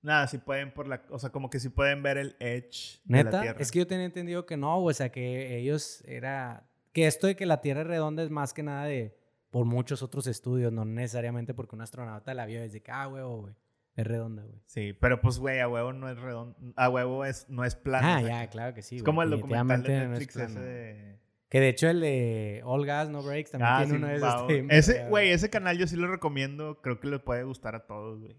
Nada, 0.00 0.28
si 0.28 0.38
pueden 0.38 0.72
por 0.72 0.86
la... 0.86 1.02
O 1.10 1.18
sea, 1.18 1.30
como 1.30 1.50
que 1.50 1.58
si 1.58 1.68
pueden 1.68 2.02
ver 2.02 2.18
el 2.18 2.36
edge 2.38 3.00
de 3.04 3.24
la 3.24 3.40
Tierra. 3.40 3.60
es 3.60 3.72
que 3.72 3.80
yo 3.80 3.86
tenía 3.86 4.06
entendido 4.06 4.46
que 4.46 4.56
no, 4.56 4.80
güey, 4.80 4.92
o 4.92 4.94
sea, 4.94 5.10
que 5.10 5.58
ellos 5.58 6.02
era, 6.06 6.68
que 6.92 7.06
esto 7.08 7.26
de 7.26 7.34
que 7.34 7.46
la 7.46 7.60
Tierra 7.60 7.80
es 7.80 7.86
redonda 7.88 8.22
es 8.22 8.30
más 8.30 8.54
que 8.54 8.62
nada 8.62 8.84
de, 8.84 9.16
por 9.50 9.64
muchos 9.66 10.02
otros 10.04 10.28
estudios, 10.28 10.72
no 10.72 10.84
necesariamente 10.84 11.52
porque 11.54 11.74
un 11.74 11.82
astronauta 11.82 12.32
la 12.34 12.46
vio 12.46 12.60
desde 12.60 12.80
que, 12.80 12.92
ah, 12.92 13.06
güey, 13.06 13.24
güey, 13.24 13.54
es 13.96 14.06
redonda, 14.06 14.44
güey. 14.44 14.60
Sí, 14.66 14.92
pero 14.92 15.20
pues, 15.20 15.40
güey, 15.40 15.58
a 15.58 15.68
huevo 15.68 15.92
no 15.92 16.08
es 16.08 16.16
redondo. 16.16 16.56
A 16.76 16.88
huevo 16.88 17.24
es, 17.24 17.48
no 17.48 17.64
es 17.64 17.74
plana. 17.74 18.18
Ah, 18.18 18.22
ya, 18.22 18.46
claro 18.48 18.72
que 18.74 18.82
sí. 18.82 18.96
Es 18.96 19.02
güey, 19.02 19.06
como 19.06 19.22
el 19.24 19.30
documental 19.30 19.82
de 19.82 19.92
definitivamente 19.92 20.08
no 20.08 20.14
es 20.14 20.20
Netflix 20.20 20.36
ese 20.36 20.60
de... 20.60 21.18
Que 21.48 21.60
de 21.60 21.68
hecho 21.70 21.88
el 21.88 22.00
de 22.00 22.60
All 22.64 22.84
Gas, 22.84 23.08
No 23.08 23.22
Breaks 23.22 23.52
también 23.52 23.70
Ah, 23.72 23.78
tiene 23.78 23.90
sí, 23.92 23.96
uno 23.96 24.06
de 24.08 24.16
esos. 24.16 24.46
bien 24.46 24.68
Ese, 24.70 25.08
güey, 25.08 25.30
ese 25.30 25.48
canal 25.48 25.78
yo 25.78 25.86
sí 25.86 25.96
lo 25.96 26.06
recomiendo. 26.08 26.80
Creo 26.82 27.00
que 27.00 27.08
les 27.08 27.20
puede 27.20 27.42
gustar 27.44 27.74
a 27.74 27.86
todos, 27.86 28.20
güey. 28.20 28.36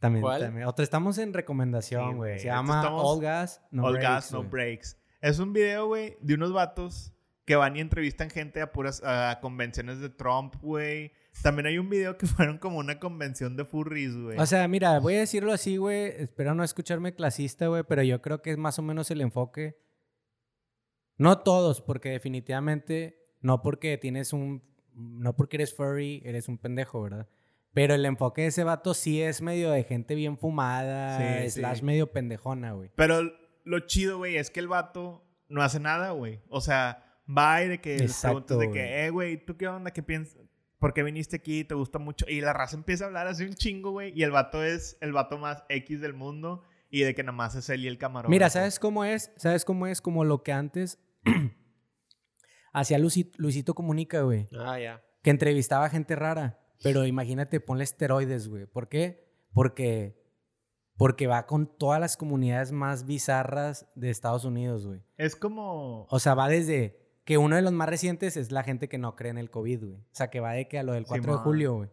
También, 0.00 0.22
¿Cuál? 0.22 0.40
también. 0.42 0.66
Otro, 0.66 0.82
estamos 0.82 1.16
en 1.18 1.28
Sí, 1.28 1.32
recomendación, 1.34 2.16
güey. 2.16 2.32
güey. 2.32 2.38
Se 2.40 2.50
Ahorita 2.50 2.72
llama 2.72 2.80
estamos- 2.82 3.02
All 3.04 3.20
Gas, 3.22 3.62
No 3.70 3.84
All 3.84 3.92
Breaks. 3.92 4.08
gas, 4.08 4.32
no 4.32 4.38
güey. 4.38 4.50
breaks. 4.50 4.98
Es 5.20 5.38
un 5.38 5.52
video, 5.52 5.86
güey, 5.86 6.16
de 6.20 6.34
unos 6.34 6.52
vatos 6.52 7.14
que 7.44 7.56
van 7.56 7.76
y 7.76 7.80
entrevistan 7.80 8.28
gente 8.28 8.60
a 8.60 8.72
puras 8.72 9.00
a 9.04 9.38
convenciones 9.40 10.00
de 10.00 10.08
Trump, 10.10 10.54
güey, 10.60 11.12
También 11.42 11.66
hay 11.66 11.78
un 11.78 11.88
video 11.88 12.18
que 12.18 12.26
fueron 12.50 12.58
como 12.58 12.76
una 12.78 12.98
convención 12.98 13.56
de 13.56 13.64
furries, 13.64 14.14
güey. 14.14 14.38
O 14.38 14.44
sea, 14.44 14.68
mira, 14.68 14.98
voy 14.98 15.14
a 15.14 15.20
decirlo 15.20 15.52
así, 15.54 15.78
güey. 15.78 16.12
Espero 16.18 16.54
no 16.54 16.62
escucharme 16.62 17.14
clasista, 17.14 17.68
güey, 17.68 17.84
pero 17.88 18.02
yo 18.02 18.20
creo 18.20 18.42
que 18.42 18.50
es 18.50 18.58
más 18.58 18.78
o 18.78 18.82
menos 18.82 19.10
el 19.10 19.22
enfoque. 19.22 19.78
No 21.18 21.38
todos, 21.40 21.80
porque 21.80 22.10
definitivamente 22.10 23.18
no 23.40 23.62
porque 23.62 23.98
tienes 23.98 24.32
un. 24.32 24.62
No 24.94 25.34
porque 25.36 25.56
eres 25.56 25.74
furry, 25.74 26.22
eres 26.24 26.48
un 26.48 26.58
pendejo, 26.58 27.02
¿verdad? 27.02 27.28
Pero 27.72 27.94
el 27.94 28.04
enfoque 28.04 28.42
de 28.42 28.48
ese 28.48 28.64
vato 28.64 28.92
sí 28.92 29.22
es 29.22 29.40
medio 29.40 29.70
de 29.70 29.84
gente 29.84 30.14
bien 30.14 30.36
fumada, 30.36 31.42
Sí, 31.44 31.50
slash 31.50 31.78
sí. 31.78 31.84
medio 31.84 32.12
pendejona, 32.12 32.72
güey. 32.72 32.90
Pero 32.94 33.22
lo 33.64 33.80
chido, 33.80 34.18
güey, 34.18 34.36
es 34.36 34.50
que 34.50 34.60
el 34.60 34.68
vato 34.68 35.24
no 35.48 35.62
hace 35.62 35.80
nada, 35.80 36.10
güey. 36.10 36.40
O 36.50 36.60
sea, 36.60 37.02
va 37.26 37.62
y 37.62 37.68
de 37.68 37.80
que 37.80 37.96
Exacto, 37.96 38.58
de 38.58 38.70
que, 38.70 39.06
eh, 39.06 39.10
güey, 39.10 39.42
¿tú 39.42 39.56
qué 39.56 39.68
onda? 39.68 39.90
¿Qué 39.92 40.02
piensas? 40.02 40.42
¿Por 40.78 40.92
qué 40.92 41.02
viniste 41.02 41.36
aquí? 41.36 41.64
¿Te 41.64 41.74
gusta 41.74 41.98
mucho? 41.98 42.26
Y 42.28 42.40
la 42.42 42.52
raza 42.52 42.76
empieza 42.76 43.04
a 43.04 43.06
hablar 43.06 43.26
así 43.28 43.44
un 43.44 43.54
chingo, 43.54 43.92
güey. 43.92 44.12
Y 44.14 44.24
el 44.24 44.32
vato 44.32 44.62
es 44.62 44.98
el 45.00 45.12
vato 45.12 45.38
más 45.38 45.64
X 45.70 46.00
del 46.02 46.12
mundo. 46.12 46.64
Y 46.92 47.04
de 47.04 47.14
que 47.14 47.22
nada 47.22 47.32
más 47.32 47.54
es 47.54 47.70
él 47.70 47.84
y 47.84 47.88
el 47.88 47.96
camarón. 47.96 48.30
Mira, 48.30 48.50
¿sabes 48.50 48.78
cómo 48.78 49.02
es? 49.02 49.32
¿Sabes 49.36 49.64
cómo 49.64 49.86
es? 49.86 50.02
Como 50.02 50.24
lo 50.24 50.42
que 50.42 50.52
antes 50.52 50.98
hacía 52.74 52.98
Luisito, 52.98 53.32
Luisito 53.38 53.74
Comunica, 53.74 54.20
güey. 54.20 54.46
Ah, 54.58 54.78
ya. 54.78 55.02
Que 55.22 55.30
entrevistaba 55.30 55.86
a 55.86 55.88
gente 55.88 56.14
rara. 56.16 56.60
Pero 56.82 57.06
imagínate, 57.06 57.60
ponle 57.60 57.84
esteroides, 57.84 58.46
güey. 58.46 58.66
¿Por 58.66 58.90
qué? 58.90 59.26
Porque, 59.54 60.22
porque 60.98 61.26
va 61.26 61.46
con 61.46 61.66
todas 61.78 61.98
las 61.98 62.18
comunidades 62.18 62.72
más 62.72 63.06
bizarras 63.06 63.88
de 63.94 64.10
Estados 64.10 64.44
Unidos, 64.44 64.86
güey. 64.86 65.00
Es 65.16 65.34
como... 65.34 66.06
O 66.10 66.18
sea, 66.18 66.34
va 66.34 66.48
desde 66.48 67.00
que 67.24 67.38
uno 67.38 67.56
de 67.56 67.62
los 67.62 67.72
más 67.72 67.88
recientes 67.88 68.36
es 68.36 68.52
la 68.52 68.64
gente 68.64 68.90
que 68.90 68.98
no 68.98 69.16
cree 69.16 69.30
en 69.30 69.38
el 69.38 69.48
COVID, 69.48 69.84
güey. 69.84 69.96
O 69.96 70.14
sea, 70.14 70.28
que 70.28 70.40
va 70.40 70.52
de 70.52 70.68
que 70.68 70.78
a 70.78 70.82
lo 70.82 70.92
del 70.92 71.06
4 71.06 71.32
de 71.32 71.38
julio, 71.38 71.74
güey. 71.74 71.88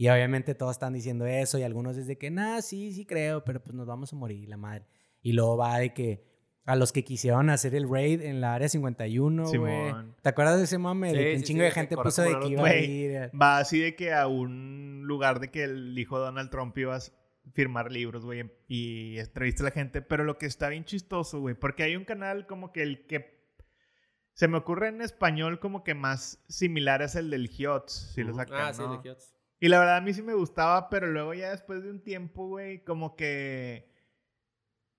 Y 0.00 0.08
obviamente 0.08 0.54
todos 0.54 0.72
están 0.72 0.94
diciendo 0.94 1.26
eso 1.26 1.58
y 1.58 1.62
algunos 1.62 1.94
desde 1.94 2.16
que, 2.16 2.30
nah, 2.30 2.62
sí, 2.62 2.90
sí 2.90 3.04
creo, 3.04 3.44
pero 3.44 3.62
pues 3.62 3.74
nos 3.74 3.86
vamos 3.86 4.10
a 4.14 4.16
morir, 4.16 4.48
la 4.48 4.56
madre. 4.56 4.86
Y 5.20 5.34
luego 5.34 5.58
va 5.58 5.78
de 5.78 5.92
que 5.92 6.24
a 6.64 6.74
los 6.74 6.90
que 6.90 7.04
quisieron 7.04 7.50
hacer 7.50 7.74
el 7.74 7.86
raid 7.86 8.22
en 8.22 8.40
la 8.40 8.54
área 8.54 8.66
51, 8.70 9.44
güey. 9.58 9.92
¿Te 10.22 10.30
acuerdas 10.30 10.56
de 10.56 10.64
ese 10.64 10.78
mame? 10.78 11.10
Sí, 11.10 11.16
de 11.18 11.22
que 11.24 11.32
un 11.34 11.38
sí, 11.40 11.44
chingo 11.44 11.58
sí, 11.60 11.64
de 11.64 11.70
gente 11.72 11.96
puso 11.98 12.22
de 12.22 12.38
que 12.38 12.48
iba 12.48 12.66
a 12.66 12.76
ir. 12.76 13.10
eh. 13.10 13.30
Va 13.38 13.58
así 13.58 13.78
de 13.78 13.94
que 13.94 14.14
a 14.14 14.26
un 14.26 15.02
lugar 15.04 15.38
de 15.38 15.50
que 15.50 15.64
el 15.64 15.98
hijo 15.98 16.18
de 16.18 16.24
Donald 16.24 16.48
Trump 16.48 16.78
iba 16.78 16.96
a 16.96 17.00
firmar 17.52 17.92
libros, 17.92 18.24
güey, 18.24 18.50
y 18.68 19.18
entrevista 19.18 19.64
a 19.64 19.66
la 19.66 19.70
gente. 19.70 20.00
Pero 20.00 20.24
lo 20.24 20.38
que 20.38 20.46
está 20.46 20.70
bien 20.70 20.86
chistoso, 20.86 21.40
güey, 21.40 21.54
porque 21.56 21.82
hay 21.82 21.94
un 21.94 22.06
canal 22.06 22.46
como 22.46 22.72
que 22.72 22.82
el 22.82 23.04
que 23.06 23.38
se 24.32 24.48
me 24.48 24.56
ocurre 24.56 24.88
en 24.88 25.02
español 25.02 25.60
como 25.60 25.84
que 25.84 25.92
más 25.92 26.42
similar 26.48 27.02
es 27.02 27.16
el 27.16 27.28
del 27.28 27.50
Hiots, 27.50 28.12
si 28.14 28.22
lo 28.22 28.32
sacan, 28.32 28.60
Ah, 28.62 28.72
sí, 28.72 28.80
¿no? 28.80 28.94
de 28.96 29.02
Kiots. 29.02 29.34
Y 29.60 29.68
la 29.68 29.78
verdad 29.78 29.98
a 29.98 30.00
mí 30.00 30.14
sí 30.14 30.22
me 30.22 30.32
gustaba, 30.32 30.88
pero 30.88 31.06
luego 31.06 31.34
ya 31.34 31.50
después 31.50 31.82
de 31.82 31.90
un 31.90 32.02
tiempo, 32.02 32.48
güey, 32.48 32.82
como 32.82 33.14
que... 33.14 33.90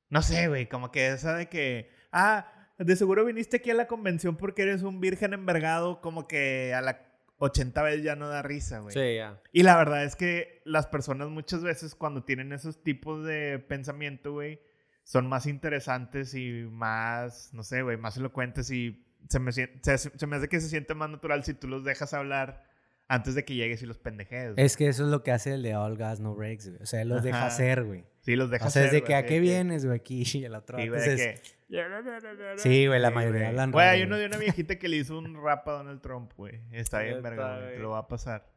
No 0.09 0.21
sé, 0.21 0.47
güey, 0.47 0.69
como 0.69 0.91
que 0.91 1.07
esa 1.07 1.35
de 1.35 1.49
que... 1.49 1.89
Ah, 2.11 2.71
de 2.77 2.95
seguro 2.95 3.25
viniste 3.25 3.57
aquí 3.57 3.71
a 3.71 3.75
la 3.75 3.87
convención 3.87 4.37
porque 4.37 4.61
eres 4.61 4.83
un 4.83 4.99
virgen 5.01 5.33
envergado, 5.33 5.99
como 5.99 6.27
que 6.27 6.73
a 6.75 6.81
la 6.81 7.11
80 7.37 7.81
vez 7.81 8.03
ya 8.03 8.15
no 8.15 8.27
da 8.27 8.43
risa, 8.43 8.79
güey. 8.79 8.93
Sí, 8.93 9.15
ya. 9.15 9.41
Y 9.51 9.63
la 9.63 9.75
verdad 9.77 10.03
es 10.03 10.15
que 10.15 10.61
las 10.63 10.85
personas 10.85 11.29
muchas 11.29 11.63
veces 11.63 11.95
cuando 11.95 12.23
tienen 12.23 12.53
esos 12.53 12.83
tipos 12.83 13.23
de 13.25 13.57
pensamiento, 13.57 14.33
güey, 14.33 14.61
son 15.03 15.27
más 15.27 15.47
interesantes 15.47 16.35
y 16.35 16.67
más, 16.69 17.51
no 17.53 17.63
sé, 17.63 17.81
güey, 17.81 17.97
más 17.97 18.15
elocuentes 18.17 18.69
y 18.69 19.07
se 19.27 19.39
me, 19.39 19.51
se, 19.51 19.71
se 19.81 20.27
me 20.27 20.35
hace 20.35 20.49
que 20.49 20.61
se 20.61 20.69
siente 20.69 20.93
más 20.93 21.09
natural 21.09 21.43
si 21.43 21.55
tú 21.55 21.67
los 21.67 21.83
dejas 21.83 22.13
hablar 22.13 22.70
antes 23.13 23.35
de 23.35 23.43
que 23.45 23.55
llegues 23.55 23.81
y 23.81 23.85
los 23.85 23.97
pendejes. 23.99 24.53
güey. 24.53 24.65
Es 24.65 24.77
que 24.77 24.87
eso 24.87 25.03
es 25.03 25.09
lo 25.09 25.21
que 25.23 25.31
hace 25.31 25.53
el 25.53 25.63
de 25.63 25.75
All 25.75 25.97
Gas 25.97 26.19
No 26.19 26.33
Breaks, 26.35 26.69
güey. 26.69 26.81
O 26.81 26.85
sea, 26.85 27.01
él 27.01 27.09
los 27.09 27.23
deja 27.23 27.45
hacer, 27.45 27.83
güey. 27.83 28.05
Sí, 28.21 28.35
los 28.35 28.47
O 28.47 28.51
dejas 28.51 28.71
sea, 28.71 28.85
es 28.85 28.91
de 28.91 29.03
que 29.03 29.15
a 29.15 29.25
qué 29.25 29.39
vienes, 29.39 29.85
güey, 29.85 29.97
aquí 29.97 30.23
y 30.33 30.45
el 30.45 30.55
otro. 30.55 30.77
Sí, 30.79 30.87
güey, 30.87 31.01
de 31.01 31.11
Entonces, 31.11 31.41
que... 31.41 32.59
sí, 32.59 32.87
güey, 32.87 32.99
la 32.99 33.09
Sí, 33.09 33.15
mayoría 33.15 33.47
hablan 33.49 33.71
Güey, 33.71 33.87
hay 33.87 34.03
uno 34.03 34.17
de 34.17 34.25
una 34.27 34.37
viejita 34.37 34.77
que 34.77 34.87
le 34.87 34.97
hizo 34.97 35.17
un 35.17 35.35
rap 35.43 35.67
a 35.67 35.71
Donald 35.73 36.01
Trump, 36.01 36.31
güey. 36.37 36.61
Está 36.71 37.01
bien, 37.01 37.21
verga, 37.21 37.59
güey. 37.59 37.73
Te 37.75 37.79
lo 37.79 37.89
va 37.91 37.99
a 37.99 38.07
pasar. 38.07 38.49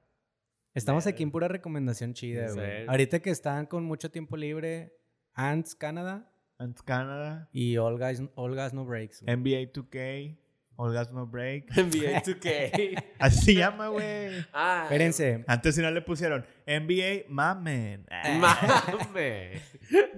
Estamos 0.74 1.07
aquí 1.07 1.22
en 1.22 1.30
pura 1.30 1.48
recomendación 1.48 2.14
chida, 2.14 2.48
Sí. 2.48 2.55
güey. 2.55 2.86
Ahorita 2.86 3.20
que 3.20 3.30
están 3.30 3.66
con 3.66 3.84
mucho 3.84 4.11
tiempo 4.11 4.36
libre, 4.36 4.96
Ants 5.32 5.74
Canada 5.74 6.30
Ants 6.59 6.82
Canada, 6.82 7.48
y 7.52 7.76
All 7.78 7.98
Gas, 7.98 8.22
All 8.36 8.55
Gas 8.55 8.72
No 8.74 8.84
Breaks. 8.84 9.22
güey. 9.22 9.36
NBA 9.36 9.72
2K, 9.72 10.38
Orgasmo 10.76 11.26
Break. 11.26 11.70
NBA 11.76 12.22
2K. 12.22 13.04
Así 13.18 13.40
se 13.44 13.54
llama, 13.54 13.88
güey. 13.88 14.44
ah, 14.52 14.80
Espérense. 14.84 15.44
Antes 15.46 15.74
si 15.74 15.82
no 15.82 15.90
le 15.90 16.02
pusieron 16.02 16.44
NBA 16.66 17.24
Mamen. 17.28 18.06
Mame. 18.40 19.60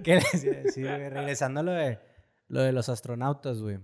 ¿Qué 0.03 0.15
les 0.15 0.43
iba 0.43 0.55
a 0.55 0.59
decir, 0.61 0.87
güey? 0.87 1.09
Regresando 1.09 1.59
a 1.59 1.63
lo 1.63 1.71
de, 1.71 1.99
lo 2.47 2.61
de 2.61 2.71
los 2.71 2.89
astronautas, 2.89 3.61
güey. 3.61 3.79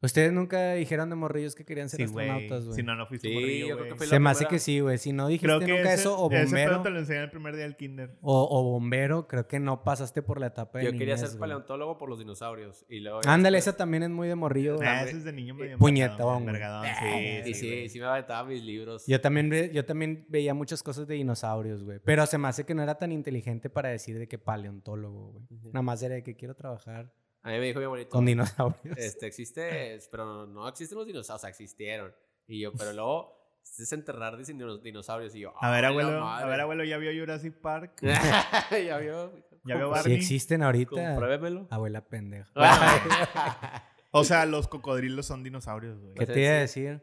Ustedes 0.00 0.32
nunca 0.32 0.74
dijeron 0.74 1.10
de 1.10 1.16
morrillos 1.16 1.56
que 1.56 1.64
querían 1.64 1.88
ser 1.88 1.98
Sí, 1.98 2.04
astronautas, 2.04 2.64
güey. 2.66 2.76
Si 2.76 2.82
no, 2.84 2.94
no 2.94 3.06
fuiste 3.08 3.26
Sí, 3.28 3.34
morrillo, 3.34 3.66
yo 3.66 3.74
creo 3.74 3.76
güey. 3.78 3.88
que 3.90 3.96
fue 3.96 4.06
Se 4.06 4.20
me 4.20 4.30
hace 4.30 4.46
que 4.46 4.60
sí, 4.60 4.78
güey. 4.78 4.96
Si 4.96 5.12
no 5.12 5.26
dijiste 5.26 5.46
Creo 5.48 5.58
que 5.58 5.66
nunca 5.66 5.92
ese, 5.92 6.02
eso, 6.02 6.16
o 6.16 6.30
ese 6.30 6.44
bombero, 6.44 6.70
pedo 6.70 6.82
te 6.82 6.90
lo 6.90 6.98
enseñé 7.00 7.20
el 7.24 7.30
primer 7.30 7.56
día 7.56 7.64
del 7.64 7.74
kinder. 7.76 8.16
o, 8.20 8.48
o 8.48 8.62
bombero, 8.62 9.26
creo 9.26 9.48
que 9.48 9.58
no 9.58 9.82
pasaste 9.82 10.22
por 10.22 10.38
la 10.38 10.46
etapa 10.46 10.78
de 10.78 10.84
Yo 10.84 10.92
quería 10.92 11.16
niñez, 11.16 11.30
ser 11.30 11.38
paleontólogo 11.40 11.98
por 11.98 12.08
los 12.08 12.20
dinosaurios. 12.20 12.86
Y 12.88 13.00
luego 13.00 13.22
Ándale, 13.26 13.56
después- 13.56 13.74
esa 13.74 13.76
también 13.76 14.04
es 14.04 14.10
muy 14.10 14.28
de 14.28 14.36
morrillo, 14.36 14.76
güey. 14.76 14.86
Ah, 14.86 14.98
güey. 15.00 15.08
ese 15.08 15.18
es 15.18 15.24
de 15.24 15.32
niño 15.32 15.54
medio 15.56 15.78
Puñetón, 15.78 16.44
güey. 16.44 16.54
Sí, 16.54 17.42
sí, 17.44 17.54
sí, 17.54 17.88
sí, 17.88 17.98
me 17.98 18.06
aventaba 18.06 18.48
mis 18.48 18.62
libros. 18.62 19.04
Yo 19.08 19.20
también, 19.20 19.50
ve- 19.50 19.72
yo 19.74 19.84
también 19.84 20.24
veía 20.28 20.54
muchas 20.54 20.80
cosas 20.84 21.08
de 21.08 21.14
dinosaurios, 21.16 21.82
güey. 21.82 21.98
Pero 22.04 22.24
se 22.26 22.38
me 22.38 22.46
hace 22.46 22.64
que 22.64 22.72
no 22.74 22.84
era 22.84 22.96
tan 22.98 23.10
inteligente 23.10 23.68
para 23.68 23.88
decir 23.88 24.16
de 24.16 24.28
que 24.28 24.38
paleontólogo, 24.38 25.32
güey. 25.32 25.44
Nada 25.72 25.82
más 25.82 26.00
era 26.04 26.14
de 26.14 26.22
que 26.22 26.36
quiero 26.36 26.54
trabajar 26.54 27.12
A 27.42 27.50
mí 27.50 27.58
me 27.58 27.66
dijo 27.66 27.78
mi 27.78 27.84
abuelito. 27.86 28.10
con 28.10 28.24
dinosaurios. 28.26 28.96
Este, 28.98 29.26
existe, 29.26 29.98
pero 30.10 30.46
no, 30.46 30.68
existen 30.68 30.98
los 30.98 31.06
dinosaurios, 31.06 31.36
o 31.36 31.40
sea, 31.40 31.50
existieron. 31.50 32.12
Y 32.46 32.60
yo, 32.60 32.72
pero 32.72 32.92
luego, 32.92 33.34
es 33.62 33.76
desenterrar 33.76 34.36
dino- 34.38 34.78
dinosaurios. 34.78 35.34
Y 35.34 35.40
yo, 35.40 35.52
A 35.60 35.70
ver, 35.70 35.84
"Ay, 35.84 35.94
la 35.94 36.00
abuelo, 36.02 36.18
a 36.18 36.20
madre". 36.24 36.48
ver, 36.50 36.60
abuelo, 36.60 36.84
¿ya 36.84 36.96
vio 36.98 37.10
Jurassic 37.18 37.54
Park? 37.60 38.00
ya 38.86 38.98
vio. 38.98 39.32
¿Ya 39.64 39.76
vio 39.76 39.86
Si 39.88 39.90
Barney? 39.92 40.16
existen 40.16 40.62
ahorita. 40.62 40.90
Compruébemelo. 41.10 41.66
Abuela 41.70 42.04
pendeja. 42.06 42.50
O 44.10 44.24
sea, 44.24 44.46
los 44.46 44.68
cocodrilos 44.68 45.26
son 45.26 45.44
dinosaurios, 45.44 45.98
güey. 46.00 46.14
¿Qué 46.14 46.24
Pues 46.24 46.32
te 46.32 46.40
iba 46.40 46.50
a 46.50 46.54
decir? 46.60 47.02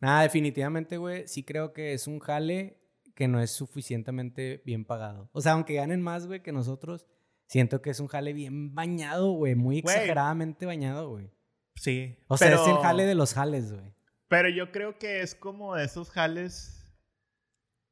Nada, 0.00 0.22
definitivamente, 0.22 0.96
güey, 0.96 1.28
sí 1.28 1.44
creo 1.44 1.72
que 1.72 1.92
es 1.92 2.08
un 2.08 2.18
jale 2.18 2.80
que 3.14 3.28
no 3.28 3.40
es 3.40 3.52
suficientemente 3.52 4.60
bien 4.66 4.84
pagado. 4.84 5.30
O 5.32 5.40
sea, 5.40 5.52
aunque 5.52 5.74
ganen 5.74 6.02
más, 6.02 6.26
güey, 6.26 6.42
que 6.42 6.50
nosotros, 6.50 7.06
siento 7.50 7.82
que 7.82 7.90
es 7.90 7.98
un 7.98 8.06
jale 8.06 8.32
bien 8.32 8.74
bañado, 8.74 9.32
güey. 9.32 9.56
Muy 9.56 9.78
exageradamente 9.80 10.66
bañado, 10.66 11.10
güey. 11.10 11.30
Sí. 11.74 12.16
O 12.28 12.36
sea, 12.36 12.48
pero, 12.48 12.62
es 12.62 12.68
el 12.68 12.76
jale 12.76 13.04
de 13.06 13.14
los 13.16 13.34
jales, 13.34 13.72
güey. 13.72 13.92
Pero 14.28 14.48
yo 14.48 14.70
creo 14.70 14.98
que 14.98 15.20
es 15.22 15.34
como 15.34 15.74
de 15.74 15.84
esos 15.84 16.10
jales 16.10 16.86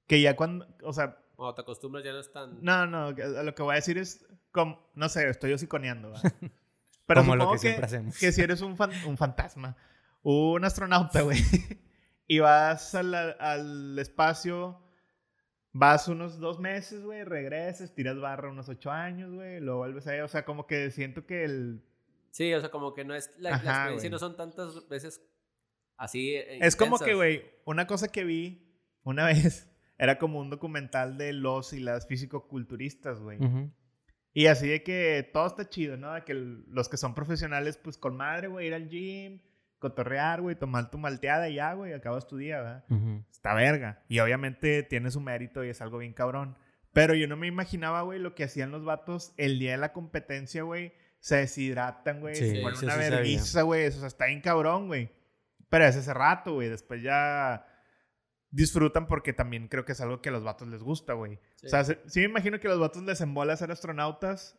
que 0.07 0.21
ya 0.21 0.37
cuando, 0.37 0.67
o 0.85 0.93
sea, 0.93 1.19
Cuando 1.35 1.55
te 1.57 1.63
acostumbras 1.63 2.05
ya 2.05 2.13
no 2.13 2.21
es 2.21 2.33
tan... 2.33 2.63
no, 2.63 2.87
no, 2.87 3.11
lo 3.11 3.55
que 3.55 3.63
voy 3.63 3.73
a 3.73 3.77
decir 3.77 3.99
es, 3.99 4.25
como, 4.53 4.79
no 4.95 5.09
sé, 5.09 5.29
estoy 5.29 5.53
hociconeando. 5.53 6.13
Pero 7.07 7.21
Como 7.23 7.35
lo 7.37 7.51
que 7.53 7.59
siempre 7.59 7.85
hacemos. 7.85 8.17
que 8.17 8.31
si 8.33 8.41
eres 8.41 8.61
un, 8.61 8.77
fan- 8.77 8.93
un 9.07 9.17
fantasma, 9.17 9.77
un 10.23 10.65
astronauta, 10.65 11.23
güey, 11.23 11.39
y 12.29 12.39
vas 12.39 12.95
al, 12.95 13.13
al 13.15 13.99
espacio, 13.99 14.81
vas 15.79 16.09
unos 16.09 16.39
dos 16.39 16.59
meses, 16.59 17.05
güey, 17.05 17.25
regresas, 17.25 17.95
tiras 17.95 18.19
barra 18.19 18.51
unos 18.51 18.69
ocho 18.69 18.91
años, 18.91 19.33
güey, 19.33 19.61
luego 19.61 19.79
vuelves 19.81 20.07
ahí, 20.07 20.21
o 20.21 20.29
sea, 20.29 20.45
como 20.45 20.67
que 20.67 20.91
siento 20.91 21.25
que 21.27 21.45
el... 21.45 21.83
Sí, 22.31 22.53
o 22.53 22.61
sea, 22.61 22.71
como 22.71 22.95
que 22.95 23.05
no 23.05 23.15
es... 23.15 23.31
La, 23.39 23.51
la 23.51 23.57
Ajá, 23.57 23.71
experiencia 23.71 24.09
güey. 24.09 24.11
no 24.11 24.19
son 24.19 24.37
tantas 24.37 24.89
veces 24.89 25.23
así 25.97 26.35
eh, 26.35 26.59
Es 26.61 26.77
como 26.77 26.99
que, 26.99 27.13
intensas. 27.13 27.17
güey, 27.17 27.43
una 27.65 27.87
cosa 27.87 28.09
que 28.09 28.25
vi 28.25 28.75
una 29.05 29.27
vez 29.27 29.71
era 29.99 30.19
como 30.19 30.39
un 30.41 30.51
documental 30.51 31.17
de 31.19 31.33
los 31.33 31.73
y 31.73 31.81
las 31.81 32.07
físico-culturistas, 32.07 33.21
güey. 33.21 33.39
Ujú. 33.39 33.71
Y 34.35 34.47
así 34.47 34.69
de 34.69 34.83
que 34.83 35.29
todo 35.33 35.47
está 35.47 35.69
chido, 35.69 35.97
¿no? 35.97 36.13
De 36.15 36.23
que 36.25 36.33
el- 36.33 36.65
los 36.69 36.89
que 36.89 36.97
son 36.97 37.15
profesionales, 37.15 37.79
pues 37.83 37.99
con 37.99 38.17
madre, 38.17 38.47
güey, 38.49 38.67
ir 38.69 38.75
al 38.75 38.89
gym, 38.89 39.41
cotorrear, 39.79 40.41
güey, 40.41 40.57
tomar 40.57 40.91
tu 40.91 40.99
malteada 40.99 41.49
y 41.49 41.55
ya, 41.57 41.73
güey, 41.75 41.93
acabas 41.93 42.27
tu 42.27 42.37
día, 42.37 42.59
¿verdad? 42.59 42.85
Está 43.31 43.55
verga. 43.55 44.03
Y 44.09 44.19
obviamente 44.21 44.83
tiene 44.83 45.11
su 45.11 45.21
mérito 45.21 45.65
y 45.65 45.69
es 45.71 45.81
algo 45.81 45.99
bien 45.99 46.13
cabrón. 46.13 46.57
Pero 46.93 47.15
yo 47.15 47.29
no 47.29 47.37
me 47.37 47.47
imaginaba, 47.47 48.03
güey, 48.03 48.19
lo 48.19 48.35
que 48.35 48.45
hacían 48.45 48.71
los 48.71 48.85
vatos 48.85 49.33
el 49.37 49.59
día 49.59 49.73
de 49.73 49.79
la 49.79 49.93
competencia, 49.93 50.63
güey. 50.63 50.93
Se 51.21 51.37
deshidratan, 51.37 52.21
güey. 52.21 52.35
Sí, 52.35 52.51
se 52.51 52.61
ponen 52.63 52.77
sí, 52.79 52.85
una 52.87 52.97
vergüenza, 52.97 53.63
güey. 53.63 53.87
O 53.87 53.91
sea, 53.93 54.07
está 54.09 54.27
bien 54.27 54.41
cabrón, 54.41 54.87
güey. 54.89 55.11
Pero 55.69 55.85
es 55.85 55.97
ese 55.97 56.15
rato, 56.15 56.55
güey. 56.55 56.69
Después 56.69 57.03
ya 57.03 57.67
disfrutan 58.51 59.07
porque 59.07 59.33
también 59.33 59.69
creo 59.69 59.85
que 59.85 59.93
es 59.93 60.01
algo 60.01 60.23
que 60.23 60.31
a 60.31 60.33
los 60.33 60.43
vatos 60.45 60.67
les 60.69 60.83
gusta, 60.83 61.13
güey. 61.13 61.39
Sí. 61.57 61.67
O 61.67 61.69
sea, 61.69 61.85
se- 61.85 62.01
sí 62.07 62.21
me 62.21 62.27
imagino 62.27 62.59
que 62.59 62.67
a 62.69 62.71
los 62.71 62.81
vatos 62.81 63.03
les 63.03 63.21
embola 63.21 63.57
ser 63.57 63.71
astronautas. 63.71 64.59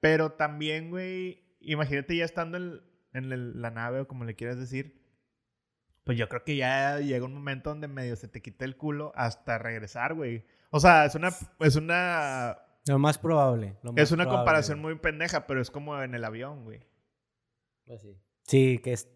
Pero 0.00 0.32
también, 0.32 0.90
güey, 0.90 1.44
imagínate 1.60 2.16
ya 2.16 2.24
estando 2.24 2.56
en, 2.56 2.80
en 3.12 3.32
el- 3.32 3.60
la 3.60 3.70
nave 3.70 4.00
o 4.00 4.08
como 4.08 4.24
le 4.24 4.34
quieras 4.36 4.58
decir. 4.58 4.98
pues 6.02 6.16
yo 6.18 6.28
creo 6.28 6.42
que 6.42 6.56
ya 6.56 6.98
llega 6.98 7.24
un 7.24 7.34
momento 7.34 7.70
donde 7.70 7.86
medio 7.86 8.16
se 8.16 8.26
te 8.26 8.40
quita 8.42 8.64
el 8.64 8.76
culo 8.76 9.12
hasta 9.14 9.58
regresar, 9.58 10.14
güey. 10.14 10.44
O 10.70 10.80
sea, 10.80 11.04
es 11.04 11.14
una, 11.14 11.28
es 11.60 11.76
una, 11.76 12.58
Lo 12.86 12.98
más 12.98 13.18
probable. 13.18 13.76
lo 13.84 13.92
más 13.92 14.02
es 14.02 14.10
una 14.10 14.24
probable, 14.24 14.38
comparación 14.38 14.82
güey. 14.82 14.94
muy 14.94 15.00
pendeja, 15.00 15.46
pero 15.46 15.60
es 15.60 15.70
como 15.70 16.02
en 16.02 16.14
el 16.14 16.24
avión, 16.24 16.64
güey. 16.64 16.80
Así. 17.94 18.16
Sí, 18.46 18.78
que, 18.82 18.94
es- 18.94 19.08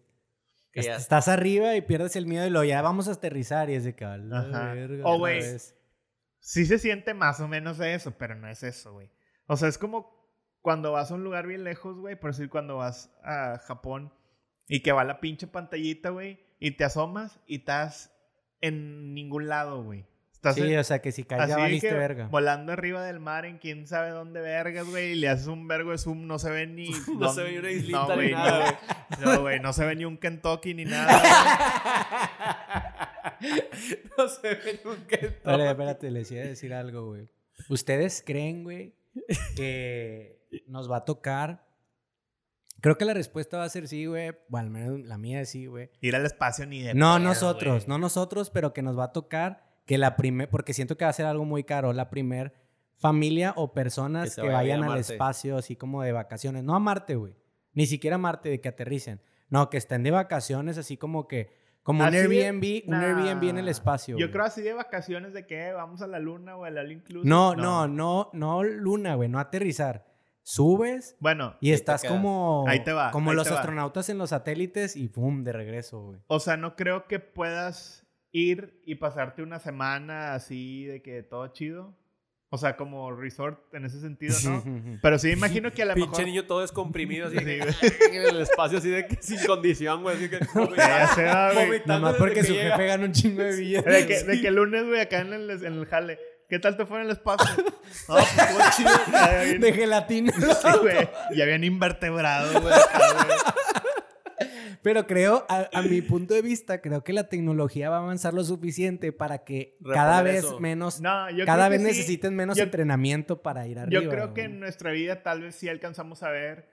Que 0.71 0.81
est- 0.81 0.89
ya- 0.89 0.95
estás 0.95 1.27
arriba 1.27 1.75
y 1.75 1.81
pierdes 1.81 2.15
el 2.15 2.27
miedo 2.27 2.45
y 2.45 2.49
lo 2.51 2.63
ya 2.63 2.81
vamos 2.81 3.07
a 3.09 3.13
aterrizar 3.13 3.69
y 3.69 3.73
es 3.73 3.83
de 3.83 3.95
verga, 4.73 5.03
O, 5.05 5.17
güey. 5.17 5.41
Sí 6.39 6.65
se 6.65 6.77
siente 6.79 7.13
más 7.13 7.39
o 7.41 7.47
menos 7.47 7.79
eso, 7.79 8.11
pero 8.17 8.35
no 8.35 8.47
es 8.47 8.61
eso, 8.63 8.93
güey. 8.93 9.09
O 9.47 9.57
sea, 9.57 9.67
es 9.67 9.77
como 9.77 10.14
cuando 10.65 10.91
vas 10.91 11.11
a 11.11 11.13
un 11.13 11.23
lugar 11.23 11.45
bien 11.45 11.63
lejos, 11.63 11.99
güey, 11.99 12.15
por 12.15 12.31
decir 12.31 12.49
cuando 12.49 12.77
vas 12.77 13.11
a 13.23 13.59
Japón 13.67 14.11
y 14.67 14.79
que 14.79 14.91
va 14.91 15.03
la 15.03 15.19
pinche 15.19 15.45
pantallita, 15.45 16.09
güey, 16.09 16.39
y 16.59 16.71
te 16.71 16.83
asomas 16.83 17.39
y 17.45 17.57
estás 17.57 18.11
en 18.61 19.13
ningún 19.13 19.47
lado, 19.47 19.83
güey. 19.83 20.07
Estás 20.33 20.55
Sí, 20.55 20.61
en- 20.63 20.79
o 20.79 20.83
sea 20.83 21.03
que 21.03 21.11
si 21.11 21.23
caes 21.23 21.47
ya 21.49 21.57
valiste 21.57 21.89
que 21.89 21.93
verga. 21.93 22.29
volando 22.29 22.71
arriba 22.73 23.03
del 23.03 23.19
mar 23.19 23.45
en 23.45 23.59
quién 23.59 23.85
sabe 23.85 24.09
dónde 24.09 24.41
vergas, 24.41 24.87
güey, 24.87 25.11
y 25.11 25.15
le 25.15 25.29
haces 25.29 25.45
un 25.45 25.67
vergo 25.67 25.91
de 25.91 25.99
zoom, 25.99 26.25
no 26.25 26.39
se 26.39 26.49
ve 26.49 26.65
ni... 26.65 26.89
No 27.19 27.31
se 27.31 27.43
ve 27.43 27.51
ni 27.51 27.57
una 27.59 27.69
islita 27.71 27.99
no, 27.99 28.07
ni 28.09 28.15
güey, 28.15 28.31
nada, 28.33 28.79
no, 29.11 29.17
güey. 29.23 29.35
No, 29.35 29.41
güey, 29.43 29.59
no 29.59 29.71
se 29.71 29.85
ve 29.85 29.95
ni 29.95 30.05
un 30.05 30.17
Kentucky 30.17 30.73
ni 30.73 30.85
nada. 30.85 31.21
no 34.17 34.27
se 34.29 34.47
ve 34.49 34.81
nunca 34.83 35.15
en 35.15 35.21
todo. 35.43 35.53
Espérate, 35.53 35.69
espérate, 35.69 36.09
les 36.11 36.31
iba 36.31 36.41
a 36.41 36.47
decir 36.47 36.73
algo, 36.73 37.05
güey. 37.09 37.29
¿Ustedes 37.69 38.23
creen, 38.25 38.63
güey, 38.63 38.95
que 39.55 40.34
nos 40.67 40.89
va 40.89 40.97
a 40.97 41.05
tocar? 41.05 41.65
Creo 42.81 42.97
que 42.97 43.05
la 43.05 43.13
respuesta 43.13 43.57
va 43.57 43.63
a 43.63 43.69
ser 43.69 43.87
sí, 43.87 44.05
güey. 44.05 44.31
Bueno, 44.49 44.65
al 44.67 44.71
menos 44.71 44.99
la 45.07 45.17
mía 45.17 45.41
es 45.41 45.49
sí, 45.49 45.65
güey. 45.65 45.89
Ir 46.01 46.15
al 46.15 46.25
espacio 46.25 46.65
ni 46.67 46.81
de 46.81 46.93
No 46.93 47.15
pedo, 47.15 47.19
nosotros, 47.19 47.75
güey. 47.85 47.87
no 47.87 47.97
nosotros, 47.97 48.49
pero 48.49 48.73
que 48.73 48.81
nos 48.81 48.97
va 48.97 49.05
a 49.05 49.11
tocar 49.13 49.63
que 49.85 49.97
la 49.97 50.15
primer, 50.15 50.49
porque 50.49 50.73
siento 50.73 50.97
que 50.97 51.05
va 51.05 51.09
a 51.09 51.13
ser 51.13 51.25
algo 51.25 51.45
muy 51.45 51.63
caro, 51.63 51.93
la 51.93 52.09
primer 52.09 52.53
familia 52.97 53.53
o 53.55 53.73
personas 53.73 54.35
Que 54.35 54.41
vayan 54.41 54.53
a 54.53 54.57
vayan 54.57 54.83
al 54.83 54.99
espacio 54.99 55.57
así 55.57 55.75
como 55.75 56.01
de 56.03 56.11
vacaciones. 56.11 56.63
No 56.63 56.75
a 56.75 56.79
Marte, 56.79 57.15
güey. 57.15 57.35
Ni 57.73 57.85
siquiera 57.87 58.15
a 58.15 58.19
Marte 58.19 58.49
de 58.49 58.61
que 58.61 58.69
aterricen. 58.69 59.21
No, 59.49 59.69
que 59.69 59.77
estén 59.77 60.03
de 60.03 60.11
vacaciones 60.11 60.77
así 60.77 60.97
como 60.97 61.27
que, 61.27 61.53
como 61.83 62.01
un 62.01 62.07
Así 62.07 62.17
de- 62.17 62.45
Airbnb, 62.45 62.83
un 62.87 62.95
Airbnb 62.95 63.43
en 63.49 63.57
el 63.59 63.67
espacio. 63.67 64.17
Yo 64.17 64.25
güey. 64.25 64.31
creo 64.31 64.45
así 64.45 64.61
de 64.61 64.73
vacaciones 64.73 65.33
de 65.33 65.45
que 65.45 65.71
vamos 65.71 66.01
a 66.01 66.07
la 66.07 66.19
luna 66.19 66.55
o 66.57 66.63
al 66.65 66.77
all 66.77 66.91
inclusive. 66.91 67.29
No, 67.29 67.55
no, 67.55 67.87
no, 67.87 68.29
no 68.33 68.63
luna, 68.63 69.15
güey, 69.15 69.29
no 69.29 69.39
aterrizar. 69.39 70.05
Subes 70.47 71.15
Bueno, 71.19 71.55
y 71.59 71.71
estás 71.71 72.03
como, 72.03 72.65
Ahí 72.67 72.83
te 72.83 72.93
va, 72.93 73.09
como 73.09 73.31
ahí 73.31 73.35
los 73.35 73.47
te 73.47 73.53
va. 73.53 73.59
astronautas 73.61 74.09
en 74.09 74.19
los 74.19 74.29
satélites 74.29 74.95
y 74.95 75.07
pum, 75.07 75.43
de 75.43 75.51
regreso, 75.51 75.99
güey. 76.01 76.19
o 76.27 76.39
sea, 76.39 76.55
no 76.55 76.75
creo 76.75 77.07
que 77.07 77.17
puedas 77.19 78.05
ir 78.31 78.79
y 78.85 78.95
pasarte 78.95 79.41
una 79.41 79.57
semana 79.59 80.35
así 80.35 80.85
de 80.85 81.01
que 81.01 81.23
todo 81.23 81.47
chido. 81.47 81.95
O 82.51 82.57
sea, 82.59 82.77
como 82.77 83.11
resort 83.11 83.73
en 83.73 83.85
ese 83.85 83.99
sentido, 83.99 84.35
¿no? 84.45 84.63
Pero 85.01 85.17
sí 85.17 85.31
imagino 85.31 85.71
que 85.71 85.81
a 85.81 85.85
lo 85.87 85.93
Pinche 85.95 86.09
mejor... 86.11 86.25
niño 86.25 86.45
todo 86.45 86.61
descomprimido 86.61 87.27
así 87.27 87.37
de 87.37 87.43
que- 87.59 88.05
en 88.15 88.21
el 88.27 88.39
espacio 88.41 88.77
así 88.77 88.89
de 88.89 89.07
que 89.07 89.17
sin 89.21 89.43
condición, 89.47 90.03
güey. 90.03 90.15
Así 90.15 90.29
que 90.29 90.39
Ya 90.77 91.07
se 91.07 91.23
va, 91.23 91.53
güey. 91.53 91.81
Nomás 91.87 92.11
desde 92.13 92.19
porque 92.19 92.33
que 92.35 92.43
su 92.43 92.53
llega. 92.53 92.75
jefe 92.77 92.85
gana 92.87 93.05
un 93.05 93.11
chingo 93.13 93.41
de 93.41 93.55
billetes. 93.57 93.85
De 93.93 94.05
que, 94.07 94.23
de 94.23 94.41
que 94.41 94.47
el 94.49 94.55
lunes, 94.55 94.85
güey, 94.85 95.01
acá 95.01 95.21
en 95.21 95.33
el, 95.33 95.49
en 95.49 95.73
el 95.73 95.85
jale. 95.87 96.19
¿Qué 96.49 96.59
tal 96.59 96.77
te 96.77 96.85
fue 96.85 96.99
en 96.99 97.05
el 97.05 97.11
espacio? 97.11 97.63
No, 98.09 98.15
pues 98.15 98.27
estuvo 98.37 98.59
chido. 98.75 99.59
De 99.59 99.73
gelatina. 99.73 100.31
Sí, 100.61 100.67
güey. 100.81 101.07
Ya 101.35 101.43
habían 101.43 101.63
invertebrado, 101.63 102.61
güey. 102.61 102.73
Pero 104.81 105.07
creo, 105.07 105.45
a, 105.49 105.67
a 105.73 105.81
mi 105.81 106.01
punto 106.01 106.33
de 106.35 106.41
vista, 106.43 106.79
creo 106.81 107.03
que 107.03 107.13
la 107.13 107.27
tecnología 107.29 107.89
va 107.89 107.97
a 107.97 107.99
avanzar 107.99 108.33
lo 108.35 108.43
suficiente 108.43 109.11
para 109.11 109.39
que 109.43 109.77
cada 109.93 110.21
vez 110.21 110.43
eso. 110.43 110.59
menos, 110.59 111.01
No, 111.01 111.29
yo 111.31 111.45
cada 111.45 111.67
creo 111.67 111.69
vez 111.71 111.87
que 111.87 111.93
sí. 111.93 111.99
necesiten 111.99 112.35
menos 112.35 112.57
Yo- 112.57 112.65
entrenamiento 112.65 113.41
para 113.41 113.65
ir 113.65 113.79
arriba. 113.79 114.03
Yo 114.03 114.09
creo 114.09 114.33
que 114.35 114.41
güey. 114.41 114.53
en 114.53 114.59
nuestra 114.59 114.91
vida 114.91 115.23
tal 115.23 115.41
vez 115.41 115.55
sí 115.55 115.69
alcanzamos 115.69 116.21
a 116.21 116.29
ver 116.29 116.67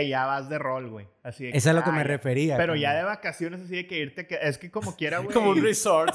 que 0.00 0.08
ya 0.08 0.26
vas 0.26 0.48
de 0.50 0.58
rol, 0.58 0.88
güey. 0.90 1.06
Así 1.22 1.44
de 1.44 1.56
es 1.56 1.66
a 1.66 1.72
lo 1.72 1.82
que 1.82 1.90
me 1.90 2.04
refería. 2.04 2.56
Pero 2.56 2.74
como- 2.74 2.82
ya 2.82 2.94
de 2.94 3.02
vacaciones 3.02 3.60
así 3.62 3.76
de 3.76 3.86
que 3.86 3.98
irte, 3.98 4.26
que 4.26 4.38
es 4.42 4.58
que 4.58 4.70
como 4.70 4.94
quiera, 4.94 5.18
güey. 5.18 5.32
Como 5.34 5.50
un 5.50 5.62
resort. 5.62 6.14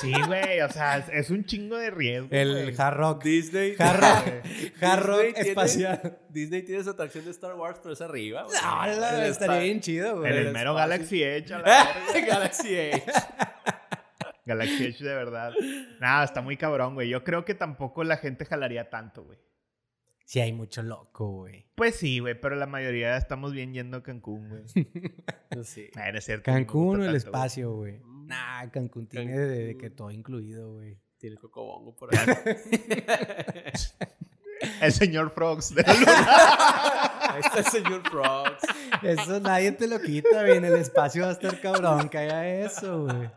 Sí, 0.00 0.12
güey, 0.26 0.60
o 0.62 0.68
sea, 0.70 0.98
es, 0.98 1.08
es 1.10 1.30
un 1.30 1.44
chingo 1.44 1.76
de 1.76 1.90
riesgo. 1.90 2.28
El 2.30 2.62
güey. 2.64 2.74
hard 2.76 2.96
rock. 2.96 3.22
Disney. 3.22 3.74
Hard 3.78 4.00
rock, 4.00 4.34
hard 4.82 5.02
rock 5.04 5.16
Disney 5.20 5.32
tiene- 5.34 5.48
espacial. 5.50 6.18
Disney 6.30 6.62
tiene 6.62 6.82
su 6.84 6.90
atracción 6.90 7.24
de 7.24 7.30
Star 7.30 7.54
Wars, 7.54 7.78
pero 7.82 7.92
es 7.92 8.00
arriba. 8.00 8.42
güey. 8.44 8.56
No, 8.62 8.86
la- 9.00 9.24
El 9.26 9.30
estaría 9.30 9.58
bien 9.60 9.80
chido, 9.80 10.18
güey. 10.20 10.32
En 10.32 10.38
el 10.38 10.46
el 10.48 10.52
mero 10.52 10.70
espacio. 10.70 10.88
Galaxy 10.90 11.22
Edge, 11.22 11.52
a 11.52 11.58
la 11.58 11.64
verga. 12.14 12.26
Galaxy 12.26 12.74
Edge. 12.76 13.02
Galaxy 14.46 14.84
Edge 14.86 15.04
de 15.04 15.14
verdad. 15.14 15.52
Nada, 16.00 16.24
está 16.24 16.40
muy 16.40 16.56
cabrón, 16.56 16.94
güey. 16.94 17.08
Yo 17.08 17.22
creo 17.22 17.44
que 17.44 17.54
tampoco 17.54 18.02
la 18.04 18.16
gente 18.16 18.44
jalaría 18.44 18.90
tanto, 18.90 19.22
güey. 19.24 19.38
Sí, 20.30 20.38
hay 20.38 20.52
mucho 20.52 20.84
loco, 20.84 21.28
güey. 21.28 21.66
Pues 21.74 21.96
sí, 21.96 22.20
güey, 22.20 22.40
pero 22.40 22.54
la 22.54 22.66
mayoría 22.66 23.16
estamos 23.16 23.52
bien 23.52 23.74
yendo 23.74 23.96
a 23.96 24.04
Cancún, 24.04 24.48
güey. 24.48 24.62
Ah, 25.50 25.56
no 25.56 25.64
cierto, 25.64 26.52
ni 26.52 26.58
me 26.60 26.66
Cancún 26.66 27.00
o 27.00 27.04
el 27.04 27.06
tanto, 27.06 27.16
espacio, 27.16 27.72
güey. 27.72 27.98
Mm. 27.98 28.26
Nah, 28.28 28.70
Cancún 28.70 29.08
tiene 29.08 29.36
de, 29.36 29.66
de 29.66 29.76
que 29.76 29.90
todo 29.90 30.12
incluido, 30.12 30.74
güey. 30.74 31.00
Tiene 31.18 31.34
el 31.34 31.40
cocobongo 31.40 31.96
por 31.96 32.16
ahí. 32.16 32.20
El 34.80 34.92
señor 34.92 35.32
Frogs. 35.32 35.74
de 35.74 35.82
la 35.82 35.94
luna. 35.94 37.34
Ahí 37.34 37.40
está 37.40 37.58
el 37.60 37.64
señor 37.64 38.08
Frogs. 38.08 38.62
Eso 39.02 39.40
nadie 39.40 39.72
te 39.72 39.88
lo 39.88 40.00
quita, 40.00 40.42
güey. 40.42 40.58
En 40.58 40.64
el 40.64 40.76
espacio 40.76 41.22
va 41.22 41.30
a 41.30 41.32
estar 41.32 41.60
cabrón 41.60 42.08
que 42.08 42.18
haga 42.18 42.46
eso, 42.46 43.06
güey. 43.06 43.28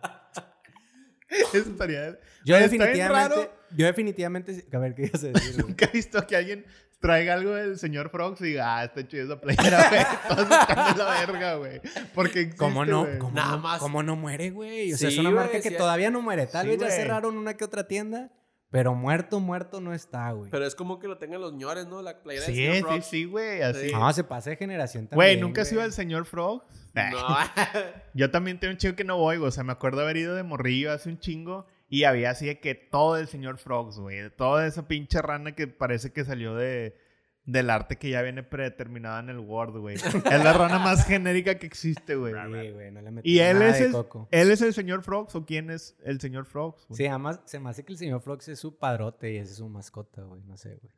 Eso 1.30 1.72
estaría... 1.72 2.20
Yo 2.46 2.58
Está 2.58 2.68
bien 2.68 2.82
definitivamente, 2.82 3.36
raro. 3.36 3.63
Yo 3.76 3.86
definitivamente, 3.86 4.66
a 4.72 4.78
ver, 4.80 4.96
¿qué 4.96 5.04
ibas 5.08 5.24
a 5.24 5.28
decir? 5.28 5.58
Nunca 5.66 5.86
he 5.86 5.90
visto 5.92 6.26
que 6.28 6.36
alguien 6.36 6.66
traiga 7.00 7.34
algo 7.34 7.52
del 7.54 7.78
señor 7.78 8.10
Frogs 8.10 8.40
y 8.42 8.46
diga, 8.46 8.78
ah, 8.78 8.84
está 8.86 9.06
chido 9.08 9.26
esa 9.26 9.42
playera, 9.42 9.90
güey. 9.90 10.04
Todos 10.48 10.98
la 10.98 11.26
verga, 11.26 11.56
güey. 11.56 11.82
Porque 12.16 12.40
existe, 12.42 12.58
¿Cómo 12.58 12.86
no? 12.86 13.06
¿Cómo, 13.20 13.36
Nada 13.36 13.52
no 13.52 13.58
más. 13.60 13.80
¿Cómo 13.80 14.04
no 14.04 14.16
muere, 14.16 14.52
güey? 14.52 14.94
O 14.94 14.98
sea, 14.98 15.10
Sí, 15.10 15.16
es 15.16 15.20
una 15.20 15.30
güey, 15.32 15.44
marca 15.44 15.60
que 15.62 15.70
sí. 15.70 15.76
todavía 15.78 16.10
no 16.12 16.22
muere. 16.22 16.48
Tal 16.48 16.64
Sí, 16.64 16.70
vez 16.70 16.80
ya 16.80 16.86
güey. 16.88 16.98
cerraron 16.98 17.38
una 17.38 17.56
que 17.56 17.66
otra 17.66 17.88
tienda, 17.90 18.32
pero 18.72 18.96
muerto, 18.96 19.40
muerto 19.42 19.82
no 19.82 19.94
está, 19.94 20.32
güey. 20.32 20.50
Pero 20.50 20.66
es 20.66 20.76
como 20.76 20.98
que 21.00 21.08
lo 21.10 21.18
tengan 21.18 21.42
los 21.42 21.52
ñores, 21.54 21.88
¿no? 21.88 22.02
La 22.02 22.24
playera 22.24 22.46
Sí, 22.46 22.54
del 22.54 22.62
señor 22.62 22.76
sí, 22.78 22.82
Frogs. 22.84 23.06
sí, 23.08 23.26
güey, 23.26 23.62
así. 23.64 23.90
Sí. 23.90 23.92
No, 23.94 24.14
se 24.14 24.24
pasa 24.24 24.50
de 24.52 24.56
generación 24.56 25.08
también. 25.08 25.16
Güey, 25.34 25.42
¿nunca 25.42 25.64
has 25.64 25.72
ido 25.74 25.82
al 25.82 25.92
señor 25.92 26.24
Frog? 26.26 26.64
No. 26.94 27.02
Yo 28.14 28.32
también 28.32 28.60
tengo 28.60 28.72
un 28.72 28.78
chico 28.78 28.96
que 28.96 29.04
no 29.04 29.18
voy, 29.18 29.38
güey. 29.38 29.50
O 29.50 29.52
sea, 29.52 29.64
me 29.66 29.74
acuerdo 29.74 30.02
haber 30.02 30.16
ido 30.18 30.36
de 30.36 30.44
morrillo 30.44 30.92
hace 30.94 31.10
un 31.10 31.20
chingo 31.20 31.68
y 31.94 32.06
había 32.06 32.32
así 32.32 32.48
de 32.48 32.60
que 32.60 32.74
todo 32.74 33.18
el 33.18 33.28
señor 33.28 33.60
Frogs, 33.60 34.00
güey. 34.00 34.28
Toda 34.32 34.66
esa 34.66 34.88
pinche 34.88 35.22
rana 35.22 35.52
que 35.52 35.68
parece 35.68 36.12
que 36.12 36.26
salió 36.26 36.56
de, 36.56 36.98
del 37.46 37.70
arte 37.70 37.98
que 37.98 38.10
ya 38.10 38.24
viene 38.24 38.42
predeterminada 38.42 39.20
en 39.20 39.30
el 39.30 39.38
Word, 39.38 39.78
güey. 39.78 39.98
es 39.98 40.44
la 40.44 40.54
rana 40.54 40.80
más 40.80 41.06
genérica 41.08 41.60
que 41.60 41.68
existe, 41.68 42.16
güey. 42.16 42.34
Sí, 42.34 42.72
güey, 42.72 42.90
no 42.90 43.00
le 43.00 43.12
metí 43.12 43.30
¿Y 43.30 43.42
él 43.42 43.60
nada 43.60 43.70
es, 43.70 43.80
de 43.80 43.86
el, 43.86 43.92
coco. 43.92 44.28
él 44.32 44.50
es 44.50 44.64
el 44.64 44.74
señor 44.74 45.04
Frogs 45.04 45.36
o 45.36 45.46
quién 45.46 45.70
es 45.70 45.96
el 46.04 46.20
señor 46.20 46.48
Frogs? 46.48 46.84
güey? 46.88 46.98
Sí, 46.98 47.06
además 47.06 47.42
se 47.46 47.60
me 47.60 47.70
hace 47.70 47.86
que 47.86 47.92
el 47.92 48.00
señor 48.00 48.22
Frogs 48.22 48.48
es 48.48 48.58
su 48.58 48.76
padrote 48.80 49.32
y 49.32 49.38
ese 49.38 49.52
es 49.52 49.58
su 49.58 49.70
mascota, 49.70 50.24
güey. 50.24 50.42
No 50.46 50.58
sé, 50.58 50.80
güey. 50.82 50.92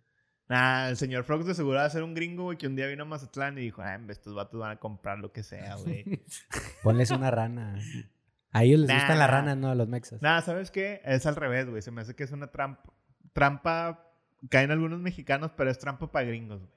Nah, 0.47 0.87
el 0.87 0.95
señor 0.95 1.25
Frogs 1.25 1.45
de 1.45 1.55
seguro 1.55 1.79
va 1.79 1.83
a 1.83 1.89
ser 1.89 2.03
un 2.03 2.13
gringo, 2.13 2.43
güey, 2.43 2.57
que 2.57 2.67
un 2.67 2.77
día 2.77 2.87
vino 2.87 3.03
a 3.03 3.05
Mazatlán 3.05 3.57
y 3.57 3.61
dijo, 3.63 3.81
ah, 3.81 3.99
estos 4.07 4.33
vatos 4.33 4.57
van 4.61 4.71
a 4.71 4.79
comprar 4.79 5.19
lo 5.19 5.33
que 5.33 5.43
sea, 5.43 5.75
güey. 5.75 6.05
Ponles 6.83 7.11
una 7.11 7.31
rana. 7.31 7.77
A 8.55 8.63
ellos 8.63 8.79
les 8.79 8.87
Nah. 8.89 8.95
gustan 8.95 9.19
las 9.19 9.29
ranas, 9.29 9.57
no 9.57 9.69
a 9.69 9.75
los 9.75 9.87
mexas. 9.87 10.21
Nada, 10.21 10.41
¿sabes 10.41 10.71
qué? 10.71 11.01
Es 11.03 11.25
al 11.25 11.35
revés, 11.35 11.69
güey. 11.69 11.81
Se 11.81 11.91
me 11.91 12.01
hace 12.01 12.15
que 12.15 12.23
es 12.23 12.31
una 12.31 12.47
trampa. 12.47 12.93
Trampa. 13.33 14.01
Caen 14.49 14.71
algunos 14.71 14.99
mexicanos, 14.99 15.51
pero 15.57 15.69
es 15.71 15.77
trampa 15.79 16.11
para 16.11 16.25
gringos, 16.27 16.59
güey. 16.61 16.71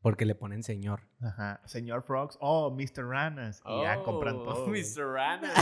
Porque 0.00 0.24
le 0.24 0.34
ponen 0.34 0.62
señor. 0.62 1.02
Ajá. 1.20 1.60
Señor 1.66 2.02
Frogs. 2.04 2.38
Oh, 2.40 2.70
Mr. 2.70 3.04
Ranas. 3.06 3.60
Y 3.66 3.82
ya 3.82 4.02
compran 4.02 4.36
todo. 4.36 4.64
Oh. 4.64 4.68
Mr. 4.68 5.04
Rana. 5.12 5.52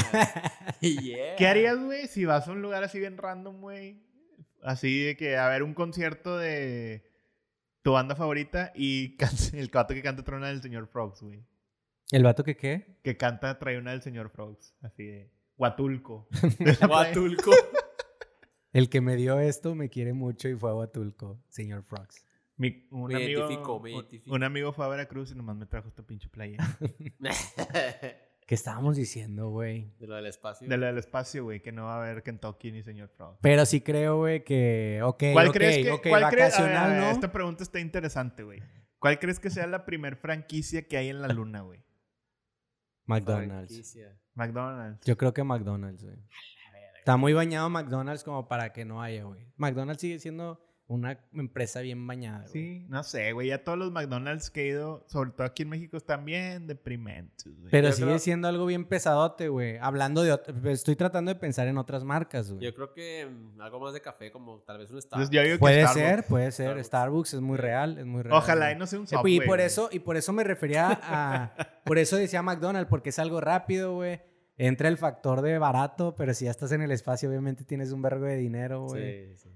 yeah. 0.80 1.34
¿Qué 1.36 1.48
harías, 1.48 1.78
güey, 1.82 2.06
si 2.06 2.24
vas 2.24 2.46
a 2.46 2.52
un 2.52 2.62
lugar 2.62 2.84
así 2.84 3.00
bien 3.00 3.16
random, 3.18 3.60
güey? 3.60 4.00
Así 4.62 5.02
de 5.04 5.16
que 5.16 5.36
a 5.36 5.48
ver 5.48 5.62
un 5.64 5.74
concierto 5.74 6.36
de 6.38 7.10
tu 7.82 7.92
banda 7.92 8.14
favorita 8.14 8.70
y 8.74 9.16
can- 9.16 9.30
el 9.54 9.68
gato 9.68 9.94
que 9.94 10.02
canta 10.02 10.22
trae 10.22 10.38
una 10.38 10.48
del 10.48 10.62
señor 10.62 10.86
Frogs, 10.86 11.22
güey. 11.22 11.44
¿El 12.10 12.22
vato 12.24 12.42
que 12.44 12.56
qué? 12.56 12.98
Que 13.02 13.16
canta 13.16 13.58
trae 13.58 13.78
una 13.78 13.90
del 13.92 14.02
señor 14.02 14.30
Frogs. 14.30 14.74
Así 14.82 15.04
de. 15.04 15.30
Huatulco. 15.56 16.28
Huatulco. 16.88 17.50
El 18.72 18.88
que 18.88 19.00
me 19.00 19.16
dio 19.16 19.38
esto 19.40 19.74
me 19.74 19.88
quiere 19.88 20.12
mucho 20.12 20.48
y 20.48 20.54
fue 20.54 20.70
a 20.70 20.74
Huatulco, 20.74 21.42
señor 21.48 21.82
Frogs. 21.82 22.24
Mi- 22.56 22.86
un, 22.90 23.08
Me 23.08 23.16
amigo, 23.16 23.40
identifico, 23.40 23.80
me 23.80 23.90
un- 23.90 23.96
identifico. 23.96 24.34
un 24.34 24.42
amigo 24.44 24.72
fue 24.72 24.84
a 24.84 24.88
Veracruz 24.88 25.30
y 25.32 25.34
nomás 25.34 25.56
me 25.56 25.66
trajo 25.66 25.88
esta 25.88 26.02
pinche 26.02 26.28
playa. 26.28 26.58
¿Qué 28.46 28.54
estábamos 28.54 28.96
diciendo, 28.96 29.50
güey? 29.50 29.92
De 29.98 30.06
lo 30.06 30.16
del 30.16 30.26
espacio. 30.26 30.66
De 30.68 30.76
lo 30.78 30.86
del 30.86 30.96
espacio, 30.98 31.44
güey, 31.44 31.60
que 31.60 31.70
no 31.70 31.84
va 31.84 31.96
a 31.96 32.02
haber 32.10 32.22
Kentucky 32.22 32.72
ni 32.72 32.82
señor 32.82 33.10
Frog. 33.10 33.38
Pero 33.42 33.66
sí 33.66 33.80
creo, 33.82 34.16
güey, 34.18 34.42
que. 34.42 35.00
Ok, 35.02 35.24
¿Cuál 35.34 35.52
crees 35.52 35.84
que.? 35.84 35.90
ok, 35.90 36.06
cuál 36.08 36.30
crees- 36.30 36.54
a 36.58 36.62
ver, 36.62 36.70
vacacional, 36.72 36.84
a 36.90 36.94
ver, 36.94 37.00
¿no? 37.02 37.10
Esta 37.10 37.30
pregunta 37.30 37.62
está 37.62 37.78
interesante, 37.78 38.42
güey. 38.44 38.62
¿Cuál 38.98 39.18
crees 39.18 39.38
que 39.38 39.50
sea 39.50 39.66
la 39.66 39.84
primer 39.84 40.16
franquicia 40.16 40.88
que 40.88 40.96
hay 40.96 41.10
en 41.10 41.20
la 41.20 41.28
luna, 41.28 41.60
güey? 41.60 41.80
McDonald's. 43.08 43.72
Franquicia. 43.72 44.16
McDonald's. 44.34 45.04
Yo 45.04 45.16
creo 45.16 45.32
que 45.34 45.42
McDonald's, 45.42 46.04
güey. 46.04 46.16
Está 46.98 47.16
muy 47.16 47.32
bañado 47.32 47.70
McDonald's 47.70 48.22
como 48.22 48.46
para 48.46 48.72
que 48.72 48.84
no 48.84 49.02
haya, 49.02 49.24
güey. 49.24 49.40
McDonald's 49.56 50.00
sigue 50.00 50.18
siendo 50.18 50.60
una 50.88 51.20
empresa 51.34 51.80
bien 51.82 52.06
bañada, 52.06 52.40
güey. 52.40 52.50
Sí, 52.52 52.86
no 52.88 53.02
sé, 53.04 53.32
güey. 53.32 53.48
Ya 53.48 53.62
todos 53.62 53.78
los 53.78 53.92
McDonald's 53.92 54.50
que 54.50 54.62
he 54.62 54.66
ido, 54.68 55.04
sobre 55.06 55.30
todo 55.32 55.46
aquí 55.46 55.62
en 55.64 55.68
México, 55.68 55.96
están 55.98 56.24
bien 56.24 56.66
deprimentes, 56.66 57.46
güey. 57.58 57.70
Pero 57.70 57.88
Yo 57.88 57.92
sigue 57.92 58.06
creo- 58.06 58.18
siendo 58.18 58.48
algo 58.48 58.64
bien 58.64 58.86
pesadote, 58.86 59.48
güey. 59.50 59.76
Hablando 59.78 60.22
de... 60.22 60.38
Estoy 60.72 60.96
tratando 60.96 61.28
de 61.32 61.38
pensar 61.38 61.68
en 61.68 61.76
otras 61.76 62.04
marcas, 62.04 62.50
güey. 62.50 62.64
Yo 62.64 62.74
creo 62.74 62.92
que 62.94 63.26
mm, 63.26 63.60
algo 63.60 63.80
más 63.80 63.92
de 63.92 64.00
café, 64.00 64.30
como 64.32 64.60
tal 64.62 64.78
vez 64.78 64.90
un 64.90 64.96
Entonces, 64.96 65.08
Starbucks. 65.28 65.30
yo 65.30 65.42
digo 65.42 65.54
que 65.56 65.58
Puede 65.60 65.82
Starbucks. 65.86 66.06
ser, 66.08 66.24
puede 66.26 66.52
ser. 66.52 66.66
Starbucks. 66.84 66.86
Starbucks 66.86 67.34
es 67.34 67.40
muy 67.42 67.56
real, 67.58 67.98
es 67.98 68.06
muy 68.06 68.22
real. 68.22 68.36
Ojalá 68.38 68.64
güey. 68.66 68.76
y 68.76 68.78
no 68.78 68.86
sea 68.86 68.98
un 68.98 69.04
Eh, 69.04 69.08
Subway, 69.08 69.34
y 69.34 69.38
por 69.40 69.46
güey. 69.48 69.66
eso 69.66 69.88
y 69.92 69.98
por 69.98 70.16
eso 70.16 70.32
me 70.32 70.42
refería 70.42 70.98
a 71.02 71.52
por 71.84 71.98
eso 71.98 72.16
decía 72.16 72.42
McDonald's 72.42 72.88
porque 72.88 73.10
es 73.10 73.18
algo 73.18 73.40
rápido, 73.42 73.94
güey. 73.94 74.20
Entra 74.56 74.88
el 74.88 74.96
factor 74.96 75.42
de 75.42 75.56
barato, 75.58 76.16
pero 76.16 76.32
si 76.34 76.46
ya 76.46 76.50
estás 76.50 76.72
en 76.72 76.80
el 76.82 76.90
espacio, 76.90 77.28
obviamente 77.28 77.64
tienes 77.64 77.92
un 77.92 78.02
vergo 78.02 78.24
de 78.24 78.36
dinero, 78.36 78.86
güey. 78.86 79.36
Sí, 79.36 79.36
sí. 79.36 79.48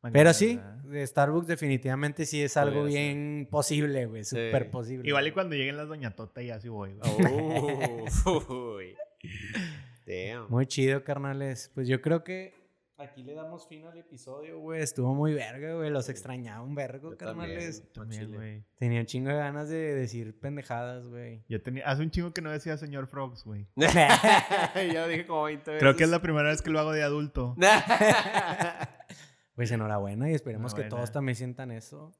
Pero 0.00 0.12
McDonald's, 0.12 0.36
sí, 0.38 0.56
¿verdad? 0.56 0.74
de 0.84 1.06
Starbucks 1.06 1.46
definitivamente 1.48 2.24
sí 2.24 2.40
es 2.42 2.56
algo 2.56 2.80
Podría 2.82 2.98
ser. 3.00 3.14
bien 3.16 3.48
posible, 3.50 4.06
güey, 4.06 4.24
Sí. 4.24 4.36
súper 4.36 4.70
posible. 4.70 5.08
Igual 5.08 5.26
y 5.26 5.32
cuando 5.32 5.56
lleguen 5.56 5.76
las 5.76 5.88
Doña 5.88 6.12
Tota 6.14 6.40
ya 6.42 6.60
sí 6.60 6.68
voy, 6.68 6.94
güey. 6.94 7.10
Oh, 8.24 8.76
uy. 8.76 8.94
Damn. 10.06 10.48
Muy 10.48 10.66
chido, 10.66 11.02
carnales. 11.04 11.70
Pues 11.74 11.88
yo 11.88 12.00
creo 12.00 12.22
que 12.24 12.54
aquí 12.96 13.22
le 13.22 13.34
damos 13.34 13.68
fin 13.68 13.84
al 13.86 13.98
episodio, 13.98 14.58
güey. 14.60 14.80
Estuvo 14.80 15.14
muy 15.14 15.34
verga, 15.34 15.74
güey. 15.74 15.90
Los 15.90 16.08
extrañaba 16.08 16.62
un 16.62 16.74
vergo, 16.74 17.10
Yo 17.10 17.18
carnales. 17.18 17.82
También, 17.92 18.32
güey. 18.32 18.64
Tenía 18.78 19.00
un 19.00 19.06
chingo 19.06 19.28
de 19.30 19.36
ganas 19.36 19.68
de 19.68 19.94
decir 19.94 20.38
pendejadas, 20.38 21.06
güey. 21.06 21.42
Yo 21.48 21.60
tenía... 21.60 21.84
Hace 21.86 22.02
un 22.02 22.10
chingo 22.10 22.32
que 22.32 22.40
no 22.40 22.50
decía 22.50 22.76
señor 22.78 23.06
Frogs, 23.08 23.44
güey. 23.44 23.66
ya 23.76 25.00
lo 25.02 25.08
dije 25.08 25.26
como 25.26 25.42
20 25.42 25.70
veces. 25.72 25.80
Creo 25.82 25.96
que 25.96 26.04
es 26.04 26.10
la 26.10 26.22
primera 26.22 26.48
vez 26.48 26.62
que 26.62 26.70
lo 26.70 26.78
hago 26.80 26.92
de 26.92 27.02
adulto. 27.02 27.54
Pues 29.58 29.72
enhorabuena 29.72 30.30
y 30.30 30.34
esperemos 30.34 30.72
que 30.72 30.84
todos 30.84 31.10
también 31.10 31.34
sientan 31.34 31.72
eso. 31.72 32.12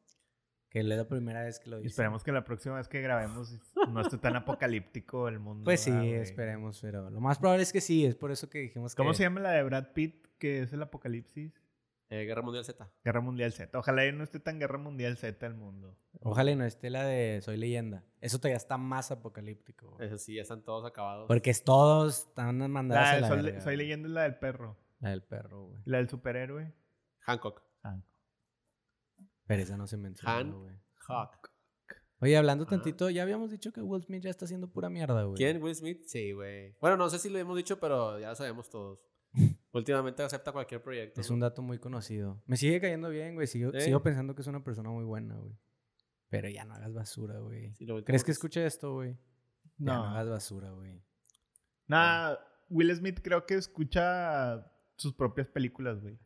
Que 0.70 0.80
es 0.80 0.84
la 0.84 1.06
primera 1.06 1.44
vez 1.44 1.60
que 1.60 1.70
lo 1.70 1.76
Y 1.76 1.82
dicen. 1.82 1.90
esperemos 1.90 2.24
que 2.24 2.32
la 2.32 2.42
próxima 2.42 2.74
vez 2.74 2.88
que 2.88 3.00
grabemos 3.00 3.56
no 3.92 4.00
esté 4.00 4.18
tan 4.18 4.34
apocalíptico 4.34 5.28
el 5.28 5.38
mundo. 5.38 5.62
Pues 5.62 5.78
sí, 5.78 5.92
¿verdad, 5.92 6.04
güey? 6.04 6.14
esperemos, 6.16 6.80
pero 6.82 7.10
lo 7.10 7.20
más 7.20 7.38
probable 7.38 7.62
es 7.62 7.72
que 7.72 7.80
sí, 7.80 8.04
es 8.04 8.16
por 8.16 8.32
eso 8.32 8.50
que 8.50 8.58
dijimos 8.58 8.92
que... 8.92 8.96
¿Cómo 8.96 9.14
se 9.14 9.22
llama 9.22 9.38
la 9.38 9.52
de 9.52 9.62
Brad 9.62 9.92
Pitt, 9.92 10.26
que 10.38 10.62
es 10.62 10.72
el 10.72 10.82
apocalipsis? 10.82 11.54
Eh, 12.10 12.24
Guerra 12.24 12.42
Mundial 12.42 12.64
Z. 12.64 12.90
Guerra 13.04 13.20
Mundial 13.20 13.52
Z. 13.52 13.78
Ojalá 13.78 14.04
y 14.04 14.10
no 14.12 14.24
esté 14.24 14.40
tan 14.40 14.58
Guerra 14.58 14.78
Mundial 14.78 15.16
Z 15.16 15.46
el 15.46 15.54
mundo. 15.54 15.94
Ojalá 16.22 16.50
y 16.50 16.56
no 16.56 16.64
esté 16.64 16.90
la 16.90 17.04
de 17.04 17.40
Soy 17.40 17.56
Leyenda. 17.56 18.02
Eso 18.20 18.38
todavía 18.38 18.56
está 18.56 18.76
más 18.78 19.12
apocalíptico. 19.12 19.90
güey. 19.92 20.08
Eso 20.08 20.18
sí, 20.18 20.34
ya 20.34 20.42
están 20.42 20.64
todos 20.64 20.84
acabados. 20.84 21.28
Porque 21.28 21.50
es 21.50 21.62
todos 21.62 22.26
están 22.26 22.68
mandados 22.68 23.04
La 23.04 23.10
a 23.12 23.20
la 23.20 23.28
soy, 23.28 23.42
verga, 23.42 23.60
Soy 23.60 23.76
leyenda 23.76 24.08
es 24.08 24.12
la 24.14 24.22
del 24.24 24.34
perro. 24.38 24.76
La 24.98 25.10
del 25.10 25.22
perro, 25.22 25.66
güey. 25.68 25.80
La 25.84 25.98
del 25.98 26.08
superhéroe. 26.08 26.72
Hancock. 27.28 27.62
Ah. 27.82 28.00
Pero 29.46 29.62
esa 29.62 29.76
no 29.76 29.86
se 29.86 29.96
menciona, 29.96 30.42
güey. 30.42 30.76
Hawk. 31.08 31.50
Oye, 32.20 32.36
hablando 32.36 32.64
Ah. 32.64 32.68
tantito, 32.68 33.10
ya 33.10 33.22
habíamos 33.22 33.50
dicho 33.50 33.72
que 33.72 33.80
Will 33.80 34.02
Smith 34.02 34.22
ya 34.22 34.30
está 34.30 34.44
haciendo 34.46 34.68
pura 34.68 34.88
mierda, 34.90 35.22
güey. 35.24 35.36
¿Quién? 35.36 35.62
¿Will 35.62 35.74
Smith? 35.74 36.02
Sí, 36.06 36.32
güey. 36.32 36.74
Bueno, 36.80 36.96
no 36.96 37.08
sé 37.08 37.18
si 37.18 37.28
lo 37.30 37.38
hemos 37.38 37.56
dicho, 37.56 37.78
pero 37.78 38.18
ya 38.18 38.30
lo 38.30 38.34
sabemos 38.34 38.68
todos. 38.70 38.98
Últimamente 39.72 40.22
acepta 40.22 40.52
cualquier 40.52 40.82
proyecto. 40.82 41.20
Es 41.20 41.28
¿no? 41.30 41.34
un 41.34 41.40
dato 41.40 41.62
muy 41.62 41.78
conocido. 41.78 42.42
Me 42.46 42.56
sigue 42.56 42.80
cayendo 42.80 43.10
bien, 43.10 43.34
güey. 43.34 43.46
Sigo, 43.46 43.70
pensando 44.02 44.34
que 44.34 44.40
es 44.42 44.48
una 44.48 44.64
persona 44.64 44.90
muy 44.90 45.04
buena, 45.04 45.36
güey. 45.36 45.52
Pero 46.30 46.48
ya 46.48 46.64
no 46.64 46.74
hagas 46.74 46.92
basura, 46.92 47.38
güey. 47.38 47.74
Sí, 47.74 47.86
¿Crees 48.04 48.24
que 48.24 48.32
escuche 48.32 48.66
esto, 48.66 48.94
güey? 48.94 49.12
Ya 49.78 49.92
no 49.92 49.94
No. 49.94 50.04
hagas 50.06 50.28
basura, 50.28 50.70
güey. 50.72 51.02
Nada, 51.86 52.38
Will 52.68 52.94
Smith 52.96 53.20
creo 53.22 53.46
que 53.46 53.54
escucha 53.54 54.66
sus 54.98 55.14
propias 55.14 55.46
películas, 55.46 56.00
güey. 56.00 56.18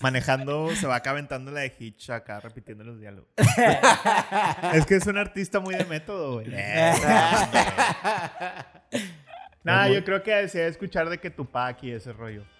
Manejando, 0.00 0.74
se 0.74 0.86
va 0.86 0.96
acá 0.96 1.10
aventando 1.10 1.50
la 1.50 1.60
de 1.60 1.74
Hitch 1.78 2.08
acá, 2.10 2.40
repitiendo 2.40 2.84
los 2.84 2.98
diálogos. 3.00 3.28
es 4.72 4.86
que 4.86 4.94
es 4.94 5.06
un 5.06 5.18
artista 5.18 5.60
muy 5.60 5.74
de 5.74 5.84
método, 5.84 6.34
güey. 6.34 6.46
Nada, 9.64 9.88
yo 9.88 10.04
creo 10.04 10.22
que 10.22 10.32
desea 10.32 10.66
escuchar 10.66 11.08
de 11.08 11.18
que 11.18 11.30
Tupac 11.30 11.82
y 11.82 11.90
ese 11.92 12.12
rollo. 12.12 12.44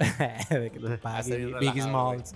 de 0.50 0.70
que 0.70 0.80
pague. 0.98 1.46
bien 1.46 1.58
Big. 1.58 1.82
Smalls. 1.82 2.34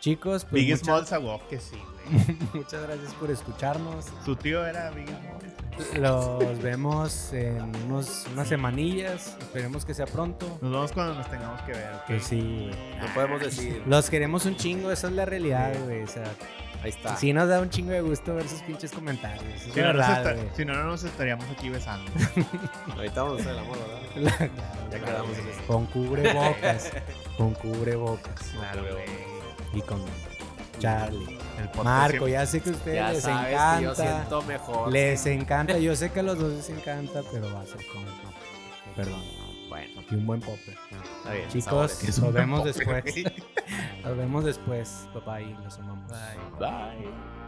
Chicos, 0.00 0.44
pues 0.44 0.52
Big 0.52 0.70
muchas, 0.70 0.86
Smalls 0.86 1.12
a 1.12 1.18
que 1.48 1.58
sí, 1.58 1.76
güey. 1.76 1.93
muchas 2.54 2.82
gracias 2.82 3.12
por 3.14 3.30
escucharnos. 3.30 4.06
Su 4.24 4.36
tío 4.36 4.64
era 4.66 4.90
Big. 4.90 5.06
Los 5.98 6.60
vemos 6.62 7.32
en 7.32 7.74
unos, 7.86 8.26
unas 8.32 8.46
semanillas. 8.48 9.36
Esperemos 9.40 9.84
que 9.84 9.92
sea 9.94 10.06
pronto. 10.06 10.46
Nos 10.60 10.70
vemos 10.70 10.92
cuando 10.92 11.14
nos 11.14 11.28
tengamos 11.30 11.60
que 11.62 11.72
ver, 11.72 11.90
¿ok? 11.94 12.04
Que 12.06 12.20
sí. 12.20 12.70
No 13.00 13.06
podemos 13.14 13.40
decir. 13.40 13.82
Los 13.86 14.08
queremos 14.08 14.44
un 14.46 14.56
chingo, 14.56 14.90
esa 14.92 15.08
es 15.08 15.14
la 15.14 15.24
realidad, 15.24 15.72
güey. 15.84 16.02
O 16.02 16.06
sea, 16.06 16.24
Ahí 16.82 16.90
está. 16.90 17.16
sí 17.16 17.32
nos 17.32 17.48
da 17.48 17.60
un 17.60 17.70
chingo 17.70 17.90
de 17.92 18.02
gusto 18.02 18.34
ver 18.36 18.46
sus 18.46 18.60
pinches 18.62 18.92
comentarios. 18.92 19.42
Es 19.54 19.62
Si 19.62 19.80
no, 19.80 19.86
verdad, 19.86 20.36
si 20.54 20.64
no, 20.64 20.74
no 20.74 20.84
nos 20.84 21.02
estaríamos 21.02 21.46
aquí 21.50 21.70
besando. 21.70 22.10
Ahorita 22.94 23.22
vamos 23.22 23.38
a 23.38 23.40
hacer 23.42 23.52
el 23.54 23.58
amor, 23.58 23.78
¿verdad? 24.14 24.50
Ya 24.92 24.98
Claro, 25.00 25.04
quedamos 25.24 25.38
en 25.38 25.48
eso. 25.48 25.60
Con 25.66 25.86
cubrebocas. 25.86 26.92
con 27.36 27.54
cubrebocas. 27.54 28.42
Claro, 28.52 28.82
güey. 28.82 29.04
Y 29.72 29.80
con 29.82 30.00
Charlie. 30.78 31.38
El 31.58 31.64
podcast 31.68 31.84
Marco, 31.84 32.10
siempre- 32.10 32.32
ya 32.32 32.46
sé 32.46 32.60
que 32.60 32.70
a 32.70 32.72
ustedes 32.72 32.96
Ya 32.96 33.12
les 33.12 33.22
sabes 33.22 33.46
que 33.46 33.52
yo 33.84 33.90
encanta. 33.92 33.94
siento 34.16 34.42
mejor. 34.42 34.92
Les 34.92 35.26
encanta. 35.26 35.78
Yo 35.78 35.96
sé 35.96 36.10
que 36.12 36.20
a 36.20 36.22
los 36.22 36.38
dos 36.38 36.52
les 36.52 36.70
encanta, 36.70 37.20
pero 37.32 37.52
va 37.54 37.60
a 37.60 37.66
ser 37.66 37.80
con. 37.86 38.04
Perdón. 38.96 39.22
Bueno, 39.68 40.02
Y 40.10 40.14
un 40.14 40.26
buen 40.26 40.40
popper. 40.40 40.76
está 41.18 41.32
bien. 41.32 41.48
Chicos, 41.48 41.64
sabores. 41.92 42.18
nos 42.20 42.32
vemos 42.32 42.64
después. 42.64 43.04
Nos 44.04 44.16
vemos 44.18 44.44
después. 44.44 45.08
Papá, 45.14 45.40
y 45.40 45.54
los 45.64 45.78
amamos. 45.78 46.10
Bye. 46.10 46.68
Bye. 46.68 47.43